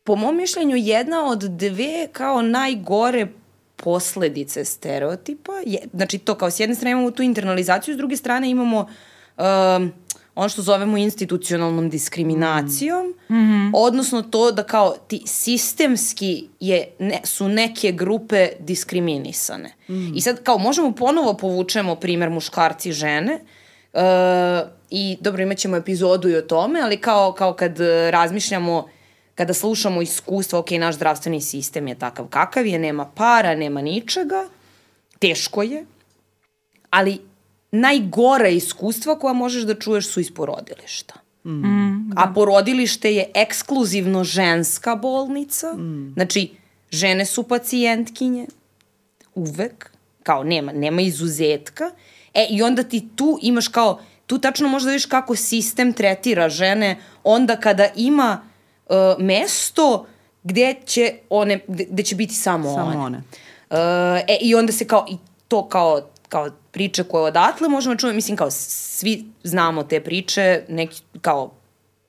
po 0.04 0.16
mom 0.16 0.36
mišljenju 0.36 0.76
jedna 0.76 1.24
od 1.24 1.38
dve 1.38 2.08
kao 2.12 2.42
najgore 2.42 3.26
posledice 3.76 4.64
stereotipa. 4.64 5.52
Je, 5.66 5.78
znači 5.92 6.18
to 6.18 6.34
kao 6.34 6.50
s 6.50 6.60
jedne 6.60 6.74
strane 6.74 6.90
imamo 6.90 7.10
tu 7.10 7.22
internalizaciju, 7.22 7.94
s 7.94 7.96
druge 7.96 8.16
strane 8.16 8.50
imamo 8.50 8.78
um, 9.36 9.92
ono 10.34 10.48
što 10.48 10.62
zovemo 10.62 10.96
institucionalnom 10.96 11.90
diskriminacijom, 11.90 13.06
mm 13.06 13.34
-hmm. 13.34 13.70
odnosno 13.74 14.22
to 14.22 14.52
da 14.52 14.62
kao 14.62 14.96
ti 15.08 15.22
sistemski 15.26 16.48
je, 16.60 16.88
ne, 16.98 17.20
su 17.24 17.48
neke 17.48 17.92
grupe 17.92 18.48
diskriminisane. 18.58 19.74
Mm. 19.88 20.16
I 20.16 20.20
sad 20.20 20.42
kao 20.42 20.58
možemo 20.58 20.92
ponovo 20.92 21.34
povučemo 21.34 21.94
primer 21.94 22.30
muškarci 22.30 22.88
i 22.88 22.92
žene, 22.92 23.40
uh, 23.92 24.68
i 24.90 25.16
dobro 25.20 25.42
imat 25.42 25.58
ćemo 25.58 25.76
epizodu 25.76 26.28
i 26.28 26.36
o 26.36 26.42
tome, 26.42 26.80
ali 26.80 26.96
kao, 26.96 27.32
kao 27.32 27.52
kad 27.52 27.80
eh, 27.80 28.10
razmišljamo 28.10 28.88
kada 29.34 29.54
slušamo 29.54 30.02
iskustva, 30.02 30.58
ok, 30.58 30.70
naš 30.70 30.94
zdravstveni 30.94 31.40
sistem 31.40 31.88
je 31.88 31.98
takav 31.98 32.26
kakav 32.26 32.66
je, 32.66 32.78
nema 32.78 33.04
para, 33.14 33.54
nema 33.54 33.82
ničega, 33.82 34.48
teško 35.18 35.62
je, 35.62 35.84
ali 36.90 37.20
najgore 37.70 38.54
iskustva 38.54 39.18
koja 39.18 39.32
možeš 39.32 39.62
da 39.62 39.74
čuješ 39.74 40.08
su 40.08 40.20
iz 40.20 40.34
porodilišta. 40.34 41.14
Mm, 41.44 42.12
a 42.16 42.32
porodilište 42.34 43.14
je 43.14 43.30
ekskluzivno 43.34 44.24
ženska 44.24 44.96
bolnica, 44.96 45.72
mm. 45.72 46.12
znači 46.14 46.50
žene 46.90 47.26
su 47.26 47.42
pacijentkinje, 47.42 48.46
uvek, 49.34 49.90
kao 50.22 50.44
nema, 50.44 50.72
nema 50.72 51.00
izuzetka, 51.00 51.90
e 52.38 52.46
i 52.50 52.62
onda 52.62 52.82
ti 52.82 53.08
tu 53.16 53.38
imaš 53.42 53.68
kao, 53.68 54.00
tu 54.26 54.38
tačno 54.38 54.68
možda 54.68 54.90
vidiš 54.90 55.06
kako 55.06 55.36
sistem 55.36 55.92
tretira 55.92 56.48
žene 56.48 56.96
onda 57.24 57.56
kada 57.56 57.88
ima 57.96 58.40
uh, 58.86 58.96
mesto 59.18 60.06
gde 60.42 60.74
će 60.84 61.14
one, 61.30 61.60
gde, 61.68 62.02
će 62.02 62.16
biti 62.16 62.34
samo, 62.34 62.74
Samo 62.74 62.86
one. 62.86 62.98
one. 62.98 63.18
Uh, 63.18 63.76
e, 64.28 64.38
I 64.40 64.54
onda 64.54 64.72
se 64.72 64.86
kao, 64.86 65.06
i 65.10 65.16
to 65.48 65.68
kao, 65.68 66.00
kao 66.28 66.50
priče 66.70 67.04
koje 67.04 67.24
odatle 67.24 67.68
možemo 67.68 67.94
da 67.94 67.98
čujemo, 67.98 68.14
mislim 68.14 68.36
kao 68.36 68.50
svi 68.50 69.24
znamo 69.42 69.82
te 69.82 70.00
priče, 70.00 70.62
neki 70.68 71.02
kao, 71.20 71.50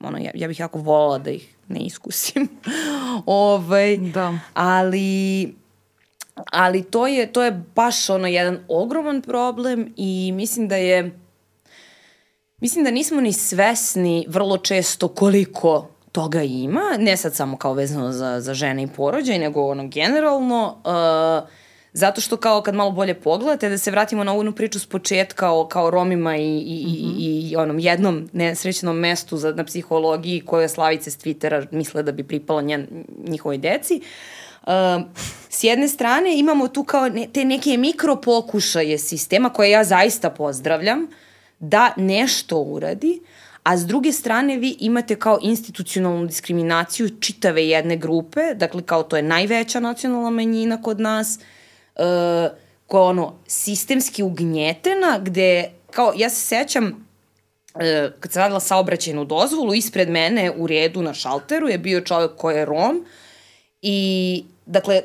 ono, 0.00 0.18
ja, 0.18 0.30
ja 0.34 0.48
bih 0.48 0.60
jako 0.60 0.78
volala 0.78 1.18
da 1.18 1.30
ih 1.30 1.54
ne 1.68 1.80
iskusim. 1.80 2.48
ovaj, 3.26 3.96
Da. 3.96 4.38
Ali, 4.54 5.54
ali 6.52 6.82
to 6.82 7.06
je, 7.06 7.32
to 7.32 7.42
je 7.42 7.62
baš 7.74 8.10
ono 8.10 8.26
jedan 8.26 8.58
ogroman 8.68 9.22
problem 9.22 9.92
i 9.96 10.32
mislim 10.32 10.68
da 10.68 10.76
je, 10.76 11.18
mislim 12.60 12.84
da 12.84 12.90
nismo 12.90 13.20
ni 13.20 13.32
svesni 13.32 14.26
vrlo 14.28 14.58
često 14.58 15.08
koliko 15.08 15.88
toga 16.12 16.42
ima, 16.42 16.82
ne 16.98 17.16
sad 17.16 17.34
samo 17.34 17.56
kao 17.56 17.74
vezano 17.74 18.12
za, 18.12 18.40
za 18.40 18.54
žene 18.54 18.82
i 18.82 18.88
porođaj, 18.96 19.38
nego 19.38 19.66
ono 19.66 19.88
generalno, 19.88 20.76
uh, 20.84 21.48
zato 21.92 22.20
što 22.20 22.36
kao 22.36 22.62
kad 22.62 22.74
malo 22.74 22.90
bolje 22.90 23.14
pogledate, 23.14 23.68
da 23.68 23.78
se 23.78 23.90
vratimo 23.90 24.24
na 24.24 24.32
ovu 24.32 24.52
priču 24.52 24.78
s 24.78 24.86
početka 24.86 25.52
o 25.52 25.68
kao 25.68 25.90
Romima 25.90 26.36
i, 26.36 26.42
i, 26.42 26.84
mm 26.86 26.90
-hmm. 26.90 27.14
i, 27.18 27.50
i 27.50 27.56
onom 27.56 27.78
jednom 27.78 28.28
nesrećenom 28.32 28.98
mestu 28.98 29.36
za, 29.36 29.52
na 29.52 29.64
psihologiji 29.64 30.40
koje 30.40 30.68
Slavice 30.68 31.10
s 31.10 31.18
Twittera 31.18 31.66
misle 31.70 32.02
da 32.02 32.12
bi 32.12 32.24
pripala 32.24 32.62
njen, 32.62 33.04
njihovoj 33.28 33.58
deci, 33.58 34.00
Uh, 34.00 34.06
s 35.48 35.64
jedne 35.64 35.88
strane 35.88 36.38
imamo 36.38 36.68
tu 36.68 36.84
kao 36.84 37.08
ne, 37.08 37.28
te 37.32 37.44
neke 37.44 37.76
mikropokušaje 37.76 38.98
sistema 38.98 39.50
koje 39.50 39.70
ja 39.70 39.84
zaista 39.84 40.30
pozdravljam 40.30 41.06
da 41.58 41.92
nešto 41.96 42.58
uradi, 42.58 43.20
a 43.62 43.76
s 43.76 43.86
druge 43.86 44.12
strane 44.12 44.56
vi 44.56 44.76
imate 44.80 45.16
kao 45.16 45.38
institucionalnu 45.42 46.26
diskriminaciju 46.26 47.08
čitave 47.20 47.68
jedne 47.68 47.96
grupe, 47.96 48.54
dakle 48.54 48.82
kao 48.82 49.02
to 49.02 49.16
je 49.16 49.22
najveća 49.22 49.80
nacionalna 49.80 50.30
manjina 50.30 50.82
kod 50.82 51.00
nas, 51.00 51.38
uh, 51.38 52.04
koja 52.86 53.02
ono 53.02 53.34
sistemski 53.46 54.22
ugnjetena, 54.22 55.18
gde 55.22 55.70
kao 55.90 56.12
ja 56.16 56.30
se 56.30 56.46
sećam 56.46 56.86
uh, 56.86 57.80
kad 58.20 58.32
sam 58.32 58.40
radila 58.40 58.60
saobraćajnu 58.60 59.24
dozvolu, 59.24 59.74
ispred 59.74 60.10
mene 60.10 60.50
u 60.56 60.66
redu 60.66 61.02
na 61.02 61.14
šalteru 61.14 61.68
je 61.68 61.78
bio 61.78 62.00
čovek 62.00 62.30
koji 62.36 62.56
je 62.56 62.64
Rom 62.64 63.04
i 63.82 64.44
dakle 64.66 65.02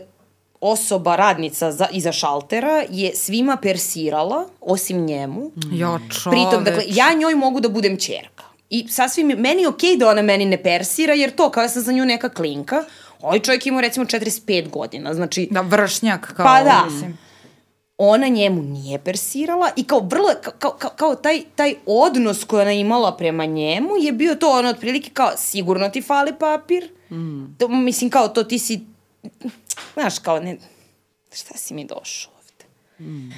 osoba, 0.61 1.15
radnica 1.15 1.71
za, 1.71 1.87
iza 1.91 2.11
šaltera 2.11 2.83
je 2.89 3.15
svima 3.15 3.57
persirala, 3.61 4.47
osim 4.61 5.05
njemu. 5.05 5.51
Jo, 5.71 5.99
čoveč. 6.09 6.35
Pritom, 6.35 6.63
dakle, 6.63 6.83
ja 6.87 7.13
njoj 7.13 7.35
mogu 7.35 7.59
da 7.59 7.69
budem 7.69 7.97
čerka. 7.99 8.43
I 8.69 8.87
sasvim, 8.87 9.27
meni 9.27 9.61
je 9.61 9.67
okej 9.67 9.89
okay 9.89 9.99
da 9.99 10.09
ona 10.09 10.21
meni 10.21 10.45
ne 10.45 10.63
persira, 10.63 11.13
jer 11.13 11.35
to, 11.35 11.49
kao 11.49 11.63
ja 11.63 11.69
sam 11.69 11.81
za 11.81 11.91
nju 11.91 12.05
neka 12.05 12.29
klinka, 12.29 12.83
ovaj 13.21 13.39
čovjek 13.39 13.65
ima 13.65 13.81
recimo 13.81 14.05
45 14.05 14.69
godina, 14.69 15.13
znači 15.13 15.47
Da, 15.51 15.61
vršnjak. 15.61 16.33
Kao, 16.35 16.45
Pa 16.45 16.63
da. 16.63 16.85
Mislim. 16.89 17.17
Ona 17.97 18.27
njemu 18.27 18.61
nije 18.61 18.99
persirala 18.99 19.69
i 19.75 19.83
kao 19.83 19.99
vrlo, 19.99 20.29
kao, 20.59 20.71
kao, 20.71 20.91
kao 20.95 21.15
taj, 21.15 21.43
taj 21.55 21.75
odnos 21.85 22.43
koji 22.43 22.61
ona 22.61 22.71
imala 22.71 23.17
prema 23.17 23.45
njemu 23.45 23.89
je 24.01 24.11
bio 24.11 24.35
to 24.35 24.51
ono 24.51 24.69
otprilike 24.69 25.09
kao 25.09 25.31
sigurno 25.37 25.89
ti 25.89 26.01
fali 26.01 26.33
papir, 26.39 26.91
mm. 27.11 27.57
to, 27.57 27.67
mislim 27.67 28.09
kao 28.09 28.27
to 28.27 28.43
ti 28.43 28.59
si, 28.59 28.81
znaš 29.93 30.19
kao 30.19 30.39
ne, 30.39 30.57
šta 31.33 31.57
si 31.57 31.73
mi 31.73 31.85
došao 31.85 32.33
ovde? 32.33 32.65
Mm. 32.99 33.27
Uh, 33.27 33.33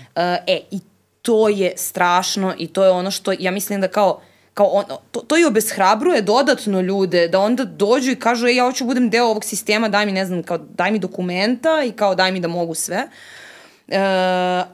e, 0.48 0.62
i 0.72 0.80
to 1.22 1.50
je 1.50 1.74
strašno 1.78 2.54
i 2.58 2.68
to 2.68 2.84
je 2.84 2.92
ono 2.92 3.12
što 3.12 3.34
ja 3.40 3.52
mislim 3.52 3.82
da 3.82 3.88
kao 3.88 4.22
kao 4.54 4.68
on, 4.68 4.86
to, 5.12 5.20
to 5.20 5.38
i 5.38 5.46
obeshrabruje 5.46 6.22
dodatno 6.22 6.82
ljude 6.82 7.28
da 7.28 7.40
onda 7.40 7.66
dođu 7.66 8.12
i 8.12 8.16
kažu 8.16 8.48
ej 8.48 8.56
ja 8.56 8.64
hoću 8.64 8.86
budem 8.86 9.10
deo 9.10 9.26
ovog 9.26 9.46
sistema, 9.46 9.90
daj 9.90 10.06
mi 10.06 10.12
ne 10.12 10.26
znam, 10.26 10.44
kao 10.44 10.58
daj 10.58 10.92
mi 10.92 11.00
dokumenta 11.00 11.84
i 11.84 11.92
kao 11.92 12.16
daj 12.16 12.32
mi 12.32 12.40
da 12.40 12.48
mogu 12.48 12.76
sve. 12.76 12.98
E, 12.98 13.08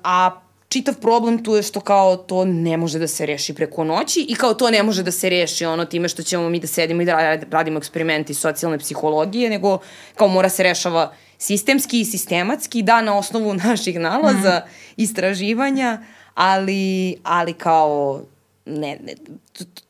a 0.03 0.41
čitav 0.74 0.95
problem 1.01 1.43
tu 1.43 1.55
je 1.55 1.64
što 1.64 1.80
kao 1.80 2.18
to 2.18 2.45
ne 2.45 2.78
može 2.78 2.99
da 2.99 3.07
se 3.07 3.26
reši 3.26 3.53
preko 3.53 3.84
noći 3.84 4.26
i 4.30 4.36
kao 4.36 4.53
to 4.53 4.72
ne 4.72 4.84
može 4.84 5.03
da 5.03 5.11
se 5.11 5.30
reši 5.30 5.66
ono 5.66 5.86
time 5.86 6.09
što 6.09 6.24
ćemo 6.24 6.49
mi 6.49 6.59
da 6.59 6.68
sedimo 6.68 7.01
i 7.01 7.05
da 7.05 7.14
rad- 7.14 7.45
radimo 7.51 7.78
eksperimenti 7.78 8.34
socijalne 8.34 8.80
psihologije, 8.80 9.49
nego 9.49 9.78
kao 10.16 10.28
mora 10.28 10.49
se 10.49 10.64
rešava 10.64 11.14
sistemski 11.38 11.99
i 11.99 12.05
sistematski, 12.05 12.82
da 12.84 13.01
na 13.01 13.18
osnovu 13.18 13.53
naših 13.66 13.99
nalaza, 13.99 14.61
mm. 14.66 14.70
istraživanja, 14.97 16.01
ali, 16.34 17.16
ali 17.24 17.53
kao 17.53 18.22
ne, 18.66 18.97
ne 19.05 19.14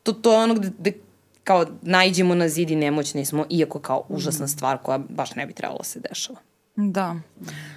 to, 0.02 0.12
to, 0.12 0.32
je 0.32 0.38
ono 0.38 0.54
gde, 0.54 0.70
gde 0.78 0.92
kao 1.44 1.66
najđemo 1.82 2.34
na 2.34 2.48
zid 2.48 2.70
i 2.70 2.76
nemoćni 2.76 3.24
smo, 3.24 3.46
iako 3.50 3.78
kao 3.78 4.04
užasna 4.08 4.48
stvar 4.48 4.78
koja 4.82 4.98
baš 4.98 5.34
ne 5.34 5.46
bi 5.46 5.52
trebalo 5.52 5.78
da 5.78 5.84
se 5.84 6.00
dešava. 6.00 6.38
Da. 6.76 7.16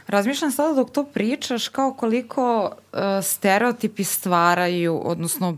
Razmišljam 0.07 0.51
sada 0.51 0.73
dok 0.73 0.91
to 0.91 1.03
pričaš 1.03 1.67
kao 1.67 1.93
koliko 1.93 2.63
uh, 2.65 2.99
stereotipi 3.23 4.03
stvaraju, 4.03 5.01
odnosno 5.03 5.57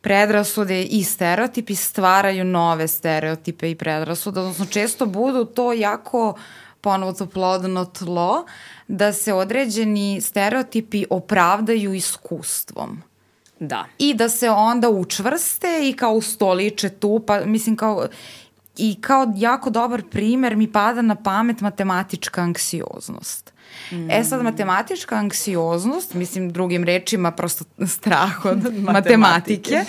predrasude 0.00 0.82
i 0.82 1.04
stereotipi 1.04 1.74
stvaraju 1.74 2.44
nove 2.44 2.88
stereotipe 2.88 3.70
i 3.70 3.74
predrasude, 3.74 4.40
odnosno 4.40 4.66
često 4.66 5.06
budu 5.06 5.44
to 5.44 5.72
jako 5.72 6.34
ponovo 6.80 7.12
to 7.12 7.26
plodno 7.26 7.84
tlo, 7.84 8.44
da 8.88 9.12
se 9.12 9.32
određeni 9.32 10.20
stereotipi 10.20 11.04
opravdaju 11.10 11.94
iskustvom 11.94 13.02
Da. 13.60 13.84
i 13.98 14.14
da 14.14 14.28
se 14.28 14.50
onda 14.50 14.88
učvrste 14.88 15.88
i 15.88 15.92
kao 15.92 16.12
ustoliče 16.12 16.88
tu, 16.88 17.22
pa 17.26 17.40
mislim 17.44 17.76
kao 17.76 18.06
i 18.78 18.96
kao 19.00 19.32
jako 19.36 19.70
dobar 19.70 20.02
primer 20.10 20.56
mi 20.56 20.72
pada 20.72 21.02
na 21.02 21.14
pamet 21.14 21.60
matematička 21.60 22.42
anksioznost. 22.42 23.52
Mm. 23.92 24.10
E 24.10 24.24
sad, 24.24 24.42
matematička 24.42 25.16
anksioznost, 25.16 26.14
mislim 26.14 26.52
drugim 26.52 26.84
rečima 26.84 27.30
prosto 27.30 27.64
strah 27.96 28.44
od 28.44 28.74
matematike, 28.92 29.84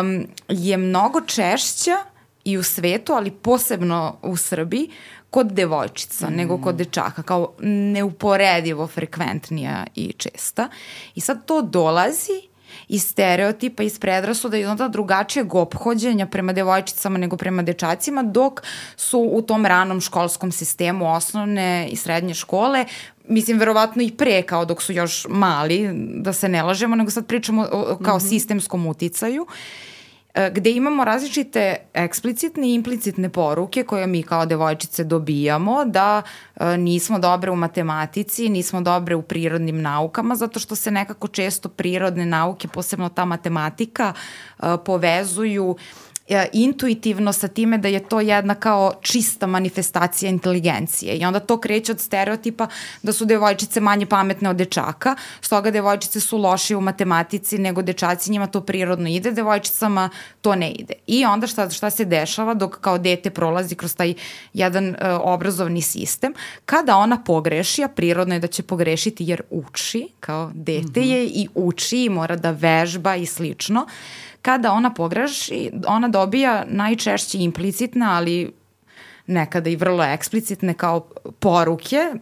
um, 0.00 0.26
je 0.48 0.76
mnogo 0.76 1.20
češća 1.20 1.96
i 2.44 2.58
u 2.58 2.62
svetu, 2.62 3.12
ali 3.12 3.30
posebno 3.30 4.16
u 4.22 4.36
Srbiji, 4.36 4.90
kod 5.30 5.52
devojčica 5.52 6.30
mm. 6.30 6.34
nego 6.34 6.58
kod 6.58 6.74
dečaka, 6.74 7.22
kao 7.22 7.52
neuporedivo 7.60 8.86
frekventnija 8.86 9.86
i 9.94 10.12
česta. 10.12 10.68
I 11.14 11.20
sad 11.20 11.46
to 11.46 11.62
dolazi 11.62 12.51
iz 12.88 13.04
stereotipa, 13.04 13.82
iz 13.82 13.98
predrasuda 13.98 14.56
i 14.56 14.64
onda 14.64 14.88
drugačijeg 14.88 15.54
ophođenja 15.54 16.26
prema 16.26 16.52
devojčicama 16.52 17.18
nego 17.18 17.36
prema 17.36 17.62
dečacima, 17.62 18.22
dok 18.22 18.62
su 18.96 19.18
u 19.32 19.42
tom 19.42 19.66
ranom 19.66 20.00
školskom 20.00 20.52
sistemu 20.52 21.14
osnovne 21.14 21.88
i 21.90 21.96
srednje 21.96 22.34
škole, 22.34 22.84
mislim, 23.28 23.58
verovatno 23.58 24.02
i 24.02 24.10
pre, 24.10 24.42
kao 24.42 24.64
dok 24.64 24.82
su 24.82 24.92
još 24.92 25.26
mali, 25.28 25.90
da 26.14 26.32
se 26.32 26.48
ne 26.48 26.62
lažemo, 26.62 26.96
nego 26.96 27.10
sad 27.10 27.26
pričamo 27.26 27.68
o, 27.72 27.98
kao 28.02 28.16
mm 28.16 28.20
-hmm. 28.20 28.28
sistemskom 28.28 28.86
uticaju, 28.86 29.46
e, 29.48 29.91
gde 30.34 30.70
imamo 30.70 31.04
različite 31.04 31.76
eksplicitne 31.94 32.68
i 32.68 32.74
implicitne 32.74 33.28
poruke 33.28 33.84
koje 33.84 34.06
mi 34.06 34.22
kao 34.22 34.46
devojčice 34.46 35.04
dobijamo 35.04 35.84
da 35.84 36.22
e, 36.56 36.76
nismo 36.76 37.18
dobre 37.18 37.50
u 37.50 37.56
matematici, 37.56 38.48
nismo 38.48 38.80
dobre 38.80 39.14
u 39.14 39.22
prirodnim 39.22 39.82
naukama 39.82 40.34
zato 40.34 40.60
što 40.60 40.76
se 40.76 40.90
nekako 40.90 41.28
često 41.28 41.68
prirodne 41.68 42.26
nauke, 42.26 42.68
posebno 42.68 43.08
ta 43.08 43.24
matematika, 43.24 44.12
e, 44.58 44.64
povezuju 44.84 45.76
e, 45.78 46.11
intuitivno 46.52 47.32
sa 47.32 47.48
time 47.48 47.78
da 47.78 47.88
je 47.88 48.08
to 48.08 48.20
jedna 48.20 48.54
kao 48.54 48.92
čista 49.00 49.46
manifestacija 49.46 50.30
inteligencije 50.30 51.16
i 51.16 51.24
onda 51.24 51.40
to 51.40 51.60
kreće 51.60 51.92
od 51.92 52.00
stereotipa 52.00 52.66
da 53.02 53.12
su 53.12 53.24
devojčice 53.24 53.80
manje 53.80 54.06
pametne 54.06 54.50
od 54.50 54.56
dečaka, 54.56 55.16
stoga 55.40 55.70
devojčice 55.70 56.20
su 56.20 56.38
lošije 56.38 56.76
u 56.76 56.80
matematici 56.80 57.58
nego 57.58 57.82
dečaci, 57.82 58.30
njima 58.30 58.46
to 58.46 58.60
prirodno 58.60 59.08
ide, 59.08 59.30
devojčicama 59.30 60.10
to 60.40 60.54
ne 60.54 60.70
ide. 60.70 60.94
I 61.06 61.24
onda 61.24 61.46
šta, 61.46 61.70
šta 61.70 61.90
se 61.90 62.04
dešava 62.04 62.54
dok 62.54 62.80
kao 62.80 62.98
dete 62.98 63.30
prolazi 63.30 63.74
kroz 63.74 63.96
taj 63.96 64.14
jedan 64.54 64.88
uh, 64.88 64.96
obrazovni 65.20 65.82
sistem, 65.82 66.34
kada 66.64 66.96
ona 66.96 67.22
pogreši, 67.24 67.84
a 67.84 67.88
prirodno 67.88 68.34
je 68.34 68.40
da 68.40 68.46
će 68.46 68.62
pogrešiti 68.62 69.24
jer 69.24 69.42
uči, 69.50 70.08
kao 70.20 70.50
dete 70.54 71.00
mm 71.00 71.04
-hmm. 71.04 71.10
je 71.10 71.26
i 71.26 71.48
uči 71.54 72.04
i 72.04 72.08
mora 72.08 72.36
da 72.36 72.50
vežba 72.50 73.16
i 73.16 73.26
slično, 73.26 73.86
kada 74.42 74.72
ona 74.72 74.94
pogreši, 74.94 75.70
ona 75.86 76.08
dobija 76.08 76.64
najčešće 76.68 77.38
implicitne, 77.38 78.06
ali 78.06 78.52
nekada 79.26 79.70
i 79.70 79.76
vrlo 79.76 80.04
eksplicitne 80.04 80.74
kao 80.74 81.00
poruke 81.38 82.14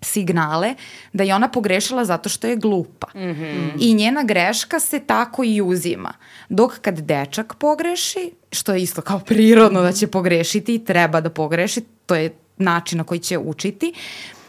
signale 0.00 0.74
da 1.12 1.24
je 1.24 1.34
ona 1.34 1.48
pogrešila 1.48 2.04
zato 2.04 2.28
što 2.28 2.46
je 2.46 2.56
glupa. 2.56 3.06
Mm 3.14 3.18
-hmm. 3.18 3.70
I 3.78 3.94
njena 3.94 4.22
greška 4.22 4.80
se 4.80 5.00
tako 5.00 5.44
i 5.44 5.62
uzima. 5.62 6.12
Dok 6.48 6.78
kad 6.78 7.00
dečak 7.00 7.54
pogreši, 7.54 8.32
što 8.52 8.74
je 8.74 8.82
isto 8.82 9.02
kao 9.02 9.18
prirodno 9.18 9.82
da 9.82 9.92
će 9.92 10.06
pogrešiti 10.06 10.74
i 10.74 10.84
treba 10.84 11.20
da 11.20 11.30
pogreši, 11.30 11.80
to 12.06 12.14
je 12.14 12.34
način 12.56 12.98
na 12.98 13.04
koji 13.04 13.20
će 13.20 13.38
učiti, 13.38 13.92
e, 13.94 14.41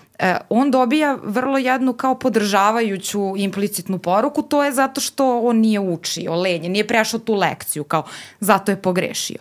on 0.50 0.72
dobija 0.72 1.18
vrlo 1.24 1.58
jednu 1.58 1.94
kao 1.94 2.16
podržavajuću 2.16 3.34
implicitnu 3.38 4.00
poruku, 4.00 4.42
to 4.42 4.64
je 4.64 4.72
zato 4.72 5.02
što 5.02 5.40
on 5.40 5.58
nije 5.58 5.80
učio, 5.80 6.36
lenje, 6.36 6.70
nije 6.70 6.88
prešao 6.88 7.20
tu 7.20 7.34
lekciju, 7.34 7.84
kao 7.84 8.04
zato 8.40 8.72
je 8.72 8.82
pogrešio. 8.82 9.38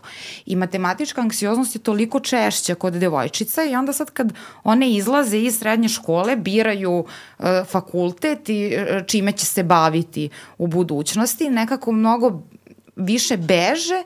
I 0.47 0.57
matematička 0.57 1.21
anksioznost 1.21 1.75
je 1.75 1.79
toliko 1.79 2.21
češća 2.21 2.75
kod 2.75 2.93
devojčica 2.93 3.65
i 3.65 3.75
onda 3.75 3.93
sad 3.93 4.11
kad 4.11 4.33
one 4.65 4.91
izlaze 4.91 5.39
iz 5.39 5.59
srednje 5.59 5.89
škole, 5.89 6.37
biraju 6.37 7.05
e, 7.39 7.65
fakultet 7.65 8.49
i 8.49 8.67
e, 8.67 9.05
čime 9.07 9.33
će 9.33 9.47
se 9.47 9.63
baviti 9.63 10.29
u 10.59 10.67
budućnosti, 10.67 11.51
nekako 11.51 11.93
mnogo 11.93 12.43
više 12.97 13.37
beže 13.37 14.03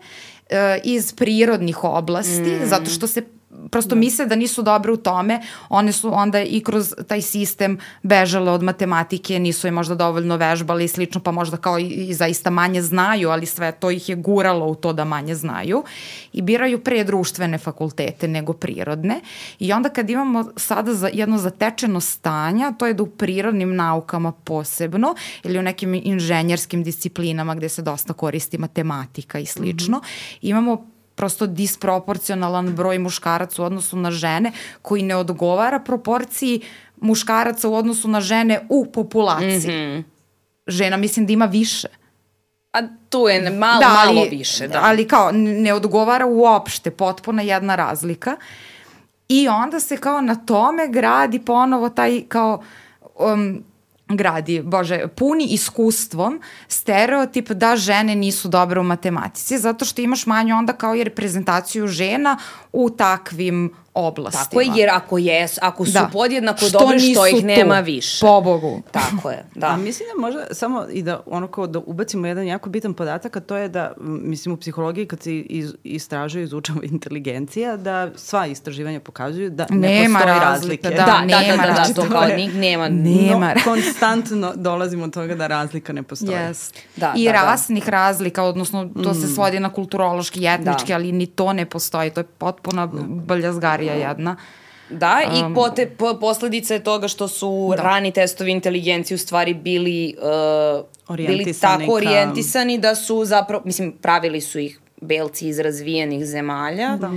e, 0.51 0.81
iz 0.85 1.13
prirodnih 1.13 1.85
oblasti, 1.85 2.59
mm. 2.63 2.67
zato 2.67 2.91
što 2.91 3.07
se 3.07 3.23
prosto 3.71 3.95
da. 3.95 4.01
misle 4.01 4.27
da 4.27 4.37
nisu 4.37 4.63
dobre 4.63 4.93
u 4.93 4.97
tome, 4.97 5.41
one 5.69 5.93
su 5.93 6.15
onda 6.15 6.43
i 6.43 6.61
kroz 6.61 6.95
taj 7.09 7.23
sistem 7.23 7.79
bežale 8.03 8.53
od 8.53 8.63
matematike, 8.63 9.39
nisu 9.39 9.67
je 9.67 9.71
možda 9.71 9.95
dovoljno 9.95 10.37
vežbali 10.37 10.85
i 10.85 10.89
slično, 10.89 11.21
pa 11.21 11.31
možda 11.31 11.57
kao 11.57 11.79
i, 11.79 11.85
i 11.85 12.15
zaista 12.15 12.51
manje 12.51 12.83
znaju, 12.83 13.31
ali 13.31 13.47
sve 13.47 13.73
to 13.73 13.91
ih 13.91 14.09
je 14.09 14.17
guralo 14.17 14.67
u 14.67 14.75
to 14.75 14.93
da 14.93 15.05
manje 15.05 15.35
znaju 15.35 15.85
i 16.33 16.43
biraju 16.43 16.79
pre 16.79 17.05
društvene 17.05 17.59
fakultete 17.59 18.29
nego 18.29 18.53
prirodne 18.53 19.21
i 19.59 19.73
onda 19.73 19.89
kad 19.89 20.11
imamo 20.11 20.45
sada 20.57 20.95
za 20.95 21.11
jedno 21.13 21.39
zatečeno 21.39 22.01
stanja, 22.01 22.73
to 22.79 22.87
je 22.87 22.95
da 22.95 23.03
u 23.03 23.07
prirodnim 23.07 23.75
naukama 23.77 24.33
posebno 24.33 25.15
ili 25.45 25.59
u 25.59 25.63
nekim 25.63 25.95
inženjerskim 25.95 26.83
disciplinama 26.83 27.55
gde 27.55 27.69
se 27.69 27.83
dosta 27.83 28.13
koristi 28.13 28.59
matematika 28.59 29.39
i 29.39 29.47
slično, 29.47 29.99
mm 29.99 30.01
-hmm. 30.01 30.39
imamo 30.43 30.96
prosto 31.17 31.47
disproporcionalan 31.47 32.75
broj 32.75 32.99
muškaraca 32.99 33.63
u 33.63 33.65
odnosu 33.65 33.97
na 33.97 34.11
žene 34.11 34.53
koji 34.83 35.03
ne 35.03 35.17
odgovara 35.17 35.81
proporciji 35.81 36.61
muškaraca 37.01 37.69
u 37.69 37.75
odnosu 37.75 38.09
na 38.09 38.21
žene 38.21 38.67
u 38.69 38.87
populaciji. 38.93 39.73
Mm 39.73 39.81
-hmm. 39.81 40.03
Žena 40.67 40.97
mislim 40.97 41.27
da 41.27 41.33
ima 41.33 41.45
više. 41.45 41.89
A 42.73 42.79
tu 43.09 43.29
je 43.29 43.51
malo, 43.51 43.81
da, 43.81 43.97
ali, 43.99 44.15
malo 44.15 44.27
više, 44.31 44.69
da. 44.69 44.81
Ali 44.83 45.09
kao 45.09 45.31
ne 45.33 45.73
odgovara 45.73 46.27
uopšte, 46.27 46.91
potpuna 46.91 47.43
jedna 47.43 47.77
razlika. 47.77 48.37
I 49.29 49.49
onda 49.49 49.81
se 49.81 49.97
kao 49.97 50.21
na 50.21 50.35
tome 50.35 50.89
gradi 50.89 51.39
ponovo 51.39 51.89
taj 51.89 52.23
kao 52.29 52.63
um, 53.15 53.65
gradi, 54.09 54.63
bože, 54.63 55.09
puni 55.17 55.45
iskustvom 55.45 56.41
stereotip 56.69 57.49
da 57.51 57.77
žene 57.77 58.15
nisu 58.15 58.49
dobre 58.49 58.81
u 58.81 58.83
matematici, 58.83 59.59
zato 59.59 59.85
što 59.85 60.03
imaš 60.03 60.27
manju 60.27 60.57
onda 60.57 60.73
kao 60.73 60.95
i 60.95 61.05
reprezentaciju 61.05 61.87
žena 61.87 62.39
u 62.73 62.91
takvim 62.91 63.75
oblastima. 63.97 64.45
Tako 64.45 64.61
je, 64.61 64.69
jer 64.75 64.91
ako, 64.91 65.19
jes, 65.19 65.59
ako 65.63 65.85
su 65.85 65.93
da. 65.93 66.11
podjednako 66.13 66.65
što 66.65 66.79
dobri, 66.79 67.13
što 67.13 67.27
ih 67.27 67.45
nema 67.45 67.79
tu, 67.79 67.85
više. 67.85 68.27
Po 68.27 68.41
Bogu. 68.41 68.83
Tako 68.91 69.31
je, 69.31 69.45
da. 69.55 69.67
A 69.67 69.77
mislim 69.77 70.09
da 70.15 70.21
možda 70.21 70.47
samo 70.51 70.85
i 70.93 71.03
da 71.03 71.21
ono 71.27 71.49
kao 71.49 71.67
da 71.67 71.79
ubacimo 71.79 72.27
jedan 72.27 72.47
jako 72.47 72.69
bitan 72.71 72.95
podatak, 72.95 73.37
a 73.37 73.41
to 73.41 73.57
je 73.57 73.69
da, 73.69 73.93
mislim 74.01 74.55
u 74.55 74.57
psihologiji 74.57 75.07
kad 75.07 75.23
se 75.23 75.37
iz, 75.37 75.75
istražuje 75.85 76.43
i 76.43 76.45
izučava 76.45 76.81
inteligencija, 76.83 77.77
da 77.77 78.11
sva 78.17 78.47
istraživanja 78.47 79.01
pokazuju 79.01 79.51
da 79.51 79.67
ne 79.71 79.89
nema 79.89 80.19
postoji 80.19 80.41
razlike. 80.41 80.91
Da, 80.91 80.97
da, 80.97 81.05
da, 81.05 81.21
nema 81.21 81.63
da, 81.63 81.73
da, 81.73 81.85
da, 81.89 81.95
to 81.95 82.11
kao 82.11 82.25
nik, 82.37 82.55
nema. 82.55 82.89
Nema. 82.89 83.55
No, 83.55 83.61
konstantno 83.65 84.53
dolazimo 84.57 85.05
od 85.05 85.15
toga 85.15 85.35
da 85.35 85.47
razlika 85.47 85.93
ne 85.93 86.03
postoji. 86.03 86.37
Yes. 86.37 86.75
Da, 86.97 87.13
I 87.17 87.25
da, 87.25 87.33
da. 87.33 87.43
rasnih 87.43 87.85
da. 87.85 87.91
razlika, 87.91 88.43
odnosno 88.43 88.89
to 89.03 89.11
mm. 89.11 89.15
se 89.15 89.27
svodi 89.27 89.61
na 89.61 89.73
kulturološki, 89.73 90.47
etnički, 90.47 90.89
da. 90.89 90.95
ali 90.95 91.13
ni 91.13 91.27
to 91.27 91.53
ne 91.53 91.67
postoji. 91.67 92.11
To 92.11 92.21
je 92.21 92.25
potpuna 92.25 92.87
da. 92.87 93.03
baljazgarija 93.03 93.86
serija 93.87 94.09
jedna. 94.09 94.37
Da, 94.91 95.21
um, 95.29 95.53
i 95.53 95.55
pote, 95.55 95.87
po, 95.87 96.19
posledica 96.21 96.75
je 96.75 96.85
toga 96.85 97.09
što 97.09 97.29
su 97.29 97.73
da. 97.77 97.83
rani 97.83 98.13
testovi 98.13 98.53
inteligencije 98.53 99.15
u 99.15 99.19
stvari 99.19 99.55
bili, 99.55 100.17
uh, 101.09 101.17
bili 101.17 101.53
tako 101.61 101.93
orijentisani 101.93 102.79
da 102.79 102.95
su 102.95 103.25
zapravo, 103.25 103.63
mislim, 103.65 103.93
pravili 103.93 104.41
su 104.41 104.59
ih 104.59 104.81
belci 105.01 105.49
iz 105.49 105.59
razvijenih 105.59 106.25
zemalja 106.25 106.97
da. 107.01 107.11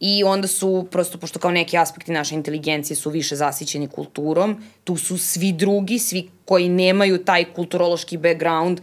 i 0.00 0.24
onda 0.24 0.48
su, 0.48 0.86
prosto 0.90 1.18
pošto 1.18 1.38
kao 1.38 1.50
neki 1.50 1.78
aspekti 1.78 2.12
naše 2.12 2.34
inteligencije 2.34 2.96
su 2.96 3.10
više 3.10 3.36
zasićeni 3.36 3.88
kulturom, 3.88 4.56
tu 4.84 4.96
su 4.96 5.18
svi 5.18 5.52
drugi, 5.52 5.98
svi 5.98 6.28
koji 6.44 6.68
nemaju 6.68 7.24
taj 7.24 7.44
kulturološki 7.44 8.16
background, 8.16 8.80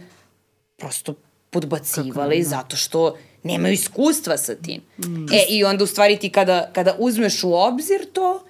prosto 0.76 1.14
podbacivali 1.50 2.42
Kako, 2.42 2.50
da. 2.50 2.56
zato 2.56 2.76
što 2.76 3.14
nemaju 3.44 3.74
iskustva 3.74 4.36
sa 4.36 4.54
tim. 4.54 4.80
Mm. 4.98 5.26
E, 5.32 5.44
i 5.48 5.64
onda 5.64 5.84
u 5.84 5.86
stvari 5.86 6.16
ti 6.16 6.30
kada, 6.30 6.70
kada 6.72 6.96
uzmeš 6.98 7.44
u 7.44 7.54
obzir 7.54 8.06
to, 8.12 8.44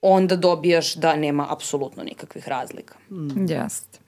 onda 0.00 0.36
dobijaš 0.36 0.94
da 0.94 1.16
nema 1.16 1.46
apsolutno 1.52 2.02
nikakvih 2.02 2.48
razlika. 2.48 2.94
Mm. 3.10 3.46
Jeste. 3.48 3.98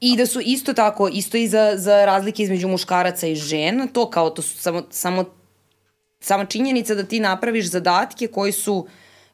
I 0.00 0.16
da 0.16 0.26
su 0.26 0.40
isto 0.40 0.72
tako, 0.72 1.08
isto 1.08 1.36
i 1.36 1.48
za, 1.48 1.72
za 1.76 2.04
razlike 2.04 2.42
između 2.42 2.68
muškaraca 2.68 3.26
i 3.26 3.34
žena, 3.34 3.86
to 3.86 4.10
kao 4.10 4.30
to 4.30 4.42
su 4.42 4.58
samo, 4.58 4.82
samo 4.90 5.24
sama 6.20 6.44
činjenica 6.44 6.94
da 6.94 7.04
ti 7.04 7.20
napraviš 7.20 7.70
zadatke 7.70 8.26
koji 8.26 8.52
su 8.52 8.86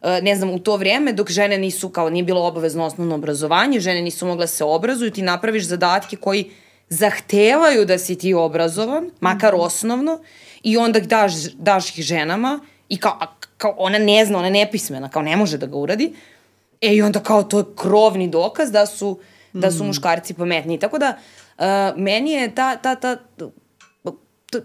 e, 0.02 0.20
ne 0.22 0.36
znam, 0.36 0.50
u 0.50 0.58
to 0.58 0.76
vrijeme 0.76 1.12
dok 1.12 1.30
žene 1.30 1.58
nisu, 1.58 1.88
kao 1.88 2.10
nije 2.10 2.24
bilo 2.24 2.46
obavezno 2.46 2.84
osnovno 2.84 3.14
obrazovanje, 3.14 3.80
žene 3.80 4.02
nisu 4.02 4.26
mogle 4.26 4.46
se 4.46 4.64
obrazuju, 4.64 5.10
ti 5.10 5.22
napraviš 5.22 5.66
zadatke 5.66 6.16
koji 6.16 6.50
zahtevaju 6.90 7.84
da 7.84 7.98
si 7.98 8.18
ti 8.18 8.34
obrazovan, 8.34 9.10
makar 9.20 9.54
mhm. 9.54 9.62
osnovno, 9.62 10.20
i 10.62 10.76
onda 10.76 11.00
daš, 11.00 11.32
daš 11.52 11.98
ih 11.98 12.04
ženama 12.04 12.60
i 12.88 12.96
kao, 12.96 13.18
kao 13.56 13.74
ona 13.78 13.98
ne 13.98 14.24
zna, 14.24 14.38
ona 14.38 14.46
je 14.46 14.52
nepismena, 14.52 15.08
kao 15.08 15.22
ne 15.22 15.36
može 15.36 15.58
da 15.58 15.66
ga 15.66 15.76
uradi. 15.76 16.14
E 16.80 16.94
i 16.94 17.02
onda 17.02 17.20
kao 17.20 17.42
to 17.42 17.58
je 17.58 17.64
krovni 17.76 18.28
dokaz 18.28 18.72
da 18.72 18.86
su, 18.86 19.18
da 19.52 19.70
su 19.70 19.84
mm. 19.84 19.86
muškarci 19.86 20.34
pametniji. 20.34 20.78
Tako 20.78 20.98
da, 20.98 21.16
uh, 21.58 21.64
meni 21.96 22.32
je 22.32 22.54
ta, 22.54 22.76
ta, 22.76 22.94
ta, 22.94 23.16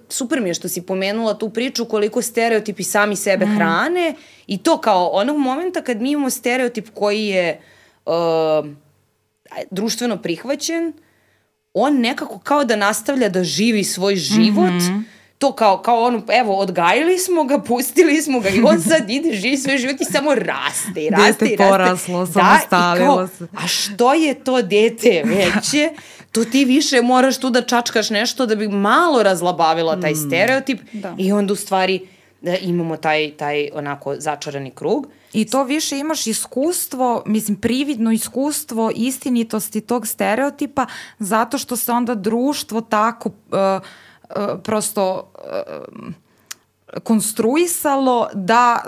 super 0.10 0.42
mi 0.42 0.50
je 0.50 0.54
što 0.54 0.70
si 0.70 0.82
pomenula 0.82 1.38
tu 1.38 1.50
priču 1.50 1.86
koliko 1.86 2.22
stereotipi 2.22 2.84
sami 2.84 3.16
sebe 3.16 3.46
mm. 3.46 3.56
hrane 3.56 4.16
i 4.48 4.58
to 4.58 4.78
kao 4.78 5.08
onog 5.08 5.38
momenta 5.38 5.82
kad 5.82 6.02
mi 6.02 6.12
imamo 6.12 6.30
stereotip 6.30 6.88
koji 6.94 7.26
je 7.26 7.62
uh, 8.06 8.14
društveno 9.72 10.18
prihvaćen, 10.18 10.94
on 11.76 12.00
nekako 12.00 12.40
kao 12.40 12.64
da 12.64 12.76
nastavlja 12.76 13.30
da 13.30 13.44
živi 13.44 13.84
svoj 13.84 14.16
život, 14.16 14.70
mm 14.70 14.80
-hmm. 14.80 15.04
to 15.38 15.52
kao, 15.52 15.78
kao 15.78 16.04
ono, 16.04 16.24
evo, 16.32 16.56
odgajili 16.56 17.18
smo 17.18 17.44
ga, 17.44 17.60
pustili 17.68 18.22
smo 18.22 18.40
ga 18.40 18.50
i 18.50 18.62
on 18.62 18.82
sad 18.82 19.10
ide, 19.10 19.34
živi 19.34 19.58
svoj 19.58 19.78
život 19.78 20.02
i 20.02 20.06
samo 20.06 20.36
raste 20.36 21.02
i 21.02 21.10
raste 21.10 21.26
dete 21.32 21.46
i 21.46 21.56
raste. 21.56 21.72
poraslo, 21.72 22.26
samostavilo 22.26 23.22
da, 23.22 23.28
se. 23.28 23.48
A 23.64 23.68
što 23.68 24.14
je 24.14 24.34
to 24.34 24.62
dete 24.62 25.24
veće? 25.26 25.90
to 26.32 26.46
ti 26.46 26.66
više 26.66 27.02
moraš 27.02 27.38
tu 27.38 27.50
da 27.50 27.62
čačkaš 27.62 28.10
nešto 28.10 28.46
da 28.46 28.56
bi 28.56 28.68
malo 28.68 29.24
razlabavila 29.24 30.02
taj 30.02 30.12
mm. 30.12 30.28
stereotip 30.28 30.80
da. 30.94 31.16
i 31.18 31.32
onda 31.32 31.54
u 31.54 31.56
stvari 31.56 32.08
da 32.42 32.58
imamo 32.58 32.98
taj, 32.98 33.32
taj 33.32 33.70
onako 33.74 34.16
začarani 34.18 34.72
krug. 34.72 35.08
I 35.36 35.46
to 35.46 35.64
više 35.64 36.00
imaš 36.00 36.28
iskustvo, 36.28 37.24
mislim 37.26 37.58
prividno 37.58 38.12
iskustvo 38.12 38.92
istinitosti 38.96 39.82
tog 39.82 40.08
stereotipa 40.08 40.86
zato 41.20 41.58
što 41.58 41.76
se 41.76 41.92
onda 41.92 42.16
društvo 42.16 42.82
tako 42.82 43.30
uh, 43.30 43.36
uh, 44.30 44.60
prosto 44.64 45.32
uh, 45.34 46.14
konstruisalo 47.04 48.28
da 48.34 48.80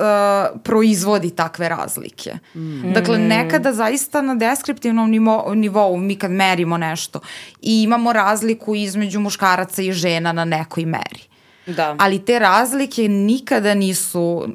uh, 0.54 0.62
proizvodi 0.64 1.30
takve 1.30 1.70
razlike. 1.70 2.38
Mm. 2.56 2.94
Dakle, 2.94 3.18
nekada 3.18 3.74
zaista 3.74 4.22
na 4.22 4.36
deskriptivnom 4.36 5.10
nivo, 5.10 5.52
nivou 5.56 5.98
mi 5.98 6.16
kad 6.16 6.32
merimo 6.32 6.78
nešto 6.78 7.20
i 7.62 7.84
imamo 7.84 8.14
razliku 8.14 8.76
između 8.76 9.20
muškaraca 9.20 9.82
i 9.82 9.92
žena 9.92 10.32
na 10.32 10.46
nekoj 10.46 10.86
meri. 10.86 11.27
Da. 11.68 11.96
Ali 12.00 12.26
te 12.26 12.40
razlike 12.40 13.08
nikada 13.08 13.74
nisu 13.74 14.22
uh, 14.22 14.48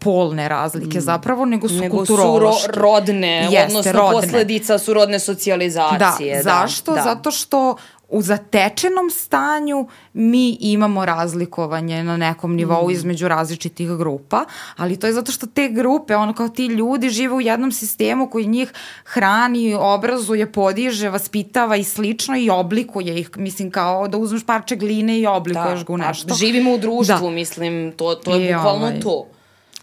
polne 0.00 0.48
razlike 0.48 0.98
mm. 0.98 1.00
zapravo, 1.00 1.44
nego 1.44 1.68
su 1.68 1.74
nego 1.74 1.96
kulturološke. 1.96 2.40
Nego 2.40 2.74
su 2.74 2.80
ro 2.80 2.82
rodne, 2.82 3.48
Jeste, 3.50 3.64
odnosno 3.66 3.92
rodne. 3.92 4.20
posledica 4.20 4.78
su 4.78 4.94
rodne 4.94 5.18
socijalizacije. 5.18 6.36
Da, 6.36 6.42
da. 6.42 6.42
zašto? 6.42 6.94
Da. 6.94 7.02
Zato 7.02 7.30
što 7.30 7.76
u 8.10 8.22
zatečenom 8.22 9.10
stanju 9.10 9.88
mi 10.12 10.56
imamo 10.60 11.04
razlikovanje 11.04 12.04
na 12.04 12.16
nekom 12.16 12.54
nivou 12.54 12.88
mm. 12.88 12.90
između 12.90 13.28
različitih 13.28 13.88
grupa, 13.88 14.44
ali 14.76 14.96
to 14.96 15.06
je 15.06 15.12
zato 15.12 15.32
što 15.32 15.46
te 15.46 15.68
grupe, 15.68 16.16
ono 16.16 16.34
kao 16.34 16.48
ti 16.48 16.66
ljudi 16.66 17.08
žive 17.08 17.34
u 17.34 17.40
jednom 17.40 17.72
sistemu 17.72 18.30
koji 18.30 18.46
njih 18.46 18.72
hrani, 19.04 19.74
obrazuje, 19.74 20.52
podiže, 20.52 21.10
vaspitava 21.10 21.76
i 21.76 21.84
slično 21.84 22.36
i 22.36 22.50
oblikuje 22.50 23.20
ih, 23.20 23.30
mislim 23.36 23.70
kao 23.70 24.08
da 24.08 24.18
uzmeš 24.18 24.46
parče 24.46 24.76
gline 24.76 25.18
i 25.18 25.26
oblikuješ 25.26 25.78
da, 25.78 25.84
ga 25.84 25.92
u 25.92 25.98
da. 25.98 26.06
nešto. 26.06 26.28
Da, 26.28 26.34
živimo 26.34 26.74
u 26.74 26.78
društvu, 26.78 27.28
da. 27.28 27.30
mislim, 27.30 27.92
to, 27.96 28.14
to 28.14 28.34
je 28.34 28.50
I, 28.50 28.54
bukvalno 28.54 28.86
ovaj, 28.86 29.00
to. 29.00 29.26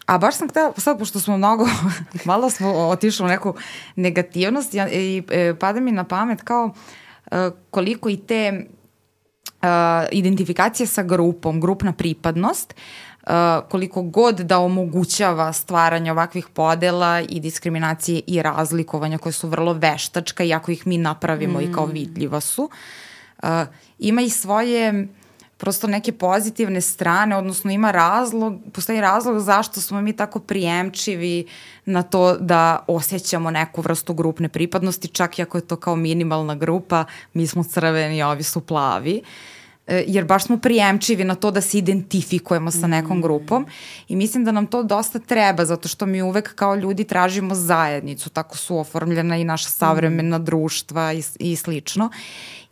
A 0.06 0.18
baš 0.18 0.36
sam 0.36 0.48
htela, 0.48 0.72
sad 0.76 0.98
pošto 0.98 1.20
smo 1.20 1.36
mnogo, 1.36 1.68
malo 2.24 2.50
smo 2.50 2.72
otišli 2.72 3.24
u 3.24 3.28
neku 3.28 3.54
negativnost 3.96 4.74
ja, 4.74 4.88
i 4.88 5.22
e, 5.30 5.54
pada 5.60 5.80
mi 5.80 5.92
na 5.92 6.04
pamet 6.04 6.42
kao 6.42 6.70
e, 6.74 7.07
koliko 7.70 8.08
i 8.08 8.16
te 8.16 8.66
uh, 9.62 9.68
identifikacije 10.12 10.86
sa 10.86 11.02
grupom, 11.02 11.60
grupna 11.60 11.92
pripadnost, 11.92 12.74
uh, 13.22 13.30
koliko 13.68 14.02
god 14.02 14.40
da 14.40 14.58
omogućava 14.58 15.52
stvaranje 15.52 16.12
ovakvih 16.12 16.46
podela 16.48 17.20
i 17.20 17.40
diskriminacije 17.40 18.22
i 18.26 18.42
razlikovanja 18.42 19.18
koje 19.18 19.32
su 19.32 19.48
vrlo 19.48 19.72
veštačka 19.72 20.44
i 20.44 20.52
ako 20.52 20.70
ih 20.70 20.86
mi 20.86 20.98
napravimo 20.98 21.58
mm. 21.58 21.62
i 21.62 21.72
kao 21.72 21.86
vidljiva 21.86 22.40
su, 22.40 22.70
uh, 23.42 23.48
ima 23.98 24.22
i 24.22 24.30
svoje 24.30 25.08
prosto 25.58 25.86
neke 25.86 26.12
pozitivne 26.12 26.80
strane, 26.80 27.36
odnosno 27.36 27.70
ima 27.70 27.90
razlog, 27.90 28.54
postoji 28.72 29.00
razlog 29.00 29.40
zašto 29.40 29.80
smo 29.80 30.00
mi 30.00 30.12
tako 30.12 30.40
prijemčivi 30.40 31.46
na 31.84 32.02
to 32.02 32.36
da 32.36 32.84
osjećamo 32.86 33.50
neku 33.50 33.80
vrstu 33.80 34.14
grupne 34.14 34.48
pripadnosti, 34.48 35.08
čak 35.08 35.38
i 35.38 35.42
ako 35.42 35.58
je 35.58 35.66
to 35.66 35.76
kao 35.76 35.96
minimalna 35.96 36.54
grupa, 36.54 37.04
mi 37.34 37.46
smo 37.46 37.64
crveni, 37.64 38.22
ovi 38.22 38.42
su 38.42 38.60
plavi. 38.60 39.22
E, 39.86 40.04
jer 40.06 40.24
baš 40.24 40.44
smo 40.44 40.58
prijemčivi 40.58 41.24
na 41.24 41.34
to 41.34 41.50
da 41.50 41.60
se 41.60 41.78
identifikujemo 41.78 42.70
sa 42.70 42.86
nekom 42.86 43.22
grupom 43.22 43.66
i 44.08 44.16
mislim 44.16 44.44
da 44.44 44.52
nam 44.52 44.66
to 44.66 44.82
dosta 44.82 45.18
treba 45.18 45.64
zato 45.64 45.88
što 45.88 46.06
mi 46.06 46.22
uvek 46.22 46.54
kao 46.54 46.74
ljudi 46.74 47.04
tražimo 47.04 47.54
zajednicu, 47.54 48.30
tako 48.30 48.56
su 48.56 48.78
oformljena 48.78 49.36
i 49.36 49.44
naša 49.44 49.68
savremena 49.68 50.38
društva 50.38 51.12
i, 51.12 51.22
i 51.38 51.56
slično. 51.56 52.10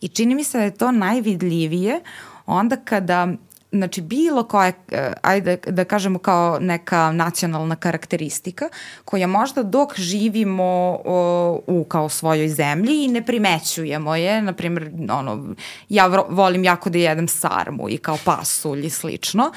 I 0.01 0.09
čini 0.09 0.35
mi 0.35 0.45
se 0.45 0.59
da 0.59 0.65
je 0.65 0.75
to 0.75 0.93
najvidljivije 0.93 2.01
onda 2.47 2.77
kada 2.77 3.29
znači 3.73 4.01
bilo 4.01 4.45
koje, 4.45 4.73
ajde 5.23 5.57
da 5.67 5.85
kažemo 5.85 6.19
kao 6.19 6.59
neka 6.61 7.13
nacionalna 7.13 7.77
karakteristika 7.77 8.69
koja 9.05 9.27
možda 9.27 9.63
dok 9.63 9.99
živimo 9.99 10.99
o, 11.05 11.61
u 11.67 11.85
kao 11.85 12.09
svojoj 12.09 12.49
zemlji 12.49 13.05
i 13.05 13.09
ne 13.09 13.23
primećujemo 13.27 14.17
je, 14.17 14.43
na 14.43 14.53
primjer, 14.53 14.91
ono, 15.11 15.55
ja 15.89 16.07
volim 16.29 16.65
jako 16.65 16.91
da 16.91 16.99
jedem 16.99 17.29
sarmu 17.29 17.89
i 17.89 17.99
kao 17.99 18.19
pasulj 18.25 18.87
i 18.87 18.91
slično, 18.91 19.45
uh, 19.45 19.57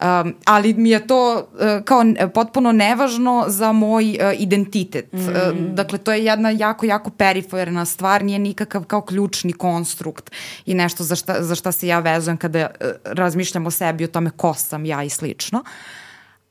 Um, 0.00 0.34
ali 0.44 0.74
mi 0.74 0.90
je 0.90 1.06
to 1.06 1.48
uh, 1.52 1.84
kao 1.84 2.04
potpuno 2.34 2.72
nevažno 2.72 3.44
za 3.48 3.72
moj 3.72 4.10
uh, 4.10 4.40
identitet. 4.40 5.12
Mm. 5.12 5.18
Uh, 5.18 5.34
dakle, 5.74 5.98
to 5.98 6.12
je 6.12 6.24
jedna 6.24 6.50
jako, 6.50 6.86
jako 6.86 7.10
periferna 7.10 7.84
stvar, 7.84 8.24
nije 8.24 8.38
nikakav 8.38 8.84
kao 8.84 9.00
ključni 9.00 9.52
konstrukt 9.52 10.30
i 10.66 10.74
nešto 10.74 11.04
za 11.04 11.16
šta, 11.16 11.42
za 11.42 11.54
šta 11.54 11.72
se 11.72 11.86
ja 11.86 11.98
vezujem 11.98 12.36
kada 12.36 12.66
uh, 12.80 12.86
razmišljam 13.04 13.66
o 13.66 13.70
sebi, 13.70 14.04
o 14.04 14.08
tome 14.08 14.30
ko 14.30 14.54
sam 14.54 14.84
ja 14.84 15.02
i 15.02 15.10
slično. 15.10 15.64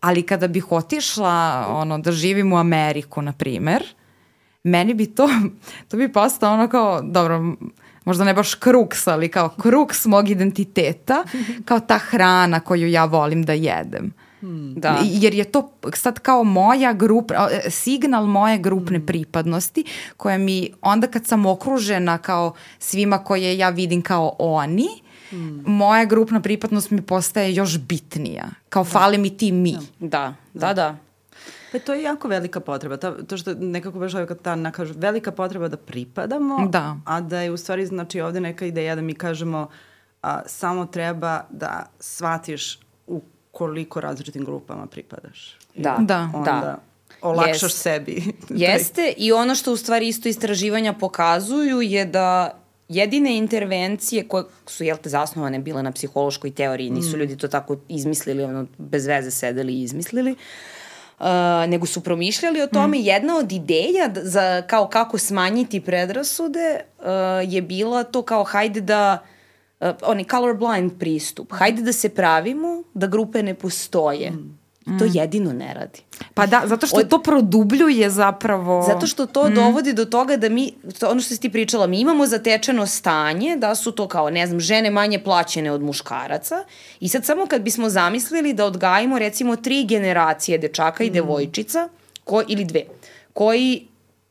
Ali 0.02 0.24
kada 0.24 0.48
bih 0.48 0.72
otišla 0.72 1.65
ono, 1.70 1.98
da 1.98 2.11
živim 2.11 2.53
u 2.53 2.57
Ameriku, 2.57 3.22
na 3.22 3.34
primer, 3.34 3.84
meni 4.64 4.94
bi 4.94 5.06
to, 5.06 5.30
to 5.90 5.98
bi 5.98 6.11
postao 6.11 6.53
ono 6.53 6.68
kao, 6.68 7.02
dobro, 7.02 7.56
možda 8.05 8.23
ne 8.23 8.34
baš 8.34 8.55
kruks, 8.55 9.07
ali 9.07 9.30
kao 9.30 9.49
kruks 9.49 10.05
mog 10.05 10.30
identiteta, 10.30 11.23
kao 11.65 11.80
ta 11.80 11.97
hrana 11.97 12.59
koju 12.59 12.89
ja 12.89 13.05
volim 13.05 13.43
da 13.43 13.53
jedem. 13.53 14.13
Hmm. 14.43 14.73
Da. 14.73 14.99
Jer 15.03 15.34
je 15.34 15.43
to 15.43 15.71
sad 15.93 16.19
kao 16.19 16.43
moja 16.43 16.93
grupa, 16.93 17.49
signal 17.69 18.25
moje 18.25 18.57
grupne 18.57 18.97
hmm. 18.97 19.05
pripadnosti 19.05 19.84
koja 20.17 20.38
mi 20.38 20.69
onda 20.81 21.07
kad 21.07 21.25
sam 21.25 21.45
okružena 21.45 22.17
kao 22.17 22.53
svima 22.80 23.23
koje 23.23 23.57
ja 23.57 23.69
vidim 23.69 24.01
kao 24.01 24.35
oni, 24.39 24.88
hmm. 25.30 25.63
moja 25.67 26.05
grupna 26.05 26.41
pripadnost 26.41 26.91
mi 26.91 27.01
postaje 27.01 27.55
još 27.55 27.80
bitnija. 27.80 28.45
Kao 28.69 28.84
fale 28.84 29.17
mi 29.17 29.38
ti 29.38 29.51
mi. 29.51 29.77
Da, 29.99 30.34
da, 30.53 30.73
da. 30.73 30.97
Pa 31.73 31.79
to 31.79 31.93
je 31.93 32.03
jako 32.03 32.27
velika 32.27 32.59
potreba. 32.59 32.97
To, 32.97 33.11
to 33.11 33.37
što 33.37 33.53
nekako 33.53 33.99
baš 33.99 34.13
ovaj 34.13 34.27
Katana 34.27 34.71
kaže, 34.71 34.93
velika 34.97 35.31
potreba 35.31 35.67
da 35.67 35.77
pripadamo, 35.77 36.67
da. 36.67 36.97
a 37.05 37.21
da 37.21 37.41
je 37.41 37.51
u 37.51 37.57
stvari 37.57 37.85
znači 37.85 38.21
ovde 38.21 38.39
neka 38.39 38.65
ideja 38.65 38.95
da 38.95 39.01
mi 39.01 39.13
kažemo 39.13 39.67
a, 40.21 40.41
samo 40.45 40.85
treba 40.85 41.41
da 41.49 41.85
shvatiš 41.99 42.79
u 43.07 43.21
koliko 43.51 44.01
različitim 44.01 44.45
grupama 44.45 44.85
pripadaš. 44.85 45.57
Da, 45.75 45.97
I 46.01 46.05
da, 46.05 46.29
onda 46.33 46.51
da 46.51 46.79
olakšaš 47.21 47.63
Jest. 47.63 47.81
sebi. 47.81 48.23
Jeste 48.49 49.13
i 49.17 49.31
ono 49.31 49.55
što 49.55 49.73
u 49.73 49.77
stvari 49.77 50.07
isto 50.07 50.29
istraživanja 50.29 50.93
pokazuju 50.93 51.81
je 51.81 52.05
da 52.05 52.59
jedine 52.89 53.37
intervencije 53.37 54.27
koje 54.27 54.43
su, 54.67 54.83
jel 54.83 54.97
te, 54.97 55.09
zasnovane 55.09 55.59
bile 55.59 55.83
na 55.83 55.91
psihološkoj 55.91 56.51
teoriji, 56.51 56.89
nisu 56.89 57.17
mm. 57.17 57.19
ljudi 57.19 57.37
to 57.37 57.47
tako 57.47 57.77
izmislili, 57.89 58.43
ono, 58.43 58.65
bez 58.77 59.05
veze 59.05 59.31
sedeli 59.31 59.73
i 59.73 59.81
izmislili, 59.81 60.35
uh, 61.23 61.69
nego 61.69 61.85
su 61.85 62.01
promišljali 62.01 62.61
o 62.61 62.67
tome. 62.67 62.97
Mm. 62.97 63.01
Jedna 63.01 63.37
od 63.37 63.51
ideja 63.51 64.09
za 64.15 64.61
kao 64.61 64.87
kako 64.87 65.17
smanjiti 65.17 65.81
predrasude 65.81 66.79
uh, 66.99 67.05
je 67.53 67.61
bila 67.61 68.03
to 68.03 68.21
kao 68.21 68.43
hajde 68.43 68.81
da 68.81 69.17
uh, 69.79 69.87
oni 70.01 70.23
colorblind 70.23 70.91
pristup. 70.99 71.51
Hajde 71.51 71.81
da 71.81 71.93
se 71.93 72.09
pravimo 72.09 72.83
da 72.93 73.07
grupe 73.07 73.43
ne 73.43 73.53
postoje. 73.53 74.31
Mm. 74.31 74.62
Mm. 74.88 74.99
To 74.99 75.05
jedino 75.14 75.53
ne 75.53 75.73
radi. 75.73 75.99
Pa 76.34 76.45
da, 76.45 76.61
zato 76.65 76.88
što 76.88 76.97
Od, 76.97 77.07
to 77.07 77.22
produbljuje 77.23 78.10
zapravo... 78.10 78.84
Zato 78.88 79.07
što 79.07 79.26
to 79.26 79.49
mm. 79.49 79.53
dovodi 79.53 79.93
do 79.93 80.05
toga 80.05 80.38
da 80.38 80.49
mi, 80.49 80.73
to 80.99 81.10
ono 81.10 81.22
što 81.22 81.35
si 81.35 81.41
ti 81.41 81.49
pričala, 81.49 81.88
mi 81.88 81.99
imamo 81.99 82.26
zatečeno 82.27 82.85
stanje 82.85 83.55
da 83.55 83.76
su 83.76 83.91
to 83.91 84.07
kao, 84.07 84.30
ne 84.30 84.47
znam, 84.47 84.60
žene 84.60 84.91
manje 84.91 85.19
plaćene 85.19 85.72
od 85.72 85.81
muškaraca 85.81 86.64
i 86.99 87.10
sad 87.10 87.26
samo 87.26 87.45
kad 87.45 87.61
bismo 87.61 87.89
zamislili 87.89 88.53
da 88.53 88.65
odgajimo 88.65 89.19
recimo 89.19 89.55
tri 89.55 89.85
generacije 89.85 90.57
dečaka 90.57 91.03
i 91.03 91.10
mm. 91.10 91.14
devojčica, 91.14 91.89
ko, 92.23 92.43
ili 92.47 92.65
dve, 92.65 92.84
koji 93.34 93.88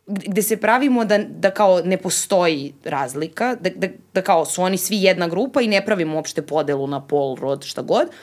gde 0.07 0.43
se 0.43 0.57
pravimo 0.57 1.05
da, 1.05 1.19
da 1.19 1.51
kao 1.51 1.81
ne 1.85 1.97
postoji 1.97 2.73
razlika, 2.85 3.55
da, 3.61 3.70
da, 3.77 3.89
da 4.15 4.23
kao 4.23 4.45
su 4.45 4.62
oni 4.62 4.79
svi 4.79 5.03
jedna 5.03 5.29
grupa 5.29 5.61
i 5.61 5.69
ne 5.69 5.85
pravimo 5.87 6.16
uopšte 6.16 6.43
podelu 6.43 6.87
na 6.87 7.01
pol, 7.01 7.37
rod, 7.37 7.65
šta 7.65 7.83
god, 7.83 8.09
uh, 8.09 8.15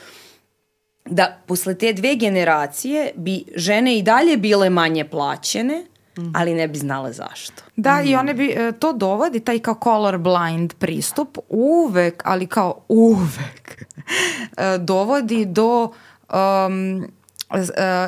da 1.09 1.37
posle 1.45 1.77
te 1.77 1.93
dve 1.93 2.15
generacije 2.15 3.11
bi 3.15 3.43
žene 3.55 3.97
i 3.97 4.03
dalje 4.03 4.37
bile 4.37 4.69
manje 4.69 5.05
plaćene, 5.05 5.85
mm. 6.17 6.31
ali 6.35 6.53
ne 6.53 6.67
bi 6.67 6.77
znale 6.77 7.13
zašto. 7.13 7.63
Da, 7.75 7.95
mm. 7.95 8.07
i 8.07 8.15
one 8.15 8.33
bi, 8.33 8.53
e, 8.57 8.71
to 8.71 8.93
dovodi, 8.93 9.39
taj 9.39 9.59
kao 9.59 9.79
colorblind 9.83 10.73
pristup, 10.73 11.37
uvek, 11.49 12.21
ali 12.25 12.47
kao 12.47 12.81
uvek, 12.89 13.85
e, 14.57 14.77
dovodi 14.77 15.45
do 15.45 15.91
um, 16.33 17.07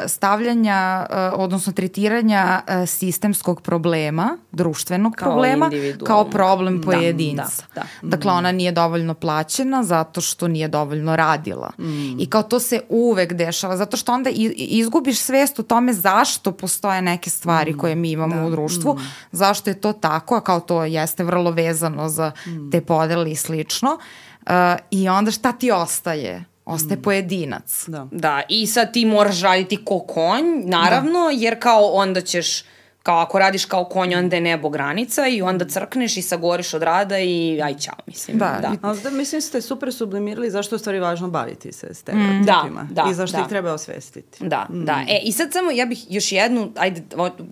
stavljanja, 0.07 1.07
e, 1.09 1.15
odnosno 1.18 1.73
tretiranja 1.73 2.61
e, 2.68 2.85
sistemskog 2.85 3.61
problema, 3.61 4.38
društvenog 4.51 5.15
kao 5.15 5.31
problema, 5.31 5.72
kao 6.07 6.30
problem 6.30 6.81
da, 6.81 6.85
pojedinca. 6.85 7.63
Da, 7.76 7.81
da. 7.81 8.07
Dakle, 8.07 8.31
ona 8.31 8.51
nije 8.51 8.72
dovoljno 8.72 9.13
plaćena 9.13 9.84
zato 9.84 10.22
što 10.22 10.47
nije 10.47 10.68
dovoljno 10.68 11.15
radila. 11.15 11.72
Mm. 11.77 12.19
I 12.19 12.26
kao 12.30 12.43
to 12.43 12.59
se 12.59 12.81
uvek 12.89 13.34
dešava, 13.34 13.77
zato 13.77 13.97
što 13.97 14.13
onda 14.13 14.30
izgubiš 14.55 15.19
svest 15.19 15.59
o 15.59 15.63
tome 15.63 15.93
zašto 15.93 16.51
postoje 16.51 17.01
neke 17.01 17.30
stvari 17.30 17.73
mm. 17.73 17.77
koje 17.77 17.95
mi 17.95 18.11
imamo 18.11 18.35
da. 18.35 18.45
u 18.45 18.49
društvu, 18.49 18.93
mm. 18.93 18.99
zašto 19.31 19.69
je 19.69 19.81
to 19.81 19.93
tako, 19.93 20.35
a 20.35 20.41
kao 20.41 20.59
to 20.59 20.84
jeste 20.84 21.23
vrlo 21.23 21.51
vezano 21.51 22.09
za 22.09 22.31
mm. 22.47 22.72
te 22.72 22.81
podele 22.81 23.31
i 23.31 23.35
slično. 23.35 23.97
Uh, 24.41 24.51
I 24.91 25.09
onda 25.09 25.31
šta 25.31 25.51
ti 25.51 25.72
ostaje? 25.72 26.51
Ostaje 26.65 26.97
mm. 26.97 27.01
pojedinac. 27.01 27.83
Da. 27.88 28.07
da, 28.11 28.41
i 28.49 28.67
sad 28.67 28.93
ti 28.93 29.05
moraš 29.05 29.41
raditi 29.41 29.85
ko 29.85 29.99
konj, 29.99 30.63
naravno, 30.65 31.25
da. 31.25 31.31
jer 31.31 31.59
kao 31.59 31.85
onda 31.85 32.21
ćeš 32.21 32.63
kao 33.03 33.19
ako 33.19 33.39
radiš 33.39 33.65
kao 33.65 33.85
konj, 33.85 34.15
onda 34.15 34.35
je 34.35 34.41
nebo 34.41 34.69
granica 34.69 35.27
i 35.27 35.41
onda 35.41 35.65
crkneš 35.65 36.17
i 36.17 36.21
sagoriš 36.21 36.73
od 36.73 36.83
rada 36.83 37.19
i 37.19 37.61
aj 37.63 37.77
čao, 37.77 37.95
mislim. 38.07 38.38
Da, 38.38 38.59
da. 38.61 38.75
Ali 38.81 39.01
da, 39.01 39.09
mislim 39.09 39.41
ste 39.41 39.61
super 39.61 39.93
sublimirali 39.93 40.49
zašto 40.49 40.75
je 40.75 40.79
stvari 40.79 40.99
važno 40.99 41.27
baviti 41.27 41.71
se 41.71 41.93
s 41.93 41.97
stereotipima. 41.97 42.83
Mm. 42.83 42.93
Da, 42.93 43.03
da. 43.03 43.09
I 43.11 43.13
zašto 43.13 43.38
da. 43.38 43.43
ih 43.43 43.49
treba 43.49 43.73
osvestiti. 43.73 44.47
Da, 44.47 44.67
mm. 44.69 44.85
da. 44.85 45.03
E, 45.09 45.19
i 45.23 45.31
sad 45.31 45.53
samo 45.53 45.71
ja 45.71 45.85
bih 45.85 46.05
još 46.09 46.31
jednu, 46.31 46.71
ajde, 46.77 47.01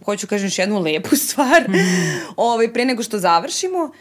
hoću 0.05 0.27
kažem 0.27 0.45
još 0.45 0.59
jednu 0.59 0.79
lepu 0.79 1.15
stvar, 1.25 1.69
mm. 1.69 1.73
ovaj, 2.37 2.73
pre 2.73 2.85
nego 2.85 3.03
što 3.03 3.17
završimo. 3.17 3.91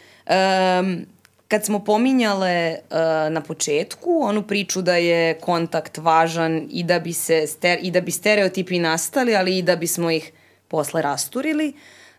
Um, 0.81 1.07
kad 1.49 1.65
smo 1.65 1.85
pominjale 1.85 2.77
uh, 2.91 2.97
na 3.33 3.41
početku 3.41 4.21
onu 4.23 4.43
priču 4.43 4.83
da 4.83 4.97
je 4.97 5.35
kontakt 5.35 5.99
važan 5.99 6.69
i 6.71 6.85
da 6.85 6.99
bi 6.99 7.13
se 7.13 7.47
ster, 7.47 7.79
i 7.83 7.91
da 7.91 8.01
bi 8.01 8.11
stereotipi 8.11 8.79
nastali, 8.79 9.37
ali 9.37 9.59
i 9.59 9.63
da 9.63 9.77
bismo 9.77 10.11
ih 10.11 10.33
posle 10.69 11.03
rasturili. 11.03 11.73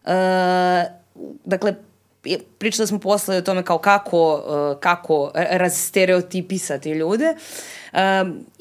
Uh, 0.04 0.12
dakle, 1.46 1.76
pričali 2.58 2.88
smo 2.88 3.00
posle 3.00 3.38
o 3.38 3.42
tome 3.42 3.64
kao 3.64 3.78
kako, 3.78 4.34
uh, 4.34 4.80
kako 4.80 5.32
razstereotipisati 5.36 6.92
ljude. 6.92 7.36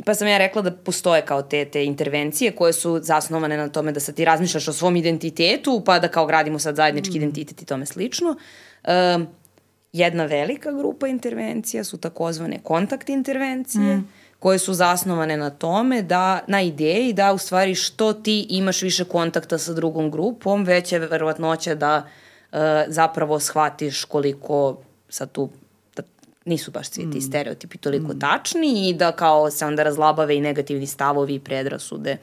Pa 0.05 0.15
sam 0.15 0.29
ja 0.29 0.39
rekla 0.39 0.63
da 0.63 0.73
postoje 0.73 1.23
kao 1.23 1.43
te, 1.43 1.65
te 1.65 1.85
intervencije 1.85 2.53
koje 2.53 2.73
su 2.73 3.01
zasnovane 3.03 3.57
na 3.57 3.69
tome 3.69 3.93
da 3.93 4.01
sad 4.01 4.15
ti 4.15 4.25
razmišljaš 4.25 4.69
o 4.69 4.73
svom 4.73 4.97
identitetu, 4.97 5.83
pa 5.87 5.99
da 5.99 6.09
kao 6.09 6.27
gradimo 6.27 6.59
sad 6.59 6.77
zajednički 6.77 7.19
mm. 7.19 7.23
identitet 7.23 7.63
i 7.63 7.65
tome 7.65 7.87
slično. 7.87 8.37
Um, 8.89 9.27
Jedna 9.93 10.25
velika 10.25 10.73
grupa 10.73 11.07
intervencija 11.07 11.85
su 11.85 11.99
takozvane 11.99 12.59
kontakt 12.63 13.09
intervencije, 13.09 13.97
mm. 13.97 14.09
koje 14.39 14.59
su 14.59 14.75
zasnovane 14.75 15.37
na 15.37 15.51
tome 15.51 16.03
da, 16.03 16.41
na 16.47 16.63
ideji 16.63 17.13
da 17.13 17.33
u 17.33 17.39
stvari 17.39 17.75
što 17.75 18.13
ti 18.13 18.47
imaš 18.49 18.83
više 18.83 19.05
kontakta 19.05 19.59
sa 19.59 19.73
drugom 19.73 20.11
grupom, 20.11 20.65
veća 20.65 20.97
je 20.97 21.07
verovatnoća 21.07 21.75
da 21.75 22.07
uh, 22.53 22.59
zapravo 22.89 23.41
shvatiš 23.41 24.05
koliko 24.05 24.79
sad 25.09 25.33
tu 25.33 25.49
da 25.97 26.03
nisu 26.45 26.71
baš 26.71 26.91
svi 26.91 27.11
ti 27.11 27.21
stereotipi 27.21 27.79
toliko 27.79 28.13
mm. 28.13 28.21
tačni 28.21 28.89
i 28.89 28.95
da 28.95 29.13
kao 29.13 29.51
se 29.51 29.67
onda 29.67 29.83
razlabave 29.83 30.37
i 30.37 30.41
negativni 30.41 30.87
stavovi 30.87 31.35
i 31.35 31.41
predrasude 31.41 32.17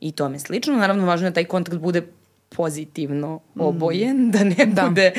i 0.00 0.12
tome 0.12 0.38
slično. 0.38 0.76
Naravno, 0.76 1.06
važno 1.06 1.26
je 1.26 1.30
da 1.30 1.34
taj 1.34 1.44
kontakt 1.44 1.78
bude 1.78 2.02
pozitivno 2.48 3.40
obojen, 3.56 4.30
da 4.30 4.44
ne 4.44 4.66
Da. 4.66 4.82
bude, 4.82 5.12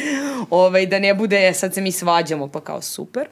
ovaj, 0.49 0.85
da 0.85 0.99
ne 0.99 1.14
bude, 1.14 1.47
e, 1.47 1.53
sad 1.53 1.73
se 1.73 1.81
mi 1.81 1.91
svađamo, 1.91 2.47
pa 2.47 2.61
kao 2.61 2.81
super. 2.81 3.27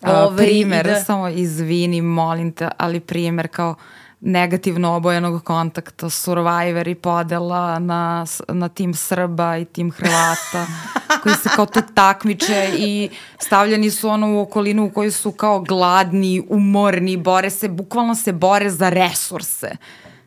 A, 0.00 0.24
Ovaj, 0.24 0.36
primer, 0.38 0.86
da- 0.86 0.94
samo 0.96 1.28
izvini, 1.28 2.02
molim 2.02 2.52
te, 2.52 2.68
ali 2.76 3.00
primer 3.00 3.48
kao 3.48 3.74
negativno 4.20 4.94
obojenog 4.94 5.44
kontakta, 5.44 6.10
Survivor 6.10 6.88
i 6.88 6.94
podela 6.94 7.78
na, 7.78 8.24
na 8.48 8.68
tim 8.68 8.94
Srba 8.94 9.56
i 9.56 9.64
tim 9.64 9.90
Hrvata 9.90 10.66
koji 11.22 11.34
se 11.34 11.48
kao 11.56 11.66
tu 11.66 11.80
takmiče 11.94 12.70
i 12.78 13.10
stavljeni 13.38 13.90
su 13.90 14.08
ono 14.08 14.34
u 14.34 14.40
okolinu 14.40 14.84
u 14.84 14.90
kojoj 14.90 15.10
su 15.10 15.32
kao 15.32 15.60
gladni, 15.60 16.42
umorni, 16.48 17.16
bore 17.16 17.50
se, 17.50 17.68
bukvalno 17.68 18.14
se 18.14 18.32
bore 18.32 18.70
za 18.70 18.88
resurse. 18.88 19.70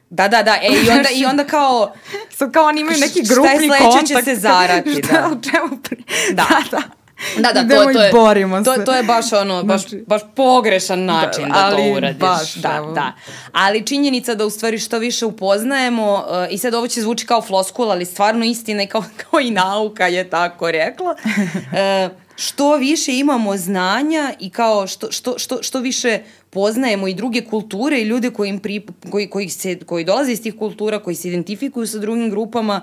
Da, 0.10 0.28
da, 0.28 0.44
da, 0.44 0.56
e, 0.62 0.68
i 0.86 0.90
onda, 0.90 1.10
i 1.14 1.26
onda 1.26 1.44
kao, 1.44 1.94
Sad 2.30 2.52
kao 2.52 2.66
oni 2.66 2.82
imaju 2.82 2.98
neki 3.00 3.12
Šta 3.12 3.34
je 3.34 3.36
grupni 3.36 3.68
sledeće 3.68 3.84
kontakt. 3.84 4.08
će 4.08 4.22
se 4.26 4.36
zarati, 4.36 4.94
Šta, 5.04 5.14
da. 5.14 5.28
o 5.28 5.38
čemu 5.52 5.82
pri... 5.84 6.04
Da. 6.34 6.46
da, 6.50 6.78
da. 6.78 6.82
Da, 7.38 7.54
da, 7.54 7.60
Idemo 7.62 7.84
to, 7.84 7.94
to 7.94 8.02
i 8.02 8.06
je, 8.06 8.12
borimo 8.12 8.64
to, 8.64 8.76
se. 8.76 8.86
to 8.86 8.94
je 8.94 9.04
baš 9.04 9.34
ono, 9.34 9.64
baš, 9.64 9.82
Znači- 9.82 10.04
baš 10.08 10.22
pogrešan 10.36 11.06
način 11.06 11.50
da, 11.50 11.66
ali 11.66 11.76
to 11.84 11.98
uradiš. 11.98 12.20
baš, 12.20 12.54
da, 12.54 12.74
evo. 12.78 12.92
da. 12.92 13.14
Ali 13.52 13.86
činjenica 13.88 14.36
da 14.36 14.46
u 14.46 14.50
stvari 14.50 14.80
što 14.80 15.00
više 15.00 15.26
upoznajemo, 15.26 16.14
uh, 16.14 16.22
i 16.50 16.58
sad 16.58 16.74
ovo 16.74 16.88
će 16.88 17.02
zvuči 17.02 17.26
kao 17.26 17.42
floskula, 17.42 17.92
ali 17.92 18.06
stvarno 18.06 18.46
istina 18.46 18.84
i 18.84 18.88
kao, 18.88 19.04
kao 19.22 19.40
i 19.40 19.52
nauka 19.52 20.08
je 20.08 20.30
tako 20.30 20.72
rekla, 20.72 21.16
uh, 21.16 22.12
što 22.36 22.76
više 22.76 23.18
imamo 23.18 23.58
znanja 23.58 24.34
i 24.40 24.50
kao 24.50 24.88
što, 24.88 25.12
što, 25.12 25.40
što, 25.40 25.64
što 25.64 25.80
više 25.80 26.20
poznajemo 26.50 27.08
i 27.08 27.14
druge 27.14 27.42
kulture 27.46 28.02
i 28.02 28.04
ljude 28.04 28.30
koji, 28.30 28.50
im 28.50 28.60
pri, 28.60 28.86
koji, 29.12 29.30
koji, 29.30 29.50
se, 29.50 29.80
koji 29.80 30.06
dolaze 30.06 30.32
iz 30.32 30.42
tih 30.44 30.56
kultura, 30.56 31.00
koji 31.00 31.16
se 31.16 31.28
identifikuju 31.28 31.88
sa 31.88 32.00
drugim 32.00 32.30
grupama, 32.30 32.82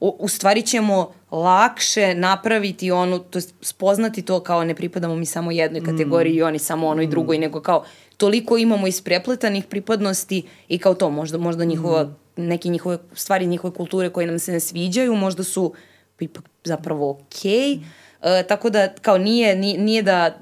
u, 0.00 0.16
u 0.18 0.28
stvari 0.28 0.62
ćemo 0.62 1.12
lakše 1.30 2.14
napraviti 2.14 2.90
ono, 2.90 3.18
to 3.18 3.40
spoznati 3.40 4.22
to 4.22 4.40
kao 4.40 4.64
ne 4.64 4.74
pripadamo 4.74 5.16
mi 5.16 5.26
samo 5.26 5.50
jednoj 5.50 5.84
kategoriji 5.84 6.34
i 6.34 6.42
oni 6.42 6.58
samo 6.58 6.88
onoj 6.88 7.06
drugoj, 7.06 7.38
nego 7.38 7.60
kao 7.60 7.84
toliko 8.16 8.58
imamo 8.58 8.86
isprepletanih 8.86 9.64
pripadnosti 9.64 10.42
i 10.68 10.78
kao 10.78 10.94
to, 10.94 11.10
možda, 11.10 11.38
možda 11.38 11.64
njihova, 11.64 12.14
neke 12.36 12.68
njihove 12.68 12.98
stvari, 13.12 13.46
njihove 13.46 13.74
kulture 13.74 14.10
koje 14.10 14.26
nam 14.26 14.38
se 14.38 14.52
ne 14.52 14.60
sviđaju, 14.60 15.16
možda 15.16 15.44
su 15.44 15.72
ipak 16.20 16.44
zapravo 16.64 17.10
okej, 17.10 17.78
E, 18.22 18.42
tako 18.42 18.70
da 18.70 18.88
kao 18.88 19.18
nije, 19.18 19.56
nije, 19.56 19.78
nije 19.78 20.02
da 20.02 20.38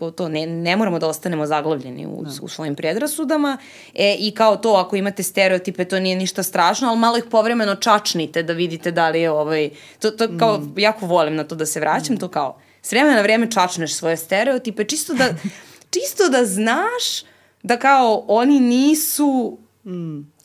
e, 0.00 0.10
to 0.16 0.28
ne, 0.28 0.46
ne 0.46 0.76
moramo 0.76 0.98
da 0.98 1.08
ostanemo 1.08 1.46
zaglavljeni 1.46 2.06
u, 2.06 2.24
u 2.42 2.48
svojim 2.48 2.74
predrasudama. 2.74 3.58
E, 3.94 4.16
i 4.18 4.30
kao 4.30 4.56
to 4.56 4.72
ako 4.72 4.96
imate 4.96 5.22
stereotipe 5.22 5.84
to 5.84 6.00
nije 6.00 6.16
ništa 6.16 6.42
strašno, 6.42 6.88
ali 6.88 6.98
malo 6.98 7.18
ih 7.18 7.24
povremeno 7.30 7.74
čačnite 7.74 8.42
da 8.42 8.52
vidite 8.52 8.90
da 8.90 9.08
li 9.08 9.20
je 9.20 9.30
ovaj, 9.30 9.70
to, 9.98 10.10
to 10.10 10.28
kao 10.38 10.62
jako 10.76 11.06
volim 11.06 11.34
na 11.34 11.44
to 11.44 11.54
da 11.54 11.66
se 11.66 11.80
vraćam, 11.80 12.16
to 12.16 12.28
kao 12.28 12.58
s 12.82 12.92
vremena 12.92 13.16
na 13.16 13.22
vreme 13.22 13.50
čačneš 13.50 13.94
svoje 13.94 14.16
stereotipe 14.16 14.84
čisto 14.84 15.14
da, 15.14 15.24
čisto 15.94 16.28
da 16.28 16.44
znaš 16.44 17.22
da 17.62 17.76
kao 17.76 18.24
oni 18.28 18.60
nisu 18.60 19.58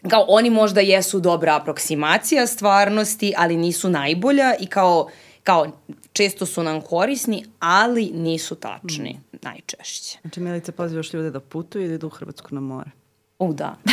kao 0.10 0.26
oni 0.28 0.50
možda 0.50 0.82
jesu 0.82 1.20
dobra 1.20 1.56
aproksimacija 1.56 2.48
stvarnosti, 2.48 3.34
ali 3.38 3.58
nisu 3.58 3.90
najbolja 3.90 4.56
i 4.60 4.66
kao, 4.66 5.10
kao 5.44 5.68
često 6.14 6.46
su 6.46 6.64
nam 6.64 6.82
korisni, 6.82 7.46
ali 7.60 8.12
nisu 8.14 8.56
tačni 8.56 9.20
najčešće. 9.42 10.18
Znači, 10.22 10.40
Milica, 10.40 10.72
pozivaš 10.72 11.14
ljude 11.14 11.32
da 11.32 11.40
putuju 11.40 11.86
i 11.86 11.88
da 11.88 11.94
idu 11.94 12.08
u 12.08 12.10
Hrvatsku 12.10 12.56
na 12.56 12.62
more. 12.62 12.92
U, 13.40 13.54
da. 13.54 13.76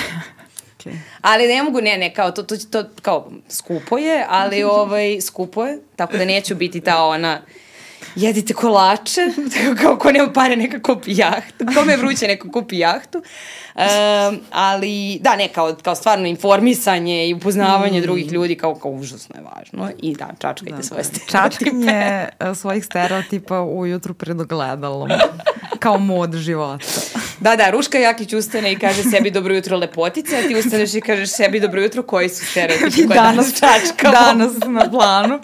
Okay. 0.79 0.99
Ali 1.21 1.47
ne 1.47 1.63
mogu, 1.63 1.81
ne, 1.81 1.99
ne, 1.99 2.15
kao 2.15 2.31
to, 2.31 2.43
to, 2.43 2.57
to 2.57 2.85
kao 3.03 3.31
skupo 3.49 3.99
je, 3.99 4.27
ali 4.29 4.63
ovaj, 4.81 5.21
skupo 5.21 5.65
je, 5.65 5.81
tako 5.97 6.17
da 6.17 6.25
neću 6.25 6.55
biti 6.55 6.81
ta 6.81 7.05
ona 7.05 7.41
jedite 8.15 8.55
kolače, 8.55 9.21
kao 9.83 9.97
ko 9.99 10.13
nema 10.13 10.33
pare 10.33 10.57
neka 10.57 10.83
kupi 10.83 11.17
jahtu, 11.17 11.65
kome 11.75 11.93
je 11.93 11.97
vruće 11.97 12.27
neka 12.27 12.51
kupi 12.51 12.79
jahtu, 12.79 13.19
um, 13.19 14.41
ali 14.51 15.19
da, 15.21 15.37
ne, 15.37 15.49
kao, 15.49 15.77
kao 15.83 15.95
stvarno 15.95 16.27
informisanje 16.27 17.29
i 17.29 17.35
upoznavanje 17.35 17.99
mm. 17.99 18.03
drugih 18.03 18.33
ljudi 18.33 18.55
kao, 18.55 18.75
kao 18.75 18.91
užasno 18.91 19.37
je 19.37 19.43
važno 19.43 19.91
i 20.03 20.17
da, 20.17 20.29
čačkajte 20.39 20.77
da, 20.77 20.83
svoje 20.83 21.05
stereotipe. 21.05 21.33
Čačkanje 21.33 21.89
e, 22.51 22.55
svojih 22.55 22.85
stereotipa 22.85 23.61
ujutru 23.63 24.15
pred 24.15 24.41
ogledalom. 24.41 25.09
Kao 25.79 25.99
mod 25.99 26.35
života. 26.35 26.85
Da, 27.41 27.57
da, 27.57 27.71
Ruška 27.71 27.99
Jakić 27.99 28.33
ustane 28.33 28.73
i 28.73 28.79
kaže 28.79 29.03
sebi 29.03 29.31
dobro 29.31 29.55
jutro 29.55 29.77
lepotice, 29.77 30.37
a 30.39 30.49
ti 30.49 30.57
ustaneš 30.57 30.95
i 30.95 31.01
kažeš 31.01 31.31
sebi 31.31 31.61
dobro 31.61 31.83
jutro 31.83 32.03
koji 32.03 32.29
su 32.29 32.47
stereotipi 32.47 33.07
koje 33.07 33.21
danas 33.21 33.55
čačkamo. 33.55 34.13
Danas 34.13 34.53
na 34.67 34.91
planu. 34.91 35.41